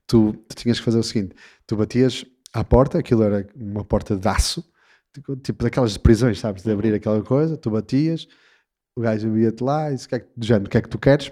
tu, 0.08 0.34
tu 0.48 0.56
tinhas 0.56 0.80
que 0.80 0.86
fazer 0.86 1.00
o 1.00 1.04
seguinte: 1.04 1.36
tu 1.68 1.76
batias 1.76 2.26
à 2.54 2.64
porta, 2.64 3.00
aquilo 3.00 3.24
era 3.24 3.48
uma 3.56 3.84
porta 3.86 4.16
de 4.16 4.28
aço, 4.28 4.64
tipo- 5.14 5.36
tipo 5.38 5.64
daquelas 5.64 5.94
de 5.94 6.00
prisões, 6.00 6.40
sabes? 6.40 6.64
De 6.64 6.72
abrir 6.72 6.94
aquela 6.94 7.22
coisa, 7.24 7.58
tu 7.58 7.70
batias, 7.72 8.28
o 8.96 9.02
gajo 9.02 9.38
ia-te 9.38 9.64
lá 9.64 9.92
e 9.92 9.96
disse: 9.96 10.06
"O 10.08 10.10
que 10.10 10.16
é 10.16 10.20
que- 10.20 10.30
do 10.38 10.46
género, 10.46 10.66
o 10.68 10.70
que 10.70 10.78
é 10.78 10.82
que 10.82 10.90
tu 10.90 11.00
queres? 11.00 11.32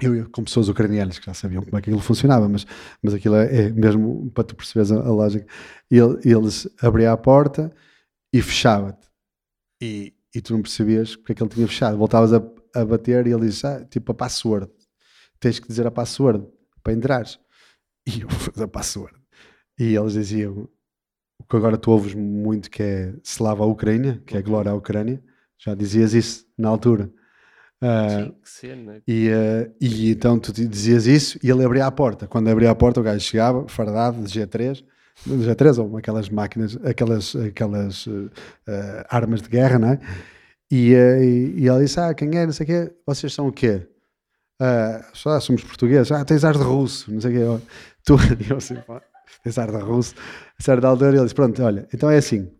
Eu 0.00 0.14
ia 0.14 0.24
com 0.26 0.44
pessoas 0.44 0.68
ucranianas 0.68 1.18
que 1.18 1.26
já 1.26 1.34
sabiam 1.34 1.62
como 1.62 1.76
é 1.76 1.80
que 1.82 1.90
aquilo 1.90 2.00
funcionava, 2.00 2.48
mas, 2.48 2.64
mas 3.02 3.14
aquilo 3.14 3.34
é, 3.34 3.66
é 3.66 3.70
mesmo 3.70 4.30
para 4.30 4.44
tu 4.44 4.54
perceberes 4.54 4.92
a, 4.92 4.96
a 5.00 5.10
lógica. 5.10 5.46
E 5.90 5.96
ele- 5.98 6.20
eles 6.24 6.68
abriam 6.80 7.12
a 7.12 7.16
porta 7.16 7.72
e 8.32 8.42
fechava-te. 8.42 9.08
E, 9.82 10.14
e 10.34 10.40
tu 10.42 10.54
não 10.54 10.62
percebias 10.62 11.16
porque 11.16 11.32
é 11.32 11.34
que 11.36 11.42
ele 11.42 11.50
tinha 11.50 11.68
fechado. 11.68 11.98
Voltavas 11.98 12.32
a, 12.32 12.42
a 12.76 12.84
bater 12.84 13.26
e 13.26 13.32
ele 13.32 13.46
disse: 13.48 13.66
ah, 13.66 13.84
tipo 13.84 14.12
a 14.12 14.14
password. 14.14 14.70
Tens 15.40 15.58
que 15.60 15.68
dizer 15.68 15.86
a 15.86 15.90
password 15.90 16.46
para 16.82 16.92
entrares. 16.94 17.38
E 18.06 18.22
eu 18.22 18.30
fiz 18.30 18.60
a 18.60 18.68
password. 18.68 19.14
E 19.78 19.94
eles 19.96 20.14
diziam 20.14 20.68
o 21.38 21.44
que 21.44 21.56
agora 21.56 21.78
tu 21.78 21.90
ouves 21.92 22.14
muito 22.14 22.70
que 22.70 22.82
é 22.82 23.14
Slava 23.24 23.64
Ucrânia, 23.66 24.22
que 24.26 24.36
é 24.36 24.42
glória 24.42 24.72
à 24.72 24.74
Ucrânia. 24.74 25.22
Já 25.58 25.74
dizias 25.74 26.14
isso 26.14 26.46
na 26.58 26.68
altura. 26.68 27.12
Tinha 27.80 28.32
que 28.42 28.50
ser, 28.50 28.76
né? 28.76 29.00
e, 29.06 29.28
eh, 29.28 29.70
e 29.80 30.10
então 30.10 30.38
tu 30.38 30.52
dizias 30.52 31.06
isso 31.06 31.38
e 31.42 31.50
ele 31.50 31.64
abria 31.64 31.86
a 31.86 31.90
porta. 31.90 32.26
Quando 32.26 32.48
abria 32.48 32.70
a 32.70 32.74
porta, 32.74 33.00
o 33.00 33.02
gajo 33.02 33.20
chegava, 33.20 33.68
fardado 33.68 34.22
de 34.22 34.28
G3, 34.40 34.84
de 35.24 35.32
G3 35.46 35.78
ou 35.78 35.96
aquelas 35.96 36.28
máquinas, 36.28 36.76
aquelas, 36.84 37.36
aquelas 37.36 38.06
eh, 38.66 39.06
armas 39.08 39.42
de 39.42 39.48
guerra, 39.48 39.78
não 39.78 39.88
é? 39.92 40.00
E, 40.70 40.92
e, 40.92 41.54
e 41.62 41.68
ele 41.68 41.84
disse: 41.84 42.00
Ah, 42.00 42.12
quem 42.14 42.36
é? 42.36 42.46
Não 42.46 42.52
sei 42.52 42.64
o 42.64 42.66
quê. 42.66 42.92
Vocês 43.06 43.32
são 43.32 43.46
o 43.48 43.52
quê? 43.52 43.86
Ah, 44.60 45.08
só 45.14 45.38
somos 45.40 45.62
portugueses. 45.62 46.10
Ah, 46.12 46.24
tens 46.24 46.44
ar 46.44 46.54
de 46.54 46.62
russo, 46.62 47.12
não 47.12 47.20
sei 47.20 47.30
o 47.30 47.34
quê. 47.34 47.42
Eu- 47.42 47.62
Tu, 48.04 48.14
eu 48.50 48.56
assim, 48.56 48.76
tens 49.44 49.58
ar 49.58 49.70
de 49.70 49.76
russo. 49.78 50.14
A 50.58 50.62
certa 50.62 50.88
altura 50.88 51.10
ele 51.10 51.22
disse: 51.22 51.34
Pronto, 51.34 51.62
olha, 51.62 51.86
então 51.92 52.10
é 52.10 52.16
assim, 52.18 52.50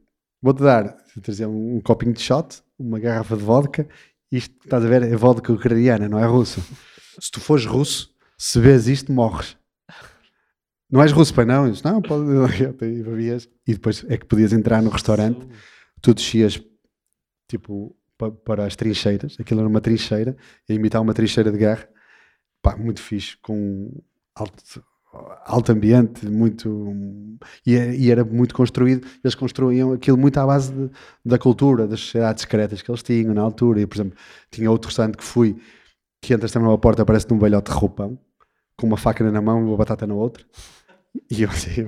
vou-te 0.43 0.62
dar, 0.62 0.97
trazer 1.23 1.47
um, 1.47 1.77
um 1.77 1.81
copinho 1.81 2.12
de 2.12 2.21
shot, 2.21 2.62
uma 2.79 2.99
garrafa 3.01 3.37
de 3.37 3.43
vodka. 3.43 3.89
Isto, 4.31 4.55
estás 4.64 4.85
a 4.85 4.89
ver, 4.89 5.03
é 5.03 5.16
vodka 5.16 5.53
ucraniana, 5.53 6.09
não 6.09 6.18
é 6.18 6.26
russa. 6.26 6.61
Se 7.18 7.31
tu 7.31 7.41
fores 7.41 7.64
russo, 7.64 8.14
se 8.37 8.61
vês 8.61 8.87
isto, 8.87 9.11
morres. 9.12 9.57
Não 10.91 11.03
és 11.03 11.12
russo, 11.12 11.35
pai, 11.35 11.45
não? 11.45 11.66
Eu 11.66 11.72
disse, 11.72 11.85
não, 11.85 12.01
pode. 12.01 12.24
E 13.66 13.72
depois 13.74 14.05
é 14.09 14.16
que 14.16 14.24
podias 14.26 14.53
entrar 14.53 14.83
no 14.83 14.91
restaurante 14.91 15.47
tu 16.01 16.14
descias 16.14 16.61
tipo 17.49 17.95
pa- 18.16 18.31
para 18.31 18.64
as 18.66 18.76
trincheiras, 18.76 19.37
aquilo 19.39 19.61
era 19.61 19.68
uma 19.68 19.81
trincheira, 19.81 20.37
a 20.68 20.72
imitar 20.72 21.03
uma 21.03 21.12
trincheira 21.14 21.51
de 21.51 21.59
guerra, 21.59 21.89
pá, 22.62 22.76
muito 22.76 23.01
fixe, 23.03 23.37
com 23.39 23.91
alto, 24.35 24.62
alto 25.46 25.72
ambiente, 25.72 26.26
muito 26.26 26.68
e, 27.66 27.74
é- 27.76 27.94
e 27.96 28.11
era 28.11 28.24
muito 28.24 28.54
construído, 28.54 29.06
eles 29.22 29.34
construíam 29.34 29.92
aquilo 29.92 30.16
muito 30.18 30.38
à 30.38 30.46
base 30.46 30.72
de- 30.72 30.90
da 31.24 31.38
cultura, 31.38 31.86
das 31.86 32.00
sociedades 32.00 32.42
secretas 32.42 32.82
que 32.82 32.90
eles 32.90 33.02
tinham 33.02 33.34
na 33.34 33.42
altura, 33.42 33.80
e 33.80 33.86
por 33.86 33.96
exemplo, 33.96 34.18
tinha 34.50 34.70
outro 34.70 34.88
restaurante 34.88 35.16
que 35.16 35.24
fui, 35.24 35.56
que 36.22 36.34
entras 36.34 36.52
também 36.52 36.68
numa 36.68 36.78
porta, 36.78 37.04
parece 37.06 37.30
num 37.30 37.38
velhote 37.38 37.70
de 37.72 37.78
roupão, 37.78 38.18
com 38.76 38.86
uma 38.86 38.96
faca 38.98 39.30
na 39.30 39.42
mão 39.42 39.61
e 39.62 39.64
uma 39.64 39.76
batata 39.76 40.06
na 40.06 40.14
outra, 40.14 40.44
e 41.30 41.42
eu 41.42 41.50
assim, 41.50 41.84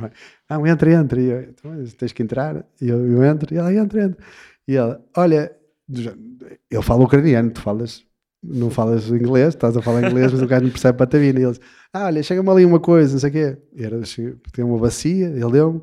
não, 0.48 0.66
entra, 0.66 0.92
entra. 0.92 1.20
E 1.20 1.26
eu, 1.26 1.42
então, 1.42 1.84
tens 1.98 2.12
que 2.12 2.22
entrar. 2.22 2.64
E 2.80 2.88
eu, 2.88 3.06
eu 3.12 3.24
entro. 3.24 3.54
E 3.54 3.58
ela, 3.58 3.72
entra, 3.74 4.04
entra. 4.04 4.24
E 4.66 4.76
ela, 4.76 5.04
olha, 5.16 5.54
ele 5.88 6.82
fala 6.82 7.04
ucraniano, 7.04 7.50
tu 7.50 7.60
falas, 7.60 8.04
não 8.42 8.70
falas 8.70 9.08
inglês, 9.08 9.48
estás 9.54 9.76
a 9.76 9.82
falar 9.82 10.08
inglês, 10.08 10.32
mas 10.32 10.40
o 10.42 10.46
gajo 10.46 10.64
não 10.64 10.70
percebe 10.70 10.96
patabina. 10.98 11.40
E 11.40 11.44
eles, 11.44 11.60
ah, 11.92 12.06
olha, 12.06 12.22
chega-me 12.22 12.48
ali 12.50 12.64
uma 12.64 12.80
coisa, 12.80 13.12
não 13.12 13.20
sei 13.20 13.30
o 13.30 13.32
quê. 13.32 13.58
E 13.74 13.84
era, 13.84 14.04
che- 14.04 14.36
tem 14.52 14.64
uma 14.64 14.78
bacia, 14.78 15.26
ele 15.26 15.50
deu-me, 15.52 15.80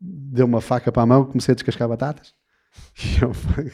deu 0.00 0.46
uma 0.46 0.60
faca 0.60 0.92
para 0.92 1.02
a 1.02 1.06
mão, 1.06 1.24
comecei 1.24 1.52
a 1.52 1.56
descascar 1.56 1.88
batatas. 1.88 2.34
E 3.02 3.22
eu 3.24 3.32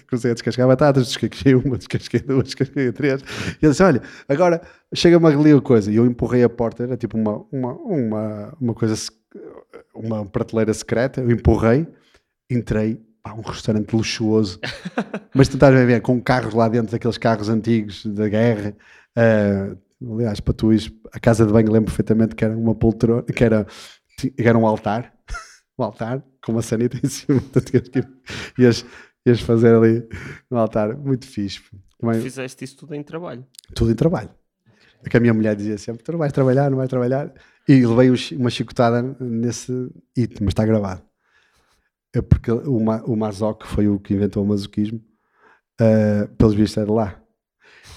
comecei 0.09 0.31
a 0.31 0.35
descascar 0.35 0.67
batatas, 0.67 1.07
descasquei 1.09 1.55
uma, 1.55 1.77
descasquei 1.77 2.21
duas, 2.21 2.45
descasquei 2.45 2.91
três. 2.93 3.21
E 3.21 3.65
ele 3.67 3.71
disse: 3.73 3.83
Olha, 3.83 4.01
agora 4.29 4.63
chega-me 4.95 5.27
ali 5.27 5.53
a 5.53 5.61
coisa. 5.61 5.91
E 5.91 5.97
eu 5.97 6.07
empurrei 6.07 6.43
a 6.43 6.49
porta, 6.49 6.85
era 6.85 6.97
tipo 6.97 7.19
uma, 7.19 7.45
uma, 7.53 7.73
uma, 7.75 8.57
uma 8.61 8.75
coisa, 8.75 8.95
uma 9.95 10.25
prateleira 10.25 10.73
secreta. 10.73 11.21
Eu 11.21 11.31
empurrei, 11.31 11.87
entrei, 12.51 13.01
pá, 13.25 13.33
um 13.33 13.41
restaurante 13.41 13.93
luxuoso. 13.97 14.61
Mas 15.35 15.49
tu 15.49 15.55
estás 15.57 15.75
a 15.75 15.85
ver, 15.85 16.01
com 16.03 16.21
carros 16.21 16.55
lá 16.55 16.69
dentro, 16.69 16.93
daqueles 16.93 17.19
carros 17.19 17.49
antigos 17.49 18.05
da 18.07 18.29
guerra. 18.29 18.77
Ah, 19.17 19.75
aliás, 20.13 20.39
para 20.41 20.55
tu 20.55 20.73
ires, 20.73 20.93
a 21.13 21.19
casa 21.19 21.45
de 21.47 21.53
banho 21.53 21.73
lembro 21.73 21.87
perfeitamente 21.87 22.35
que 22.37 22.45
era 22.45 22.57
uma 22.57 22.75
poltrona, 22.75 23.23
que 23.23 23.43
era, 23.43 23.67
que 24.19 24.33
era 24.39 24.57
um 24.57 24.67
altar. 24.67 25.13
Um 25.77 25.83
altar 25.83 26.23
com 26.47 26.53
uma 26.53 26.63
sanita 26.63 26.97
em 27.05 27.09
cima. 27.09 27.41
Que 27.51 27.79
ir- 27.79 28.09
ias, 28.57 28.87
ias 29.27 29.41
fazer 29.41 29.75
ali 29.75 30.07
um 30.49 30.57
altar 30.57 30.97
muito 30.97 31.27
fixe. 31.27 31.61
Também- 31.99 32.21
Fizeste 32.21 32.65
isso 32.65 32.77
tudo 32.77 32.95
em 32.95 33.03
trabalho. 33.03 33.45
tudo 33.75 33.91
em 33.91 33.95
trabalho. 33.97 34.31
É 35.05 35.09
que 35.09 35.17
a 35.17 35.21
minha 35.21 35.35
mulher 35.35 35.57
dizia 35.57 35.77
sempre: 35.77 36.05
Tu 36.05 36.13
não 36.13 36.19
vais 36.21 36.33
trabalhar, 36.33 36.71
não 36.71 36.77
vais 36.77 36.89
trabalhar. 36.89 37.33
E 37.69 37.85
levei 37.85 38.09
um 38.09 38.15
uma 38.39 38.51
chicotada 38.51 39.03
nesse 39.19 39.73
hit, 40.17 40.41
mas 40.41 40.53
está 40.53 40.65
gravado. 40.65 41.03
É 42.15 42.23
porque 42.23 42.51
o, 42.51 42.79
Ma, 42.79 43.03
o 43.05 43.17
Mazoc 43.17 43.65
foi 43.67 43.89
o 43.89 43.99
que 43.99 44.15
inventou 44.15 44.45
o 44.45 44.47
masoquismo, 44.47 45.03
ah, 45.81 46.29
pelos 46.39 46.55
vistos 46.55 46.83
é 46.83 46.91
lá. 46.91 47.21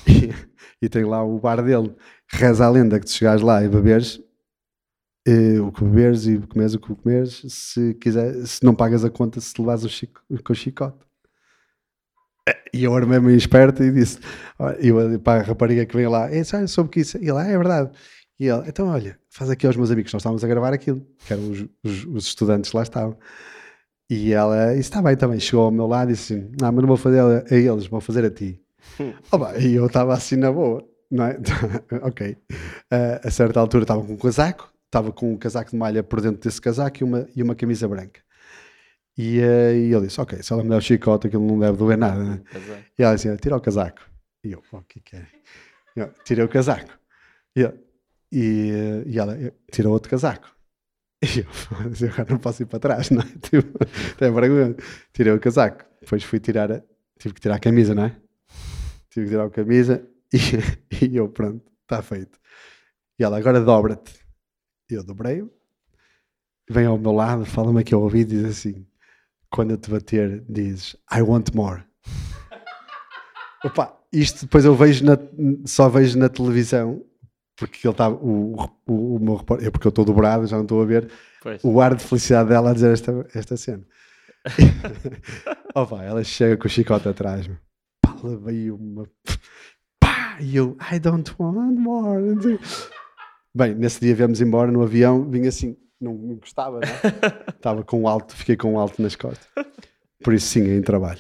E, 0.09 0.86
e 0.86 0.88
tem 0.88 1.03
lá 1.03 1.22
o 1.22 1.38
bar 1.38 1.61
dele. 1.61 1.93
Reza 2.32 2.65
a 2.65 2.70
lenda 2.70 2.97
que 2.97 3.09
se 3.09 3.15
chegares 3.15 3.41
lá 3.41 3.61
e 3.61 3.68
beberes, 3.68 4.22
eh, 5.28 5.59
o 5.59 5.70
que 5.70 5.84
beberes 5.84 6.26
e 6.26 6.38
comeres 6.39 6.74
o 6.76 6.80
que 6.80 6.95
comeres, 6.95 7.43
se, 7.49 7.93
quiser, 7.95 8.34
se 8.45 8.63
não 8.63 8.74
pagas 8.74 9.03
a 9.03 9.09
conta, 9.09 9.41
se 9.41 9.53
levares 9.59 9.84
o 9.84 9.89
chico, 9.89 10.24
com 10.45 10.53
o 10.53 10.55
chicote. 10.55 10.97
E 12.74 12.86
eu 12.86 12.95
era 12.95 13.05
mesmo 13.05 13.30
esperto 13.32 13.84
e 13.84 13.91
disse: 13.91 14.20
eu, 14.80 15.20
para 15.20 15.41
a 15.41 15.43
rapariga 15.43 15.86
que 15.86 15.95
vem 15.95 16.07
lá, 16.07 16.34
"É, 16.34 16.43
sabe, 16.43 16.68
soube 16.70 16.89
que 16.89 17.01
isso. 17.01 17.18
E 17.18 17.30
ele, 17.30 17.39
ah, 17.39 17.47
é 17.47 17.57
verdade. 17.57 17.91
E 18.39 18.47
ele, 18.47 18.63
então 18.68 18.88
olha, 18.88 19.20
faz 19.30 19.49
aqui 19.49 19.68
aos 19.68 19.76
meus 19.76 19.91
amigos, 19.91 20.13
nós 20.13 20.22
estávamos 20.22 20.43
a 20.43 20.47
gravar 20.47 20.74
aquilo, 20.74 21.05
que 21.26 21.34
eram 21.34 21.49
os, 21.49 21.65
os, 21.84 22.05
os 22.05 22.28
estudantes 22.28 22.72
lá 22.72 22.84
estavam. 22.84 23.18
E 24.09 24.31
ela, 24.31 24.71
isso 24.73 24.81
está 24.81 25.01
bem 25.01 25.15
também, 25.17 25.39
chegou 25.39 25.65
ao 25.65 25.71
meu 25.71 25.85
lado 25.87 26.09
e 26.11 26.13
disse 26.13 26.35
Não, 26.59 26.71
mas 26.71 26.75
não 26.81 26.87
vou 26.87 26.97
fazer 26.97 27.19
a 27.21 27.55
eles, 27.55 27.87
vou 27.87 27.99
fazer 27.99 28.23
a 28.25 28.29
ti. 28.31 28.61
Oba, 29.31 29.57
e 29.57 29.75
eu 29.75 29.85
estava 29.87 30.13
assim 30.13 30.37
na 30.37 30.51
boa, 30.51 30.87
não 31.11 31.25
é? 31.25 31.37
ok. 32.03 32.37
Ah, 32.89 33.21
a 33.23 33.29
certa 33.31 33.59
altura 33.59 33.83
estava 33.83 34.01
com 34.03 34.13
um 34.13 34.17
casaco, 34.17 34.71
estava 34.85 35.11
com 35.11 35.33
um 35.33 35.37
casaco 35.37 35.71
de 35.71 35.77
malha 35.77 36.01
por 36.03 36.21
dentro 36.21 36.39
desse 36.41 36.61
casaco 36.61 36.97
e 37.01 37.03
uma, 37.03 37.27
e 37.35 37.43
uma 37.43 37.53
camisa 37.55 37.85
branca. 37.87 38.21
E, 39.17 39.41
ah, 39.41 39.73
e 39.73 39.93
ele 39.93 40.07
disse: 40.07 40.21
Ok, 40.21 40.41
se 40.41 40.53
ela 40.53 40.63
me 40.63 40.69
der 40.69 40.77
o 40.77 40.81
chicote, 40.81 41.27
aquilo 41.27 41.45
não 41.45 41.59
deve 41.59 41.77
doer 41.77 41.97
nada, 41.97 42.23
né? 42.23 42.41
Casei. 42.49 42.77
E 42.97 43.03
ela 43.03 43.15
dizia, 43.15 43.35
tira 43.35 43.57
o 43.57 43.61
casaco. 43.61 44.01
E 44.43 44.51
eu, 44.53 44.63
o 44.71 44.81
que 44.83 45.01
que 45.01 45.15
é? 45.17 45.25
E 45.95 45.99
eu, 45.99 46.09
tirei 46.23 46.45
o 46.45 46.49
casaco. 46.49 46.97
E, 47.55 47.61
e, 48.31 48.71
eh, 48.71 49.03
e 49.05 49.19
ela, 49.19 49.35
"Eu- 49.37 49.53
tira 49.71 49.89
outro 49.89 50.09
casaco. 50.09 50.47
E 51.36 51.39
eu, 51.39 51.45
"Foda-se, 51.51 52.05
agora 52.05 52.28
não 52.30 52.38
posso 52.38 52.61
ir 52.61 52.65
para 52.68 52.80
trás, 52.80 53.09
não 53.11 53.22
é? 53.22 53.26
Tipo, 53.26 53.78
tem 54.18 54.32
vergonha. 54.32 54.76
Tirei 55.13 55.34
o 55.34 55.39
casaco. 55.39 55.84
Depois 56.01 56.24
fui 56.24 56.39
tirar, 56.39 56.72
a- 56.72 56.84
tive 57.20 57.34
que 57.34 57.41
tirar 57.41 57.55
a 57.55 57.59
camisa, 57.59 57.95
não 57.95 58.03
é? 58.05 58.15
Tive 59.09 59.26
que 59.26 59.32
tirar 59.32 59.45
a 59.45 59.49
camisa 59.49 60.07
e, 60.32 61.05
e 61.05 61.18
eu, 61.18 61.28
pronto, 61.30 61.63
está 61.82 62.01
feito. 62.03 62.38
E 63.20 63.24
ela, 63.24 63.38
agora 63.38 63.59
dobra-te. 63.59 64.13
Eu 64.89 65.03
dobrei-o. 65.03 65.51
Vem 66.70 66.86
ao 66.86 66.97
meu 66.99 67.11
lado, 67.13 67.45
fala-me 67.45 67.80
aqui 67.82 67.93
ao 67.95 68.01
ouvido 68.01 68.34
e 68.34 68.38
diz 68.43 68.45
assim, 68.45 68.86
quando 69.49 69.72
eu 69.72 69.78
te 69.78 69.89
bater, 69.89 70.43
dizes, 70.47 70.95
I 71.11 71.22
want 71.22 71.49
more. 71.55 71.84
Opa, 73.63 73.97
isto 74.13 74.41
depois 74.45 74.65
eu 74.65 74.76
vejo 74.76 75.03
na, 75.03 75.18
só 75.65 75.89
vejo 75.89 76.18
na 76.20 76.30
televisão, 76.30 77.03
porque 77.57 77.87
ele 77.87 77.91
está, 77.91 78.07
o, 78.09 78.55
o, 78.87 79.15
o 79.15 79.19
meu 79.19 79.35
repórter, 79.35 79.67
é 79.67 79.71
porque 79.71 79.87
eu 79.87 79.89
estou 79.89 80.05
dobrado, 80.05 80.45
já 80.47 80.55
não 80.55 80.63
estou 80.63 80.81
a 80.81 80.85
ver, 80.85 81.11
Pois. 81.41 81.61
o 81.63 81.81
ar 81.81 81.95
de 81.95 82.03
felicidade 82.03 82.49
dela 82.49 82.69
a 82.69 82.73
dizer 82.73 82.93
esta, 82.93 83.27
esta 83.33 83.57
cena. 83.57 83.83
Opa, 85.75 86.03
ela 86.03 86.23
chega 86.23 86.55
com 86.57 86.67
o 86.67 86.69
chicote 86.69 87.09
atrás, 87.09 87.47
meu. 87.47 87.57
pá, 88.01 88.15
levei 88.23 88.71
uma. 88.71 89.09
pá, 89.99 90.37
e 90.39 90.55
eu, 90.55 90.77
I 90.91 90.99
don't 90.99 91.33
want 91.39 91.77
more. 91.77 92.21
não. 92.21 92.59
Bem, 93.55 93.73
nesse 93.73 93.99
dia 93.99 94.13
viemos 94.13 94.39
embora 94.39 94.71
no 94.71 94.83
avião, 94.83 95.27
vim 95.29 95.47
assim, 95.47 95.75
não 95.99 96.13
me 96.13 96.35
encostava, 96.35 96.79
né? 96.79 96.87
Estava 97.55 97.81
com 97.83 98.01
um 98.01 98.07
alto, 98.07 98.35
fiquei 98.35 98.55
com 98.55 98.79
alto 98.79 99.01
nas 99.01 99.15
costas. 99.15 99.47
Por 100.23 100.33
isso, 100.33 100.45
sim, 100.47 100.69
é 100.69 100.75
em 100.75 100.81
trabalho. 100.83 101.19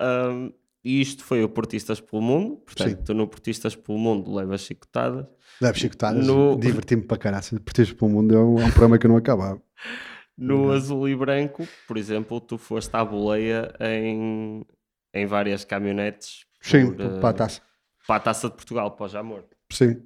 Um, 0.00 0.52
e 0.88 1.00
isto 1.00 1.22
foi 1.24 1.42
o 1.44 1.48
Portistas 1.48 2.00
pelo 2.00 2.22
Mundo. 2.22 2.56
Portanto, 2.58 2.88
Sim. 2.98 3.02
tu 3.04 3.14
no 3.14 3.26
Portistas 3.28 3.74
pelo 3.76 3.98
Mundo 3.98 4.32
levas 4.34 4.62
chicotadas. 4.62 5.26
Levo 5.60 5.78
chicotadas, 5.78 6.26
No- 6.26 6.56
diverti-me 6.58 7.02
para 7.02 7.16
caraças. 7.18 7.58
Portistas 7.58 7.96
pelo 7.96 8.10
mundo 8.10 8.34
é 8.34 8.38
um, 8.38 8.60
é 8.60 8.64
um 8.64 8.70
programa 8.70 8.98
que 8.98 9.06
eu 9.06 9.10
não 9.10 9.16
acabava. 9.16 9.60
No 10.40 10.70
azul 10.70 11.08
e 11.08 11.16
branco, 11.16 11.66
por 11.88 11.96
exemplo, 11.96 12.40
tu 12.40 12.56
foste 12.58 12.94
à 12.94 13.04
boleia 13.04 13.74
em, 13.80 14.64
em 15.12 15.26
várias 15.26 15.64
caminhonetes 15.64 16.44
Sim, 16.60 16.92
por, 16.92 17.00
eh, 17.00 17.18
para 17.18 17.28
a 17.30 17.32
taça. 17.32 17.60
para 18.06 18.16
a 18.16 18.20
Taça 18.20 18.48
de 18.48 18.54
Portugal, 18.54 18.92
para 18.92 19.06
o 19.06 19.08
Jamor. 19.08 19.42
Sim. 19.68 20.00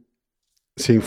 Sim. 0.78 1.00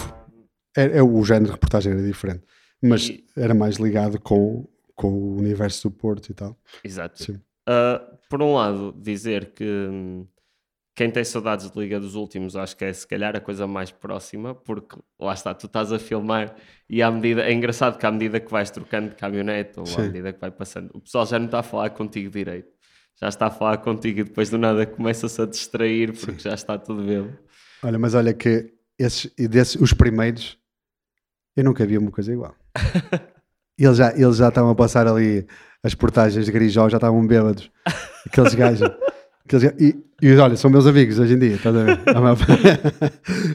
É, 0.77 0.99
é 0.99 1.01
o 1.01 1.23
género 1.23 1.45
de 1.47 1.51
reportagem 1.53 1.93
era 1.93 2.03
diferente. 2.03 2.43
Mas 2.79 3.07
E- 3.09 3.25
era 3.35 3.55
mais 3.55 3.77
ligado 3.77 4.21
com, 4.21 4.69
com 4.93 5.07
o 5.11 5.37
universo 5.37 5.89
do 5.89 5.95
Porto 5.95 6.29
e 6.29 6.35
tal. 6.35 6.55
Exato. 6.83 7.23
Sim. 7.23 7.41
Uh, 7.67 8.14
por 8.29 8.41
um 8.41 8.53
lado, 8.55 8.93
dizer 8.97 9.53
que 9.53 9.63
hum, 9.63 10.27
quem 10.95 11.11
tem 11.11 11.23
saudades 11.25 11.69
de 11.69 11.77
Liga 11.77 11.99
dos 11.99 12.15
Últimos, 12.15 12.55
acho 12.55 12.75
que 12.77 12.85
é 12.85 12.93
se 12.93 13.05
calhar 13.05 13.35
a 13.35 13.41
coisa 13.41 13.67
mais 13.67 13.91
próxima, 13.91 14.55
porque 14.55 14.97
lá 15.19 15.33
está, 15.33 15.53
tu 15.53 15.67
estás 15.67 15.91
a 15.91 15.99
filmar 15.99 16.55
e 16.89 17.01
à 17.01 17.11
medida, 17.11 17.43
é 17.43 17.51
engraçado 17.51 17.97
que 17.97 18.05
à 18.05 18.11
medida 18.11 18.39
que 18.39 18.49
vais 18.49 18.71
trocando 18.71 19.09
de 19.09 19.15
caminhonete 19.15 19.77
ou 19.77 19.83
à 19.83 19.87
Sim. 19.87 20.01
medida 20.03 20.31
que 20.31 20.39
vai 20.39 20.51
passando, 20.51 20.91
o 20.93 21.01
pessoal 21.01 21.25
já 21.25 21.37
não 21.37 21.47
está 21.47 21.59
a 21.59 21.63
falar 21.63 21.89
contigo 21.89 22.29
direito, 22.29 22.69
já 23.19 23.27
está 23.27 23.47
a 23.47 23.51
falar 23.51 23.77
contigo 23.79 24.21
e 24.21 24.23
depois 24.23 24.49
do 24.49 24.57
nada 24.57 24.85
começa-se 24.85 25.41
a 25.41 25.45
distrair 25.45 26.17
porque 26.17 26.39
já 26.39 26.53
está 26.53 26.77
tudo 26.77 27.03
bem. 27.03 27.29
Olha, 27.83 27.99
mas 27.99 28.13
olha 28.13 28.33
que 28.33 28.73
esses, 28.97 29.29
e 29.37 29.49
desses, 29.49 29.75
os 29.75 29.91
primeiros, 29.91 30.57
eu 31.57 31.63
nunca 31.65 31.85
vi 31.85 31.97
uma 31.97 32.09
coisa 32.09 32.31
igual. 32.31 32.55
eles, 33.77 33.97
já, 33.97 34.13
eles 34.13 34.37
já 34.37 34.47
estavam 34.47 34.71
a 34.71 34.75
passar 34.75 35.07
ali 35.07 35.45
as 35.83 35.93
portagens 35.93 36.45
de 36.45 36.51
Grijó, 36.53 36.87
já 36.87 36.97
estavam 36.97 37.27
bêbados. 37.27 37.69
Aqueles 38.25 38.53
gajos. 38.55 38.89
aqueles 39.45 39.73
e, 39.79 40.03
e 40.21 40.35
olha, 40.37 40.55
são 40.57 40.69
meus 40.71 40.87
amigos 40.87 41.19
hoje 41.19 41.33
em 41.33 41.39
dia, 41.39 41.55
estás 41.55 41.75
a 41.75 41.83
ver? 41.83 41.99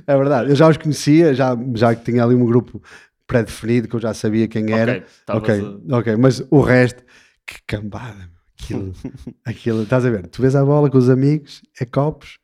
é 0.06 0.16
verdade. 0.16 0.50
Eu 0.50 0.56
já 0.56 0.68
os 0.68 0.76
conhecia, 0.76 1.34
já, 1.34 1.56
já 1.74 1.94
que 1.94 2.04
tinha 2.04 2.24
ali 2.24 2.34
um 2.34 2.44
grupo 2.44 2.82
pré-definido, 3.26 3.88
que 3.88 3.94
eu 3.96 4.00
já 4.00 4.12
sabia 4.14 4.46
quem 4.48 4.72
era. 4.72 5.04
Ok, 5.28 5.60
Ok, 5.60 5.82
a- 5.90 5.98
ok, 5.98 6.16
mas 6.16 6.42
o 6.50 6.60
resto, 6.60 7.02
que 7.46 7.56
cambada, 7.66 8.28
aquilo, 8.60 8.92
aquilo, 9.44 9.82
estás 9.82 10.04
a 10.04 10.10
ver? 10.10 10.26
Tu 10.28 10.42
vês 10.42 10.54
a 10.54 10.64
bola 10.64 10.90
com 10.90 10.98
os 10.98 11.08
amigos, 11.08 11.62
é 11.80 11.84
copos, 11.84 12.38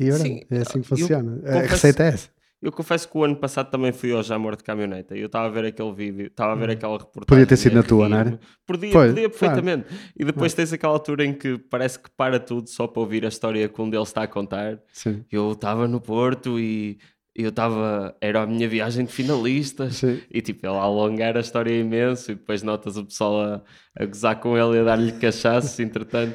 e 0.00 0.10
olha, 0.10 0.18
Sim, 0.22 0.40
é 0.50 0.58
assim 0.58 0.72
que 0.74 0.78
eu 0.78 0.84
funciona. 0.84 1.32
a 1.44 1.52
confesso- 1.52 1.68
receita 1.72 2.02
é 2.04 2.08
essa. 2.08 2.28
Eu 2.60 2.72
confesso 2.72 3.08
que 3.08 3.16
o 3.16 3.22
ano 3.22 3.36
passado 3.36 3.70
também 3.70 3.92
fui 3.92 4.12
ao 4.12 4.20
Jamor 4.22 4.56
de 4.56 4.64
caminhoneta 4.64 5.16
e 5.16 5.20
eu 5.20 5.26
estava 5.26 5.46
a 5.46 5.50
ver 5.50 5.66
aquele 5.66 5.92
vídeo, 5.92 6.26
estava 6.26 6.52
a 6.52 6.54
ver 6.56 6.70
aquela 6.70 6.94
reportagem. 6.98 7.22
Hum. 7.22 7.26
Podia 7.26 7.46
ter 7.46 7.56
sido 7.56 7.74
na 7.74 7.82
tua, 7.84 8.08
não 8.08 8.18
era? 8.18 8.40
Podia, 8.66 8.90
Pois, 8.92 9.10
podia 9.12 9.28
claro. 9.30 9.38
perfeitamente. 9.54 9.86
E 10.18 10.24
depois 10.24 10.54
tens 10.54 10.72
aquela 10.72 10.92
altura 10.92 11.24
em 11.24 11.32
que 11.32 11.56
parece 11.56 12.00
que 12.00 12.10
para 12.16 12.40
tudo 12.40 12.68
só 12.68 12.88
para 12.88 13.00
ouvir 13.00 13.24
a 13.24 13.28
história 13.28 13.68
que 13.68 13.80
um 13.80 13.88
deles 13.88 14.08
está 14.08 14.24
a 14.24 14.26
contar. 14.26 14.80
Sim. 14.92 15.24
Eu 15.30 15.52
estava 15.52 15.86
no 15.86 16.00
Porto 16.00 16.58
e 16.58 16.98
eu 17.32 17.50
estava. 17.50 18.16
Era 18.20 18.42
a 18.42 18.46
minha 18.48 18.68
viagem 18.68 19.04
de 19.04 19.12
finalistas. 19.12 19.94
Sim. 19.98 20.20
E 20.28 20.42
tipo, 20.42 20.66
ele 20.66 20.74
a 20.76 20.80
alongar 20.80 21.36
a 21.36 21.40
história 21.40 21.70
imenso 21.78 22.32
e 22.32 22.34
depois 22.34 22.64
notas 22.64 22.96
o 22.96 23.04
pessoal 23.04 23.40
a, 23.40 23.62
a 23.96 24.04
gozar 24.04 24.40
com 24.40 24.58
ele 24.58 24.78
e 24.78 24.80
a 24.80 24.82
dar-lhe 24.82 25.12
cachaço, 25.12 25.80
entretanto. 25.82 26.34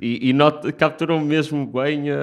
E, 0.00 0.30
e 0.30 0.72
capturam 0.72 1.20
mesmo 1.20 1.66
bem 1.66 2.10
a, 2.10 2.16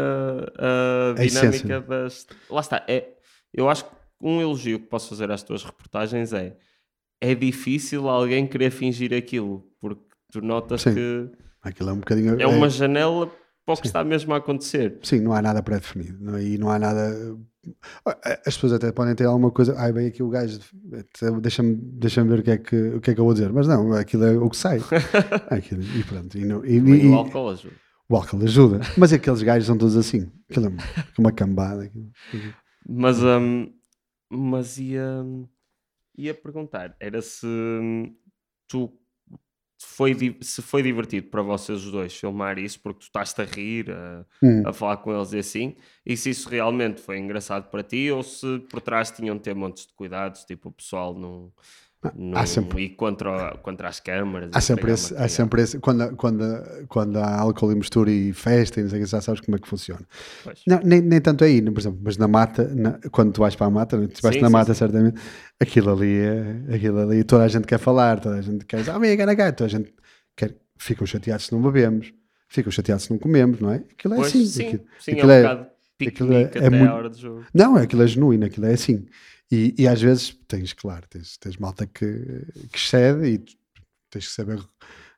a 0.58 1.20
A 1.22 1.26
essência. 1.26 1.52
dinâmica 1.52 1.82
das. 1.82 2.26
Lá 2.50 2.62
está. 2.62 2.84
É, 2.88 3.10
eu 3.56 3.70
acho 3.70 3.86
que 3.86 3.92
um 4.22 4.42
elogio 4.42 4.80
que 4.80 4.88
posso 4.88 5.10
fazer 5.10 5.30
às 5.32 5.44
tuas 5.44 5.64
reportagens 5.64 6.34
é 6.34 6.58
é 7.22 7.34
difícil 7.34 8.08
alguém 8.10 8.46
querer 8.46 8.70
fingir 8.72 9.14
aquilo, 9.14 9.64
porque 9.80 10.02
tu 10.32 10.42
notas 10.42 10.82
Sim. 10.82 10.94
que 10.94 11.32
Aquilo 11.62 11.90
é 11.90 11.94
um 11.94 12.00
bocadinho. 12.00 12.40
é 12.42 12.46
uma 12.46 12.70
janela 12.70 13.32
para 13.66 13.74
o 13.74 13.78
que 13.82 13.88
está 13.88 14.04
mesmo 14.04 14.32
a 14.34 14.38
acontecer. 14.38 15.00
Sim, 15.02 15.22
não 15.22 15.34
há 15.34 15.42
nada 15.42 15.64
pré-definido. 15.64 16.18
Não, 16.24 16.40
e 16.40 16.58
não 16.58 16.70
há 16.70 16.78
nada. 16.78 17.36
As 18.46 18.54
pessoas 18.54 18.74
até 18.74 18.92
podem 18.92 19.16
ter 19.16 19.26
alguma 19.26 19.50
coisa. 19.50 19.74
Ai, 19.80 19.92
bem, 19.92 20.06
aqui 20.08 20.22
o 20.22 20.30
gajo. 20.30 20.60
Deixa-me 21.42 21.74
deixa 21.76 22.24
ver 22.24 22.40
o 22.40 22.44
que, 22.44 22.52
é 22.52 22.58
que, 22.58 22.76
o 22.90 23.02
que 23.02 23.10
é 23.12 23.14
que 23.16 23.20
eu 23.20 23.26
vou 23.26 23.34
dizer. 23.34 23.52
Mas 23.52 23.68
não, 23.68 23.94
aquilo 23.94 24.24
é 24.26 24.38
o 24.38 24.48
que 24.50 24.58
sai. 24.58 24.80
Aquilo, 25.50 25.82
e 25.82 26.04
pronto. 26.04 26.38
E, 26.38 26.46
não- 26.46 26.64
e- 26.64 26.78
E 26.78 27.06
e- 27.06 27.08
o 27.08 27.16
álcool 27.16 27.50
ajuda. 27.50 27.76
o 28.10 28.16
álcool 28.16 28.44
ajuda. 28.44 28.82
Mas 28.98 29.12
aqueles 29.14 29.42
gajos 29.42 29.66
são 29.66 29.78
todos 29.78 29.98
assim. 29.98 30.30
Aquilo 30.50 30.68
é 30.68 30.70
uma, 30.70 30.84
uma 31.18 31.32
cambada. 31.32 31.84
aquilo. 31.86 32.12
Mas, 32.88 33.22
hum, 33.24 33.74
mas 34.30 34.78
ia, 34.78 35.24
ia 36.18 36.34
perguntar, 36.34 36.96
era 37.00 37.22
se 37.22 37.46
hum, 37.46 38.16
tu 38.68 38.92
foi, 39.82 40.16
se 40.42 40.62
foi 40.62 40.82
divertido 40.84 41.30
para 41.30 41.42
vocês 41.42 41.84
os 41.86 41.92
dois 41.92 42.16
filmar 42.16 42.58
isso, 42.58 42.80
porque 42.82 43.00
tu 43.00 43.04
estás-te 43.04 43.42
a 43.42 43.46
rir, 43.46 43.92
a, 43.92 44.26
Hum. 44.42 44.64
a 44.66 44.74
falar 44.74 44.98
com 44.98 45.14
eles 45.14 45.34
e 45.34 45.40
assim, 45.40 45.76
e 46.06 46.16
se 46.16 46.30
isso 46.30 46.50
realmente 46.50 47.02
foi 47.02 47.18
engraçado 47.20 47.70
para 47.70 47.84
ti, 47.84 48.10
ou 48.12 48.24
se 48.24 48.60
por 48.70 48.82
trás 48.82 49.12
tinham 49.12 49.36
de 49.36 49.44
ter 49.44 49.54
montes 49.56 49.86
de 49.88 49.94
cuidados, 49.94 50.44
tipo 50.46 50.70
o 50.70 50.72
pessoal 50.72 51.14
não, 51.14 51.52
não 52.16 52.38
há 52.38 52.46
sempre- 52.46 52.84
ir 52.84 52.90
contra, 52.90 53.58
contra 53.64 53.88
as 53.88 54.00
câmaras. 54.00 54.50
Há 54.54 54.60
e 54.60 54.62
sempre 54.62 54.92
esse, 54.92 55.16
há 55.16 55.28
sempre 55.28 55.62
esse 55.62 55.80
quando, 55.80 56.16
quando, 56.16 56.44
quando 56.88 57.18
há 57.18 57.40
álcool 57.40 57.72
e 57.72 57.76
mistura 57.76 58.12
e 58.12 58.34
festa 58.34 58.80
e 58.80 58.84
não 58.84 58.90
sei 58.90 59.00
o 59.00 59.04
que, 59.04 59.10
já 59.10 59.22
sabes 59.22 59.42
como 59.42 59.56
é 59.56 59.60
que 59.60 59.68
funciona. 59.68 60.06
Pois. 60.44 60.62
Não, 60.68 60.80
nem, 60.84 61.02
nem 61.02 61.20
tanto 61.22 61.44
aí, 61.44 61.62
por 61.62 61.80
exemplo, 61.80 62.00
mas 62.04 62.18
na 62.18 62.28
mata, 62.28 62.68
na- 62.76 63.00
quando 63.12 63.32
tu 63.34 63.42
vais 63.42 63.56
para 63.56 63.68
a 63.68 63.70
mata, 63.70 63.98
né, 63.98 64.08
tu 64.08 64.22
vais 64.22 64.36
Sim, 64.36 64.42
na 64.42 64.48
sim, 64.48 64.54
mata 64.54 64.74
sim. 64.74 64.80
certamente, 64.80 65.22
aquilo 65.60 65.92
ali 65.92 66.18
é 66.18 66.76
aquilo 66.76 67.00
ali, 67.00 67.24
toda 67.24 67.44
a 67.44 67.48
gente 67.48 67.66
quer 67.66 67.80
falar, 67.80 68.20
toda 68.20 68.36
a 68.38 68.42
gente 68.42 68.66
quer 68.66 68.78
dizer, 68.82 68.92
ah, 68.92 68.96
amiga, 68.96 69.36
cá", 69.36 69.52
toda 69.52 69.66
a 69.68 69.70
gente 69.70 69.94
quer, 70.36 70.56
ficam 70.78 71.06
chateados 71.08 71.46
se 71.46 71.52
não 71.54 71.62
bebemos, 71.62 72.14
ficam 72.48 72.72
chateados 72.72 73.06
se 73.06 73.12
não 73.12 73.18
comemos, 73.18 73.60
não 73.60 73.72
é? 73.72 73.84
Aquilo 73.98 74.14
é 74.14 74.18
Pois, 74.18 74.28
assim. 74.30 74.46
sim, 74.46 74.68
aquilo, 74.68 74.84
sim, 75.00 75.12
aquilo 75.14 75.32
é 75.32 75.56
um 75.56 75.66
é- 76.34 76.52
é- 76.54 76.66
é 76.66 76.70
muito-. 76.70 77.46
Não, 77.54 77.76
aquilo 77.78 78.04
é 78.04 78.08
genuíno, 78.08 78.46
aquilo 78.46 78.66
é 78.66 78.74
assim. 78.74 79.06
E, 79.52 79.76
e 79.78 79.88
às 79.88 80.02
vezes 80.02 80.38
tens, 80.48 80.74
claro, 80.74 81.06
tens, 81.10 81.38
tens 81.38 81.58
malta 81.58 81.86
que, 81.86 82.08
que 82.72 82.78
excede 82.78 83.28
e 83.28 83.38
tens 84.10 84.28
que 84.28 84.34
saber 84.34 84.60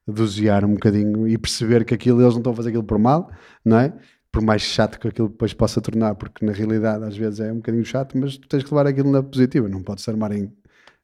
dosear 0.07 0.63
um 0.63 0.73
bocadinho 0.73 1.27
e 1.27 1.37
perceber 1.37 1.83
que 1.85 1.93
aquilo 1.93 2.21
eles 2.21 2.33
não 2.33 2.39
estão 2.39 2.53
a 2.53 2.55
fazer 2.55 2.69
aquilo 2.69 2.83
por 2.83 2.97
mal, 2.97 3.29
não 3.63 3.79
é? 3.79 3.93
Por 4.31 4.41
mais 4.41 4.61
chato 4.61 4.99
que 4.99 5.07
aquilo 5.07 5.29
depois 5.29 5.53
possa 5.53 5.81
tornar, 5.81 6.15
porque 6.15 6.45
na 6.45 6.51
realidade 6.51 7.03
às 7.03 7.17
vezes 7.17 7.39
é 7.39 7.51
um 7.51 7.57
bocadinho 7.57 7.85
chato, 7.85 8.17
mas 8.17 8.37
tu 8.37 8.47
tens 8.47 8.63
que 8.63 8.69
levar 8.69 8.87
aquilo 8.87 9.11
na 9.11 9.21
positiva, 9.21 9.67
não 9.67 9.81
podes 9.81 10.07
armar 10.07 10.31
em, 10.31 10.51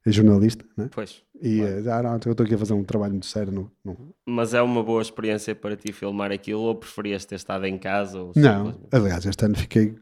em 0.05 0.11
jornalista, 0.11 0.65
não 0.77 0.85
é? 0.85 0.89
Pois. 0.89 1.21
E 1.41 1.61
eh, 1.61 1.83
ah, 1.91 2.01
não, 2.01 2.13
eu 2.25 2.31
estou 2.31 2.45
aqui 2.45 2.55
a 2.55 2.57
fazer 2.57 2.73
um 2.73 2.83
trabalho 2.83 3.13
muito 3.13 3.25
sério. 3.25 3.51
Não, 3.51 3.69
não. 3.83 4.13
Mas 4.25 4.53
é 4.53 4.61
uma 4.61 4.81
boa 4.81 5.01
experiência 5.01 5.53
para 5.53 5.75
ti 5.75 5.91
filmar 5.91 6.31
aquilo 6.31 6.61
ou 6.61 6.75
preferias 6.75 7.25
ter 7.25 7.35
estado 7.35 7.65
em 7.65 7.77
casa? 7.77 8.17
Ou 8.17 8.31
não, 8.35 8.79
aliás, 8.91 9.25
este 9.25 9.43
ano 9.43 9.55
fiquei 9.57 9.95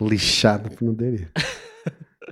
lixado 0.00 0.70
por 0.70 0.84
não 0.84 0.94
ter 0.94 1.14
ido. 1.14 1.30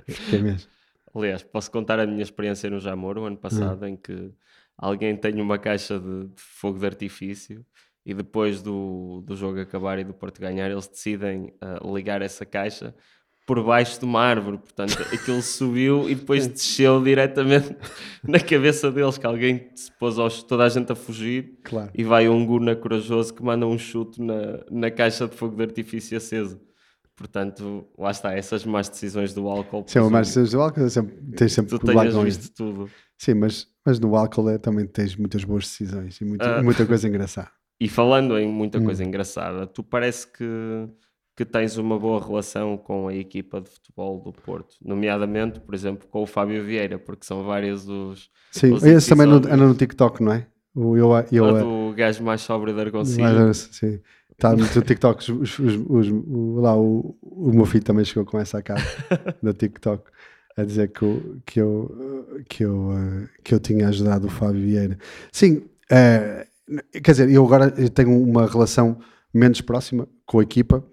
Fiquei 0.07 0.41
mesmo. 0.41 0.69
Aliás, 1.13 1.41
posso 1.43 1.71
contar 1.71 1.99
a 1.99 2.05
minha 2.05 2.21
experiência 2.21 2.69
no 2.69 2.79
Jamor, 2.79 3.17
o 3.17 3.25
ano 3.25 3.37
passado, 3.37 3.85
em 3.87 3.95
que 3.97 4.31
alguém 4.77 5.15
tem 5.15 5.41
uma 5.41 5.57
caixa 5.57 5.99
de, 5.99 6.27
de 6.27 6.41
fogo 6.41 6.77
de 6.79 6.85
artifício 6.85 7.65
e 8.05 8.13
depois 8.13 8.61
do, 8.61 9.21
do 9.25 9.35
jogo 9.35 9.59
acabar 9.59 9.97
e 9.99 10.03
do 10.03 10.13
Porto 10.13 10.39
ganhar, 10.39 10.69
eles 10.69 10.87
decidem 10.87 11.53
ah, 11.61 11.79
ligar 11.83 12.21
essa 12.21 12.45
caixa 12.45 12.95
por 13.45 13.63
baixo 13.63 13.97
de 13.99 14.05
uma 14.05 14.21
árvore. 14.21 14.59
Portanto, 14.59 15.01
aquilo 15.11 15.41
subiu 15.43 16.07
e 16.07 16.13
depois 16.13 16.45
desceu 16.45 17.03
diretamente 17.03 17.75
na 18.23 18.39
cabeça 18.39 18.91
deles, 18.91 19.17
que 19.17 19.25
alguém 19.25 19.71
se 19.73 19.91
pôs 19.93 20.19
aos, 20.19 20.43
toda 20.43 20.63
a 20.63 20.69
gente 20.69 20.91
a 20.91 20.95
fugir 20.95 21.57
Claro. 21.63 21.89
e 21.93 22.03
vai 22.03 22.29
um 22.29 22.45
guna 22.45 22.75
corajoso 22.75 23.33
que 23.33 23.43
manda 23.43 23.65
um 23.65 23.77
chute 23.79 24.21
na, 24.21 24.63
na 24.69 24.91
caixa 24.91 25.27
de 25.27 25.35
fogo 25.35 25.55
de 25.55 25.63
artifício 25.63 26.15
acesa. 26.15 26.61
Portanto, 27.19 27.85
lá 27.97 28.11
está, 28.11 28.33
essas 28.33 28.65
más 28.65 28.87
decisões 28.89 29.33
do 29.33 29.47
álcool. 29.47 29.83
Sim, 29.85 29.93
presumo 29.93 30.09
mas 30.11 30.33
tens 30.33 30.53
o 30.53 30.61
álcool, 30.61 30.81
é 30.85 30.89
sempre, 30.89 31.15
tens 31.35 31.51
sempre 31.53 31.77
tu 31.77 31.85
com 31.85 32.23
visto 32.23 32.41
isso. 32.43 32.53
tudo. 32.53 32.89
Sim, 33.17 33.33
mas, 33.33 33.67
mas 33.85 33.99
no 33.99 34.15
álcool 34.15 34.49
é, 34.49 34.57
também 34.57 34.87
tens 34.87 35.17
muitas 35.17 35.43
boas 35.43 35.65
decisões 35.65 36.19
e 36.21 36.25
muita, 36.25 36.59
Ah. 36.59 36.63
muita 36.63 36.85
coisa 36.85 37.07
engraçada. 37.07 37.51
E 37.79 37.89
falando 37.89 38.37
em 38.39 38.47
muita 38.47 38.79
Hum. 38.79 38.85
coisa 38.85 39.03
engraçada, 39.03 39.67
tu 39.67 39.83
parece 39.83 40.25
que, 40.31 40.87
que 41.35 41.43
tens 41.43 41.77
uma 41.77 41.99
boa 41.99 42.25
relação 42.25 42.77
com 42.77 43.09
a 43.09 43.13
equipa 43.13 43.59
de 43.59 43.69
futebol 43.69 44.19
do 44.21 44.31
Porto, 44.31 44.75
nomeadamente, 44.81 45.59
por 45.59 45.75
exemplo, 45.75 46.07
com 46.09 46.23
o 46.23 46.25
Fábio 46.25 46.63
Vieira, 46.63 46.97
porque 46.97 47.25
são 47.25 47.43
vários 47.43 47.87
os. 47.87 48.29
Sim, 48.51 48.71
Os 48.73 48.83
esse 48.83 49.09
também 49.09 49.27
no, 49.27 49.35
anda 49.35 49.57
no 49.57 49.75
TikTok, 49.75 50.23
não 50.23 50.31
é? 50.31 50.47
O, 50.73 50.95
eu, 50.95 51.09
eu, 51.31 51.45
eu, 51.57 51.89
do 51.89 51.95
gajo 51.95 52.23
mais 52.23 52.41
sóbrio 52.41 52.73
da 52.73 52.83
Argoncilha. 52.83 53.53
sim. 53.53 53.99
Está 54.39 54.55
no 54.55 54.65
TikTok, 54.65 55.33
os, 55.33 55.59
os, 55.59 55.59
os, 55.59 56.07
o, 56.07 56.61
lá 56.61 56.73
o, 56.73 57.13
o 57.21 57.51
meu 57.51 57.65
filho 57.65 57.83
também 57.83 58.05
chegou 58.05 58.23
com 58.23 58.39
essa 58.39 58.63
cara 58.63 58.81
no 59.43 59.51
TikTok 59.51 60.09
a 60.55 60.63
dizer 60.63 60.93
que 60.93 61.01
eu, 61.01 61.41
que 61.45 61.59
eu, 61.59 62.43
que 62.47 62.63
eu, 62.63 62.91
eh, 62.93 63.29
que 63.43 63.53
eu 63.53 63.59
tinha 63.59 63.89
ajudado 63.89 64.27
o 64.27 64.29
Fábio 64.29 64.61
Vieira. 64.61 64.97
Sim, 65.29 65.63
eh, 65.91 66.47
quer 67.03 67.11
dizer, 67.11 67.29
eu 67.29 67.45
agora 67.45 67.69
tenho 67.89 68.17
uma 68.17 68.47
relação 68.47 68.99
menos 69.33 69.59
próxima 69.59 70.07
com 70.25 70.39
a 70.39 70.43
equipa 70.43 70.85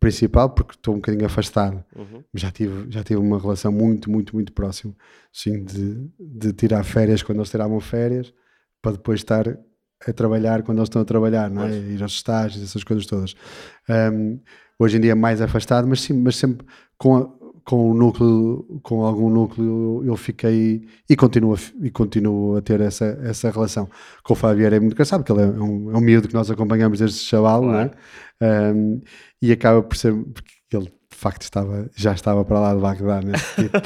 principal, 0.00 0.48
porque 0.48 0.72
estou 0.72 0.94
um 0.94 0.98
bocadinho 0.98 1.26
afastado. 1.26 1.84
Uhum. 1.94 2.24
Já 2.32 2.50
tive, 2.50 2.90
já 2.90 3.04
tive 3.04 3.20
uma 3.20 3.38
relação 3.38 3.70
muito, 3.70 4.10
muito, 4.10 4.34
muito 4.34 4.50
próxima, 4.54 4.94
sim, 5.30 5.62
de, 5.62 6.08
de 6.18 6.54
tirar 6.54 6.82
férias 6.84 7.22
quando 7.22 7.36
eles 7.36 7.50
tiravam 7.50 7.78
férias, 7.80 8.32
para 8.80 8.92
depois 8.92 9.20
estar 9.20 9.58
a 10.06 10.12
trabalhar 10.12 10.62
quando 10.62 10.78
eles 10.78 10.88
estão 10.88 11.02
a 11.02 11.04
trabalhar, 11.04 11.50
não 11.50 11.64
é? 11.64 11.68
Pois. 11.68 11.90
Ir 11.90 12.02
aos 12.02 12.12
estágios, 12.12 12.62
essas 12.62 12.84
coisas 12.84 13.06
todas. 13.06 13.34
Um, 13.88 14.38
hoje 14.78 14.96
em 14.96 15.00
dia 15.00 15.12
é 15.12 15.14
mais 15.14 15.40
afastado, 15.40 15.86
mas 15.88 16.00
sim, 16.00 16.12
mas 16.14 16.36
sempre 16.36 16.66
com, 16.98 17.16
a- 17.16 17.28
com 17.64 17.90
o 17.90 17.94
núcleo, 17.94 18.80
com 18.82 19.04
algum 19.04 19.30
núcleo, 19.30 20.02
eu 20.04 20.16
fiquei 20.16 20.86
e 21.08 21.16
continuo 21.16 21.56
e 21.80 21.90
continuo 21.90 22.56
a 22.56 22.60
ter 22.62 22.80
essa, 22.80 23.06
essa 23.22 23.50
relação. 23.50 23.88
Com 24.22 24.34
o 24.34 24.36
Fábio 24.36 24.66
é 24.66 24.78
muito 24.80 24.92
engraçado, 24.92 25.24
porque 25.24 25.32
ele 25.32 25.42
é 25.50 25.60
um, 25.62 25.90
é 25.92 25.96
um 25.96 26.00
miúdo 26.00 26.28
que 26.28 26.34
nós 26.34 26.50
acompanhamos 26.50 26.98
desde 26.98 27.18
chaval, 27.20 27.62
não 27.62 27.74
é? 27.80 27.90
Um, 28.74 29.00
e 29.40 29.50
acaba 29.52 29.82
por 29.82 29.96
ser, 29.96 30.12
porque 30.14 30.52
ele 30.76 30.92
de 31.14 31.20
facto 31.20 31.42
estava, 31.42 31.88
já 31.94 32.12
estava 32.12 32.44
para 32.44 32.58
lá 32.60 32.74
de 32.74 32.80
Bagdá 32.80 33.20
nesse 33.22 33.54
tipo- 33.62 33.78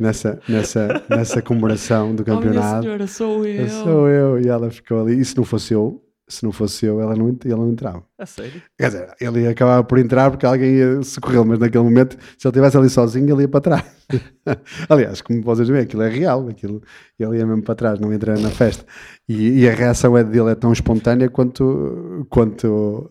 nessa, 0.00 0.40
nessa, 0.48 1.02
nessa 1.08 1.42
comemoração 1.42 2.14
do 2.14 2.24
campeonato. 2.24 2.82
senhora, 2.82 3.06
sou 3.06 3.46
eu. 3.46 3.68
Sou 3.68 4.08
eu, 4.08 4.40
e 4.40 4.48
ela 4.48 4.70
ficou 4.70 5.00
ali. 5.02 5.20
E 5.20 5.24
se 5.24 5.36
não 5.36 5.44
fosse 5.44 5.74
eu, 5.74 6.02
se 6.26 6.42
não 6.44 6.52
fosse 6.52 6.86
eu, 6.86 7.00
ela 7.00 7.14
não, 7.14 7.28
ele 7.28 7.54
não 7.54 7.68
entrava. 7.68 8.02
A 8.18 8.24
sério? 8.24 8.62
Quer 8.78 8.86
dizer, 8.86 9.08
ele 9.20 9.42
ia 9.42 9.50
acabar 9.50 9.82
por 9.84 9.98
entrar 9.98 10.30
porque 10.30 10.46
alguém 10.46 10.74
ia 10.76 11.02
socorrê-lo, 11.02 11.44
mas 11.44 11.58
naquele 11.58 11.84
momento, 11.84 12.12
se 12.38 12.46
ele 12.46 12.50
estivesse 12.50 12.76
ali 12.78 12.88
sozinho, 12.88 13.34
ele 13.34 13.42
ia 13.42 13.48
para 13.48 13.60
trás. 13.60 13.84
Aliás, 14.88 15.20
como 15.20 15.42
vocês 15.42 15.68
veem, 15.68 15.82
aquilo 15.82 16.02
é 16.02 16.08
real, 16.08 16.48
aquilo, 16.48 16.82
ele 17.18 17.36
ia 17.38 17.46
mesmo 17.46 17.62
para 17.62 17.74
trás, 17.74 17.98
não 18.00 18.12
entra 18.12 18.38
na 18.38 18.50
festa. 18.50 18.84
E, 19.28 19.60
e 19.60 19.68
a 19.68 19.72
reação 19.74 20.16
é 20.16 20.24
dele 20.24 20.50
é 20.50 20.54
tão 20.54 20.72
espontânea 20.72 21.28
quanto, 21.28 22.26
quanto 22.30 23.10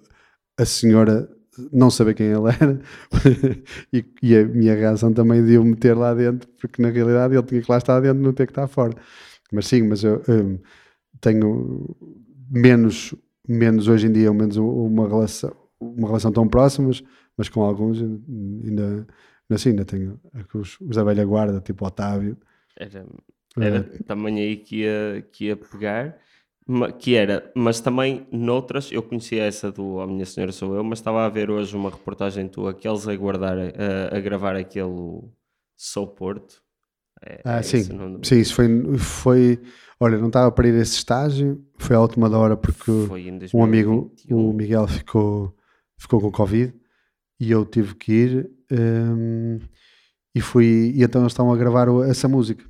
a 0.57 0.65
senhora 0.65 1.29
não 1.71 1.89
saber 1.91 2.13
quem 2.15 2.27
ele 2.27 2.47
era 2.49 2.79
e, 3.93 4.05
e 4.21 4.37
a 4.37 4.45
minha 4.45 4.75
reação 4.75 5.13
também 5.13 5.43
de 5.45 5.57
o 5.57 5.63
meter 5.65 5.95
lá 5.97 6.13
dentro, 6.13 6.49
porque 6.59 6.81
na 6.81 6.89
realidade 6.89 7.35
ele 7.35 7.43
tinha 7.43 7.61
que 7.61 7.71
lá 7.71 7.77
estar 7.77 7.99
dentro, 7.99 8.21
não 8.23 8.33
ter 8.33 8.45
que 8.47 8.51
estar 8.51 8.67
fora. 8.67 8.93
Mas 9.51 9.67
sim, 9.67 9.83
mas 9.83 10.03
eu 10.03 10.21
hum, 10.29 10.59
tenho 11.21 11.95
menos, 12.49 13.15
menos 13.47 13.87
hoje 13.87 14.07
em 14.07 14.11
dia, 14.13 14.33
menos 14.33 14.57
uma 14.57 15.07
relação, 15.07 15.55
uma 15.79 16.07
relação 16.07 16.31
tão 16.31 16.47
próxima, 16.47 16.87
mas, 16.89 17.03
mas 17.37 17.49
com 17.49 17.63
alguns 17.63 17.99
ainda, 18.01 19.07
assim, 19.49 19.69
ainda 19.69 19.85
tenho 19.85 20.19
os, 20.53 20.79
os 20.81 20.95
da 20.95 21.03
velha 21.03 21.25
guarda, 21.25 21.61
tipo 21.61 21.85
Otávio. 21.85 22.37
Era, 22.75 23.05
era 23.59 23.83
Eh, 23.83 23.99
também 24.05 24.39
aí 24.39 24.57
que 24.57 24.77
ia, 24.83 25.21
que 25.31 25.45
ia 25.45 25.57
pegar, 25.57 26.17
que 26.99 27.15
era, 27.15 27.51
mas 27.55 27.79
também 27.79 28.27
noutras, 28.31 28.91
eu 28.91 29.01
conhecia 29.01 29.43
essa 29.43 29.71
do 29.71 29.99
A 29.99 30.07
Minha 30.07 30.25
Senhora 30.25 30.51
Sou 30.51 30.75
Eu, 30.75 30.83
mas 30.83 30.99
estava 30.99 31.25
a 31.25 31.29
ver 31.29 31.49
hoje 31.49 31.75
uma 31.75 31.89
reportagem 31.89 32.47
tua 32.47 32.73
que 32.73 32.87
eles 32.87 33.07
a 33.07 33.15
guardar, 33.15 33.57
a, 33.57 34.15
a 34.15 34.19
gravar 34.19 34.55
aquele 34.55 35.23
Sou 35.75 36.07
Porto. 36.07 36.61
É, 37.25 37.41
Ah, 37.43 37.57
é 37.57 37.63
sim, 37.63 37.83
sim, 38.23 38.39
isso 38.39 38.53
foi, 38.53 38.67
foi. 38.97 39.59
Olha, 39.99 40.17
não 40.17 40.27
estava 40.27 40.51
para 40.51 40.67
ir 40.67 40.75
a 40.75 40.81
esse 40.81 40.95
estágio, 40.95 41.63
foi 41.77 41.95
à 41.95 41.99
última 41.99 42.29
da 42.29 42.37
hora 42.37 42.55
porque 42.55 42.91
um 43.53 43.63
amigo, 43.63 44.11
2021. 44.29 44.49
o 44.49 44.53
Miguel, 44.53 44.87
ficou, 44.87 45.55
ficou 45.97 46.21
com 46.21 46.31
Covid 46.31 46.73
e 47.39 47.51
eu 47.51 47.65
tive 47.65 47.95
que 47.95 48.11
ir 48.13 48.51
hum, 48.71 49.59
e 50.35 50.39
fui. 50.39 50.93
E 50.95 51.03
então 51.03 51.21
eles 51.21 51.33
estavam 51.33 51.51
a 51.51 51.57
gravar 51.57 51.87
essa 52.07 52.27
música. 52.27 52.63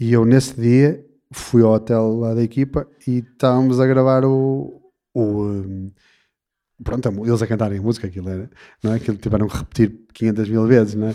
E 0.00 0.12
eu, 0.12 0.24
nesse 0.24 0.58
dia, 0.58 1.04
fui 1.32 1.62
ao 1.62 1.72
hotel 1.72 2.16
lá 2.18 2.34
da 2.34 2.42
equipa 2.42 2.86
e 3.06 3.18
estávamos 3.18 3.80
a 3.80 3.86
gravar 3.86 4.24
o. 4.24 4.80
o 5.14 5.90
pronto, 6.82 7.08
eles 7.26 7.42
a 7.42 7.46
cantarem 7.46 7.78
a 7.78 7.82
música, 7.82 8.06
aquilo 8.06 8.28
era, 8.28 8.50
não 8.82 8.92
é? 8.92 8.96
Aquilo 8.96 9.16
tiveram 9.16 9.48
que 9.48 9.56
repetir 9.56 9.98
500 10.14 10.48
mil 10.48 10.66
vezes, 10.66 10.94
não 10.94 11.08
é? 11.08 11.14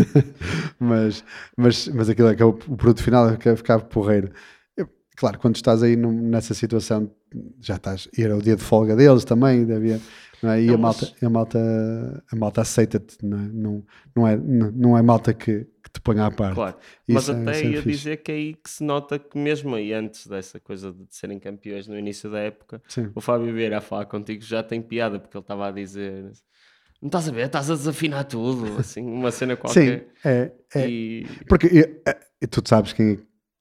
mas, 0.78 1.24
mas, 1.56 1.88
mas 1.88 2.08
aquilo 2.08 2.28
é 2.28 2.34
que 2.34 2.42
é 2.42 2.46
o, 2.46 2.52
produto 2.52 3.02
final 3.02 3.36
que 3.36 3.54
ficava 3.56 3.84
porreiro. 3.84 4.30
Eu- 4.76 4.88
claro, 5.16 5.38
quando 5.38 5.56
estás 5.56 5.82
aí 5.82 5.96
num- 5.96 6.28
nessa 6.28 6.54
situação, 6.54 7.10
já 7.60 7.76
estás. 7.76 8.08
E 8.16 8.22
era 8.22 8.36
o 8.36 8.42
dia 8.42 8.56
de 8.56 8.62
folga 8.62 8.94
deles 8.96 9.24
também, 9.24 9.62
havia, 9.72 10.00
não 10.42 10.50
é? 10.50 10.62
E 10.62 10.66
Não, 10.68 10.74
a, 10.74 10.78
malta, 10.78 11.12
a 11.22 11.28
malta, 11.30 12.24
a 12.32 12.36
malta 12.36 12.60
aceita-te, 12.62 13.18
não 13.22 13.38
é? 13.38 13.48
Não, 13.52 13.84
não, 14.16 14.28
é, 14.28 14.36
não, 14.36 14.70
não 14.72 14.98
é 14.98 15.02
malta 15.02 15.34
que 15.34 15.66
te 15.94 16.00
ponha 16.00 16.26
à 16.26 16.30
parte. 16.30 16.54
Claro, 16.56 16.76
mas 17.08 17.28
é- 17.28 17.32
até 17.32 17.60
é 17.60 17.64
ia 17.70 17.76
fixe. 17.82 17.88
dizer 17.98 18.16
que 18.18 18.32
é 18.32 18.34
aí 18.34 18.54
que 18.54 18.68
se 18.68 18.82
nota 18.84 19.18
que 19.18 19.38
mesmo 19.38 19.74
aí 19.74 19.92
antes 19.92 20.26
dessa 20.26 20.58
coisa 20.60 20.92
de 20.92 21.06
serem 21.10 21.38
campeões 21.38 21.86
no 21.86 21.98
início 21.98 22.30
da 22.30 22.40
época, 22.40 22.82
Sim. 22.88 23.10
o 23.14 23.20
Fábio 23.20 23.54
Vieira 23.54 23.78
a 23.78 23.80
falar 23.80 24.06
contigo 24.06 24.42
já 24.42 24.62
tem 24.62 24.82
piada, 24.82 25.18
porque 25.18 25.36
ele 25.36 25.42
estava 25.44 25.68
a 25.68 25.70
dizer 25.70 26.32
não 27.00 27.08
estás 27.08 27.28
a 27.28 27.32
ver, 27.32 27.46
estás 27.46 27.70
a 27.70 27.74
desafinar 27.74 28.24
tudo, 28.24 28.64
assim, 28.80 29.02
uma 29.02 29.30
cena 29.30 29.54
Sim, 29.54 29.60
qualquer. 29.60 30.08
é, 30.24 30.52
é, 30.74 30.88
E 30.88 31.26
Porque 31.48 31.66
e, 31.66 31.80
é, 32.08 32.20
e 32.42 32.46
tu 32.46 32.62
sabes 32.66 32.92
quem, 32.92 33.18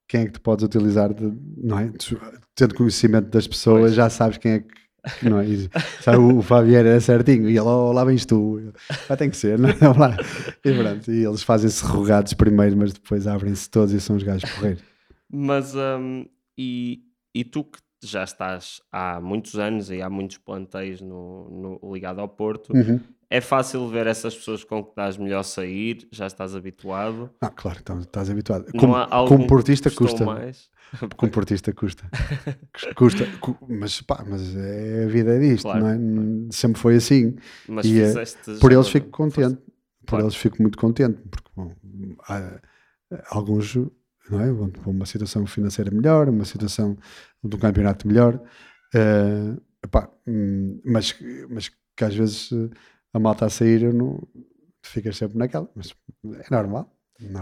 quem 0.07 0.21
é 0.21 0.25
que 0.25 0.31
tu 0.33 0.41
podes 0.41 0.63
utilizar, 0.65 1.13
de, 1.13 1.31
não 1.57 1.77
é? 1.79 1.89
Tu, 1.91 2.17
tendo 2.55 2.73
conhecimento 2.75 3.29
das 3.29 3.47
pessoas, 3.47 3.81
Pois. 3.81 3.93
já 3.95 4.09
sabes 4.09 4.37
quem 4.37 4.51
é 4.53 4.59
que. 4.59 4.82
Não 5.21 5.39
é? 5.39 5.45
E, 5.47 5.69
sabe, 6.01 6.17
o 6.17 6.41
Fabiano 6.41 6.87
é 6.89 6.99
certinho, 6.99 7.49
e 7.49 7.53
ele, 7.57 7.59
oh, 7.61 7.91
lá 7.91 8.03
vens 8.05 8.25
tu, 8.25 8.71
ah, 9.09 9.17
tem 9.17 9.29
que 9.29 9.35
ser, 9.37 9.59
não 9.59 9.69
é? 9.69 9.73
E, 10.63 10.73
pronto, 10.73 11.11
e 11.11 11.25
eles 11.25 11.43
fazem-se 11.43 11.83
rogados 11.85 12.33
primeiro, 12.33 12.77
mas 12.77 12.93
depois 12.93 13.27
abrem-se 13.27 13.69
todos 13.69 13.93
e 13.93 13.99
são 13.99 14.15
os 14.15 14.23
gajos 14.23 14.49
correr. 14.51 14.77
Mas, 15.29 15.75
hum, 15.75 16.25
e, 16.57 17.01
e 17.35 17.43
tu 17.43 17.63
que 17.65 17.79
já 18.01 18.23
estás 18.23 18.81
há 18.91 19.19
muitos 19.19 19.55
anos 19.59 19.89
e 19.89 20.01
há 20.01 20.09
muitos 20.09 20.37
plantéis 20.37 21.01
no, 21.01 21.49
no- 21.81 21.93
ligado 21.93 22.19
ao 22.19 22.27
Porto, 22.29 22.73
Uhum. 22.73 22.99
É 23.33 23.41
fácil 23.41 23.87
ver 23.89 24.05
essas 24.07 24.35
pessoas 24.35 24.63
com 24.63 24.83
que 24.83 24.95
dás 24.95 25.17
melhor 25.17 25.43
sair, 25.43 26.07
já 26.11 26.27
estás 26.27 26.55
habituado. 26.55 27.29
Ah, 27.41 27.49
claro, 27.49 27.79
então 27.81 27.99
estás 27.99 28.29
habituado. 28.29 28.71
Como, 28.77 28.93
como 29.27 29.47
portista 29.47 29.89
custa. 29.89 30.23
mais? 30.25 30.69
Como 31.17 31.31
portista 31.31 31.73
custa. 31.73 32.07
custa. 32.95 33.25
cu- 33.39 33.57
Mas 33.67 34.01
pá, 34.01 34.23
mas 34.27 34.55
é, 34.55 35.05
a 35.05 35.07
vida 35.07 35.35
é 35.35 35.39
disto, 35.39 35.63
Claro, 35.63 35.79
não 35.83 35.89
é? 35.89 35.95
N- 35.95 36.49
Sempre 36.51 36.79
foi 36.79 36.95
assim. 36.95 37.35
Mas 37.67 37.85
E, 37.87 37.99
eh, 37.99 38.05
fizeste 38.07 38.59
Por 38.59 38.71
eles 38.71 38.87
fico 38.87 39.09
contente. 39.09 39.57
Por 40.05 40.09
Claro. 40.09 40.25
eles 40.25 40.35
fico 40.35 40.61
muito 40.61 40.77
contente. 40.77 41.17
Porque 41.31 41.49
bom, 41.55 41.73
há, 42.27 42.59
alguns 43.31 43.75
não 44.29 44.39
é? 44.41 44.51
vão 44.51 44.69
para 44.69 44.89
uma 44.89 45.05
situação 45.07 45.45
financeira 45.47 45.89
melhor, 45.91 46.29
uma 46.29 46.45
situação 46.45 46.95
de 47.43 47.55
um 47.55 47.59
campeonato 47.59 48.07
melhor. 48.07 48.39
eh, 48.93 49.57
epá, 49.83 50.07
hum, 50.27 50.79
mas, 50.85 51.15
mas 51.49 51.69
que 51.95 52.03
às 52.05 52.15
vezes 52.15 52.49
a 53.13 53.19
malta 53.19 53.45
a 53.45 53.49
sair, 53.49 53.83
eu 53.83 53.93
não, 53.93 54.19
ficas 54.81 55.15
sempre 55.17 55.37
naquela. 55.37 55.69
Mas 55.75 55.95
é 56.23 56.47
normal. 56.49 56.93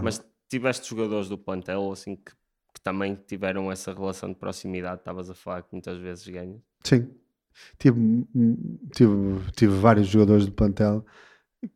Mas 0.02 0.24
tiveste 0.48 0.88
jogadores 0.88 1.28
do 1.28 1.38
plantel 1.38 1.90
assim 1.90 2.16
que, 2.16 2.32
que 2.74 2.80
também 2.82 3.18
tiveram 3.26 3.72
essa 3.72 3.92
relação 3.92 4.28
de 4.28 4.36
proximidade, 4.36 5.00
estavas 5.00 5.30
a 5.30 5.34
falar 5.34 5.62
que 5.62 5.68
muitas 5.72 5.98
vezes 5.98 6.26
ganhas. 6.28 6.60
Sim. 6.84 7.10
Tive, 7.78 8.26
tive, 8.94 9.12
tive 9.54 9.76
vários 9.76 10.08
jogadores 10.08 10.46
do 10.46 10.52
plantel 10.52 11.04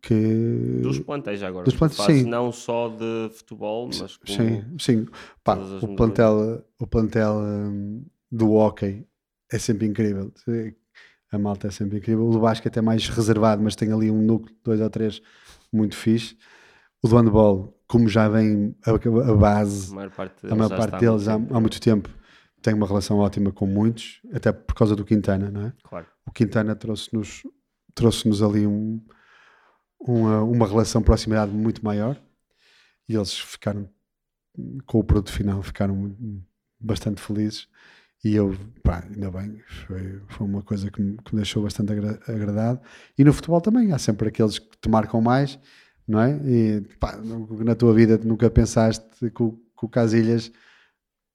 que. 0.01 0.81
Dos 0.82 0.98
plantéis 1.01 1.43
agora. 1.43 1.64
Dos 1.64 1.74
plantéis, 1.74 1.97
fazes 1.97 2.23
sim. 2.23 2.28
não 2.28 2.51
só 2.51 2.89
de 2.89 3.31
futebol, 3.35 3.89
mas 3.89 4.16
como 4.16 4.36
Sim, 4.36 4.78
sim. 4.78 5.06
Pá, 5.44 5.55
o 5.55 5.94
plantel, 5.94 6.64
o 6.78 6.86
plantel 6.86 7.39
hum, 7.39 8.05
do 8.31 8.52
hockey 8.52 9.06
é 9.52 9.59
sempre 9.59 9.86
incrível. 9.86 10.32
A 11.31 11.39
malta 11.39 11.66
é 11.66 11.70
sempre 11.70 11.98
incrível. 11.98 12.27
O 12.27 12.31
do 12.31 12.40
basquete 12.40 12.78
é 12.78 12.82
mais 12.82 13.09
reservado, 13.09 13.62
mas 13.62 13.74
tem 13.74 13.93
ali 13.93 14.11
um 14.11 14.23
núcleo, 14.23 14.55
dois 14.65 14.81
ou 14.81 14.90
três, 14.90 15.20
muito 15.73 15.97
fixe. 15.97 16.36
O 17.03 17.09
do 17.09 17.16
handball, 17.16 17.77
como 17.86 18.09
já 18.09 18.28
vem 18.28 18.74
a, 18.85 18.90
a 19.31 19.35
base, 19.35 19.93
a 19.93 19.94
maior 19.94 20.11
parte 20.11 20.47
a 20.47 20.55
maior 20.55 20.77
parte 20.77 20.98
deles 20.98 21.28
há, 21.28 21.39
muito 21.39 21.47
tempo. 21.47 21.57
há 21.57 21.61
muito 21.61 21.81
tempo, 21.81 22.11
tem 22.62 22.74
uma 22.74 22.86
relação 22.86 23.19
ótima 23.19 23.53
com 23.53 23.66
muitos, 23.66 24.20
até 24.32 24.53
por 24.53 24.74
causa 24.74 24.97
do 24.97 25.05
Quintana, 25.05 25.51
não 25.51 25.66
é? 25.66 25.73
Claro. 25.82 26.07
o 26.27 26.32
Quintana 26.32 26.74
trouxe-nos 26.74 27.43
trouxe-nos 27.94 28.43
ali 28.43 28.66
um, 28.66 29.01
uma, 30.01 30.43
uma 30.43 30.66
relação 30.66 31.01
de 31.01 31.07
proximidade 31.07 31.51
muito 31.53 31.85
maior 31.85 32.20
e 33.09 33.15
eles 33.15 33.39
ficaram 33.39 33.89
com 34.85 34.98
o 34.98 35.05
produto 35.05 35.32
final 35.32 35.62
ficaram 35.62 36.15
bastante 36.78 37.20
felizes 37.20 37.69
e 38.28 38.35
eu, 38.36 38.55
pá, 38.82 39.05
ainda 39.12 39.31
bem 39.31 39.61
foi, 39.86 40.20
foi 40.28 40.47
uma 40.47 40.62
coisa 40.62 40.90
que 40.90 41.01
me, 41.01 41.16
que 41.19 41.35
me 41.35 41.40
deixou 41.40 41.62
bastante 41.62 41.93
agra 41.93 42.19
agradado 42.28 42.81
e 43.19 43.24
no 43.24 43.32
futebol 43.32 43.61
também, 43.61 43.93
há 43.93 43.98
sempre 43.98 44.28
aqueles 44.28 44.59
que 44.59 44.77
te 44.81 44.89
marcam 44.89 45.20
mais 45.20 45.59
não 46.09 46.20
é? 46.20 46.39
E 46.44 46.81
pá, 47.01 47.19
na 47.65 47.74
tua 47.74 47.93
vida 47.93 48.19
nunca 48.23 48.48
pensaste 48.48 49.05
que 49.31 49.43
o, 49.43 49.53
que 49.53 49.85
o 49.85 49.89
Casilhas 49.89 50.53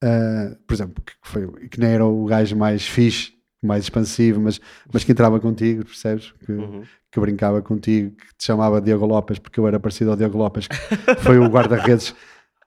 ah, 0.04 0.56
por 0.66 0.74
exemplo, 0.74 1.04
que, 1.06 1.14
foi, 1.24 1.48
que 1.70 1.80
nem 1.80 1.92
era 1.92 2.06
o 2.06 2.26
gajo 2.26 2.56
mais 2.56 2.86
fixe, 2.88 3.34
mais 3.62 3.84
expansivo, 3.84 4.42
mas, 4.42 4.60
mas 4.92 5.04
que 5.04 5.12
entrava 5.12 5.40
contigo, 5.40 5.86
percebes? 5.86 6.34
Que, 6.46 6.52
Uhum. 6.52 6.84
que 7.12 7.20
brincava 7.20 7.62
contigo, 7.62 8.16
que 8.16 8.36
te 8.36 8.46
chamava 8.46 8.82
Diego 8.82 9.06
Lopes, 9.06 9.38
porque 9.38 9.60
eu 9.60 9.68
era 9.68 9.80
parecido 9.80 10.12
ao 10.12 10.18
Diego 10.18 10.38
Lopes, 10.38 10.68
que 10.68 11.22
foi 11.24 11.38
o 11.38 11.48
guarda-redes. 11.48 12.16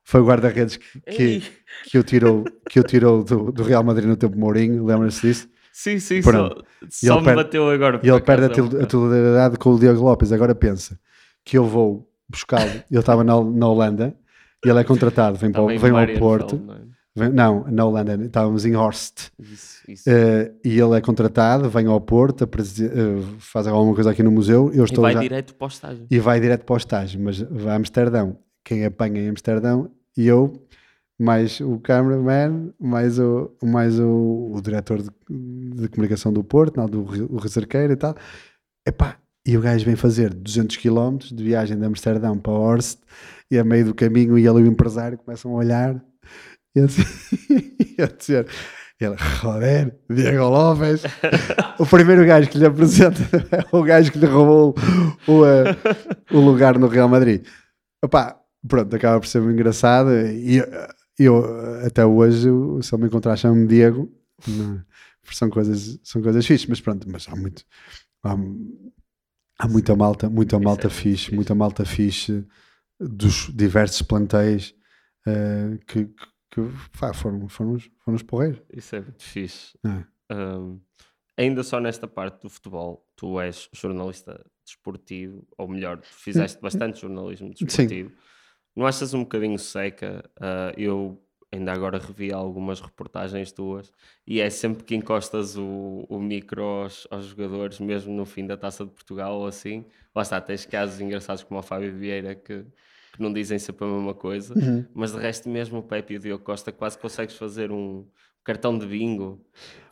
Foi 0.05 0.21
o 0.21 0.25
guarda-redes 0.27 0.77
que, 0.77 1.01
que, 1.01 1.43
que 1.91 1.99
eu 1.99 2.05
tirou, 2.05 2.45
que 2.69 2.79
eu 2.79 2.85
tirou 2.85 3.25
do, 3.25 3.51
do 3.51 3.63
Real 3.63 3.83
Madrid 3.83 4.07
no 4.07 4.17
tempo 4.17 4.39
Mourinho, 4.39 4.85
lembra-se 4.85 5.23
disso? 5.27 5.49
Sim, 5.73 5.99
sim, 5.99 6.21
Pronto. 6.23 6.63
só, 6.83 6.87
E 7.03 7.07
só 7.09 7.19
me 7.19 7.25
perde- 7.25 7.43
bateu 7.43 7.69
agora. 7.71 8.01
E 8.03 8.09
ele 8.09 8.21
perde 8.21 8.45
a, 8.45 8.49
é 8.81 8.81
titularidade 8.85 9.57
com 9.57 9.71
o 9.71 9.79
Diego 9.79 10.01
Lopes. 10.03 10.31
Agora 10.31 10.55
pensa 10.55 10.99
que 11.45 11.59
eu 11.59 11.65
vou 11.65 12.09
buscá-lo. 12.29 12.71
Ele 12.91 13.01
estava 13.01 13.25
na, 13.25 13.43
na 13.43 13.67
Holanda 13.69 14.15
e 14.65 14.69
ele 14.69 14.79
é 14.79 14.85
contratado, 14.85 15.37
vem, 15.37 15.51
para, 15.51 15.63
o- 15.63 15.67
Também 15.67 15.79
vem 16.07 16.15
ao 16.15 16.19
Porto. 16.21 16.57
não 16.57 16.75
é? 16.75 16.79
Vem- 17.17 17.31
não, 17.31 17.65
na 17.71 17.85
Holanda, 17.85 18.15
estávamos 18.25 18.65
em 18.67 18.75
Horst. 18.77 19.31
Isso, 19.39 19.83
isso. 19.89 20.03
Eh, 20.11 20.53
e 20.65 20.79
ele 20.79 20.97
é 20.97 21.01
contratado, 21.01 21.69
vem 21.71 21.87
ao 21.87 22.01
Porto, 22.01 22.45
eh, 22.45 22.49
faz 23.39 23.67
alguma 23.67 23.95
coisa 23.95 24.11
aqui 24.11 24.23
no 24.23 24.31
museu. 24.33 24.71
Eu 24.75 24.83
e 24.83 24.85
estou 24.85 25.03
vai 25.03 25.15
já- 25.15 25.21
direto 25.21 25.55
para 25.55 25.65
o 25.65 25.69
estágio. 25.69 26.07
e 26.11 26.19
vai 26.19 26.41
direto 26.41 26.65
para 26.65 26.75
o 26.75 26.77
estágio, 26.77 27.21
mas 27.21 27.39
vai 27.41 27.73
a 27.73 27.77
Amsterdão. 27.77 28.37
Quem 28.65 28.85
apanha 28.85 29.21
em 29.21 29.29
Amsterdão 29.29 29.91
e 30.17 30.27
eu, 30.27 30.67
mais 31.19 31.61
o 31.61 31.79
cameraman, 31.79 32.73
mais 32.81 33.19
o, 33.19 33.53
mais 33.63 33.99
o, 33.99 34.53
o 34.55 34.61
diretor 34.63 35.03
de, 35.03 35.11
de 35.29 35.89
comunicação 35.89 36.33
do 36.33 36.43
Porto, 36.43 36.77
não, 36.77 36.87
do 36.87 37.03
o 37.33 37.37
Recerqueiro 37.37 37.93
e 37.93 37.97
tal. 37.97 38.17
Epá, 38.87 39.19
e 39.47 39.57
o 39.57 39.61
gajo 39.61 39.85
vem 39.85 39.97
fazer 39.97 40.33
200 40.33 40.77
km 40.79 41.19
de 41.19 41.45
viagem 41.45 41.79
de 41.79 41.85
Amsterdão 41.85 42.39
para 42.39 42.53
Horst 42.53 43.01
e 43.51 43.59
a 43.59 43.65
meio 43.65 43.87
do 43.87 43.95
caminho 43.95 44.39
e 44.39 44.47
ele 44.47 44.61
e 44.61 44.63
o 44.63 44.67
empresário 44.67 45.19
começam 45.19 45.53
a 45.53 45.55
olhar 45.55 46.03
e 46.75 46.81
assim, 46.81 47.03
e 47.99 48.03
a 48.03 48.07
dizer... 48.07 48.47
Ele, 49.01 49.17
joder, 49.19 49.99
Diego 50.09 50.49
Lopes, 50.49 51.03
o 51.81 51.85
primeiro 51.85 52.25
gajo 52.25 52.49
que 52.49 52.57
lhe 52.57 52.65
apresenta 52.65 53.21
é 53.51 53.65
o 53.77 53.83
gajo 53.83 54.13
que 54.13 54.19
lhe 54.19 54.27
roubou 54.27 54.73
o, 55.27 55.45
eh, 55.45 55.77
o 56.31 56.39
lugar 56.39 56.79
no 56.79 56.87
Real 56.87 57.09
Madrid. 57.09 57.45
Opá, 58.05 58.41
pronto, 58.69 58.95
acaba 58.95 59.21
por 59.21 59.27
ser 59.27 59.41
muito 59.41 59.55
engraçado 59.55 60.11
e 60.13 60.61
eh, 60.61 60.89
eu 61.19 61.45
eh, 61.45 61.87
até 61.87 62.05
hoje, 62.05 62.49
se 62.83 62.95
ele 62.95 63.03
me 63.03 63.09
encontrar, 63.09 63.37
chamo-me 63.37 63.67
Diego, 63.67 64.13
porque 65.23 65.35
são 65.37 65.49
coisas, 65.51 65.99
são 66.03 66.23
coisas 66.23 66.47
fixes, 66.47 66.69
mas 66.69 66.81
pronto, 66.81 67.09
mas 67.11 67.29
há 67.29 67.37
muito, 67.37 67.65
há, 68.23 68.37
há 69.59 69.69
muita 69.69 69.95
malta, 69.97 70.29
muita 70.29 70.57
é 70.57 70.59
malta 70.59 70.91
fixe, 70.91 71.35
muita 71.35 71.55
malta 71.55 71.85
fixe 71.85 72.47
dos 73.01 73.51
diversos 73.55 74.03
plantéis 74.03 74.75
eh, 75.27 75.79
que, 75.87 76.07
que, 76.07 76.27
que, 76.51 76.99
pá, 76.99 77.13
foram, 77.13 77.49
foram, 77.49 77.73
os, 77.73 77.91
foram 77.99 78.17
os 78.17 78.23
porreiros. 78.23 78.63
Isso 78.73 78.97
é 78.97 79.01
muito 79.01 79.23
fixe. 79.23 79.79
É. 79.85 80.35
Um, 80.35 80.81
ainda 81.37 81.63
só 81.63 81.81
nesta 81.81 82.07
parte 82.07 82.43
do 82.43 82.51
futebol, 82.51 83.07
tu 83.17 83.41
és 83.41 83.69
jornalista 83.73 84.45
desportivo, 84.65 85.47
ou 85.59 85.69
melhor, 85.69 86.01
fizeste 86.03 86.61
bastante 86.61 87.01
jornalismo 87.01 87.51
desportivo. 87.51 88.13
Não 88.75 88.87
achas 88.87 89.15
um 89.15 89.21
bocadinho 89.21 89.59
seca? 89.59 90.29
Ah, 90.41 90.73
eu 90.77 91.21
ainda 91.53 91.73
agora 91.73 91.99
revi 91.99 92.33
algumas 92.33 92.81
reportagens 92.81 93.53
tuas 93.53 93.93
e 94.27 94.41
é 94.41 94.51
sempre 94.51 94.83
que 94.85 94.95
encostas 94.97 95.57
o, 95.57 96.05
o 96.09 96.19
micro 96.19 96.63
aos, 96.65 97.07
aos 97.11 97.27
jogadores, 97.27 97.79
mesmo 97.79 98.13
no 98.13 98.27
fim 98.27 98.45
da 98.47 98.57
taça 98.57 98.85
de 98.85 98.91
Portugal 98.91 99.39
ou 99.39 99.47
assim. 99.47 99.85
Lá 100.15 100.23
está, 100.23 100.41
tens 100.41 100.67
casos 100.67 101.01
engraçados 101.01 101.45
como 101.45 101.61
o 101.61 101.63
Fábio 101.63 101.93
Vieira 101.97 102.35
que, 102.35 102.65
que 103.13 103.23
não 103.23 103.33
dizem 103.33 103.59
sempre 103.59 103.85
a 103.85 103.89
mesma 103.89 104.15
coisa, 104.15 104.59
mas 104.93 105.13
de 105.13 105.19
resto, 105.19 105.49
mesmo 105.49 105.79
o 105.79 105.83
Pepe 105.83 106.15
e 106.15 106.17
o 106.17 106.21
Diogo 106.21 106.43
Costa, 106.45 106.73
quase 106.73 106.99
consegues 106.99 107.37
fazer 107.37 107.71
um 107.71 108.05
cartão 108.43 108.77
de 108.77 108.87
bingo 108.87 109.41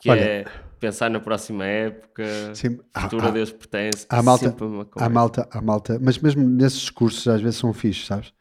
que 0.01 0.09
Olha, 0.09 0.21
é 0.25 0.45
pensar 0.79 1.09
na 1.09 1.19
próxima 1.19 1.65
época, 1.65 2.23
Sim, 2.53 2.79
futuro 2.93 3.27
a 3.27 3.31
Deus 3.31 3.51
pertence. 3.51 4.05
há 4.09 4.21
malta- 4.21 4.49
sempre 4.49 4.65
a 4.65 4.67
Há 4.69 4.85
coisa. 4.85 5.09
malta, 5.09 5.47
há 5.51 5.61
malta, 5.61 5.99
mas 6.01 6.17
mesmo 6.17 6.47
nesses 6.47 6.79
discursos 6.81 7.27
às 7.27 7.41
vezes 7.41 7.57
são 7.57 7.73
fixos, 7.73 8.05
sabes? 8.07 8.33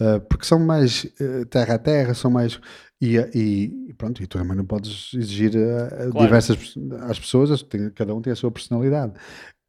Uh, 0.00 0.20
porque 0.28 0.46
são 0.46 0.58
mais 0.58 1.04
uh, 1.20 1.44
terra 1.46 1.74
a 1.74 1.78
terra, 1.78 2.14
são 2.14 2.30
mais. 2.30 2.58
E, 3.00 3.16
e- 3.34 3.86
e 3.88 3.94
pronto, 3.94 4.22
e 4.22 4.26
tu 4.26 4.38
também 4.38 4.56
não 4.56 4.64
podes 4.64 5.10
exigir 5.14 5.52
a, 5.56 5.88
Claro. 6.10 6.24
diversas 6.26 6.74
às 7.02 7.18
pessoas, 7.18 7.62
tem- 7.62 7.90
cada 7.90 8.14
um 8.14 8.20
tem 8.22 8.32
a 8.32 8.36
sua 8.36 8.50
personalidade. 8.50 9.12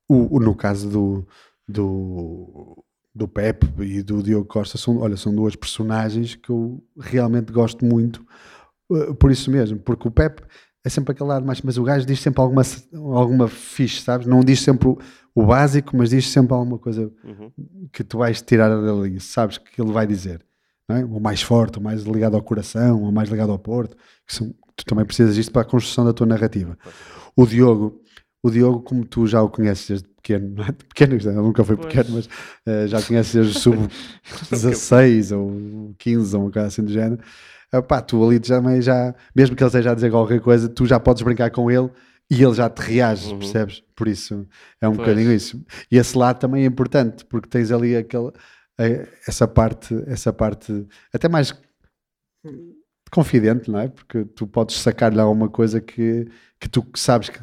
O, 0.09 0.37
o- 0.37 0.39
no 0.39 0.55
caso 0.55 0.89
do, 0.89 1.27
do, 1.67 2.83
do 3.13 3.27
Pepe 3.27 3.67
e 3.83 4.01
do 4.01 4.21
Diogo 4.23 4.45
Costa, 4.47 4.77
são, 4.77 4.97
olha, 4.99 5.17
são 5.17 5.33
duas 5.35 5.55
personagens 5.55 6.35
que 6.35 6.49
eu 6.49 6.81
realmente 6.99 7.51
gosto 7.51 7.85
muito 7.85 8.25
por 9.19 9.31
isso 9.31 9.49
mesmo, 9.49 9.79
porque 9.79 10.07
o 10.07 10.11
Pepe 10.11 10.41
é 10.83 10.89
sempre 10.89 11.11
aquele 11.11 11.29
lado 11.29 11.45
mais, 11.45 11.61
mas 11.61 11.77
o 11.77 11.83
gajo 11.83 12.05
diz 12.05 12.19
sempre 12.19 12.41
alguma, 12.41 12.63
alguma 13.15 13.47
fixe, 13.47 14.01
sabes? 14.01 14.25
Não 14.27 14.41
diz 14.41 14.59
sempre 14.61 14.87
o, 14.87 14.97
o 15.35 15.45
básico, 15.45 15.95
mas 15.95 16.09
diz 16.09 16.27
sempre 16.29 16.53
alguma 16.53 16.77
coisa 16.79 17.11
Uhum. 17.23 17.51
que 17.91 18.03
tu 18.03 18.17
vais 18.17 18.41
tirar 18.41 18.69
dali, 18.69 19.19
sabes 19.19 19.57
que 19.57 19.81
ele 19.81 19.91
vai 19.91 20.07
dizer, 20.07 20.43
não 20.89 20.95
é? 20.97 21.05
o 21.05 21.19
mais 21.19 21.41
forte, 21.41 21.77
o 21.77 21.81
mais 21.81 22.03
ligado 22.03 22.35
ao 22.35 22.41
coração, 22.41 23.01
o 23.03 23.11
mais 23.11 23.29
ligado 23.29 23.51
ao 23.51 23.59
Porto, 23.59 23.95
que 24.27 24.33
são- 24.35 24.53
tu 24.75 24.83
também 24.85 25.05
precisas 25.05 25.35
disto 25.35 25.51
para 25.51 25.61
a 25.61 25.65
construção 25.65 26.03
da 26.05 26.13
tua 26.13 26.25
narrativa. 26.25 26.75
O 27.35 27.45
Diogo, 27.45 28.01
o 28.41 28.49
Diogo, 28.49 28.81
como 28.81 29.05
tu 29.05 29.27
já 29.27 29.41
o 29.41 29.49
conheces 29.49 29.87
desde 29.87 30.07
pequeno, 30.07 30.55
não 30.55 30.63
é? 30.65 30.71
Pequeno, 30.71 31.13
ele 31.15 31.31
nunca 31.33 31.63
foi 31.63 31.75
Pois. 31.77 31.87
pequeno, 31.93 32.15
mas 32.15 32.29
eh, 32.65 32.87
já 32.87 33.01
conheces 33.03 33.33
desde 33.33 33.59
sub-16 33.59 35.31
ou 35.37 35.93
15 35.97 36.35
ou 36.35 36.43
uma 36.43 36.51
coisa 36.51 36.67
assim 36.67 36.83
do 36.83 36.91
género. 36.91 37.21
Epá, 37.73 38.01
tu 38.01 38.23
ali 38.25 38.39
também 38.39 38.81
já, 38.81 39.15
mesmo 39.35 39.55
que 39.55 39.63
ele 39.63 39.67
esteja 39.69 39.91
a 39.91 39.95
dizer 39.95 40.11
qualquer 40.11 40.41
coisa, 40.41 40.67
tu 40.67 40.85
já 40.85 40.99
podes 40.99 41.23
brincar 41.23 41.49
com 41.51 41.71
ele 41.71 41.89
e 42.29 42.43
ele 42.43 42.53
já 42.53 42.69
te 42.69 42.79
reage, 42.79 43.31
Uhum. 43.31 43.39
percebes? 43.39 43.81
Por 43.95 44.07
isso 44.07 44.45
é 44.81 44.87
um 44.87 44.95
Pois. 44.95 45.07
bocadinho 45.07 45.31
isso. 45.33 45.63
E 45.89 45.97
esse 45.97 46.17
lado 46.17 46.39
também 46.39 46.63
é 46.63 46.67
importante, 46.67 47.23
porque 47.25 47.47
tens 47.47 47.71
ali 47.71 47.95
aquele, 47.95 48.31
eh, 48.77 49.07
essa 49.27 49.47
parte, 49.47 49.95
essa 50.07 50.33
parte 50.33 50.85
até 51.13 51.29
mais 51.29 51.53
confidente, 53.11 53.69
não 53.69 53.79
é? 53.79 53.87
Porque 53.89 54.25
tu 54.25 54.47
podes 54.47 54.77
sacar-lhe 54.77 55.19
alguma 55.19 55.49
coisa 55.49 55.81
que, 55.81 56.27
que 56.59 56.69
tu 56.69 56.85
sabes 56.95 57.29
que 57.29 57.39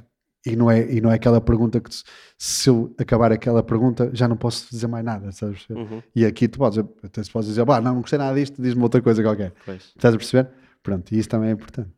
e 0.46 0.54
não, 0.56 0.70
é, 0.70 0.90
e 0.92 1.00
não 1.00 1.10
é 1.10 1.14
aquela 1.14 1.40
pergunta 1.40 1.80
que 1.80 1.90
se 2.38 2.70
eu 2.70 2.94
acabar 2.98 3.32
aquela 3.32 3.62
pergunta 3.62 4.10
já 4.14 4.26
não 4.28 4.36
posso 4.36 4.70
dizer 4.70 4.86
mais 4.86 5.04
nada, 5.04 5.32
sabes? 5.32 5.68
Uhum. 5.68 6.02
E 6.14 6.24
aqui 6.24 6.48
tu 6.48 6.58
podes, 6.58 6.78
até 7.02 7.22
se 7.22 7.30
podes 7.30 7.48
dizer, 7.48 7.64
"Bah, 7.64 7.80
não, 7.80 7.94
não 7.94 8.00
gostei 8.00 8.18
nada 8.18 8.38
disto, 8.38 8.60
diz-me 8.62 8.82
outra 8.82 9.02
coisa 9.02 9.22
qualquer. 9.22 9.52
Pois. 9.64 9.92
Estás 9.96 10.14
a 10.14 10.18
perceber? 10.18 10.50
Pronto, 10.82 11.12
e 11.12 11.18
isso 11.18 11.28
também 11.28 11.50
é 11.50 11.52
importante. 11.52 11.90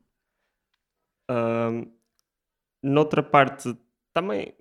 Ahm, 1.28 1.84
noutra 2.82 3.22
parte, 3.22 3.76
também 4.12 4.54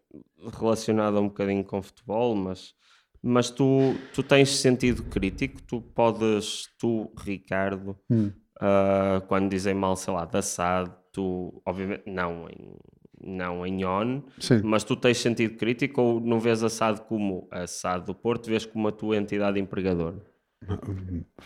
relacionada 0.53 1.19
um 1.19 1.27
bocadinho 1.27 1.63
com 1.63 1.81
futebol, 1.81 2.35
mas, 2.35 2.73
mas 3.21 3.49
tu, 3.49 3.95
tu 4.13 4.21
tens 4.23 4.49
sentido 4.57 5.03
crítico, 5.03 5.61
tu 5.63 5.81
podes, 5.81 6.67
tu, 6.77 7.11
Ricardo, 7.17 7.97
Hum. 8.09 8.31
ah, 8.59 9.21
quando 9.27 9.49
dizem 9.49 9.73
mal, 9.73 9.95
sei 9.95 10.13
lá, 10.13 10.25
da 10.25 10.41
SAD, 10.41 10.91
tu, 11.11 11.61
obviamente, 11.65 12.03
não 12.07 12.47
em, 12.49 12.77
não 13.23 13.65
em 13.65 13.85
on, 13.85 14.21
Sim. 14.39 14.61
mas 14.63 14.83
tu 14.83 14.95
tens 14.95 15.17
sentido 15.17 15.57
crítico 15.57 16.01
ou 16.01 16.19
não 16.19 16.39
vês 16.39 16.63
a 16.63 16.69
SAD 16.69 17.01
como 17.01 17.47
a 17.51 17.65
SAD 17.67 18.05
do 18.05 18.15
Porto, 18.15 18.49
vês 18.49 18.65
como 18.65 18.87
a 18.87 18.91
tua 18.91 19.17
entidade 19.17 19.59
empregadora? 19.59 20.17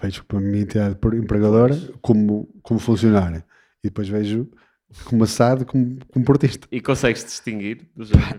Vejo 0.02 0.24
a 0.30 0.40
minha 0.40 0.64
entidade 0.64 0.98
empregadora 1.16 1.76
como, 2.02 2.50
como 2.62 2.80
funcionária. 2.80 3.46
E 3.84 3.88
depois 3.90 4.08
vejo 4.08 4.50
como 5.06 5.24
assado 5.24 5.66
como, 5.66 5.98
como 6.12 6.24
portista. 6.26 6.68
E 6.72 6.80
consegues 6.80 7.24
distinguir? 7.24 7.88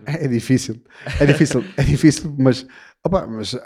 É 0.07 0.29
difícil, 0.29 0.81
é 1.21 1.27
difícil, 1.27 1.65
é 1.77 1.83
difícil, 1.83 2.35
mas, 2.39 2.67
opa, 3.05 3.27
mas 3.27 3.57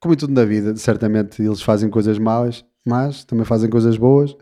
como 0.00 0.14
em 0.14 0.16
tudo 0.16 0.32
na 0.32 0.44
vida, 0.44 0.74
certamente 0.76 1.42
eles 1.42 1.60
fazem 1.62 1.90
coisas 1.90 2.18
más, 2.18 2.64
mas 2.86 3.24
também 3.24 3.44
fazem 3.44 3.68
coisas 3.68 3.96
boas 3.96 4.36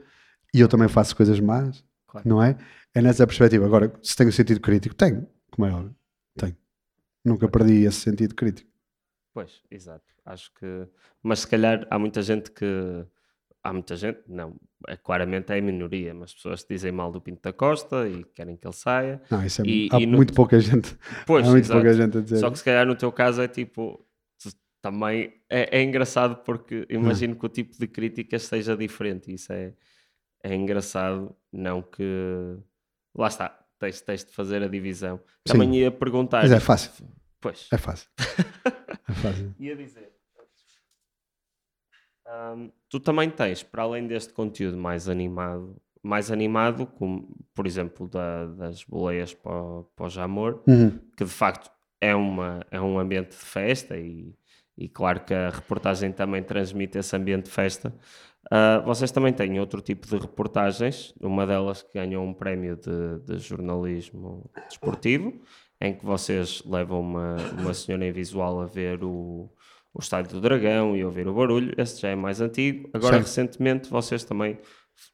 e 0.52 0.61
eu 0.61 0.69
também 0.69 0.89
faço 0.89 1.16
coisas 1.16 1.40
más, 1.40 1.82
Claro. 2.06 2.28
não 2.28 2.43
é? 2.43 2.56
É 2.94 3.02
nessa 3.02 3.26
perspectiva. 3.26 3.66
Agora, 3.66 3.92
se 4.02 4.16
tenho 4.16 4.32
sentido 4.32 4.60
crítico, 4.60 4.94
tenho, 4.94 5.26
como 5.50 5.66
é 5.66 5.72
óbvio, 5.72 5.94
tenho. 6.36 6.56
Nunca 7.24 7.48
perdi 7.48 7.84
esse 7.84 8.00
sentido 8.00 8.34
crítico. 8.34 8.70
Pois, 9.32 9.62
exato. 9.70 10.04
Acho 10.24 10.52
que. 10.54 10.66
Mas 11.22 11.40
se 11.40 11.48
calhar 11.48 11.86
há 11.90 11.98
muita 11.98 12.22
gente 12.22 12.50
que. 12.50 12.64
Há 13.66 13.72
muita 13.72 13.96
gente, 13.96 14.20
não, 14.28 14.60
é, 14.86 14.94
claramente 14.94 15.50
é 15.50 15.58
a 15.58 15.62
minoria, 15.62 16.12
mas 16.12 16.34
pessoas 16.34 16.62
que 16.62 16.74
dizem 16.74 16.92
mal 16.92 17.10
do 17.10 17.18
Pinto 17.18 17.40
da 17.40 17.50
Costa 17.50 18.06
e 18.06 18.22
querem 18.22 18.58
que 18.58 18.66
ele 18.66 18.74
saia. 18.74 19.22
Não, 19.30 19.42
isso 19.42 19.62
é, 19.62 19.64
E- 19.66 19.88
há 19.90 19.98
e 20.00 20.04
no- 20.04 20.18
muito 20.18 20.34
pouca 20.34 20.60
gente, 20.60 20.94
Pois, 21.26 21.46
há 21.46 21.50
muito 21.50 21.64
exato. 21.64 21.80
pouca 21.80 21.94
gente 21.94 22.18
a 22.18 22.20
dizer. 22.20 22.36
Só 22.40 22.50
que 22.50 22.58
se 22.58 22.64
calhar 22.64 22.86
no 22.86 22.94
teu 22.94 23.10
caso 23.10 23.40
é 23.40 23.48
tipo. 23.48 24.06
Também 24.82 25.32
é, 25.48 25.78
é 25.78 25.82
engraçado 25.82 26.36
porque 26.44 26.86
imagino 26.90 27.34
que 27.36 27.46
o 27.46 27.48
tipo 27.48 27.74
de 27.78 27.86
críticas 27.86 28.42
seja 28.42 28.76
diferente. 28.76 29.32
Isso 29.32 29.50
é, 29.50 29.72
é 30.42 30.54
engraçado, 30.54 31.34
não 31.50 31.80
que. 31.80 32.02
Lá 33.14 33.28
está, 33.28 33.48
tens, 33.78 34.00
tens 34.00 34.24
de 34.24 34.32
fazer 34.32 34.62
a 34.62 34.68
divisão. 34.68 35.20
Também 35.44 35.68
Sim. 35.72 35.78
ia 35.78 35.90
perguntar. 35.90 36.42
Mas 36.42 36.52
é 36.52 36.60
fácil, 36.60 36.90
Pois. 37.40 37.68
é 37.72 37.78
fácil. 37.78 38.08
É 39.06 39.12
fácil. 39.12 39.54
Ia 39.60 39.76
dizer. 39.76 40.10
Ahm, 42.26 42.70
tu 42.88 42.98
também 42.98 43.30
tens, 43.30 43.62
para 43.62 43.82
além 43.82 44.06
deste 44.06 44.32
conteúdo 44.32 44.78
mais 44.78 45.08
animado, 45.08 45.76
mais 46.02 46.30
animado, 46.30 46.86
como 46.86 47.28
por 47.54 47.66
exemplo 47.66 48.08
da- 48.08 48.46
das 48.46 48.82
boleias 48.84 49.34
para, 49.34 49.52
o- 49.52 49.84
para 49.94 50.06
o 50.06 50.08
Jamor, 50.08 50.62
Uhum. 50.66 50.98
que 51.16 51.24
de 51.24 51.30
facto 51.30 51.70
é, 52.00 52.14
uma, 52.14 52.64
é 52.70 52.80
um 52.80 52.98
ambiente 52.98 53.30
de 53.30 53.36
festa 53.36 53.96
e, 53.96 54.34
e 54.76 54.88
claro 54.88 55.20
que 55.24 55.34
a 55.34 55.50
reportagem 55.50 56.12
também 56.12 56.42
transmite 56.42 56.96
esse 56.98 57.14
ambiente 57.14 57.44
de 57.44 57.50
festa. 57.50 57.94
Ah, 58.50 58.82
vocês 58.84 59.10
também 59.10 59.32
têm 59.32 59.58
outro 59.58 59.80
tipo 59.80 60.06
de 60.06 60.16
reportagens, 60.16 61.14
uma 61.20 61.46
delas 61.46 61.82
que 61.82 61.94
ganhou 61.94 62.24
um 62.24 62.34
prémio 62.34 62.76
de, 62.76 63.18
de 63.24 63.38
jornalismo 63.38 64.50
desportivo, 64.68 65.40
em 65.80 65.94
que 65.94 66.04
vocês 66.04 66.62
levam 66.64 67.00
uma, 67.00 67.36
uma 67.58 67.74
senhora 67.74 68.04
em 68.06 68.12
visual 68.12 68.60
a 68.60 68.66
ver 68.66 69.02
o, 69.02 69.50
o 69.92 69.98
Estádio 70.00 70.32
do 70.32 70.40
Dragão 70.40 70.96
e 70.96 71.04
ouvir 71.04 71.26
o 71.26 71.34
barulho. 71.34 71.74
Esse 71.78 72.00
já 72.00 72.08
é 72.08 72.14
mais 72.14 72.40
antigo. 72.40 72.88
Agora, 72.92 73.14
Certo. 73.16 73.26
recentemente, 73.26 73.90
vocês 73.90 74.24
também, 74.24 74.58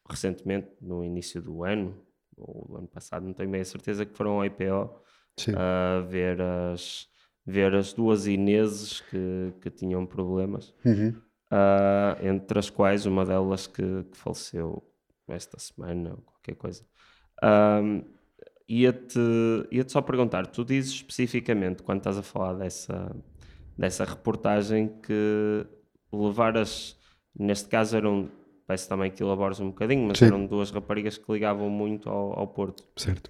recentemente, 0.08 0.68
no 0.80 1.04
início 1.04 1.40
do 1.40 1.64
ano, 1.64 1.96
ou 2.36 2.66
do 2.68 2.76
ano 2.78 2.88
passado, 2.88 3.24
não 3.24 3.32
tenho 3.32 3.50
bem 3.50 3.60
a 3.60 3.64
certeza, 3.64 4.04
que 4.04 4.16
foram 4.16 4.32
ao 4.32 4.44
IPO 4.44 4.90
Sim. 5.38 5.52
a 5.56 6.00
ver 6.00 6.40
as, 6.40 7.06
ver 7.46 7.74
as 7.74 7.92
duas 7.92 8.26
Ineses 8.26 9.00
que, 9.02 9.52
que 9.60 9.70
tinham 9.70 10.04
problemas, 10.06 10.74
Uhum. 10.84 11.14
Ah, 11.50 12.16
entre 12.22 12.58
as 12.58 12.70
quais 12.70 13.06
uma 13.06 13.24
delas 13.24 13.66
que, 13.66 14.04
que 14.04 14.16
faleceu 14.16 14.82
esta 15.28 15.58
semana 15.58 16.10
ou 16.10 16.22
qualquer 16.22 16.54
coisa. 16.56 16.84
Ahm, 17.42 18.02
Ia-te 18.72 19.18
ia 19.72 19.84
só 19.88 20.00
perguntar, 20.00 20.46
tu 20.46 20.64
dizes 20.64 20.92
especificamente, 20.92 21.82
quando 21.82 21.98
estás 21.98 22.16
a 22.16 22.22
falar 22.22 22.52
dessa, 22.54 23.16
dessa 23.76 24.04
reportagem, 24.04 24.86
que 25.02 25.66
levar 26.12 26.56
as. 26.56 26.96
Neste 27.36 27.68
caso 27.68 27.96
eram. 27.96 28.30
Peço 28.68 28.88
também 28.88 29.10
que 29.10 29.20
elabores 29.20 29.58
um 29.58 29.70
bocadinho, 29.70 30.06
mas 30.06 30.18
Sim. 30.18 30.26
eram 30.26 30.46
duas 30.46 30.70
raparigas 30.70 31.18
que 31.18 31.32
ligavam 31.32 31.68
muito 31.68 32.08
ao, 32.08 32.38
ao 32.38 32.46
Porto. 32.46 32.84
Certo. 32.94 33.28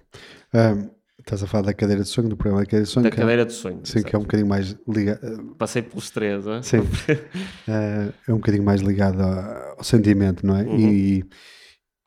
Ahm, 0.53 0.91
estás 1.21 1.41
a 1.43 1.47
falar 1.47 1.63
da 1.65 1.73
cadeira 1.73 2.03
de 2.03 2.09
sonho, 2.09 2.27
do 2.29 2.35
programa 2.37 2.61
da 2.61 2.65
cadeira 2.65 2.85
de 2.85 2.89
sonho. 2.91 3.03
Da 3.03 3.09
que 3.09 3.15
é- 3.17 3.19
cadeira 3.19 3.45
de 3.45 3.53
sonho. 3.53 3.81
Sim, 3.83 4.03
que 4.03 4.15
é 4.15 4.19
um 4.19 4.21
exato. 4.21 4.23
bocadinho 4.23 4.47
mais 4.49 4.75
ligado. 4.87 5.55
Passei 5.57 5.81
pelos 5.81 6.09
três, 6.09 6.45
hein? 6.45 6.61
Sim. 6.63 6.77
Eh, 7.67 8.13
é 8.27 8.33
um 8.33 8.37
bocadinho 8.37 8.63
mais 8.63 8.81
ligado 8.81 9.21
ao 9.21 9.83
sentimento, 9.83 10.45
não 10.45 10.57
é? 10.57 10.63
Uhum. 10.63 10.79
E, 10.79 11.25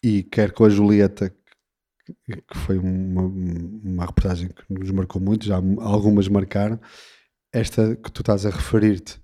e 0.02 0.22
quer 0.24 0.52
com 0.52 0.64
a 0.64 0.68
Julieta, 0.68 1.32
que 2.26 2.58
foi 2.58 2.76
uma, 2.78 3.22
uma 3.22 4.04
reportagem 4.06 4.48
que 4.48 4.62
nos 4.68 4.90
marcou 4.90 5.20
muito, 5.22 5.46
já 5.46 5.56
algumas 5.56 6.28
marcaram. 6.28 6.78
Esta 7.52 7.96
que 7.96 8.10
tu 8.10 8.20
estás 8.20 8.44
a 8.44 8.50
referir-te, 8.50 9.18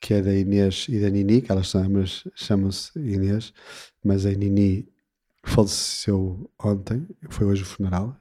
que 0.00 0.14
é 0.14 0.20
da 0.20 0.34
Inês 0.34 0.86
e 0.88 0.98
da 1.00 1.08
Nini, 1.08 1.40
que 1.40 1.50
elas 1.52 1.72
chamam-se 2.34 2.98
Inês, 2.98 3.54
mas 4.04 4.26
a 4.26 4.30
Nini 4.32 4.88
faleceu 5.44 6.50
ontem, 6.62 7.06
foi 7.30 7.46
hoje 7.46 7.62
o 7.62 7.66
funeral. 7.66 8.16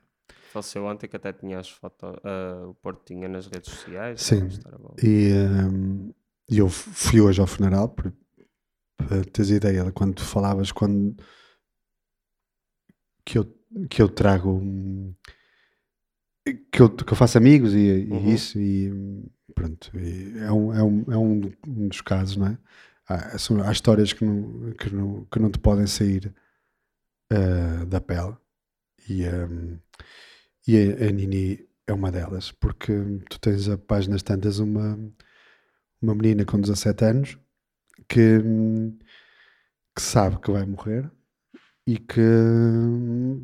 Faleceu 0.51 0.85
ontem 0.85 1.07
que 1.07 1.15
até 1.15 1.31
tinha 1.31 1.59
as 1.59 1.69
fotos, 1.69 2.13
ah, 2.23 2.67
o 2.67 2.73
Porto 2.75 3.03
tinha 3.05 3.27
nas 3.29 3.47
redes 3.47 3.71
sociais. 3.71 4.21
Sim. 4.21 4.49
a 4.65 4.77
bola. 4.77 4.95
E 5.01 5.31
e 6.51 6.57
eu 6.57 6.67
fui 6.67 7.21
hoje 7.21 7.39
ao 7.39 7.47
funeral, 7.47 7.87
para 7.87 8.11
teres 9.31 9.51
ideia 9.51 9.85
de 9.85 9.91
quando 9.93 10.15
tu 10.15 10.23
falavas, 10.23 10.69
quando 10.69 11.15
que 13.25 13.37
eu, 13.37 13.45
que 13.89 14.01
eu 14.01 14.09
trago 14.09 14.49
hum, 14.57 15.15
que 16.69 16.81
eu, 16.81 16.89
que 16.89 17.13
eu 17.13 17.15
faço 17.15 17.37
amigos 17.37 17.73
e, 17.73 17.77
e 17.77 18.11
Uhum. 18.11 18.33
isso, 18.33 18.59
e 18.59 18.91
hum, 18.91 19.25
pronto, 19.55 19.91
e 19.97 20.37
é, 20.39 20.51
um, 20.51 20.73
é, 20.73 20.83
um, 20.83 21.05
é 21.13 21.17
um, 21.17 21.51
um 21.65 21.87
dos 21.87 22.01
casos, 22.01 22.35
não 22.35 22.47
é? 22.47 22.57
Há, 23.07 23.37
são, 23.37 23.63
há 23.63 23.71
histórias 23.71 24.11
que 24.11 24.25
não, 24.25 24.71
que, 24.73 24.93
não, 24.93 25.25
que 25.25 25.39
não 25.39 25.49
te 25.49 25.59
podem 25.59 25.87
sair 25.87 26.33
ah, 27.31 27.85
da 27.85 28.01
pele, 28.01 28.35
e, 29.07 29.25
hum, 29.25 29.79
e 30.72 30.77
a, 30.77 31.10
a 31.10 31.11
Nini 31.11 31.68
é 31.85 31.93
uma 31.93 32.11
delas, 32.11 32.52
porque 32.53 32.93
tu 33.30 33.39
tens 33.39 33.68
a 33.68 33.77
páginas 33.77 34.23
tantas 34.23 34.60
uma, 34.60 34.98
uma 36.02 36.15
menina 36.15 36.45
com 36.45 36.60
17 36.60 37.03
anos 37.03 37.38
que, 38.07 38.39
que 39.93 40.02
sabe 40.02 40.39
que 40.39 40.49
vai 40.49 40.65
morrer 40.65 41.11
e 41.85 41.98
que, 41.98 42.22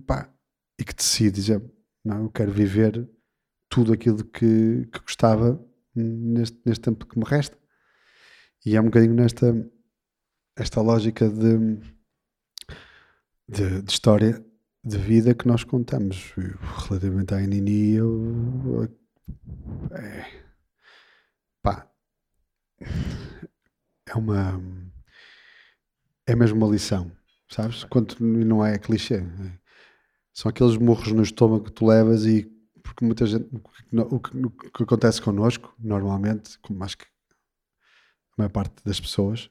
pá, 0.05 0.33
e 0.79 0.85
que 0.85 0.93
decide 0.93 1.31
dizer, 1.31 1.61
não, 2.05 2.23
eu 2.23 2.29
quero 2.29 2.51
viver 2.51 3.09
tudo 3.69 3.91
aquilo 3.91 4.23
que, 4.23 4.87
que 4.89 4.99
gostava 5.01 5.61
neste, 5.93 6.57
neste 6.65 6.81
tempo 6.81 7.05
que 7.05 7.19
me 7.19 7.25
resta. 7.25 7.57
E 8.65 8.77
é 8.77 8.81
um 8.81 8.85
bocadinho 8.85 9.13
nesta 9.13 9.53
esta 10.55 10.81
lógica 10.81 11.29
de, 11.29 11.77
de, 13.47 13.81
de 13.81 13.91
história 13.91 14.43
de 14.87 14.97
vida 14.97 15.33
que 15.35 15.47
nós 15.47 15.63
contamos. 15.63 16.33
Relativamente 16.87 17.33
à 17.33 17.39
Nini, 17.41 17.91
eu, 17.95 18.87
é, 19.91 20.25
pá, 21.61 21.87
é 24.05 24.15
uma 24.15 24.59
é 26.25 26.35
mesmo 26.35 26.57
uma 26.57 26.71
lição, 26.71 27.11
sabes? 27.49 27.83
Quanto 27.85 28.21
não 28.23 28.65
é 28.65 28.77
clichê. 28.77 29.15
é. 29.15 29.59
São 30.33 30.49
aqueles 30.49 30.77
murros 30.77 31.11
no 31.11 31.23
estômago 31.23 31.65
que 31.65 31.71
tu 31.71 31.85
levas 31.87 32.25
e 32.25 32.45
porque 32.83 33.03
muita 33.05 33.25
gente 33.25 33.47
o 33.53 34.19
que, 34.19 34.37
o 34.37 34.49
que- 34.49 34.83
acontece 34.83 35.21
connosco 35.21 35.73
normalmente, 35.79 36.57
como 36.59 36.83
acho 36.83 36.97
que 36.97 37.05
a 37.05 37.07
maior 38.37 38.49
parte 38.51 38.83
das 38.85 38.99
pessoas 38.99 39.49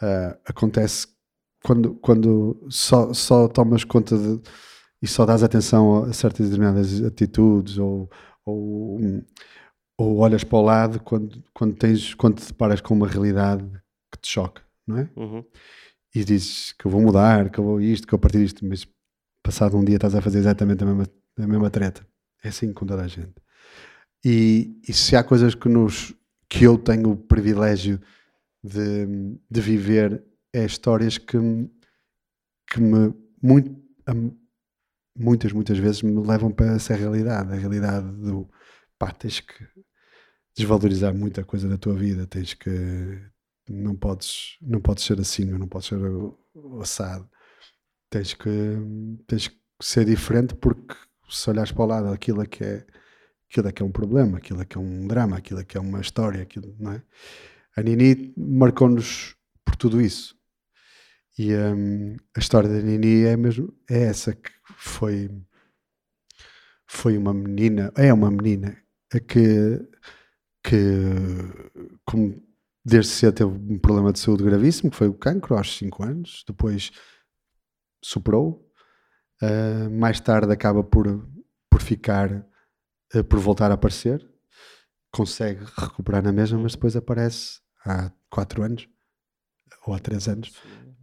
ah, 0.00 0.38
acontece 0.44 1.08
quando, 1.66 1.94
quando 1.96 2.64
só, 2.70 3.12
só 3.12 3.48
tomas 3.48 3.82
conta 3.82 4.16
de 4.16 4.40
e 5.02 5.06
só 5.08 5.26
dás 5.26 5.42
atenção 5.42 6.04
a 6.04 6.12
certas 6.12 6.48
determinadas 6.48 7.02
atitudes 7.02 7.76
ou, 7.76 8.08
ou, 8.44 9.00
ou 9.98 10.18
olhas 10.18 10.44
para 10.44 10.58
o 10.58 10.62
lado 10.62 11.00
quando, 11.00 11.42
quando, 11.52 11.74
tens, 11.74 12.14
quando 12.14 12.36
te 12.36 12.46
deparas 12.46 12.80
com 12.80 12.94
uma 12.94 13.08
realidade 13.08 13.64
que 14.12 14.20
te 14.20 14.28
choca, 14.28 14.62
não 14.86 14.98
é? 14.98 15.10
Uhum. 15.16 15.44
E 16.14 16.24
dizes 16.24 16.72
que 16.72 16.86
eu 16.86 16.90
vou 16.90 17.00
mudar, 17.00 17.50
que 17.50 17.58
eu 17.58 17.64
vou 17.64 17.80
isto, 17.80 18.06
que 18.06 18.14
eu 18.14 18.18
partir 18.18 18.38
disto, 18.38 18.64
mas 18.64 18.86
passado 19.42 19.76
um 19.76 19.84
dia 19.84 19.96
estás 19.96 20.14
a 20.14 20.22
fazer 20.22 20.38
exatamente 20.38 20.84
a 20.84 20.86
mesma, 20.86 21.04
a 21.36 21.46
mesma 21.46 21.68
treta. 21.68 22.06
É 22.44 22.48
assim 22.48 22.72
com 22.72 22.86
toda 22.86 23.02
a 23.02 23.08
gente. 23.08 23.34
E, 24.24 24.80
e 24.88 24.92
se 24.92 25.16
há 25.16 25.24
coisas 25.24 25.54
que, 25.54 25.68
nos, 25.68 26.14
que 26.48 26.64
eu 26.64 26.78
tenho 26.78 27.10
o 27.10 27.16
privilégio 27.16 28.00
de, 28.62 29.36
de 29.50 29.60
viver, 29.60 30.24
é 30.56 30.64
histórias 30.64 31.18
que, 31.18 31.36
que 32.66 32.80
me 32.80 33.14
muito, 33.42 33.76
muitas, 35.16 35.52
muitas 35.52 35.78
vezes 35.78 36.02
me 36.02 36.26
levam 36.26 36.50
para 36.50 36.74
essa 36.74 36.94
realidade. 36.94 37.52
A 37.52 37.56
realidade 37.56 38.06
do 38.16 38.48
pá, 38.98 39.10
tens 39.12 39.40
que 39.40 39.54
desvalorizar 40.56 41.14
muita 41.14 41.44
coisa 41.44 41.68
da 41.68 41.76
tua 41.76 41.94
vida, 41.94 42.26
tens 42.26 42.54
que 42.54 42.70
não 43.68 43.94
podes, 43.94 44.56
não 44.62 44.80
podes 44.80 45.04
ser 45.04 45.20
assim, 45.20 45.52
ou 45.52 45.58
não 45.58 45.68
podes 45.68 45.88
ser 45.88 45.98
assado. 46.80 47.28
Tens 48.08 48.32
que, 48.32 48.50
tens 49.26 49.48
que 49.48 49.58
ser 49.82 50.06
diferente 50.06 50.54
porque 50.54 50.94
se 51.28 51.50
olhares 51.50 51.72
para 51.72 51.84
o 51.84 51.86
lado 51.86 52.08
aquilo 52.08 52.42
é 52.42 52.46
que 52.46 52.64
é 52.64 52.86
aquilo 53.50 53.68
é 53.68 53.72
que 53.72 53.82
é 53.82 53.86
um 53.86 53.92
problema, 53.92 54.38
aquilo 54.38 54.62
é 54.62 54.64
que 54.64 54.76
é 54.76 54.80
um 54.80 55.06
drama, 55.06 55.36
aquilo 55.36 55.60
é 55.60 55.64
que 55.64 55.76
é 55.76 55.80
uma 55.80 56.00
história, 56.00 56.42
aquilo, 56.42 56.74
não 56.78 56.92
é? 56.92 57.02
A 57.76 57.82
Nini 57.82 58.32
marcou-nos 58.36 59.36
por 59.64 59.76
tudo 59.76 60.00
isso. 60.00 60.35
E 61.38 61.54
hum, 61.54 62.16
a 62.34 62.38
história 62.38 62.68
da 62.68 62.80
Nini 62.80 63.24
é 63.24 63.36
mesmo 63.36 63.72
é 63.88 64.04
essa 64.04 64.34
que 64.34 64.50
foi 64.76 65.30
foi 66.86 67.18
uma 67.18 67.34
menina, 67.34 67.92
é 67.96 68.12
uma 68.12 68.30
menina 68.30 68.76
que 69.28 69.80
que 70.62 70.78
como 72.04 72.42
desde 72.84 73.12
cedo 73.12 73.34
teve 73.34 73.50
um 73.50 73.78
problema 73.78 74.12
de 74.12 74.18
saúde 74.18 74.44
gravíssimo, 74.44 74.90
que 74.90 74.96
foi 74.96 75.08
o 75.08 75.14
cancro 75.14 75.56
aos 75.56 75.76
5 75.76 76.04
anos, 76.04 76.44
depois 76.46 76.90
superou, 78.02 78.66
Uh, 79.42 79.90
mais 79.90 80.18
tarde 80.18 80.50
acaba 80.50 80.82
por, 80.82 81.28
por 81.70 81.82
ficar, 81.82 82.32
uh, 83.14 83.24
por 83.24 83.38
voltar 83.38 83.70
a 83.70 83.74
aparecer, 83.74 84.26
consegue 85.10 85.62
recuperar 85.76 86.22
na 86.22 86.32
mesma, 86.32 86.58
mas 86.58 86.72
depois 86.72 86.96
aparece 86.96 87.60
há 87.84 88.10
4 88.30 88.62
anos 88.62 88.88
ou 89.86 89.92
há 89.92 89.98
3 89.98 90.28
anos, 90.28 90.52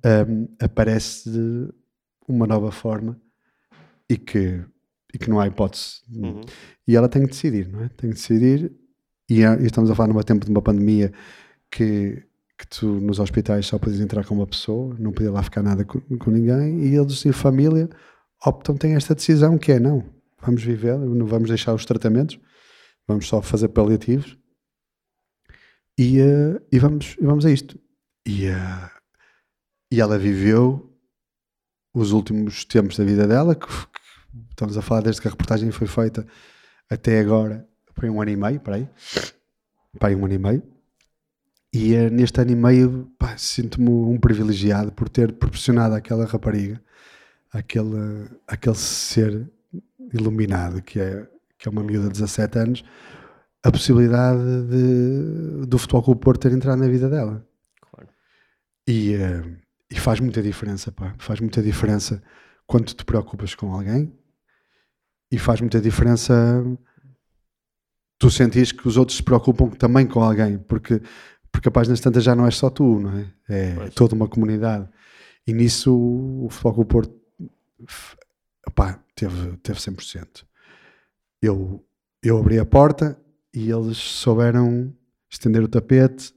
um, 0.05 0.47
aparece 0.59 1.29
uma 2.27 2.45
nova 2.47 2.71
forma 2.71 3.19
e 4.09 4.17
que, 4.17 4.63
e 5.13 5.17
que 5.17 5.29
não 5.29 5.39
há 5.39 5.47
hipótese. 5.47 6.01
Uhum. 6.11 6.41
E 6.87 6.95
ela 6.95 7.09
tem 7.09 7.23
que 7.23 7.29
decidir, 7.29 7.67
não 7.69 7.83
é? 7.83 7.89
Tem 7.89 8.09
que 8.09 8.15
decidir. 8.15 8.71
E, 9.29 9.43
há- 9.43 9.55
e 9.55 9.65
estamos 9.65 9.89
a 9.89 9.95
falar 9.95 10.11
num 10.13 10.19
tempo 10.21 10.45
de 10.45 10.51
uma 10.51 10.61
pandemia 10.61 11.11
que, 11.71 12.23
que 12.57 12.67
tu 12.67 12.87
nos 12.99 13.19
hospitais 13.19 13.65
só 13.65 13.79
podes 13.79 13.99
entrar 13.99 14.25
com 14.25 14.35
uma 14.35 14.47
pessoa, 14.47 14.95
não 14.99 15.11
podia 15.11 15.31
lá 15.31 15.41
ficar 15.41 15.63
nada 15.63 15.83
com, 15.85 15.99
com 16.17 16.31
ninguém. 16.31 16.85
E 16.85 16.95
eles, 16.95 17.25
em 17.25 17.31
família, 17.31 17.89
optam, 18.45 18.75
têm 18.75 18.95
esta 18.95 19.15
decisão 19.15 19.57
que 19.57 19.71
é: 19.71 19.79
não, 19.79 20.03
vamos 20.41 20.63
viver, 20.63 20.97
não 20.97 21.25
vamos 21.25 21.49
deixar 21.49 21.73
os 21.73 21.85
tratamentos, 21.85 22.37
vamos 23.07 23.27
só 23.27 23.41
fazer 23.41 23.69
paliativos 23.69 24.37
e, 25.97 26.19
eh, 26.19 26.61
e, 26.71 26.79
vamos, 26.79 27.15
e 27.19 27.25
vamos 27.25 27.45
a 27.45 27.51
isto. 27.51 27.79
E, 28.27 28.45
eh, 28.47 28.89
e 29.93 30.01
ela 30.01 30.17
viveu 30.17 30.91
os 31.93 32.11
últimos 32.13 32.65
tempos 32.65 32.97
da 32.97 33.03
vida 33.03 33.27
dela, 33.27 33.53
que, 33.53 33.67
que 33.67 33.99
estamos 34.49 34.75
a 34.75 34.81
falar 34.81 35.01
desde 35.01 35.21
que 35.21 35.27
a 35.27 35.31
reportagem 35.31 35.69
foi 35.69 35.85
feita 35.85 36.25
até 36.89 37.19
agora, 37.19 37.69
foi 37.93 38.09
um 38.09 38.19
ano 38.19 38.31
e 38.31 38.35
meio, 38.35 38.59
para 38.59 38.77
aí, 38.77 38.89
para 39.99 40.09
aí 40.09 40.15
um 40.15 40.25
ano 40.25 40.33
e 40.33 40.39
meio. 40.39 40.63
E 41.71 41.93
é 41.93 42.09
neste 42.09 42.41
ano 42.41 42.49
e 42.49 42.55
meio 42.55 43.11
sinto-me 43.37 43.87
um 43.87 44.17
privilegiado 44.17 44.91
por 44.91 45.07
ter 45.07 45.31
proporcionado 45.31 45.93
àquela 45.93 46.25
rapariga, 46.25 46.81
aquele, 47.51 48.31
aquele 48.47 48.75
ser 48.75 49.47
iluminado 50.11 50.81
que 50.81 50.99
é, 50.99 51.29
que 51.59 51.67
é 51.67 51.71
uma 51.71 51.83
miúda 51.83 52.07
de 52.07 52.13
17 52.13 52.57
anos, 52.57 52.83
a 53.61 53.71
possibilidade 53.71 54.41
de, 54.41 55.67
do 55.67 55.77
Futebol 55.77 56.01
Clube 56.01 56.21
Porto 56.21 56.41
ter 56.41 56.51
entrado 56.51 56.79
na 56.79 56.87
vida 56.87 57.07
dela. 57.07 57.47
Claro. 57.79 58.09
E, 58.87 59.13
eh, 59.13 59.62
e 59.93 59.99
faz 59.99 60.19
muita 60.19 60.41
diferença, 60.41 60.91
pá. 60.91 61.13
Faz 61.19 61.39
muita 61.39 61.61
diferença 61.61 62.21
quando 62.65 62.91
te 62.93 63.05
preocupas 63.05 63.53
com 63.53 63.71
alguém 63.71 64.11
e 65.31 65.37
faz 65.37 65.61
muita 65.61 65.79
diferença 65.79 66.33
tu 68.17 68.31
sentires 68.31 68.71
que 68.71 68.87
os 68.87 68.97
outros 68.97 69.17
se 69.17 69.23
preocupam 69.23 69.69
também 69.69 70.07
com 70.07 70.23
alguém, 70.23 70.57
porque, 70.57 70.99
porque 71.51 71.67
a 71.67 71.71
página 71.71 71.95
tantas 71.97 72.23
já 72.23 72.33
não 72.33 72.47
é 72.47 72.51
só 72.51 72.71
tu, 72.71 72.99
não 72.99 73.19
é? 73.19 73.33
É 73.47 73.75
Pois. 73.75 73.93
toda 73.93 74.15
uma 74.15 74.27
comunidade. 74.27 74.89
E 75.45 75.53
nisso 75.53 75.93
o 75.93 76.47
Futebol 76.49 76.73
Clube 76.73 76.89
Porto 76.89 77.21
pá, 78.73 78.99
teve, 79.15 79.57
teve 79.57 79.77
100%. 79.77 80.43
Eu, 81.39 81.85
eu 82.23 82.39
abri 82.39 82.57
a 82.57 82.65
porta 82.65 83.15
e 83.53 83.69
eles 83.69 83.97
souberam 83.97 84.91
estender 85.29 85.61
o 85.61 85.67
tapete 85.67 86.33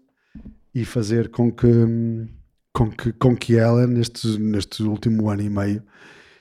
e 0.75 0.85
fazer 0.85 1.31
com 1.31 1.51
que, 1.51 1.67
com 2.77 2.91
que, 2.91 3.11
com 3.15 3.35
que 3.35 3.57
ela, 3.57 3.87
neste, 3.87 4.39
neste 4.39 4.83
último 4.83 5.31
ano 5.31 5.41
e 5.41 5.49
meio, 5.49 5.83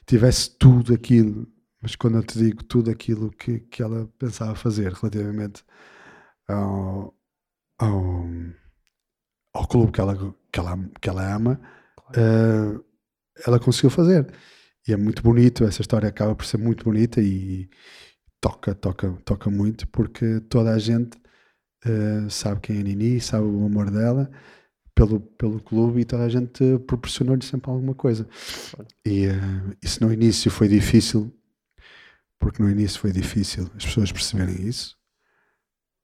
tivesse 0.06 0.50
tudo 0.58 0.94
aquilo, 0.94 1.48
mas 1.82 1.96
quando 1.96 2.18
eu 2.18 2.24
te 2.24 2.38
digo 2.38 2.62
tudo 2.62 2.92
aquilo 2.92 3.32
que, 3.32 3.62
que 3.62 3.82
ela 3.82 4.06
pensava 4.20 4.54
fazer 4.54 4.92
relativamente 4.92 5.64
ao, 6.46 7.16
ao, 7.80 8.26
ao 9.54 9.68
clube 9.68 9.94
que 9.94 10.02
ela, 10.02 10.36
que 10.52 10.60
ela, 10.60 10.78
que 11.02 11.10
ela 11.10 11.36
ama, 11.36 11.62
eh, 12.18 12.80
ela 13.48 13.58
conseguiu 13.58 13.90
fazer. 13.90 14.28
E 14.86 14.92
é 14.92 14.98
muito 14.98 15.24
bonito, 15.24 15.64
essa 15.64 15.82
história 15.82 16.10
acaba 16.10 16.36
por 16.36 16.46
ser 16.46 16.58
muito 16.58 16.84
bonita 16.84 17.22
e 17.22 17.70
toca, 18.42 18.76
toca, 18.76 19.10
toca 19.24 19.50
muito, 19.50 19.88
porque 19.88 20.42
toda 20.50 20.74
a 20.74 20.80
gente 20.80 21.18
eh, 21.86 22.28
sabe 22.30 22.60
quem 22.62 22.78
é 22.78 22.80
a 22.82 22.84
Nini, 22.84 23.22
sabe 23.22 23.46
o 23.46 23.66
amor 23.66 23.90
dela 23.90 24.30
pelo, 24.96 25.20
pelo 25.20 25.60
clube 25.62 26.02
e 26.02 26.06
toda 26.06 26.24
a 26.24 26.30
gente 26.30 26.80
proporcionou-lhe 26.88 27.44
sempre 27.46 27.70
alguma 27.70 27.94
coisa. 27.94 28.28
E 29.06 29.26
eh, 29.26 29.32
isso 29.84 30.04
no 30.04 30.12
início 30.12 30.50
foi 30.50 30.68
difícil, 30.70 31.32
porque 32.40 32.64
no 32.64 32.70
início 32.70 33.00
foi 33.00 33.12
difícil 33.12 33.70
as 33.76 33.86
pessoas 33.86 34.12
perceberem 34.12 34.68
isso. 34.68 34.98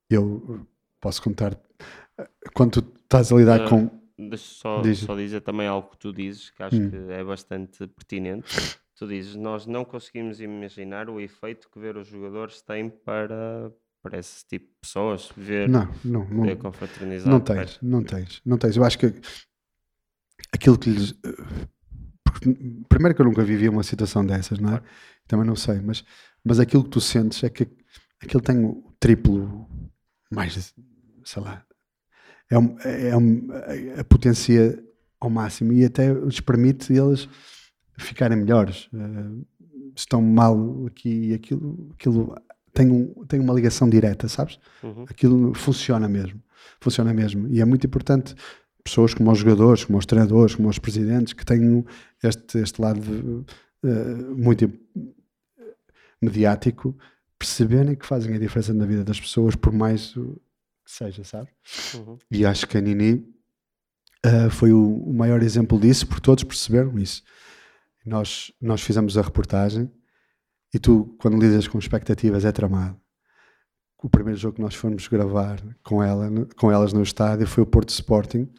Eu 0.10 0.68
posso 1.00 1.22
contar, 1.22 1.58
eh, 2.18 2.28
quando 2.54 2.82
tu 2.82 2.94
estás 3.04 3.32
a 3.32 3.36
lidar 3.38 3.62
Ah, 3.62 3.70
com. 3.70 3.90
Deixa 4.20 4.46
só, 4.54 4.82
Diz. 4.82 5.00
só 5.00 5.16
dizer 5.16 5.42
também 5.42 5.68
algo 5.68 5.90
que 5.90 5.98
tu 5.98 6.14
dizes 6.14 6.52
que 6.52 6.62
acho 6.62 6.76
Hum. 6.76 6.90
que 6.92 6.96
é 7.14 7.24
bastante 7.24 7.88
pertinente. 7.88 8.78
Tu 8.96 9.08
dizes, 9.08 9.36
nós 9.36 9.66
não 9.66 9.84
conseguimos 9.84 10.40
imaginar 10.40 11.10
o 11.10 11.20
efeito 11.20 11.68
que 11.72 11.80
ver 11.80 11.98
os 11.98 12.08
jogadores 12.08 12.62
têm 12.62 12.88
para, 12.88 13.72
para 14.02 14.18
esse 14.18 14.46
tipo 14.46 14.66
de 14.66 14.74
pessoas, 14.82 15.32
ver, 15.36 15.70
Não, 15.70 15.88
não, 16.04 16.28
não, 16.28 16.44
ver 16.44 16.58
confraternizar. 16.58 17.30
Não 17.30 17.40
tens, 17.40 17.80
não 17.82 18.04
tens, 18.04 18.42
não 18.46 18.58
tens. 18.58 18.76
Eu 18.76 18.84
acho 18.84 18.98
que 18.98 19.14
aquilo 20.54 20.78
que 20.78 20.90
lhes. 20.90 21.16
primeiro 22.90 23.16
que 23.16 23.22
eu 23.22 23.26
nunca 23.26 23.44
vivi 23.44 23.70
uma 23.70 23.84
situação 23.84 24.26
dessas, 24.26 24.60
não 24.60 24.76
é? 24.76 24.82
Também 25.28 25.46
não 25.46 25.56
sei, 25.56 25.80
mas, 25.80 26.04
mas 26.44 26.60
aquilo 26.60 26.84
que 26.84 26.90
tu 26.90 27.02
sentes 27.02 27.44
é 27.44 27.50
que 27.50 27.68
aquilo 28.22 28.42
tem 28.42 28.66
o 28.66 28.94
triplo 29.00 29.68
mais, 30.32 30.74
sei 31.24 31.44
lá, 31.44 31.66
é, 32.50 32.58
um, 32.58 32.78
é 32.80 33.18
um, 33.18 33.48
a 33.98 34.04
potencia 34.04 34.84
ao 35.20 35.30
máximo 35.30 35.72
e 35.72 35.86
até 35.86 36.12
lhes 36.12 36.40
permite 36.40 36.92
eles 36.92 37.30
ficarem 37.98 38.38
melhores. 38.38 38.90
Eh, 38.94 39.46
estão 39.96 40.22
mal 40.22 40.86
aqui 40.88 41.30
e 41.30 41.34
aquilo, 41.34 41.92
aquilo 41.94 42.36
tem, 42.74 42.90
um, 42.90 43.26
tem 43.26 43.40
uma 43.40 43.54
ligação 43.54 43.90
direta, 43.90 44.28
sabes? 44.28 44.60
Uhum. 44.84 45.06
aquilo 45.10 45.54
funciona 45.54 46.08
mesmo. 46.08 46.42
Funciona 46.80 47.14
mesmo. 47.14 47.48
E 47.48 47.62
é 47.62 47.66
muito 47.66 47.86
importante 47.86 48.36
pessoas 48.84 49.14
como 49.14 49.32
os 49.32 49.40
jogadores, 49.40 49.86
como 49.86 49.98
os 49.98 50.06
treinadores, 50.06 50.56
como 50.56 50.70
os 50.70 50.80
presidentes, 50.80 51.34
que 51.34 51.46
tenham 51.46 51.86
este, 52.24 52.58
este 52.60 52.82
lado 52.82 53.46
eh, 53.84 54.16
muito 54.36 54.72
mediático, 56.22 56.98
perceberem 57.38 57.96
que 57.96 58.06
fazem 58.06 58.36
a 58.36 58.40
diferença 58.40 58.74
na 58.74 58.86
vida 58.86 59.04
das 59.04 59.20
pessoas, 59.20 59.56
por 59.56 59.74
mais 59.74 60.14
que 60.14 60.92
seja, 60.92 61.24
sabe? 61.24 61.50
Uhum. 61.96 62.18
E 62.30 62.46
acho 62.46 62.68
que 62.68 62.78
a 62.78 62.82
Nini 62.82 63.26
eh, 64.24 64.50
foi 64.50 64.72
o, 64.72 65.04
o 65.04 65.14
maior 65.14 65.42
exemplo 65.42 65.80
disso, 65.80 66.08
porque 66.08 66.22
todos 66.22 66.44
perceberam 66.44 66.98
isso. 66.98 67.24
Nós, 68.06 68.52
nós 68.60 68.82
fizemos 68.82 69.18
a 69.18 69.22
reportagem 69.22 69.92
e 70.74 70.80
tu, 70.80 71.16
quando 71.20 71.40
lidas 71.40 71.68
com 71.68 71.78
expectativas, 71.78 72.46
é 72.46 72.52
tramado. 72.52 73.00
O 74.02 74.10
primeiro 74.10 74.40
jogo 74.40 74.56
que 74.56 74.62
nós 74.62 74.74
fomos 74.74 75.08
gravar 75.08 75.62
com, 75.84 76.02
ela, 76.02 76.30
com 76.56 76.72
elas 76.72 76.92
no 76.92 77.04
estádio 77.04 77.46
foi 77.46 77.64
o 77.64 77.68
Porto 77.68 77.90
Sporting, 77.90 78.50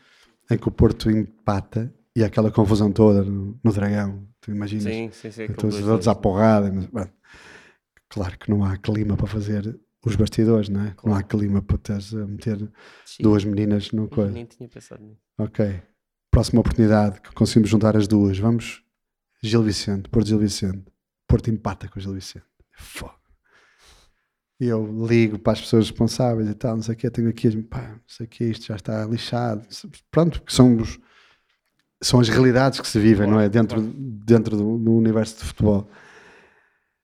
em 0.50 0.58
que 0.58 0.68
o 0.68 0.70
Porto 0.70 1.10
empata 1.10 1.92
e 2.14 2.22
aquela 2.22 2.50
confusão 2.50 2.92
toda 2.92 3.22
no, 3.22 3.58
no 3.62 3.72
Dragão. 3.72 4.26
Tu 4.40 4.50
imaginas? 4.50 4.84
Sim, 4.84 5.10
sim, 5.12 5.30
sim. 5.30 5.46
Todos 5.48 5.74
dois 5.74 5.84
os 5.84 5.88
outros 5.88 6.08
à 6.08 6.14
porrada. 6.14 6.70
Mas, 6.72 6.86
bom, 6.86 7.06
claro 8.08 8.38
que 8.38 8.50
não 8.50 8.64
há 8.64 8.76
clima 8.76 9.16
para 9.16 9.26
fazer 9.26 9.80
os 10.04 10.16
bastidores, 10.16 10.68
não 10.68 10.82
é? 10.82 10.94
Não 11.04 11.14
há 11.14 11.22
clima 11.22 11.62
para 11.62 11.78
teres 11.78 12.14
a 12.14 12.26
meter 12.26 12.58
Sim, 13.06 13.22
duas 13.22 13.44
meninas 13.44 13.90
no 13.92 14.08
coisa. 14.08 14.32
Nem 14.32 14.44
tinha 14.44 14.68
pensado 14.68 15.02
nisso. 15.02 15.20
Ok. 15.38 15.82
Próxima 16.30 16.60
oportunidade 16.60 17.20
que 17.20 17.32
conseguimos 17.32 17.70
juntar 17.70 17.96
as 17.96 18.06
duas. 18.06 18.38
Vamos, 18.38 18.82
Gil 19.42 19.62
Vicente, 19.62 20.08
Porto 20.08 20.26
Gil 20.28 20.38
Vicente. 20.38 20.91
Porto 21.32 21.48
empata 21.48 21.88
com 21.88 21.98
o 21.98 22.02
Gil 22.02 22.12
Vicente. 22.12 22.44
Fogo. 22.76 23.14
E 24.60 24.66
eu 24.66 25.06
ligo 25.06 25.38
para 25.38 25.54
as 25.54 25.62
pessoas 25.62 25.88
responsáveis 25.88 26.46
e 26.46 26.52
tal, 26.52 26.76
não 26.76 26.82
sei 26.82 26.94
o 26.94 26.98
que, 26.98 27.10
tenho 27.10 27.30
aqui, 27.30 27.56
pá, 27.62 27.92
não 27.92 28.00
sei 28.06 28.26
o 28.26 28.28
que, 28.28 28.44
isto 28.44 28.66
já 28.66 28.76
está 28.76 29.06
lixado. 29.06 29.66
Pronto, 30.10 30.42
que 30.42 30.52
são, 30.52 30.76
os, 30.76 31.00
são 32.02 32.20
as 32.20 32.28
realidades 32.28 32.82
que 32.82 32.86
se 32.86 33.00
vivem, 33.00 33.26
não 33.26 33.40
é? 33.40 33.48
Dentro, 33.48 33.80
dentro 33.80 34.58
do, 34.58 34.76
do 34.76 34.92
universo 34.92 35.38
de 35.38 35.44
futebol. 35.44 35.88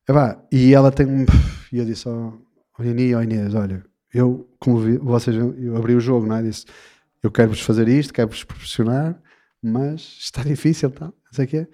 Epá, 0.07 0.39
e 0.53 0.75
ela 0.75 0.93
tem 0.93 1.07
um. 1.07 1.25
E 1.73 1.79
eu 1.79 1.87
disse 1.87 2.07
ao, 2.07 2.39
ao 2.75 2.85
Nini 2.85 3.05
e 3.05 3.15
ao 3.15 3.23
Inês: 3.23 3.55
olha, 3.55 3.83
eu, 4.13 4.47
como 4.59 4.79
vi, 4.79 4.99
vocês, 4.99 5.35
eu 5.35 5.75
abri 5.75 5.95
o 5.95 6.01
jogo, 6.01 6.27
não 6.27 6.37
é? 6.37 6.43
Disse: 6.43 6.67
eu 7.23 7.31
quero-vos 7.31 7.63
fazer 7.63 7.89
isto, 7.89 8.13
quero-vos 8.13 8.45
proporcionar, 8.45 9.19
mas 9.63 10.03
está 10.21 10.43
difícil, 10.45 10.91
tal, 10.91 11.09
não 11.09 11.33
sei 11.33 11.47
o 11.47 11.49
quê. 11.49 11.69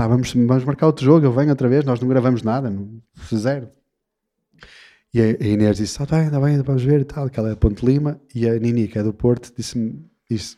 Pá, 0.00 0.06
vamos, 0.06 0.32
vamos 0.32 0.64
marcar 0.64 0.86
outro 0.86 1.04
jogo, 1.04 1.26
eu 1.26 1.30
venho 1.30 1.50
outra 1.50 1.68
vez, 1.68 1.84
nós 1.84 2.00
não 2.00 2.08
gravamos 2.08 2.42
nada, 2.42 2.70
não, 2.70 3.02
zero. 3.34 3.68
E 5.12 5.20
a, 5.20 5.24
a 5.24 5.46
Inês 5.46 5.76
disse, 5.76 6.02
ah, 6.02 6.06
bem, 6.06 6.24
está 6.24 6.40
bem, 6.40 6.62
vamos 6.62 6.82
ver 6.82 7.02
e 7.02 7.04
tal, 7.04 7.28
que 7.28 7.38
ela 7.38 7.50
é 7.50 7.52
de 7.52 7.58
Ponte 7.58 7.84
Lima, 7.84 8.18
e 8.34 8.48
a 8.48 8.58
Nini, 8.58 8.88
que 8.88 8.98
é 8.98 9.02
do 9.02 9.12
Porto, 9.12 9.52
disse-me, 9.54 10.02
disse, 10.30 10.56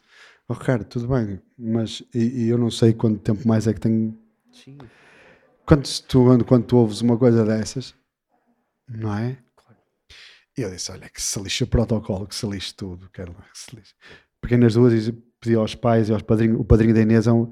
oh 0.49 0.53
Ricardo, 0.53 0.85
tudo 0.85 1.09
bem, 1.09 1.43
mas 1.59 2.05
e, 2.15 2.45
e 2.45 2.49
eu 2.51 2.57
não 2.57 2.71
sei 2.71 2.93
quanto 2.93 3.19
tempo 3.19 3.49
mais 3.49 3.67
é 3.67 3.75
que 3.75 3.81
tenho... 3.81 4.17
Sim, 4.53 4.79
Quando 5.67 5.89
tu, 6.07 6.25
quando, 6.25 6.45
quando 6.45 6.65
tu 6.65 6.77
ouves 6.77 7.01
uma 7.01 7.19
coisa 7.19 7.45
dessas, 7.45 7.97
não 8.89 9.13
é? 9.13 9.37
E 10.57 10.61
eu 10.61 10.71
disse, 10.71 10.93
olha, 10.93 11.09
que 11.09 11.21
se 11.21 11.43
lixe 11.43 11.65
o 11.65 11.67
protocolo, 11.67 12.29
que 12.29 12.37
se 12.37 12.47
lixe 12.47 12.73
tudo, 12.73 13.11
quero 13.13 13.33
lá 13.33 13.45
que 13.53 13.59
se 13.59 13.75
lixe. 13.75 13.93
Peguei 14.41 14.57
nas 14.57 14.75
duas 14.75 15.09
e 15.09 15.11
pedi 15.41 15.57
aos 15.57 15.75
pais 15.75 16.09
e 16.09 16.13
aos 16.13 16.23
padrinhos, 16.23 16.61
o 16.61 16.65
padrinho 16.65 16.95
da 16.95 17.01
Inês 17.01 17.27
é, 17.27 17.33
um, 17.33 17.51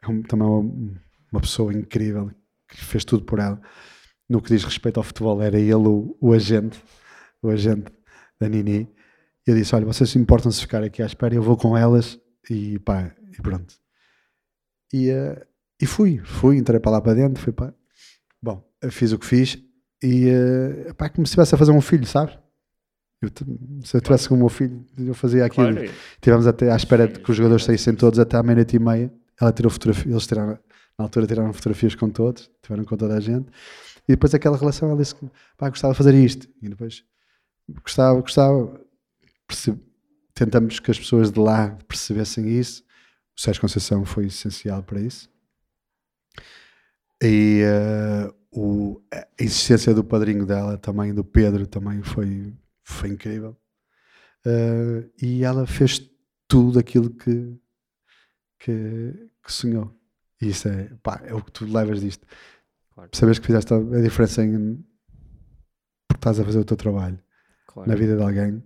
é 0.00 0.08
um- 0.08 0.22
também 0.22 0.48
uma, 0.48 1.05
uma 1.32 1.40
pessoa 1.40 1.72
incrível, 1.72 2.30
que 2.68 2.84
fez 2.84 3.04
tudo 3.04 3.24
por 3.24 3.38
ela. 3.38 3.60
No 4.28 4.40
que 4.40 4.48
diz 4.48 4.64
respeito 4.64 4.98
ao 4.98 5.04
futebol, 5.04 5.40
era 5.40 5.58
ele 5.58 5.74
o, 5.74 6.16
o 6.20 6.32
agente, 6.32 6.82
o 7.42 7.48
agente 7.48 7.92
da 8.40 8.48
Nini. 8.48 8.88
E 9.46 9.50
eu 9.50 9.56
disse, 9.56 9.74
olha, 9.74 9.86
vocês 9.86 10.14
importam-se 10.16 10.60
ficar 10.60 10.82
aqui 10.82 11.02
à 11.02 11.06
espera, 11.06 11.34
eu 11.34 11.42
vou 11.42 11.56
com 11.56 11.76
elas 11.76 12.18
e 12.50 12.78
pá, 12.80 13.14
e 13.36 13.40
pronto. 13.40 13.74
E, 14.92 15.10
eh, 15.10 15.46
e 15.80 15.86
fui, 15.86 16.18
fui, 16.24 16.56
entrei 16.56 16.80
para 16.80 16.92
lá 16.92 17.00
para 17.00 17.14
dentro, 17.14 17.42
fui 17.42 17.52
para... 17.52 17.72
Bom, 18.42 18.64
fiz 18.90 19.12
o 19.12 19.18
que 19.18 19.26
fiz 19.26 19.58
e 20.02 20.28
eh, 20.28 20.92
pá, 20.94 21.08
como 21.08 21.26
se 21.26 21.30
estivesse 21.30 21.54
a 21.54 21.58
fazer 21.58 21.72
um 21.72 21.80
filho, 21.80 22.06
sabes? 22.06 22.36
Eu 23.22 23.30
se 23.84 23.96
eu 23.96 24.00
tivesse 24.00 24.28
com 24.28 24.34
o 24.34 24.38
meu 24.38 24.48
filho, 24.48 24.84
eu 24.98 25.14
fazia 25.14 25.44
aquilo. 25.44 25.72
claro. 25.72 25.90
Tivemos 26.20 26.46
até 26.46 26.70
à 26.70 26.76
espera 26.76 27.08
de 27.08 27.18
que 27.18 27.30
os 27.30 27.36
jogadores 27.36 27.64
saíssem 27.64 27.94
todos 27.94 28.18
até 28.18 28.36
à 28.36 28.42
meia-noite 28.42 28.76
e 28.76 28.78
meia. 28.78 29.12
Ela 29.40 29.52
tirou 29.52 29.70
fotografia, 29.70 30.12
eles 30.12 30.26
tiraram, 30.26 30.58
na 30.98 31.04
altura 31.04 31.26
tiraram 31.26 31.52
fotografias 31.52 31.94
com 31.94 32.08
todos, 32.08 32.50
tiveram 32.62 32.84
com 32.84 32.96
toda 32.96 33.14
a 33.16 33.20
gente. 33.20 33.48
E 34.08 34.12
depois 34.12 34.34
aquela 34.34 34.56
relação, 34.56 34.88
ela 34.88 34.98
disse 34.98 35.14
que 35.14 35.28
gostava 35.58 35.92
de 35.92 35.98
fazer 35.98 36.14
isto. 36.14 36.48
E 36.62 36.68
depois 36.68 37.04
gostava, 37.82 38.20
gostava. 38.20 38.80
perce- 39.46 39.78
Tentamos 40.34 40.78
que 40.80 40.90
as 40.90 40.98
pessoas 40.98 41.30
de 41.30 41.40
lá 41.40 41.70
percebessem 41.88 42.46
isso. 42.58 42.84
O 43.36 43.40
Sérgio 43.40 43.60
Conceição 43.62 44.04
foi 44.04 44.26
essencial 44.26 44.82
para 44.82 45.00
isso. 45.00 45.30
E 47.22 47.62
uh, 47.64 48.34
o, 48.52 49.02
a 49.12 49.26
existência 49.38 49.94
do 49.94 50.04
padrinho 50.04 50.44
dela, 50.44 50.76
também 50.76 51.14
do 51.14 51.24
Pedro, 51.24 51.66
também 51.66 52.02
foi, 52.02 52.54
foi 52.84 53.08
incrível. 53.10 53.56
Uh, 54.46 55.10
e 55.20 55.42
ela 55.42 55.66
fez 55.66 56.00
tudo 56.46 56.78
aquilo 56.78 57.10
que, 57.10 57.56
que, 58.58 59.28
que, 59.42 59.52
sonhou. 59.52 59.90
E 60.40 60.48
isso 60.48 60.68
é, 60.68 60.90
pá, 61.02 61.20
é 61.24 61.34
o 61.34 61.42
que 61.42 61.52
tu 61.52 61.64
levas 61.64 62.00
disto. 62.00 62.26
Claro. 62.94 63.10
Sabes 63.12 63.38
que 63.38 63.46
fizeste 63.46 63.72
a 63.72 64.00
diferença 64.00 64.44
em 64.44 64.84
porque 66.08 66.18
estás 66.18 66.40
a 66.40 66.44
fazer 66.44 66.58
o 66.58 66.64
teu 66.64 66.76
trabalho 66.76 67.18
claro. 67.66 67.90
na 67.90 67.96
vida 67.96 68.16
de 68.16 68.22
alguém, 68.22 68.62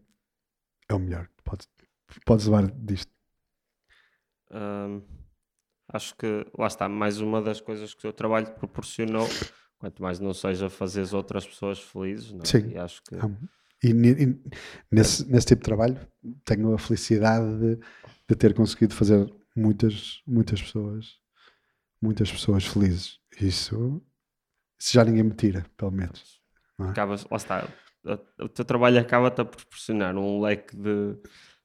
é 0.89 0.95
o 0.95 0.99
melhor. 0.99 1.29
Podes, 1.45 1.69
podes 2.25 2.47
levar 2.47 2.71
disto. 2.71 3.11
Acho 5.93 6.17
que 6.17 6.47
lá 6.57 6.69
está, 6.69 6.89
mais 6.89 7.21
uma 7.21 7.43
das 7.43 7.61
coisas 7.61 7.93
que 7.93 7.99
o 7.99 8.03
teu 8.03 8.13
trabalho 8.13 8.47
te 8.47 8.53
proporcionou, 8.53 9.27
quanto 9.79 10.01
mais 10.01 10.21
não 10.21 10.33
seja 10.33 10.71
fazer 10.71 11.01
as 11.01 11.13
outras 11.13 11.47
pessoas 11.47 11.81
felizes. 11.81 12.33
Não 12.33 12.43
é? 12.43 12.47
Sim. 12.47 12.71
E 12.71 12.79
acho 12.79 13.03
que. 13.03 13.17
E, 13.83 13.91
e 13.91 14.41
nesse, 14.91 15.29
nesse 15.29 15.47
tipo 15.47 15.61
de 15.61 15.65
trabalho 15.65 15.99
tenho 16.45 16.73
a 16.75 16.79
felicidade 16.79 17.59
de, 17.59 17.77
de, 18.29 18.37
ter 18.37 18.55
conseguido 18.55 18.95
fazer 18.95 19.33
muitas, 19.57 20.23
muitas 20.27 20.63
pessoas, 20.63 21.19
muitas 22.01 22.31
pessoas 22.31 22.67
felizes. 22.67 23.19
Isso, 23.41 24.03
isso 24.79 24.95
já 24.95 25.05
ninguém 25.05 25.25
me 25.25 25.35
tira, 25.35 25.65
pelo 25.77 25.91
menos. 25.91 26.41
É? 26.81 26.85
Acaba, 26.85 27.17
lá 27.31 27.37
está, 27.37 27.69
o 28.39 28.49
teu 28.49 28.65
trabalho 28.65 28.99
acaba-te 28.99 29.41
a 29.41 29.45
proporcionar 29.45 30.17
um 30.17 30.41
leque 30.41 30.77
de, 30.77 31.17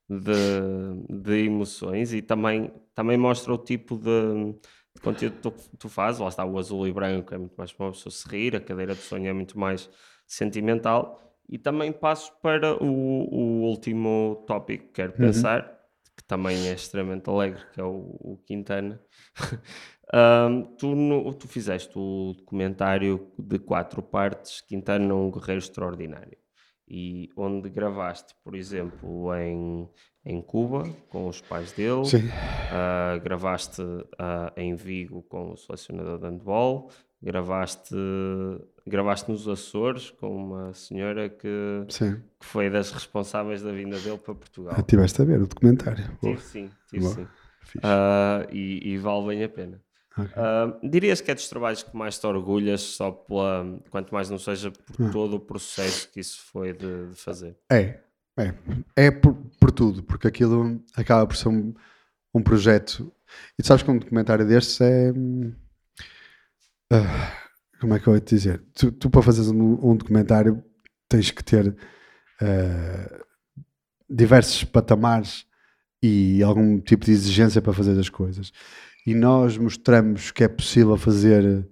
de, 0.09 1.21
de, 1.21 1.45
emoções 1.45 2.13
e 2.13 2.21
também, 2.21 2.71
também 2.93 3.17
mostra 3.17 3.53
o 3.53 3.57
tipo 3.57 3.97
de, 3.97 4.53
de 4.93 5.01
conteúdo 5.01 5.35
que 5.35 5.41
tu, 5.41 5.53
tu 5.77 5.89
fazes. 5.89 6.19
Lá 6.19 6.27
está 6.27 6.45
o 6.45 6.57
azul 6.57 6.87
e 6.87 6.91
branco, 6.91 7.33
é 7.33 7.37
muito 7.37 7.55
mais 7.55 7.71
para 7.71 7.85
uma 7.85 7.91
pessoa 7.93 8.11
se 8.11 8.27
rir, 8.27 8.55
a 8.55 8.59
cadeira 8.59 8.93
de 8.93 9.01
sonho 9.01 9.27
é 9.27 9.33
muito 9.33 9.57
mais 9.57 9.89
sentimental. 10.27 11.21
E 11.47 11.57
também 11.57 11.91
passo 11.91 12.33
para 12.41 12.75
o, 12.83 12.87
o 12.87 13.61
último 13.69 14.43
tópico 14.47 14.85
que 14.85 14.93
quero 14.93 15.11
uhum. 15.11 15.17
pensar, 15.17 15.74
que 16.15 16.23
também 16.23 16.67
é 16.67 16.73
extremamente 16.73 17.29
alegre, 17.29 17.61
que 17.73 17.79
é 17.79 17.83
o, 17.83 18.17
o 18.19 18.39
Quintana. 18.45 19.01
um, 20.49 20.63
tu, 20.77 20.95
no, 20.95 21.33
tu 21.33 21.47
fizeste 21.47 21.91
o 21.97 22.33
documentário 22.37 23.31
de 23.37 23.59
quatro 23.59 24.01
partes, 24.01 24.61
Quintana, 24.61 25.13
um 25.13 25.31
guerreiro 25.31 25.59
extraordinário. 25.59 26.37
E 26.87 27.29
onde 27.35 27.69
gravaste, 27.69 28.35
por 28.43 28.55
exemplo, 28.55 29.33
em, 29.35 29.89
em 30.23 30.41
Cuba 30.41 30.83
com 31.09 31.27
os 31.27 31.41
pais 31.41 31.71
dele, 31.71 32.01
uh, 32.03 33.19
gravaste 33.23 33.81
uh, 33.81 34.51
em 34.55 34.75
Vigo 34.75 35.23
com 35.23 35.51
o 35.51 35.57
selecionador 35.57 36.19
de 36.19 36.25
handball, 36.25 36.91
gravaste, 37.25 37.95
gravaste 38.85 39.31
nos 39.31 39.47
Açores 39.47 40.11
com 40.11 40.35
uma 40.35 40.73
senhora 40.75 41.27
que, 41.27 41.47
que 41.87 42.45
foi 42.45 42.69
das 42.69 42.91
responsáveis 42.91 43.63
da 43.63 43.71
vinda 43.71 43.97
dele 43.99 44.19
para 44.19 44.35
Portugal. 44.35 44.75
Ah, 44.77 44.83
tiveste 44.83 45.23
a 45.23 45.25
ver 45.25 45.41
o 45.41 45.47
documentário? 45.47 46.05
Tive 46.21 46.41
sim, 46.41 46.69
tive 46.87 47.05
sim. 47.07 47.23
Uh, 47.77 48.47
e, 48.51 48.93
e 48.93 48.97
vale 48.97 49.27
bem 49.27 49.43
a 49.43 49.49
pena. 49.49 49.81
Okay. 50.15 50.27
Uh, 50.27 50.89
dirias 50.89 51.19
que 51.19 51.31
é 51.31 51.35
dos 51.35 51.49
trabalhos 51.49 51.81
que 51.81 51.97
mais 51.97 52.17
te 52.17 52.27
orgulhas, 52.27 52.81
só 52.81 53.11
pela, 53.11 53.79
quanto 53.89 54.13
mais 54.13 54.29
não 54.29 54.37
seja 54.37 54.71
por 54.71 55.07
ah. 55.07 55.09
todo 55.11 55.37
o 55.37 55.39
processo 55.39 56.09
que 56.11 56.19
isso 56.19 56.39
foi 56.53 56.73
de, 56.73 57.07
de 57.09 57.15
fazer? 57.15 57.57
É, 57.71 57.99
é, 58.37 58.53
é 58.95 59.11
por, 59.11 59.35
por, 59.59 59.71
tudo, 59.71 60.03
porque 60.03 60.27
aquilo 60.27 60.79
acaba 60.95 61.25
por 61.25 61.35
ser 61.35 61.49
um, 61.49 61.73
um 62.33 62.41
projeto. 62.41 63.11
E 63.57 63.63
tu 63.63 63.67
sabes 63.67 63.81
que 63.81 63.89
um 63.89 63.97
documentário 63.97 64.47
destes 64.47 64.79
é. 64.79 65.11
Uh, 66.91 67.79
como 67.79 67.93
é 67.93 67.99
que 67.99 68.07
eu 68.07 68.13
vou 68.13 68.19
te 68.19 68.35
dizer? 68.35 68.63
Tu, 68.73 68.91
tu 68.91 69.09
para 69.09 69.21
fazeres 69.21 69.49
um, 69.49 69.91
um, 69.91 69.95
documentário 69.95 70.63
tens 71.09 71.31
que 71.31 71.43
ter 71.43 71.67
uh, 71.67 73.25
diversos 74.09 74.63
patamares 74.63 75.45
e 76.01 76.43
algum 76.43 76.79
tipo 76.79 77.05
de 77.05 77.11
exigência 77.11 77.61
para 77.61 77.73
fazer 77.73 77.99
as 77.99 78.09
coisas 78.09 78.51
e 79.05 79.13
nós 79.13 79.57
mostramos 79.57 80.31
que 80.31 80.43
é 80.43 80.47
possível 80.47 80.97
fazer 80.97 81.67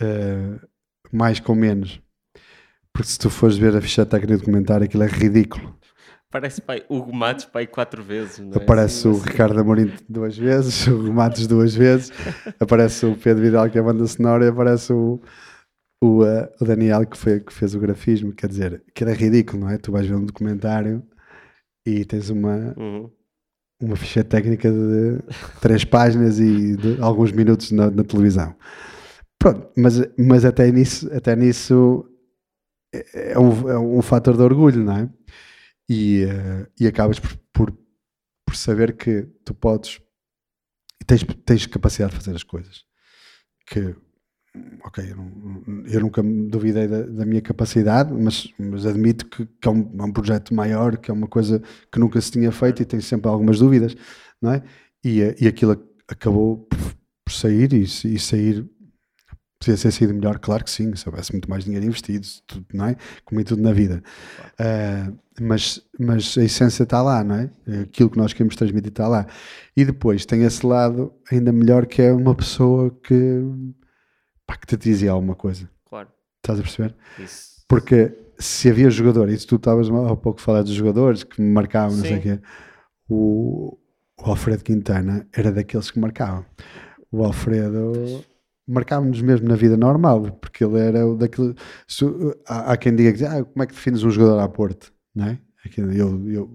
uh, 0.00 0.68
mais 1.12 1.38
com 1.38 1.54
menos. 1.54 2.00
Porque 2.92 3.08
se 3.08 3.18
tu 3.18 3.30
fores 3.30 3.56
ver 3.56 3.76
a 3.76 3.80
ficha 3.80 4.04
técnica 4.04 4.38
do 4.38 4.44
comentário, 4.44 4.84
aquilo 4.84 5.04
é 5.04 5.06
ridículo. 5.06 5.78
Parece 6.30 6.60
pai, 6.60 6.84
Hugo 6.88 7.14
Matos 7.14 7.44
pai 7.44 7.66
quatro 7.66 8.02
vezes. 8.02 8.40
É? 8.40 8.56
Aparece 8.56 8.98
assim, 8.98 9.08
o 9.08 9.20
assim. 9.20 9.30
Ricardo 9.30 9.60
Amorim 9.60 9.92
duas 10.08 10.36
vezes, 10.36 10.86
o 10.86 10.98
Hugo 10.98 11.12
Matos 11.12 11.46
duas 11.46 11.74
vezes, 11.74 12.12
aparece 12.60 13.06
o 13.06 13.16
Pedro 13.16 13.42
Vidal 13.42 13.70
que 13.70 13.78
é 13.78 13.80
a 13.80 13.84
banda 13.84 14.06
sonora 14.06 14.44
e 14.44 14.48
aparece 14.48 14.92
o, 14.92 15.20
o, 16.02 16.24
uh, 16.24 16.48
o 16.60 16.64
Daniel 16.64 17.06
que, 17.06 17.16
foi, 17.16 17.40
que 17.40 17.52
fez 17.52 17.74
o 17.74 17.80
grafismo. 17.80 18.32
Quer 18.32 18.48
dizer, 18.48 18.84
que 18.94 19.04
é 19.04 19.12
ridículo, 19.12 19.64
não 19.64 19.70
é? 19.70 19.78
Tu 19.78 19.92
vais 19.92 20.06
ver 20.06 20.16
um 20.16 20.24
documentário 20.24 21.02
e 21.86 22.04
tens 22.04 22.28
uma, 22.28 22.74
uhum 22.76 23.10
uma 23.80 23.96
ficha 23.96 24.24
técnica 24.24 24.70
de 24.70 25.18
três 25.60 25.84
páginas 25.84 26.38
e 26.38 26.76
alguns 27.00 27.32
minutos 27.32 27.70
na, 27.70 27.90
na, 27.90 28.04
televisão. 28.04 28.54
Pronto, 29.38 29.68
mas, 29.76 30.00
mas 30.18 30.44
até 30.44 30.70
nisso, 30.70 31.12
até 31.14 31.36
nisso 31.36 32.08
é, 32.94 33.32
é 33.32 33.38
um, 33.38 33.68
é 33.68 33.78
um 33.78 34.02
fator 34.02 34.36
de 34.36 34.42
orgulho, 34.42 34.82
não 34.82 34.96
é? 34.96 35.08
E, 35.88 36.24
uh, 36.24 36.66
e 36.80 36.86
acabas 36.86 37.18
por, 37.18 37.36
por, 37.52 37.78
por, 38.44 38.56
saber 38.56 38.96
que 38.96 39.22
tu 39.44 39.54
podes 39.54 40.00
tens, 41.06 41.24
tens 41.44 41.66
capacidade 41.66 42.12
de 42.12 42.18
fazer 42.18 42.34
as 42.34 42.42
coisas. 42.42 42.84
Que 43.66 43.94
ok, 44.84 45.04
eu, 45.04 45.84
eu, 45.86 46.00
nunca 46.00 46.22
me 46.22 46.48
duvidei 46.48 46.88
da, 46.88 47.02
da 47.02 47.26
minha 47.26 47.42
capacidade, 47.42 48.12
mas, 48.12 48.48
mas 48.58 48.86
admito 48.86 49.26
que, 49.26 49.46
que 49.46 49.68
é, 49.68 49.70
um, 49.70 49.90
é, 49.98 50.02
um, 50.02 50.12
projeto 50.12 50.54
maior, 50.54 50.96
que 50.96 51.10
é 51.10 51.14
uma 51.14 51.28
coisa 51.28 51.62
que 51.92 51.98
nunca 51.98 52.20
se 52.20 52.30
tinha 52.30 52.50
feito 52.52 52.82
e 52.82 52.86
tenho 52.86 53.02
sempre 53.02 53.28
algumas 53.28 53.58
dúvidas, 53.58 53.94
não 54.40 54.52
é? 54.52 54.62
E, 55.04 55.20
e 55.40 55.46
aquilo 55.46 55.72
acabou 56.08 56.58
por, 56.58 56.78
por 57.24 57.32
sair 57.32 57.72
e, 57.72 57.82
e, 57.82 58.18
sair. 58.18 58.68
Podia 59.58 59.76
ter 59.76 59.90
sido 59.90 60.12
melhor, 60.12 60.38
claro 60.38 60.64
que 60.64 60.70
sim, 60.70 60.94
se 60.94 61.08
houvesse 61.08 61.32
muito 61.32 61.48
mais 61.48 61.64
dinheiro 61.64 61.86
investido, 61.86 62.26
tudo, 62.46 62.66
não 62.74 62.86
é? 62.86 62.96
Como 63.24 63.40
em 63.40 63.44
tudo 63.44 63.62
na 63.62 63.72
vida. 63.72 64.02
Uh, 64.60 65.16
mas, 65.40 65.80
mas 65.98 66.36
a 66.36 66.44
essência 66.44 66.82
está 66.82 67.02
lá, 67.02 67.24
não 67.24 67.36
é? 67.36 67.50
Aquilo 67.82 68.10
que 68.10 68.18
nós 68.18 68.32
queremos 68.32 68.54
transmitir 68.54 68.90
está 68.90 69.08
lá. 69.08 69.26
E 69.76 69.84
depois 69.84 70.26
tem 70.26 70.42
esse 70.42 70.64
lado 70.64 71.12
ainda 71.30 71.52
melhor 71.52 71.86
que 71.86 72.02
é 72.02 72.12
uma 72.12 72.34
pessoa 72.34 72.90
que 73.02 73.42
pá, 74.46 74.56
que 74.56 74.66
te 74.66 74.76
dizia 74.76 75.10
alguma 75.10 75.34
coisa. 75.34 75.68
Claro. 75.88 76.08
Estás 76.36 76.58
a 76.58 76.62
perceber? 76.62 76.94
Isso. 77.18 77.64
Porque 77.68 78.16
se 78.38 78.68
havia 78.70 78.90
jogador, 78.90 79.28
e 79.30 79.36
tu 79.38 79.56
estavas 79.56 79.88
há 79.88 80.16
pouco 80.16 80.38
a 80.38 80.42
falar 80.42 80.62
dos 80.62 80.72
jogadores 80.72 81.24
que 81.24 81.40
me 81.40 81.50
marcavam, 81.50 81.96
não 81.96 82.04
sei 82.04 82.18
o 82.18 82.22
quê, 82.22 82.40
o, 83.08 83.78
o 84.20 84.30
Alfredo 84.30 84.62
Quintana 84.62 85.26
era 85.32 85.50
daqueles 85.50 85.90
que 85.90 85.98
marcavam. 85.98 86.44
O 87.10 87.24
Alfredo 87.24 88.24
marcava-nos 88.66 89.20
mesmo 89.20 89.48
na 89.48 89.54
vida 89.54 89.76
normal, 89.76 90.32
porque 90.40 90.64
ele 90.64 90.78
era 90.78 91.14
daquele. 91.14 91.54
Se, 91.86 92.04
há, 92.46 92.72
há, 92.72 92.76
quem 92.76 92.94
diga 92.94 93.12
que 93.12 93.24
ah, 93.24 93.44
como 93.44 93.62
é 93.62 93.66
que 93.66 93.74
defines 93.74 94.02
um 94.02 94.10
jogador 94.10 94.40
à 94.40 94.48
Porto, 94.48 94.92
não 95.14 95.26
é? 95.26 95.40
Eu, 95.76 96.30
eu, 96.30 96.54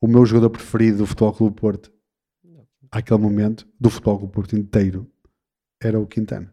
o 0.00 0.08
meu 0.08 0.26
jogador 0.26 0.50
preferido 0.50 0.98
do 0.98 1.06
Futebol 1.06 1.32
Clube 1.32 1.60
Porto, 1.60 1.92
àquele 2.90 3.20
momento, 3.20 3.68
do 3.78 3.88
Futebol 3.88 4.18
Clube 4.18 4.32
Porto 4.32 4.56
inteiro, 4.56 5.08
era 5.80 5.98
o 5.98 6.06
Quintana. 6.06 6.52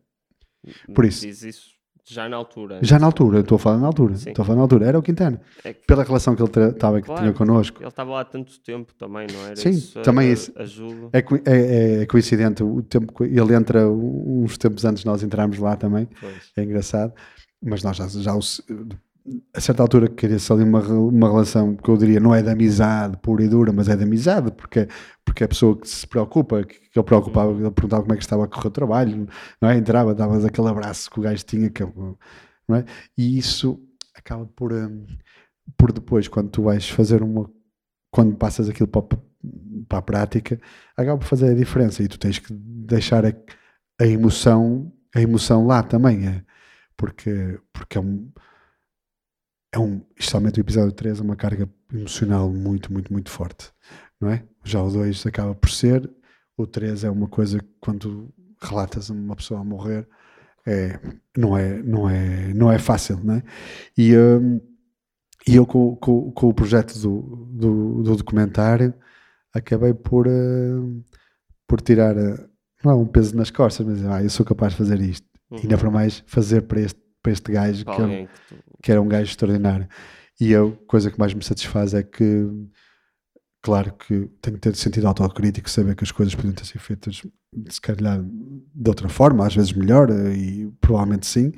Por 0.94 1.06
isso. 1.06 1.26
Diz 1.26 1.42
isso 1.42 1.79
já 2.10 2.28
na 2.28 2.38
altura. 2.38 2.80
Já 2.82 2.98
na 2.98 3.06
altura, 3.06 3.42
estou 3.42 3.56
a 3.56 3.60
falar 3.60 3.78
na 3.78 3.86
altura. 3.86 4.16
Sim. 4.16 4.30
Estou 4.30 4.42
a 4.42 4.46
falar 4.46 4.58
na 4.58 4.64
altura. 4.64 4.86
Era 4.88 4.98
o 4.98 5.02
Quintana. 5.02 5.40
É 5.64 5.74
que... 5.74 5.86
Pela 5.86 6.04
relação 6.04 6.36
que 6.36 6.42
ele 6.42 6.50
estava 6.50 7.00
claro, 7.00 7.04
que 7.04 7.22
tinha 7.22 7.34
connosco. 7.34 7.82
Ele 7.82 7.88
estava 7.88 8.12
lá 8.12 8.22
há 8.22 8.26
tanto 8.26 8.60
tempo 8.62 8.94
também, 8.96 9.28
não 9.32 9.46
era? 9.46 9.56
Sim, 9.56 9.70
isso 9.70 10.02
também 10.02 10.32
isso. 10.32 10.52
Ajuda. 10.56 11.10
É, 11.14 11.20
é, 11.20 12.02
é, 12.02 12.06
coincidente. 12.08 12.64
O 12.64 12.82
tempo, 12.82 13.24
ele 13.24 13.54
entra 13.54 13.88
uns 13.88 14.58
tempos 14.58 14.84
antes 14.86 15.04
de 15.04 15.06
nós 15.06 15.22
entrarmos 15.22 15.60
lá 15.60 15.76
também. 15.76 16.08
Pois. 16.20 16.52
É 16.58 16.64
engraçado. 16.64 17.14
Mas 17.62 17.84
nós 17.84 17.96
já, 17.96 18.08
já 18.08 18.34
a 19.54 19.62
certa 19.62 19.84
altura 19.84 20.08
queria-se 20.08 20.52
ali 20.52 20.64
uma, 20.64 20.82
uma 20.82 21.30
relação 21.30 21.76
que 21.76 21.90
eu 21.90 21.98
diria 21.98 22.20
não 22.20 22.34
é 22.34 22.42
de 22.42 22.50
amizade 22.50 23.18
pura 23.18 23.44
e 23.44 23.48
dura, 23.48 23.72
mas 23.72 23.90
é 23.90 23.96
de 23.96 24.04
amizade, 24.04 24.52
porque, 24.52 24.88
porque 25.24 25.44
a 25.44 25.48
pessoa 25.48 25.80
que 25.80 25.88
se 25.88 26.08
preocupa, 26.08 26.64
que, 26.64 26.76
que 26.76 27.00
ele 27.00 27.06
preocupava, 27.06 27.52
ele 27.52 27.72
perguntava 27.72 28.04
como 28.04 28.14
é 28.14 28.18
que 28.18 28.24
estava 28.24 28.46
a 28.46 28.48
correr 28.48 28.68
o 28.68 28.72
trabalho, 28.72 29.28
não 29.62 29.70
é? 29.70 29.78
Entrava, 29.78 30.16
dava 30.16 30.46
aquele 30.46 30.68
abraço 30.68 31.10
que 31.10 31.20
o 31.20 31.24
gajo 31.24 31.44
tinha, 31.46 31.70
que, 31.70 31.84
não 31.84 32.76
é? 32.76 32.86
E 33.18 33.38
isso 33.38 33.80
acaba 34.16 34.46
por, 34.56 34.74
um, 34.74 35.06
por 35.78 35.92
depois, 35.92 36.28
quando 36.28 36.50
tu 36.50 36.64
vais 36.64 36.90
fazer 36.90 37.22
uma, 37.24 37.50
quando 38.12 38.36
passas 38.36 38.70
aquilo 38.70 38.88
para, 38.88 39.04
para 39.88 39.98
a 40.00 40.02
prática, 40.02 40.60
acaba 40.96 41.18
por 41.18 41.28
fazer 41.28 41.52
a 41.52 41.56
diferença 41.56 42.04
e 42.04 42.08
tu 42.08 42.20
tens 42.20 42.40
que 42.40 42.54
deixar 42.54 43.26
a, 43.26 43.34
a 44.02 44.06
emoção, 44.08 44.92
a 45.16 45.22
emoção 45.22 45.66
lá 45.66 45.84
também, 45.84 46.28
é? 46.28 46.44
Porque, 46.98 47.60
porque 47.72 47.98
é 47.98 48.02
um 48.02 48.30
é 49.72 49.80
um, 49.80 50.02
especialmente 50.18 50.60
o 50.60 50.62
episódio 50.62 50.92
3, 50.92 51.20
é 51.20 51.24
uma 51.24 51.36
carga 51.36 51.70
emocional 51.94 52.52
muito, 52.52 52.92
muito, 52.92 53.12
muito 53.12 53.30
forte, 53.30 53.72
não 54.20 54.30
é? 54.30 54.44
Já 54.64 54.82
o 54.82 54.90
2 54.90 55.26
acaba 55.26 55.54
por 55.56 55.70
ser, 55.70 56.10
o 56.58 56.66
3 56.66 57.04
é 57.04 57.10
uma 57.10 57.28
coisa 57.28 57.60
que 57.60 57.70
quando 57.80 58.34
relatas 58.62 59.10
uma 59.10 59.36
pessoa 59.36 59.62
a 59.62 59.64
morrer, 59.64 60.08
é, 60.66 61.00
não, 61.38 61.58
é, 61.58 61.82
não, 61.82 62.10
é, 62.10 62.54
não 62.54 62.72
é 62.72 62.78
fácil, 62.78 63.20
não 63.24 63.36
é? 63.36 63.44
E, 63.98 64.16
hum, 64.18 64.60
e 65.48 65.56
eu 65.56 65.66
com, 65.66 65.96
com, 65.96 66.32
com 66.32 66.48
o 66.48 66.54
projeto 66.54 66.98
do, 67.00 67.22
do, 67.52 68.04
do 68.04 68.16
documentário 68.16 68.94
acabei 69.54 69.94
por, 69.94 70.28
uh, 70.28 71.04
por 71.68 71.82
tirar, 71.82 72.16
uh, 72.16 72.50
não 72.84 72.92
é 72.92 72.96
um 72.96 73.06
peso 73.06 73.36
nas 73.36 73.50
costas, 73.50 73.86
mas 73.86 74.06
ah, 74.06 74.24
eu 74.24 74.30
sou 74.30 74.46
capaz 74.46 74.74
de 74.74 74.78
fazer 74.78 75.00
isto. 75.02 75.28
Uhum. 75.50 75.58
E 75.58 75.62
ainda 75.62 75.78
para 75.78 75.90
mais 75.90 76.24
fazer 76.28 76.62
para 76.62 76.82
este, 76.82 77.00
para 77.22 77.32
este 77.32 77.52
gajo 77.52 77.86
que, 77.86 77.92
é, 77.92 78.06
que 78.82 78.92
era 78.92 79.02
um 79.02 79.08
gajo 79.08 79.30
extraordinário. 79.32 79.88
E 80.40 80.56
a 80.56 80.60
coisa 80.88 81.12
que 81.12 81.20
mais 81.20 81.34
me 81.34 81.44
satisfaz 81.44 81.94
é 81.94 82.02
que, 82.04 82.48
claro 83.62 83.94
que 83.94 84.28
tenho 84.42 84.56
que 84.56 84.62
ter 84.62 84.76
sentido 84.76 85.08
autocrítico, 85.08 85.70
saber 85.70 85.96
que 85.96 86.04
as 86.04 86.12
coisas 86.12 86.34
podiam 86.34 86.54
ter 86.54 86.66
sido 86.66 86.80
feitas, 86.80 87.22
se 87.70 87.82
calhar, 87.82 88.22
de 88.24 88.90
outra 88.90 89.10
forma, 89.10 89.46
às 89.46 89.56
vezes 89.56 89.74
melhor, 89.74 90.10
e 90.12 90.72
provavelmente 90.80 91.28
sim, 91.28 91.52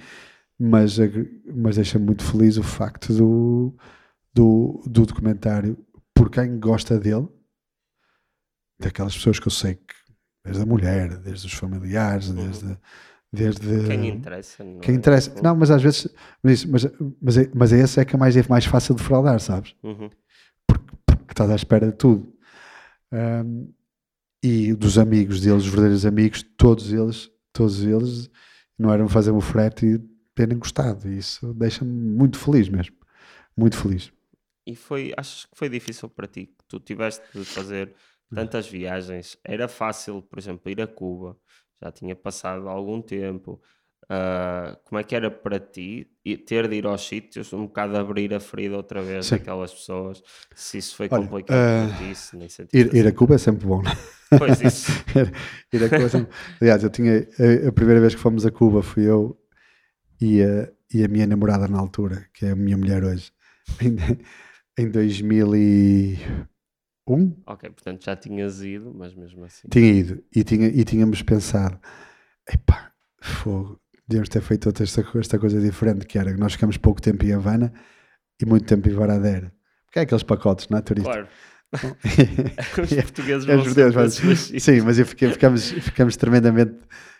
mas, 0.60 1.00
ag- 1.00 1.30
mas 1.54 1.76
deixa-me 1.76 2.06
muito 2.06 2.24
feliz 2.24 2.58
o 2.58 2.64
facto 2.64 3.14
do, 3.14 3.76
do, 4.34 4.82
do 4.86 5.06
documentário, 5.06 5.78
por 6.14 6.30
quem 6.32 6.60
gosta 6.60 7.00
dele, 7.00 7.28
daquelas 8.80 9.16
pessoas 9.16 9.40
que 9.40 9.48
eu 9.48 9.52
sei 9.52 9.76
que, 9.76 9.94
desde 10.44 10.64
a 10.64 10.66
mulher, 10.66 11.18
desde 11.20 11.46
os 11.48 11.54
familiares, 11.54 12.32
desde. 12.32 12.78
Desde 13.32 13.88
Quem 13.88 14.08
interessa. 14.10 14.64
não 14.64 14.80
quem 14.80 14.96
é? 14.96 14.98
interessa. 14.98 15.42
Não, 15.42 15.56
mas 15.56 15.72
às 15.72 15.82
vezes. 15.82 16.08
Mas, 16.44 16.66
mas, 16.66 16.84
mas, 17.22 17.38
é- 17.38 17.52
mas 17.54 17.72
esse 17.72 18.00
é 18.00 18.06
que 18.06 18.16
é 18.16 18.20
mais, 18.20 18.36
é 18.36 18.44
mais 18.50 18.66
fácil 18.66 18.96
de 18.96 19.04
fraudar, 19.04 19.40
sabes? 19.40 19.76
Uhum. 19.84 20.10
Porque 20.68 21.32
estás 21.32 21.50
à 21.50 21.56
espera 21.56 21.88
de 21.88 21.98
tudo. 21.98 22.34
Ahm, 23.12 23.68
e 24.44 24.74
dos 24.74 24.98
amigos 24.98 25.42
deles, 25.42 25.64
os 25.64 25.70
verdadeiros 25.70 26.06
amigos, 26.06 26.44
todos 26.58 26.92
eles, 26.92 27.30
todos 27.54 27.84
eles 27.84 28.30
não 28.78 28.92
eram 28.92 29.08
fazer 29.08 29.32
o 29.32 29.42
frete 29.42 29.86
e 29.86 30.00
terem 30.34 30.58
gostado. 30.58 31.08
E 31.08 31.18
isso 31.18 31.54
deixa-me 31.54 31.92
muito 31.92 32.38
feliz 32.40 32.68
mesmo. 32.68 32.96
Muito 33.56 33.78
feliz. 33.78 34.12
E 34.66 34.76
foi, 34.76 35.14
achas 35.18 35.46
que 35.46 35.58
foi 35.58 35.70
difícil 35.70 36.10
para 36.10 36.28
ti 36.28 36.48
que 36.48 36.66
tu 36.68 36.80
tiveste 36.80 37.24
de 37.34 37.46
fazer 37.46 37.94
tantas 38.34 38.68
viagens? 38.68 39.38
Era 39.44 39.68
fácil, 39.68 40.22
por 40.22 40.40
exemplo, 40.40 40.72
ir 40.72 40.82
a 40.82 40.88
Cuba, 40.88 41.38
já 41.82 41.92
tinha 41.92 42.16
passado 42.16 42.68
algum 42.70 43.02
tempo. 43.02 43.62
Ah, 44.10 44.78
como 44.84 45.00
é 45.00 45.04
que 45.04 45.16
era 45.16 45.32
para 45.32 45.60
ti 45.60 46.12
e 46.26 46.36
ter 46.38 46.68
de 46.68 46.76
ir 46.76 46.86
aos 46.86 47.08
sítios, 47.08 47.54
um 47.54 47.66
bocado 47.68 47.96
abrir 47.98 48.34
a 48.34 48.40
ferida 48.40 48.76
outra 48.76 49.02
vez 49.02 49.28
Sim. 49.28 49.38
daquelas 49.38 49.74
pessoas? 49.74 50.22
Se 50.56 50.78
isso 50.80 50.96
foi 50.96 51.08
Olha, 51.10 51.24
complicado 51.24 51.58
ah, 51.58 51.88
para 51.88 51.88
ti, 51.98 52.16
se 52.16 52.36
nem 52.36 52.50
Ir, 52.74 52.94
ir 52.96 53.08
a? 53.08 53.12
Cuba 53.12 53.36
é 53.36 53.38
sempre 53.38 53.66
bom. 53.66 53.82
não 53.82 53.92
é? 53.92 53.96
Pois 54.38 54.62
isso. 54.62 54.92
ir 55.74 55.84
a 55.84 55.90
Cuba 55.90 56.04
é 56.06 56.10
sempre- 56.10 56.34
Aliás, 56.62 56.84
eu 56.84 56.90
tinha. 56.90 57.28
A, 57.66 57.70
a 57.70 57.72
primeira 57.72 58.00
vez 58.02 58.16
que 58.16 58.22
fomos 58.22 58.46
a 58.46 58.52
Cuba 58.52 58.82
fui 58.82 59.04
eu 59.08 59.38
e 60.22 60.42
a, 60.44 60.70
e 60.94 61.04
a 61.04 61.08
minha 61.08 61.28
namorada 61.28 61.68
na 61.68 61.80
altura, 61.80 62.28
que 62.34 62.46
é 62.46 62.52
a 62.52 62.56
minha 62.56 62.78
mulher 62.78 63.04
hoje, 63.04 63.32
em, 63.82 63.96
em 64.84 64.92
2001. 67.08 67.36
Ok, 67.48 67.70
portanto 67.72 68.04
já 68.06 68.16
tinhas 68.16 68.62
ido, 68.62 68.94
mas 68.96 69.14
mesmo 69.14 69.44
assim. 69.46 69.68
Tinha 69.70 69.92
ido 69.92 70.24
e, 70.36 70.44
tinha, 70.44 70.68
e 70.68 70.84
tínhamos 70.84 71.22
pensado: 71.22 71.80
epá, 72.52 72.92
fogo, 73.22 73.80
devíamos 74.08 74.30
ter 74.30 74.42
feito 74.42 74.68
outra, 74.68 74.84
esta, 74.84 75.06
esta 75.16 75.40
coisa 75.40 75.60
diferente, 75.60 76.06
que 76.06 76.18
era 76.18 76.34
que 76.34 76.40
nós 76.40 76.54
ficamos 76.54 76.78
pouco 76.78 77.02
tempo 77.02 77.26
em 77.26 77.34
Havana 77.34 77.72
e 78.42 78.46
muito 78.46 78.66
tempo 78.66 78.88
em 78.88 78.94
Varadero. 78.94 79.52
Porque 79.86 80.00
é 80.00 80.02
aqueles 80.04 80.24
pacotes, 80.24 80.68
não 80.70 80.78
é, 80.78 80.82
turista? 80.82 81.12
Claro, 81.12 81.28
os 82.84 82.92
É- 82.92 83.02
portugueses 83.02 83.48
é 83.48 83.54
vão 83.56 83.62
os 83.64 83.70
judeus, 83.70 83.96
mas-. 83.96 84.52
Sim, 84.64 84.82
mas 84.82 84.98
fiquei- 85.00 85.32
ficamos, 85.32 85.72
ficamos 85.72 86.16
tremendamente 86.18 86.76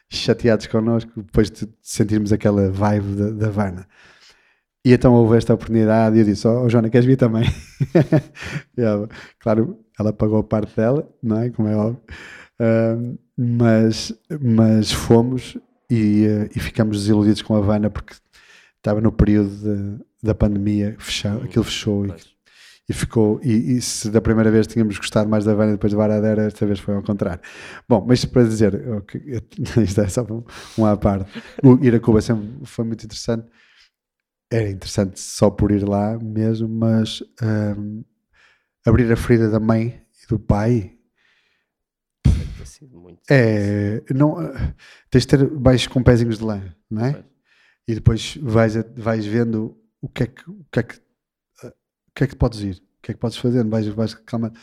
chateados 0.10 0.68
connosco 0.68 1.12
depois 1.22 1.50
de 1.50 1.68
sentirmos 1.82 2.34
aquela 2.34 2.70
vibe 2.70 3.16
da, 3.16 3.30
da 3.32 3.48
Havana. 3.48 3.88
E 4.84 4.94
então 4.94 5.14
houve 5.14 5.38
esta 5.38 5.54
oportunidade 5.54 6.18
e 6.18 6.20
eu 6.22 6.26
disse: 6.26 6.48
Ó 6.48 6.64
oh, 6.64 6.70
Joana, 6.70 6.90
queres 6.90 7.06
vir 7.06 7.18
também? 7.18 7.44
Ela, 8.78 9.08
claro, 9.40 9.80
ela 10.00 10.12
pagou 10.14 10.40
a 10.40 10.44
parte 10.44 10.76
dela, 10.76 11.08
não 11.22 11.40
é? 11.40 11.50
Como 11.50 11.68
é 11.68 11.76
óbvio. 11.76 12.02
Ahm, 12.60 13.18
mas, 13.38 14.14
mas 14.42 14.92
fomos 14.92 15.58
e, 15.90 16.26
eh, 16.26 16.50
e 16.56 16.60
ficamos 16.60 17.00
desiludidos 17.02 17.42
com 17.42 17.56
a 17.56 17.60
Havana 17.60 17.90
porque 17.90 18.14
estava 18.78 19.02
no 19.02 19.12
período 19.12 19.50
de- 19.50 20.04
da 20.24 20.36
pandemia, 20.36 20.96
fechou, 21.00 21.32
Hum, 21.32 21.44
aquilo 21.44 21.64
fechou 21.64 22.06
e 22.06 22.14
e 22.90 22.94
ficou, 22.94 23.40
e, 23.44 23.78
e 23.78 23.82
se 23.82 24.10
da 24.10 24.20
primeira 24.20 24.52
vez 24.52 24.68
tínhamos 24.68 24.98
gostado 24.98 25.30
mais 25.30 25.46
da 25.46 25.52
Havana 25.54 25.74
depois 25.74 25.92
de 25.92 25.98
Varadera, 25.98 26.44
esta 26.44 26.66
vez 26.66 26.80
foi 26.80 26.96
ao 26.96 27.04
contrário. 27.04 27.42
Bom, 27.88 28.04
mas 28.06 28.26
para 28.26 28.44
dizer, 28.44 28.76
ok, 28.98 29.22
isto 29.84 30.02
é 30.02 30.08
só 30.10 30.24
um, 30.24 30.44
um 30.78 30.86
à 30.86 30.98
parte, 30.98 31.32
o 31.64 31.78
ir 31.82 31.96
a 31.96 32.00
Cuba 32.00 32.22
sempre 32.22 32.48
foi 32.66 32.84
muito 32.86 33.06
interessante, 33.06 33.46
era 34.52 34.70
interessante 34.70 35.20
só 35.20 35.50
por 35.50 35.72
ir 35.72 35.88
lá 35.88 36.18
mesmo, 36.20 36.68
mas 36.68 37.24
hum, 37.78 38.04
abrir 38.86 39.12
a 39.12 39.18
ferida 39.18 39.50
da 39.50 39.60
mãe 39.60 40.02
e 40.24 40.28
do 40.28 40.40
pai 40.40 40.98
é, 43.30 44.02
não, 44.14 44.36
tens 45.10 45.22
de 45.26 45.28
ter 45.28 45.50
baixos 45.50 45.88
com 45.88 46.04
pezinhos 46.04 46.38
de 46.38 46.44
lã, 46.44 46.62
não 46.90 47.06
é? 47.06 47.14
Pois. 47.14 47.26
E 47.88 47.96
depois 47.96 48.38
vais, 48.42 48.74
vais 48.96 49.26
vendo 49.26 49.78
o 50.02 50.08
que 50.10 50.24
é 50.24 50.28
que, 50.28 50.50
o 50.50 50.66
que 50.72 50.80
é 50.80 50.84
que, 50.84 50.96
eh, 51.64 51.68
o 51.70 52.12
que 52.16 52.24
é 52.24 52.28
que 52.28 52.36
podes 52.36 52.62
ir, 52.62 52.76
o 52.78 53.02
que 53.02 53.12
é 53.12 53.14
que 53.14 53.20
podes 53.20 53.38
fazer, 53.38 53.64
vais, 53.66 53.88
vais 53.88 54.14
calma. 54.16 54.54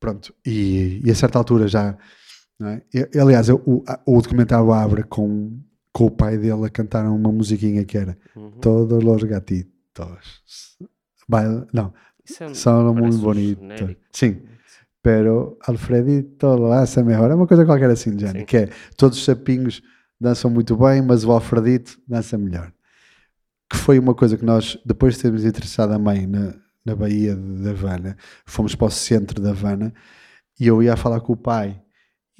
Pronto, 0.00 0.34
e, 0.46 1.00
e 1.04 1.10
a 1.10 1.14
certa 1.14 1.38
altura 1.38 1.68
já, 1.68 1.96
não 2.58 2.68
é? 2.70 2.82
E, 2.94 3.18
aliás, 3.18 3.48
o, 3.50 3.84
a- 3.88 4.00
o 4.06 4.22
documentário 4.22 4.72
abre 4.72 5.04
com, 5.04 5.60
com 5.92 6.06
o 6.06 6.10
pai 6.10 6.38
dele 6.38 6.64
a 6.64 6.70
cantar 6.70 7.04
uma 7.06 7.30
musiquinha 7.32 7.84
que 7.84 7.98
era 7.98 8.16
Uhum. 8.34 8.50
Todos 8.60 9.02
los 9.02 9.22
gatitos. 9.24 9.68
Baila- 11.28 11.66
não, 11.72 11.92
é 12.40 12.54
são 12.54 12.94
muito 12.94 13.18
bonitos. 13.18 13.96
Sim, 14.12 14.42
pero 15.02 15.58
Alfredito 15.66 16.46
lo 16.56 16.72
hace 16.72 17.02
melhor. 17.02 17.30
É 17.30 17.34
uma 17.34 17.46
coisa 17.46 17.64
qualquer 17.64 17.90
assim, 17.90 18.18
Sim. 18.18 18.44
que 18.44 18.56
é 18.56 18.68
todos 18.96 19.18
os 19.18 19.24
sapinhos 19.24 19.82
dançam 20.20 20.50
muito 20.50 20.76
bem, 20.76 21.02
mas 21.02 21.24
o 21.24 21.32
Alfredito 21.32 22.00
dança 22.08 22.38
melhor. 22.38 22.72
Que 23.68 23.76
foi 23.76 23.98
uma 23.98 24.14
coisa 24.14 24.36
que 24.36 24.44
nós, 24.44 24.78
depois 24.84 25.16
de 25.16 25.22
termos 25.22 25.44
interessado 25.44 25.92
a 25.92 25.98
mãe 25.98 26.26
na, 26.26 26.54
na 26.84 26.94
Baía 26.94 27.34
de 27.34 27.68
Havana, 27.68 28.16
fomos 28.46 28.74
para 28.74 28.86
o 28.86 28.90
centro 28.90 29.40
da 29.42 29.50
Havana 29.50 29.92
e 30.60 30.66
eu 30.66 30.82
ia 30.82 30.96
falar 30.96 31.20
com 31.20 31.32
o 31.32 31.36
pai 31.36 31.81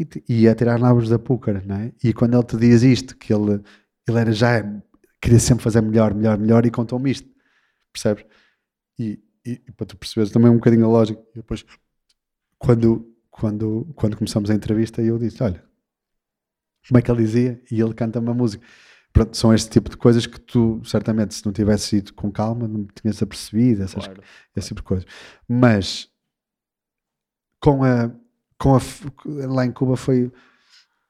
e, 0.02 0.04
te- 0.04 0.24
e 0.28 0.42
ia 0.42 0.54
tirar 0.54 0.78
nabos 0.78 1.08
da 1.08 1.18
púcara, 1.18 1.62
não 1.66 1.76
é? 1.76 1.92
E 2.02 2.12
quando 2.12 2.34
ele 2.34 2.44
te 2.44 2.56
diz 2.56 2.82
isto, 2.82 3.16
que 3.16 3.32
ele, 3.32 3.62
ele 4.08 4.18
era 4.18 4.32
já, 4.32 4.62
queria 5.20 5.38
sempre 5.40 5.62
fazer 5.64 5.80
melhor, 5.80 6.14
melhor, 6.14 6.38
melhor, 6.38 6.66
e 6.66 6.70
contou-me 6.70 7.10
isto, 7.10 7.28
percebes? 7.92 8.24
E, 8.98 9.20
e, 9.44 9.58
para 9.76 9.86
tu 9.86 9.96
perceberes 9.96 10.30
também 10.32 10.50
um 10.50 10.54
bocadinho 10.56 10.84
a 10.86 10.88
lógica. 10.88 11.20
E 11.32 11.36
depois, 11.36 11.64
quando, 12.58 13.12
quando, 13.30 13.92
quando 13.96 14.16
começamos 14.16 14.50
a 14.50 14.54
entrevista, 14.54 15.02
eu 15.02 15.18
disse: 15.18 15.42
Olha, 15.42 15.64
como 16.88 16.98
é 16.98 17.02
que 17.02 17.10
ele 17.10 17.22
dizia? 17.24 17.62
E 17.70 17.80
ele 17.80 17.94
canta 17.94 18.18
uma 18.20 18.34
música. 18.34 18.64
Pronto, 19.12 19.36
são 19.36 19.52
este 19.52 19.68
tipo 19.70 19.90
de 19.90 19.96
coisas 19.96 20.26
que 20.26 20.40
tu, 20.40 20.80
certamente, 20.84 21.34
se 21.34 21.44
não 21.44 21.52
tivesse 21.52 21.96
ido 21.96 22.14
com 22.14 22.30
calma, 22.32 22.66
não 22.66 22.86
tinhas 23.00 23.22
apercebido, 23.22 23.82
essas, 23.82 24.04
Claro. 24.06 24.22
esse 24.56 24.68
tipo 24.68 24.80
de 24.80 24.86
coisa. 24.86 25.06
Mas 25.48 26.08
com 27.60 27.84
a, 27.84 28.10
com 28.62 28.76
a 28.76 28.80
lá 29.48 29.66
em 29.66 29.72
Cuba 29.72 29.96
foi 29.96 30.30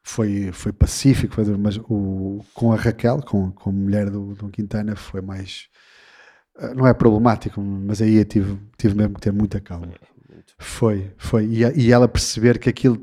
foi, 0.03 0.51
foi 0.53 0.73
pacífico, 0.73 1.37
mas 1.59 1.77
o, 1.77 2.45
com 2.55 2.73
a 2.73 2.77
Raquel, 2.77 3.23
com, 3.23 3.53
com 3.53 3.70
a 3.70 3.73
mulher 3.73 4.11
do, 4.11 4.35
do 4.35 4.49
Quintana, 4.49 4.97
foi 4.97 5.20
mais 5.20 5.69
eh, 6.59 6.74
não 6.74 6.87
é 6.87 6.95
problemático, 6.95 7.61
mas 7.61 8.03
aí 8.03 8.16
eu 8.16 8.24
tive, 8.24 8.59
tive 8.77 8.97
mesmo 8.97 9.15
que 9.15 9.20
ter 9.20 9.33
muita 9.33 9.61
calma. 9.61 9.93
Foi, 10.59 11.12
foi. 11.16 11.47
E, 11.47 11.62
e 11.81 11.93
ela 11.93 12.09
perceber 12.09 12.59
que 12.59 12.69
aquilo 12.69 13.01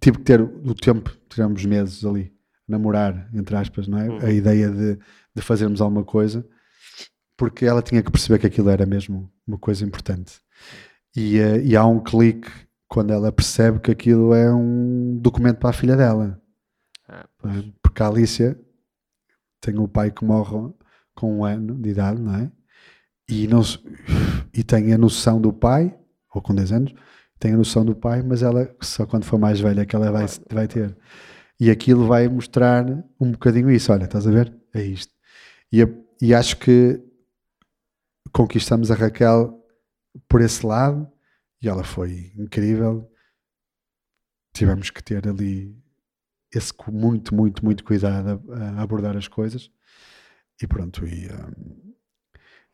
tive 0.00 0.18
que 0.18 0.24
ter 0.24 0.40
o 0.40 0.74
tempo, 0.74 1.10
tiramos 1.28 1.64
meses 1.64 2.04
ali, 2.04 2.32
namorar, 2.68 3.28
entre 3.34 3.56
aspas, 3.56 3.88
não 3.88 3.98
é? 3.98 4.08
Uhum. 4.08 4.18
A 4.18 4.30
ideia 4.30 4.70
de, 4.70 4.98
de 5.34 5.42
fazermos 5.42 5.80
alguma 5.80 6.04
coisa, 6.04 6.46
porque 7.36 7.64
ela 7.64 7.82
tinha 7.82 8.02
que 8.02 8.10
perceber 8.10 8.38
que 8.38 8.46
aquilo 8.46 8.70
era 8.70 8.86
mesmo 8.86 9.32
uma 9.46 9.58
coisa 9.58 9.84
importante. 9.84 10.40
E, 11.16 11.38
eh, 11.38 11.60
e 11.64 11.76
há 11.76 11.84
um 11.84 11.98
clique 11.98 12.48
quando 12.94 13.12
ela 13.12 13.32
percebe 13.32 13.80
que 13.80 13.90
aquilo 13.90 14.32
é 14.32 14.54
um 14.54 15.18
documento 15.20 15.58
para 15.58 15.70
a 15.70 15.72
filha 15.72 15.96
dela. 15.96 16.40
Ah, 17.08 17.28
pois. 17.38 17.64
Porque 17.82 18.00
a 18.00 18.06
Alicia 18.06 18.56
tem 19.60 19.76
o 19.80 19.88
pai 19.88 20.12
que 20.12 20.24
morre 20.24 20.72
com 21.12 21.38
um 21.38 21.44
ano 21.44 21.74
de 21.74 21.88
idade, 21.90 22.20
não 22.22 22.36
é? 22.36 22.52
E, 23.28 23.48
não, 23.48 23.62
e 24.52 24.62
tem 24.62 24.92
a 24.92 24.98
noção 24.98 25.40
do 25.40 25.52
pai, 25.52 25.92
ou 26.32 26.40
com 26.40 26.54
10 26.54 26.70
anos, 26.70 26.94
tem 27.40 27.52
a 27.54 27.56
noção 27.56 27.84
do 27.84 27.96
pai, 27.96 28.22
mas 28.22 28.44
ela 28.44 28.72
só 28.80 29.04
quando 29.04 29.24
for 29.24 29.40
mais 29.40 29.58
velha 29.58 29.80
é 29.80 29.86
que 29.86 29.96
ela 29.96 30.12
vai, 30.12 30.26
vai 30.48 30.68
ter. 30.68 30.96
E 31.58 31.72
aquilo 31.72 32.06
vai 32.06 32.28
mostrar 32.28 32.86
um 33.20 33.32
bocadinho 33.32 33.72
isso. 33.72 33.90
Olha, 33.92 34.04
estás 34.04 34.24
a 34.24 34.30
ver? 34.30 34.54
É 34.72 34.84
isto. 34.84 35.12
E, 35.72 35.82
a- 35.82 35.88
e 36.22 36.32
acho 36.32 36.58
que 36.58 37.02
conquistamos 38.32 38.88
a 38.92 38.94
Raquel 38.94 39.60
por 40.28 40.40
esse 40.40 40.64
lado 40.64 41.10
e 41.64 41.68
ela 41.68 41.82
foi 41.82 42.32
incrível. 42.36 43.10
Tivemos 44.52 44.90
que 44.90 45.02
ter 45.02 45.26
ali 45.26 45.74
esse 46.52 46.72
muito, 46.88 47.34
muito, 47.34 47.64
muito 47.64 47.82
cuidado 47.82 48.42
a, 48.52 48.78
a 48.78 48.82
abordar 48.82 49.16
as 49.16 49.26
coisas. 49.26 49.70
E 50.62 50.66
pronto, 50.66 51.06
e, 51.06 51.26
um, 51.32 51.94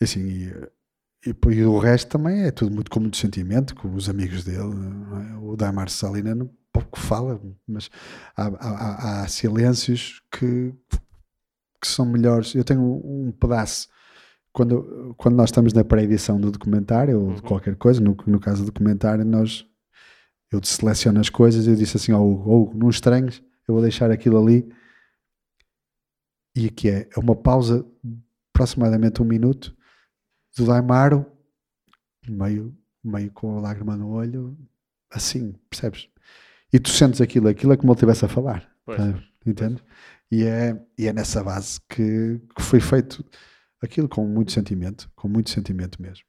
assim, 0.03 0.21
e, 0.21 1.31
e, 1.31 1.55
e, 1.55 1.65
o 1.65 1.79
resto 1.79 2.11
também 2.11 2.43
é 2.43 2.51
tudo 2.51 2.75
muito 2.75 2.91
com 2.91 3.01
muito 3.01 3.17
sentimento, 3.17 3.75
com 3.75 3.95
os 3.95 4.09
amigos 4.09 4.45
dele. 4.45 4.59
É? 4.61 5.37
O 5.39 5.57
Daimar 5.57 5.89
Salina 5.89 6.35
pouco 6.73 6.99
fala, 6.99 7.41
mas 7.67 7.91
há, 8.37 8.47
há, 8.47 9.23
há, 9.23 9.29
silêncios 9.29 10.23
que, 10.31 10.75
que 11.81 11.89
são 11.89 12.05
melhores. 12.05 12.55
Eu 12.55 12.65
tenho 12.65 12.83
um 12.83 13.33
pedaço. 13.33 13.89
Quando, 14.53 15.15
quando 15.17 15.37
nós 15.37 15.51
estamos 15.51 15.73
na 15.73 15.85
pré-edição 15.85 16.41
do 16.41 16.51
documentário 16.51 17.21
ou 17.21 17.35
de 17.35 17.41
uhum. 17.41 17.49
qualquer 17.49 17.77
coisa, 17.77 18.01
no, 18.01 18.17
no 18.27 18.41
caso 18.41 18.63
do 18.63 18.67
documentário, 18.67 19.25
nós 19.25 19.67
eu 20.51 20.61
seleciono 20.65 21.21
as 21.21 21.29
coisas 21.29 21.67
e 21.67 21.71
eu 21.71 21.77
disse 21.77 21.97
assim: 21.97 22.13
ou 22.13 22.43
oh, 22.47 22.75
não 22.75 22.91
estranhos, 22.91 23.43
eu 23.69 23.75
vou 23.75 23.83
deixar 23.83 24.11
aquilo 24.11 24.43
ali 24.43 24.69
e 26.55 26.67
aqui 26.67 26.89
é, 26.89 27.09
é 27.15 27.21
uma 27.21 27.37
pausa 27.37 27.87
aproximadamente 28.53 29.23
um 29.23 29.25
minuto 29.25 29.77
do 30.57 30.67
Daimaro, 30.67 31.25
meio, 32.29 32.77
meio 33.03 33.31
com 33.31 33.57
a 33.57 33.61
lágrima 33.61 33.97
no 33.97 34.11
olho, 34.11 34.59
assim, 35.11 35.55
percebes? 35.71 36.09
E 36.73 36.79
tu 36.79 36.91
sentes 36.91 37.21
aquilo, 37.21 37.49
aquilo 37.49 37.73
é 37.73 37.77
como 37.77 37.93
ele 37.93 37.97
estivesse 37.97 38.25
a 38.25 38.29
falar, 38.29 38.69
tá? 38.85 39.23
entende? 39.47 39.83
E 40.31 40.45
é, 40.45 40.81
e 40.99 41.07
é 41.07 41.13
nessa 41.13 41.43
base 41.43 41.81
que, 41.89 42.41
que, 42.55 42.63
foi 42.63 42.81
feito 42.81 43.25
aquilo 43.83 44.09
com 44.09 44.27
muito 44.27 44.53
sentimento, 44.53 45.11
com 45.15 45.29
muito 45.29 45.51
sentimento 45.51 46.01
mesmo. 46.01 46.25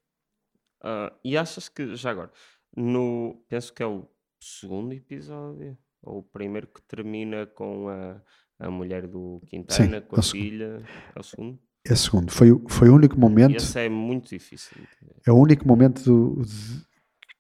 Uh, 0.84 1.14
e 1.24 1.38
achas 1.38 1.70
que, 1.70 1.96
já 1.96 2.12
agora, 2.12 2.32
no, 2.76 3.44
penso 3.48 3.74
que 3.74 3.84
é 3.84 3.86
o 3.86 4.08
segundo 4.40 4.94
episódio, 4.94 5.78
ou 6.02 6.20
o 6.20 6.24
primeiro 6.24 6.68
que 6.68 6.82
termina 6.82 7.46
com 7.46 7.88
a 7.90 8.22
a 8.62 8.70
mulher 8.70 9.08
do 9.08 9.42
Quintana 9.48 10.00
Sim, 10.00 10.06
com 10.08 10.16
a 10.16 10.20
é 10.20 10.22
filha. 10.22 10.84
É 11.16 11.20
o 11.20 11.24
segundo? 11.24 11.60
É 11.86 11.94
o 11.94 11.98
segundo. 11.98 12.32
Foi, 12.32 12.50
foi 12.70 12.90
o 12.90 12.96
único 12.96 13.20
momento. 13.20 13.58
Esse 13.58 13.80
é 13.80 13.90
muito 13.90 14.30
difícil. 14.30 14.78
É 15.26 15.32
o 15.32 15.36
único 15.36 15.68
momento 15.68 16.04
do, 16.04 16.46
de, 16.46 16.86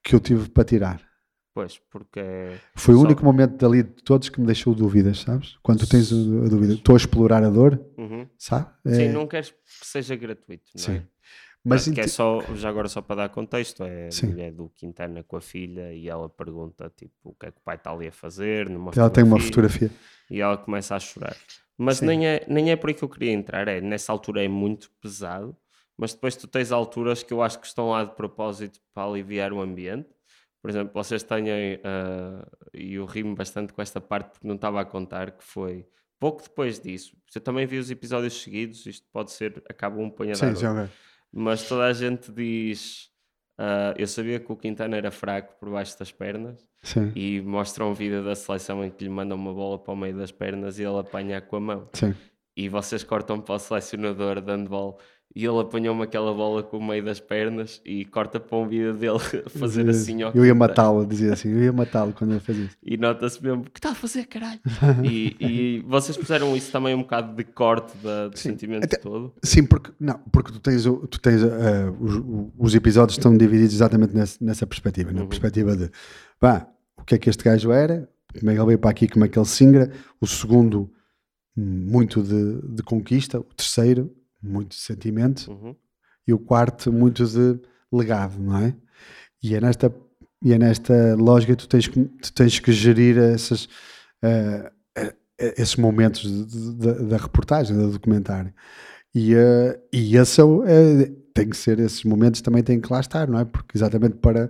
que 0.03 0.15
eu 0.15 0.19
tive 0.19 0.49
para 0.49 0.63
tirar. 0.63 1.10
Pois, 1.53 1.77
porque. 1.89 2.19
É 2.19 2.59
foi 2.75 2.95
o 2.95 3.01
único 3.01 3.23
momento 3.23 3.57
dali 3.57 3.83
de 3.83 4.03
todos 4.03 4.29
que 4.29 4.39
me 4.39 4.47
deixou 4.47 4.73
dúvidas, 4.73 5.19
sabes? 5.19 5.57
Quando 5.61 5.79
tu 5.79 5.89
tens 5.89 6.11
a 6.11 6.47
dúvida, 6.49 6.73
estou 6.73 6.95
a 6.95 6.97
explorar 6.97 7.43
a 7.43 7.49
dor, 7.49 7.83
uhum. 7.97 8.25
sabe? 8.37 8.69
É... 8.85 8.93
Sim, 8.93 9.09
não 9.09 9.27
queres 9.27 9.51
que 9.51 9.85
seja 9.85 10.15
gratuito, 10.15 10.71
não 10.75 10.83
Sim. 10.83 10.95
é? 10.95 11.03
Mas 11.63 11.87
que 11.87 11.99
é 11.99 12.07
só, 12.07 12.41
já 12.55 12.69
agora 12.69 12.87
só 12.87 13.01
para 13.01 13.17
dar 13.17 13.29
contexto, 13.29 13.83
é 13.83 14.07
a 14.07 14.11
Sim. 14.11 14.27
mulher 14.27 14.51
do 14.51 14.69
Quintana 14.69 15.23
com 15.23 15.37
a 15.37 15.41
filha 15.41 15.93
e 15.93 16.09
ela 16.09 16.27
pergunta 16.27 16.91
tipo 16.95 17.13
o 17.23 17.35
que 17.35 17.45
é 17.45 17.51
que 17.51 17.57
o 17.57 17.61
pai 17.61 17.75
está 17.75 17.91
ali 17.91 18.07
a 18.07 18.11
fazer. 18.11 18.67
Numa 18.67 18.91
ela 18.95 19.09
tem 19.09 19.23
uma 19.23 19.39
fotografia. 19.39 19.91
E 20.29 20.41
ela 20.41 20.57
começa 20.57 20.95
a 20.95 20.99
chorar. 20.99 21.35
Mas 21.77 22.01
nem 22.01 22.25
é, 22.25 22.45
nem 22.47 22.71
é 22.71 22.75
por 22.75 22.89
aí 22.89 22.93
que 22.95 23.03
eu 23.03 23.09
queria 23.09 23.31
entrar, 23.31 23.67
é 23.67 23.79
nessa 23.79 24.11
altura 24.11 24.43
é 24.43 24.47
muito 24.47 24.91
pesado, 25.01 25.55
mas 25.97 26.13
depois 26.13 26.35
tu 26.35 26.47
tens 26.47 26.71
alturas 26.71 27.23
que 27.23 27.33
eu 27.33 27.41
acho 27.41 27.59
que 27.59 27.67
estão 27.67 27.89
lá 27.89 28.03
de 28.03 28.15
propósito 28.15 28.79
para 28.93 29.07
aliviar 29.07 29.53
o 29.53 29.61
ambiente. 29.61 30.09
Por 30.61 30.69
exemplo, 30.69 30.93
vocês 30.93 31.23
têm, 31.23 31.75
uh, 31.75 32.45
e 32.73 32.93
eu 32.93 33.05
rimo 33.05 33.35
bastante 33.35 33.73
com 33.73 33.81
esta 33.81 33.99
parte 33.99 34.31
porque 34.31 34.47
não 34.47 34.55
estava 34.55 34.79
a 34.79 34.85
contar, 34.85 35.31
que 35.31 35.43
foi 35.43 35.88
pouco 36.19 36.43
depois 36.43 36.79
disso. 36.79 37.17
Eu 37.33 37.41
também 37.41 37.65
vi 37.65 37.79
os 37.79 37.89
episódios 37.89 38.41
seguidos, 38.41 38.85
isto 38.85 39.07
pode 39.11 39.31
ser, 39.31 39.63
acaba 39.67 39.99
um 39.99 40.09
punhado. 40.09 40.38
Sim, 40.38 40.55
já 40.55 40.88
mas 41.31 41.67
toda 41.67 41.85
a 41.85 41.93
gente 41.93 42.31
diz. 42.31 43.09
Uh, 43.59 43.93
eu 43.95 44.07
sabia 44.07 44.39
que 44.39 44.51
o 44.51 44.55
Quintana 44.55 44.97
era 44.97 45.11
fraco 45.11 45.55
por 45.59 45.69
baixo 45.69 45.97
das 45.99 46.11
pernas 46.11 46.67
Sim. 46.81 47.11
e 47.15 47.41
mostram 47.41 47.91
um 47.91 47.93
vídeo 47.93 48.23
da 48.23 48.33
seleção 48.33 48.83
em 48.83 48.89
que 48.89 49.03
lhe 49.03 49.09
mandam 49.09 49.38
uma 49.38 49.53
bola 49.53 49.77
para 49.77 49.93
o 49.93 49.95
meio 49.95 50.17
das 50.17 50.31
pernas 50.31 50.79
e 50.79 50.83
ele 50.83 50.97
apanha 50.97 51.39
com 51.41 51.57
a 51.57 51.59
mão. 51.59 51.89
Sim. 51.93 52.15
E 52.57 52.67
vocês 52.67 53.03
cortam 53.03 53.39
para 53.39 53.55
o 53.55 53.59
selecionador 53.59 54.41
de 54.41 54.51
handball 54.51 54.99
e 55.33 55.45
ele 55.45 55.59
apanhou-me 55.59 56.03
aquela 56.03 56.33
bola 56.33 56.61
com 56.61 56.77
o 56.77 56.85
meio 56.85 57.03
das 57.03 57.19
pernas 57.19 57.81
e 57.85 58.03
corta 58.05 58.39
para 58.39 58.57
um 58.57 58.67
vídeo 58.67 58.93
dele 58.93 59.19
fazer 59.49 59.89
assim 59.89 60.19
Eu 60.33 60.45
ia 60.45 60.53
matá-lo, 60.53 61.05
dizia 61.05 61.33
assim, 61.33 61.49
eu 61.49 61.63
ia 61.63 61.71
matá-lo 61.71 62.13
quando 62.13 62.31
ele 62.31 62.39
faz 62.39 62.57
isso. 62.57 62.77
E 62.83 62.97
nota-se 62.97 63.41
mesmo, 63.41 63.63
que 63.63 63.79
está 63.79 63.91
a 63.91 63.95
fazer, 63.95 64.25
caralho? 64.25 64.59
e, 65.03 65.35
e, 65.39 65.79
vocês 65.87 66.17
puseram 66.17 66.55
isso 66.55 66.71
também 66.71 66.93
um 66.93 67.01
bocado 67.01 67.35
de 67.35 67.43
corte 67.45 67.95
da, 67.97 68.27
do 68.27 68.37
sim, 68.37 68.49
sentimento 68.49 68.83
até, 68.83 68.97
todo? 68.97 69.33
Sim, 69.41 69.63
porque, 69.63 69.91
não, 69.99 70.19
porque 70.31 70.51
tu 70.51 70.59
tens, 70.59 70.83
tu 70.83 71.19
tens 71.19 71.41
uh, 71.43 71.47
os, 71.99 72.51
os, 72.57 72.75
episódios 72.75 73.17
estão 73.17 73.35
divididos 73.35 73.73
exatamente 73.73 74.13
nessa, 74.13 74.37
nessa 74.43 74.67
perspectiva, 74.67 75.11
na 75.11 75.21
uhum. 75.21 75.27
perspectiva 75.27 75.75
de, 75.75 75.89
pá, 76.39 76.67
o 76.97 77.03
que 77.03 77.15
é 77.15 77.17
que 77.17 77.29
este 77.29 77.43
gajo 77.43 77.71
era, 77.71 78.09
como 78.37 78.51
é 78.51 78.53
que 78.53 78.59
ele 78.59 78.67
veio 78.67 78.79
para 78.79 78.89
aqui, 78.89 79.07
como 79.07 79.23
é 79.23 79.27
que 79.29 79.39
ele 79.39 79.45
singra, 79.45 79.91
o 80.19 80.27
segundo 80.27 80.91
muito 81.55 82.21
de, 82.21 82.61
de 82.75 82.83
conquista, 82.83 83.39
o 83.39 83.43
terceiro 83.43 84.11
muito 84.41 84.69
de 84.69 84.81
sentimento, 84.81 85.51
uhum. 85.51 85.76
e 86.27 86.34
o 86.34 86.39
quarto, 86.39 86.91
muito 86.91 87.26
de 87.26 87.59
legado, 87.91 88.39
não 88.39 88.57
é? 88.57 88.76
E 89.43 89.55
é 89.55 89.61
nesta, 89.61 89.93
e 90.43 90.53
é 90.53 90.57
nesta 90.57 91.15
lógica 91.15 91.55
que 91.55 91.63
tu 91.63 91.68
tens, 91.68 91.88
tu 91.88 92.34
tens 92.34 92.59
que 92.59 92.72
gerir 92.72 93.18
essas, 93.18 93.65
uh, 94.23 94.72
esses 95.38 95.76
momentos 95.76 96.26
da 97.07 97.18
reportagem, 97.18 97.76
do 97.76 97.91
documentário. 97.91 98.53
E, 99.13 99.35
uh, 99.35 99.80
e 99.91 100.15
esse 100.15 100.41
é, 100.41 100.43
é, 100.43 101.11
tem 101.34 101.49
que 101.49 101.57
ser, 101.57 101.80
esses 101.80 102.03
momentos 102.03 102.41
também 102.41 102.63
têm 102.63 102.80
que 102.80 102.91
lá 102.91 102.99
estar, 102.99 103.27
não 103.27 103.39
é? 103.39 103.45
Porque 103.45 103.77
exatamente 103.77 104.18
para. 104.18 104.49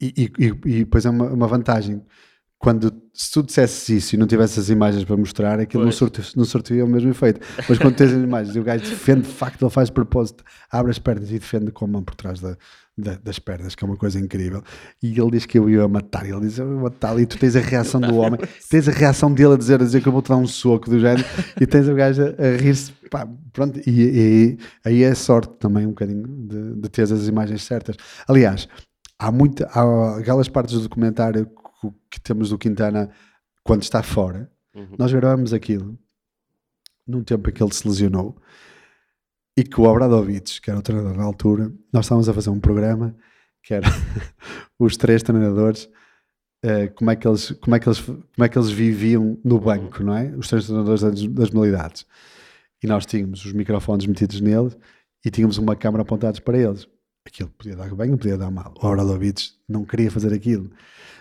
E, 0.00 0.30
e, 0.38 0.44
e 0.44 0.78
depois 0.84 1.06
é 1.06 1.10
uma, 1.10 1.32
uma 1.32 1.46
vantagem 1.46 2.04
quando 2.58 2.92
se 3.12 3.30
tu 3.30 3.42
dissesses 3.42 3.88
isso 3.88 4.14
e 4.14 4.18
não 4.18 4.26
tivesses 4.26 4.58
as 4.58 4.68
imagens 4.68 5.04
para 5.04 5.16
mostrar, 5.16 5.60
aquilo 5.60 5.84
não, 5.84 5.92
sorte, 5.92 6.22
não 6.36 6.44
sorteia 6.44 6.84
o 6.84 6.88
mesmo 6.88 7.10
efeito. 7.10 7.40
Mas 7.68 7.78
quando 7.78 7.94
tens 7.94 8.12
as 8.12 8.22
imagens 8.22 8.56
e 8.56 8.58
o 8.58 8.64
gajo 8.64 8.84
defende 8.84 9.22
de 9.22 9.32
facto, 9.32 9.62
ele 9.62 9.70
faz 9.70 9.90
propósito, 9.90 10.42
abre 10.70 10.90
as 10.90 10.98
pernas 10.98 11.30
e 11.30 11.38
defende 11.38 11.70
com 11.70 11.84
a 11.84 11.88
mão 11.88 12.02
por 12.02 12.14
trás 12.14 12.40
da, 12.40 12.56
da, 12.96 13.14
das 13.22 13.38
pernas, 13.38 13.74
que 13.74 13.84
é 13.84 13.86
uma 13.86 13.96
coisa 13.96 14.18
incrível. 14.18 14.62
E 15.02 15.18
ele 15.18 15.30
diz 15.30 15.44
que 15.44 15.58
eu 15.58 15.68
ia 15.68 15.86
matar, 15.86 16.26
ele 16.26 16.40
diz 16.40 16.58
eu 16.58 16.66
ia 16.66 16.80
matar, 16.80 17.18
e 17.20 17.26
tu 17.26 17.38
tens 17.38 17.56
a 17.56 17.60
reação 17.60 18.00
do 18.00 18.16
homem, 18.16 18.40
tens 18.70 18.88
a 18.88 18.92
reação 18.92 19.32
dele 19.32 19.54
a 19.54 19.56
dizer, 19.56 19.80
a 19.80 19.84
dizer 19.84 20.00
que 20.00 20.08
eu 20.08 20.12
vou 20.12 20.22
te 20.22 20.30
dar 20.30 20.36
um 20.36 20.46
soco 20.46 20.88
do 20.88 20.98
género, 20.98 21.24
e 21.60 21.66
tens 21.66 21.88
o 21.88 21.94
gajo 21.94 22.22
a, 22.22 22.26
a 22.42 22.56
rir-se, 22.56 22.92
pronto, 23.52 23.78
e, 23.86 23.90
e, 23.90 24.58
aí 24.84 25.02
é 25.02 25.14
sorte 25.14 25.52
também 25.58 25.84
um 25.84 25.90
bocadinho 25.90 26.26
de, 26.26 26.80
de 26.80 26.88
ter 26.88 27.02
as 27.02 27.28
imagens 27.28 27.62
certas. 27.62 27.96
Aliás, 28.26 28.66
há, 29.18 29.30
muita, 29.30 29.66
há 29.66 30.18
aquelas 30.18 30.48
partes 30.48 30.74
do 30.74 30.80
documentário 30.80 31.48
que 32.10 32.20
temos 32.20 32.50
do 32.50 32.58
Quintana 32.58 33.10
quando 33.62 33.82
está 33.82 34.02
fora. 34.02 34.50
Uhum. 34.74 34.94
Nós 34.98 35.12
gravamos 35.12 35.52
aquilo 35.52 35.98
num 37.06 37.22
tempo 37.22 37.48
em 37.48 37.52
que 37.52 37.62
ele 37.62 37.72
se 37.72 37.86
lesionou 37.86 38.36
e 39.56 39.64
que 39.64 39.80
o 39.80 39.84
Obradovic, 39.84 40.60
que 40.60 40.70
era 40.70 40.78
o 40.78 40.82
treinador 40.82 41.16
na 41.16 41.24
altura, 41.24 41.72
nós 41.92 42.04
estávamos 42.04 42.28
a 42.28 42.34
fazer 42.34 42.50
um 42.50 42.60
programa 42.60 43.16
que 43.62 43.74
era 43.74 43.86
os 44.78 44.96
três 44.96 45.22
treinadores, 45.22 45.84
uh, 46.64 46.92
como, 46.94 47.10
é 47.10 47.16
que 47.16 47.26
eles, 47.26 47.50
como, 47.52 47.74
é 47.74 47.80
que 47.80 47.88
eles, 47.88 48.00
como 48.00 48.44
é 48.44 48.48
que 48.48 48.58
eles 48.58 48.70
viviam 48.70 49.38
no 49.42 49.58
banco, 49.58 50.02
não 50.02 50.16
é? 50.16 50.34
Os 50.36 50.48
três 50.48 50.66
treinadores 50.66 51.00
das, 51.00 51.26
das 51.26 51.50
modalidades. 51.50 52.06
E 52.82 52.86
nós 52.86 53.06
tínhamos 53.06 53.44
os 53.44 53.52
microfones 53.52 54.06
metidos 54.06 54.40
neles 54.40 54.76
e 55.24 55.30
tínhamos 55.30 55.58
uma 55.58 55.74
câmera 55.74 56.02
apontados 56.02 56.38
para 56.38 56.58
eles. 56.58 56.86
Aquilo 57.26 57.48
podia 57.50 57.74
dar 57.74 57.92
bem, 57.94 58.16
podia 58.16 58.38
dar 58.38 58.50
mal. 58.50 58.74
O 58.80 58.86
Obradovic 58.86 59.52
não 59.68 59.84
queria 59.84 60.10
fazer 60.10 60.32
aquilo 60.32 60.70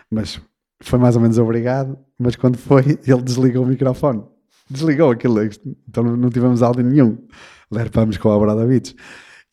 mas 0.10 0.40
foi 0.82 1.00
mais 1.00 1.16
ou 1.16 1.22
menos 1.22 1.38
obrigado. 1.38 1.98
Mas 2.18 2.36
quando 2.36 2.58
foi, 2.58 2.84
ele 3.06 3.22
desligou 3.22 3.64
o 3.64 3.68
microfone. 3.68 4.24
Desligou 4.70 5.12
aquilo, 5.12 5.40
então 5.88 6.04
não 6.04 6.30
tivemos 6.30 6.64
áudio 6.64 6.84
nenhum. 6.84 7.18
Lerpamos 7.72 8.18
com 8.18 8.30
a 8.30 8.38
Obradovic. 8.38 8.96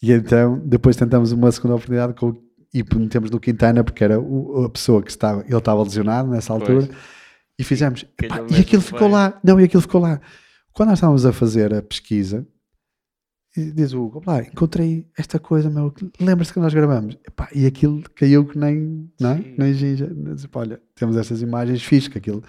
E 0.03 0.11
então, 0.11 0.61
depois 0.65 0.97
tentamos 0.97 1.33
uma 1.33 1.53
segunda 1.53 1.75
oportunidade 1.75 2.15
com, 2.15 2.35
e 2.73 2.83
metemos 2.97 3.31
no 3.31 3.39
Quintana, 3.39 3.85
porque 3.85 4.03
era 4.03 4.19
o, 4.19 4.65
a 4.65 4.71
pessoa 4.71 5.03
que 5.03 5.11
estava, 5.11 5.43
ele 5.43 5.57
estava 5.57 5.83
lesionado 5.83 6.31
nessa 6.31 6.53
altura. 6.53 6.87
Pois. 6.87 6.99
E 7.59 7.65
fizemos. 7.65 8.07
Epá, 8.21 8.45
e 8.51 8.61
aquilo 8.61 8.83
ficou 8.83 9.09
lá. 9.09 9.39
Não, 9.45 9.61
e 9.61 9.65
aquilo 9.65 9.83
ficou 9.83 10.01
lá. 10.01 10.21
Quando 10.73 10.89
nós 10.89 10.99
estávamos 10.99 11.27
a 11.27 11.33
fazer 11.33 11.75
a 11.75 11.83
pesquisa, 11.83 12.47
e 13.55 13.71
diz 13.71 13.93
o 13.93 14.03
Hugo, 14.03 14.23
lá, 14.27 14.41
encontrei 14.41 15.07
esta 15.17 15.39
coisa, 15.39 15.69
meu, 15.69 15.93
lembra-se 16.19 16.53
que 16.53 16.59
nós 16.59 16.73
gravamos? 16.73 17.19
Epá, 17.27 17.51
e 17.55 17.67
aquilo 17.67 18.03
caiu 18.15 18.47
que 18.47 18.57
nem, 18.57 19.13
não 19.21 19.33
é? 19.33 19.55
nem 19.59 19.75
ginja. 19.75 20.11
Olha, 20.55 20.81
temos 20.95 21.17
estas 21.19 21.43
imagens 21.43 21.83
fixas, 21.83 22.11
que 22.11 22.19
aquilo 22.19 22.43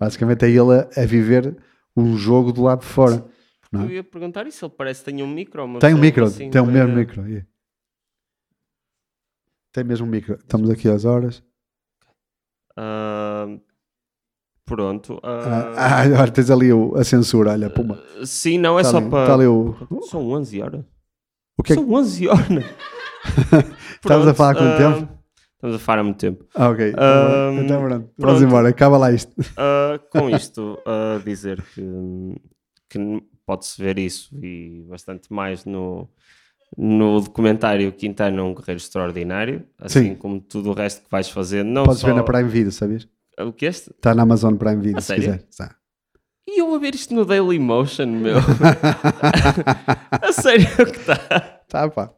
basicamente 0.00 0.44
é 0.44 0.48
ele 0.48 0.74
a, 0.74 1.02
a, 1.02 1.06
viver 1.06 1.56
um 1.96 2.16
jogo 2.16 2.52
do 2.52 2.62
lado 2.62 2.80
de 2.80 2.86
fora. 2.86 3.24
É? 3.72 3.78
Eu 3.78 3.90
ia 3.90 4.04
perguntar 4.04 4.48
isso, 4.48 4.64
ele 4.64 4.74
parece 4.76 5.04
que 5.04 5.12
tem 5.12 5.22
um 5.22 5.32
micro. 5.32 5.78
Tem 5.78 5.94
um 5.94 5.98
micro, 5.98 6.24
assim, 6.24 6.50
tem 6.50 6.60
o 6.60 6.64
um 6.64 6.70
mesmo 6.72 6.94
micro. 6.94 7.24
Yeah. 7.26 7.46
Tem 9.72 9.84
mesmo 9.84 10.06
um 10.06 10.10
micro. 10.10 10.34
Estamos 10.34 10.70
aqui 10.70 10.88
às 10.88 11.04
horas. 11.04 11.42
Uh, 12.72 13.60
Pronto. 14.68 15.14
Uh... 15.14 15.74
Ah, 15.76 16.02
olha, 16.20 16.30
tens 16.30 16.50
ali 16.50 16.72
o, 16.72 16.94
a 16.94 17.02
censura, 17.02 17.52
olha, 17.52 17.70
puma. 17.70 17.98
Uh, 18.20 18.26
sim, 18.26 18.58
não 18.58 18.78
é 18.78 18.82
tá 18.82 18.90
só 18.90 19.00
para. 19.00 19.26
Tá 19.26 19.34
ali 19.34 19.46
o... 19.46 19.74
São 20.02 20.28
11 20.30 20.62
horas. 20.62 20.84
O 21.58 21.62
que 21.62 21.72
é 21.72 21.76
São 21.76 21.90
11 21.90 22.28
horas. 22.28 22.64
Estamos 23.96 24.28
a 24.28 24.34
falar 24.34 24.54
com 24.54 24.64
uh, 24.64 24.76
tempo? 24.76 25.08
Estamos 25.54 25.76
a 25.76 25.78
falar 25.78 26.00
há 26.00 26.04
muito 26.04 26.18
tempo. 26.18 26.44
Ah, 26.54 26.68
ok. 26.68 26.94
Ahm, 26.96 27.64
então 27.64 27.82
pronto. 27.82 28.10
Vamos 28.16 28.42
embora. 28.42 28.68
Acaba 28.68 28.98
lá 28.98 29.10
isto. 29.10 29.34
Com 30.12 30.30
isto, 30.30 30.78
a 30.86 31.18
dizer 31.24 31.60
que, 31.74 31.82
que 32.88 33.22
pode-se 33.44 33.82
ver 33.82 33.98
isso 33.98 34.30
e 34.40 34.84
bastante 34.88 35.32
mais 35.32 35.64
no, 35.64 36.08
no 36.76 37.20
documentário 37.20 37.90
Quintana 37.92 38.40
é 38.40 38.42
um 38.42 38.54
guerreiro 38.54 38.78
extraordinário, 38.78 39.64
assim 39.78 40.10
Sim. 40.10 40.14
como 40.14 40.40
tudo 40.40 40.70
o 40.70 40.74
resto 40.74 41.02
que 41.02 41.10
vais 41.10 41.28
fazer. 41.30 41.64
Não 41.64 41.84
Podes 41.84 42.00
só... 42.00 42.08
ver 42.08 42.14
na 42.14 42.22
Prime 42.22 42.48
Video, 42.48 42.70
sabias? 42.70 43.08
O 43.46 43.52
que 43.52 43.66
é 43.66 43.68
este? 43.68 43.90
Está 43.90 44.14
na 44.14 44.22
Amazon 44.22 44.54
Prime 44.56 44.76
Video, 44.82 44.98
A 44.98 45.00
se 45.00 45.06
sério? 45.08 45.22
quiser. 45.24 45.42
Tá. 45.56 45.74
E 46.48 46.60
eu 46.60 46.74
a 46.74 46.78
ver 46.78 46.94
isto 46.94 47.14
no 47.14 47.24
Daily 47.24 47.58
Motion, 47.58 48.06
meu. 48.06 48.36
a 50.22 50.32
sério 50.32 50.66
que 50.86 50.98
está. 50.98 51.16
Tá, 51.68 51.88
pá. 51.88 52.10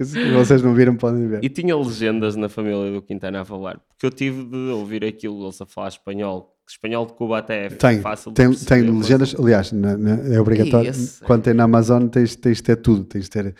Se 0.00 0.30
vocês 0.32 0.62
não 0.62 0.74
viram, 0.74 0.96
podem 0.96 1.26
ver. 1.28 1.44
E 1.44 1.48
tinha 1.48 1.76
legendas 1.76 2.36
na 2.36 2.48
família 2.48 2.92
do 2.92 3.02
Quintana 3.02 3.42
a 3.42 3.44
falar, 3.44 3.78
porque 3.88 4.06
eu 4.06 4.10
tive 4.10 4.44
de 4.44 4.56
ouvir 4.72 5.04
aquilo, 5.04 5.44
eles 5.44 5.60
a 5.60 5.66
falar 5.66 5.88
espanhol. 5.88 6.52
que 6.66 6.72
Espanhol 6.72 7.04
de 7.06 7.12
Cuba 7.12 7.38
até 7.38 7.66
é 7.66 7.68
Tem, 7.68 8.00
fácil 8.00 8.30
de 8.30 8.36
tem, 8.36 8.48
perceber, 8.48 8.82
tem 8.86 8.98
legendas, 8.98 9.34
aliás, 9.38 9.70
na- 9.70 9.98
na- 9.98 10.34
é 10.34 10.40
obrigatório. 10.40 10.86
Ih, 10.86 10.90
esse- 10.90 11.20
Quando 11.22 11.42
tem 11.42 11.52
na 11.52 11.64
Amazon, 11.64 12.06
tens, 12.06 12.34
tens 12.36 12.56
de 12.56 12.62
ter 12.62 12.76
tudo. 12.76 13.04
Tens 13.04 13.24
de 13.24 13.30
ter 13.30 13.54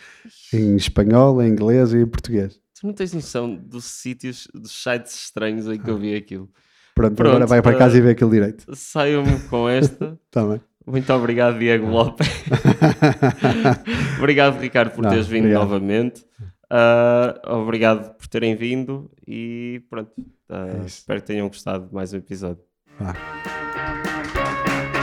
em 0.51 0.75
espanhol, 0.75 1.39
em 1.43 1.47
inglês 1.49 1.93
e 1.93 1.97
em 1.99 2.05
português. 2.07 2.59
Tu 2.79 2.85
não 2.85 2.93
tens 2.93 3.13
noção 3.13 3.55
dos 3.55 3.85
sítios, 3.85 4.47
dos 4.53 4.71
sites 4.71 5.15
estranhos 5.15 5.65
em 5.67 5.79
que 5.79 5.89
eu 5.89 5.97
vi 5.97 6.13
aquilo. 6.15 6.49
Pronto, 6.93 7.15
Pronto, 7.15 7.29
agora 7.29 7.47
vai 7.47 7.61
para 7.61 7.77
casa 7.77 7.95
eh, 7.95 7.99
e 7.99 8.01
vê 8.01 8.09
aquilo 8.11 8.31
direito. 8.31 8.65
Saiam-me 8.75 9.39
com 9.49 9.67
esta. 9.69 10.17
Tá 10.29 10.45
bem. 10.45 10.61
Muito 10.85 11.11
obrigado, 11.13 11.57
Diego 11.57 11.87
Lopes. 11.87 12.27
obrigado, 14.19 14.59
Ricardo, 14.59 14.91
por 14.91 15.03
Não, 15.03 15.09
teres 15.09 15.25
vindo 15.25 15.45
obrigado. 15.45 15.63
novamente. 15.63 16.25
Ah, 16.69 17.39
obrigado 17.47 18.15
por 18.15 18.27
terem 18.27 18.55
vindo 18.55 19.09
e 19.27 19.81
pronto. 19.89 20.11
ah, 20.49 20.67
É 20.83 20.85
espero 20.85 21.21
que 21.21 21.27
tenham 21.27 21.47
gostado 21.47 21.87
de 21.87 21.93
mais 21.93 22.13
um 22.13 22.17
episódio. 22.17 22.63
Vá. 22.99 23.13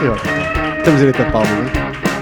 E 0.01 0.07
ó, 0.07 0.83
Temos 0.83 0.99
direito 0.99 1.21
a 1.21 1.31
palma, 1.31 1.49
não 1.49 2.09
é? 2.09 2.12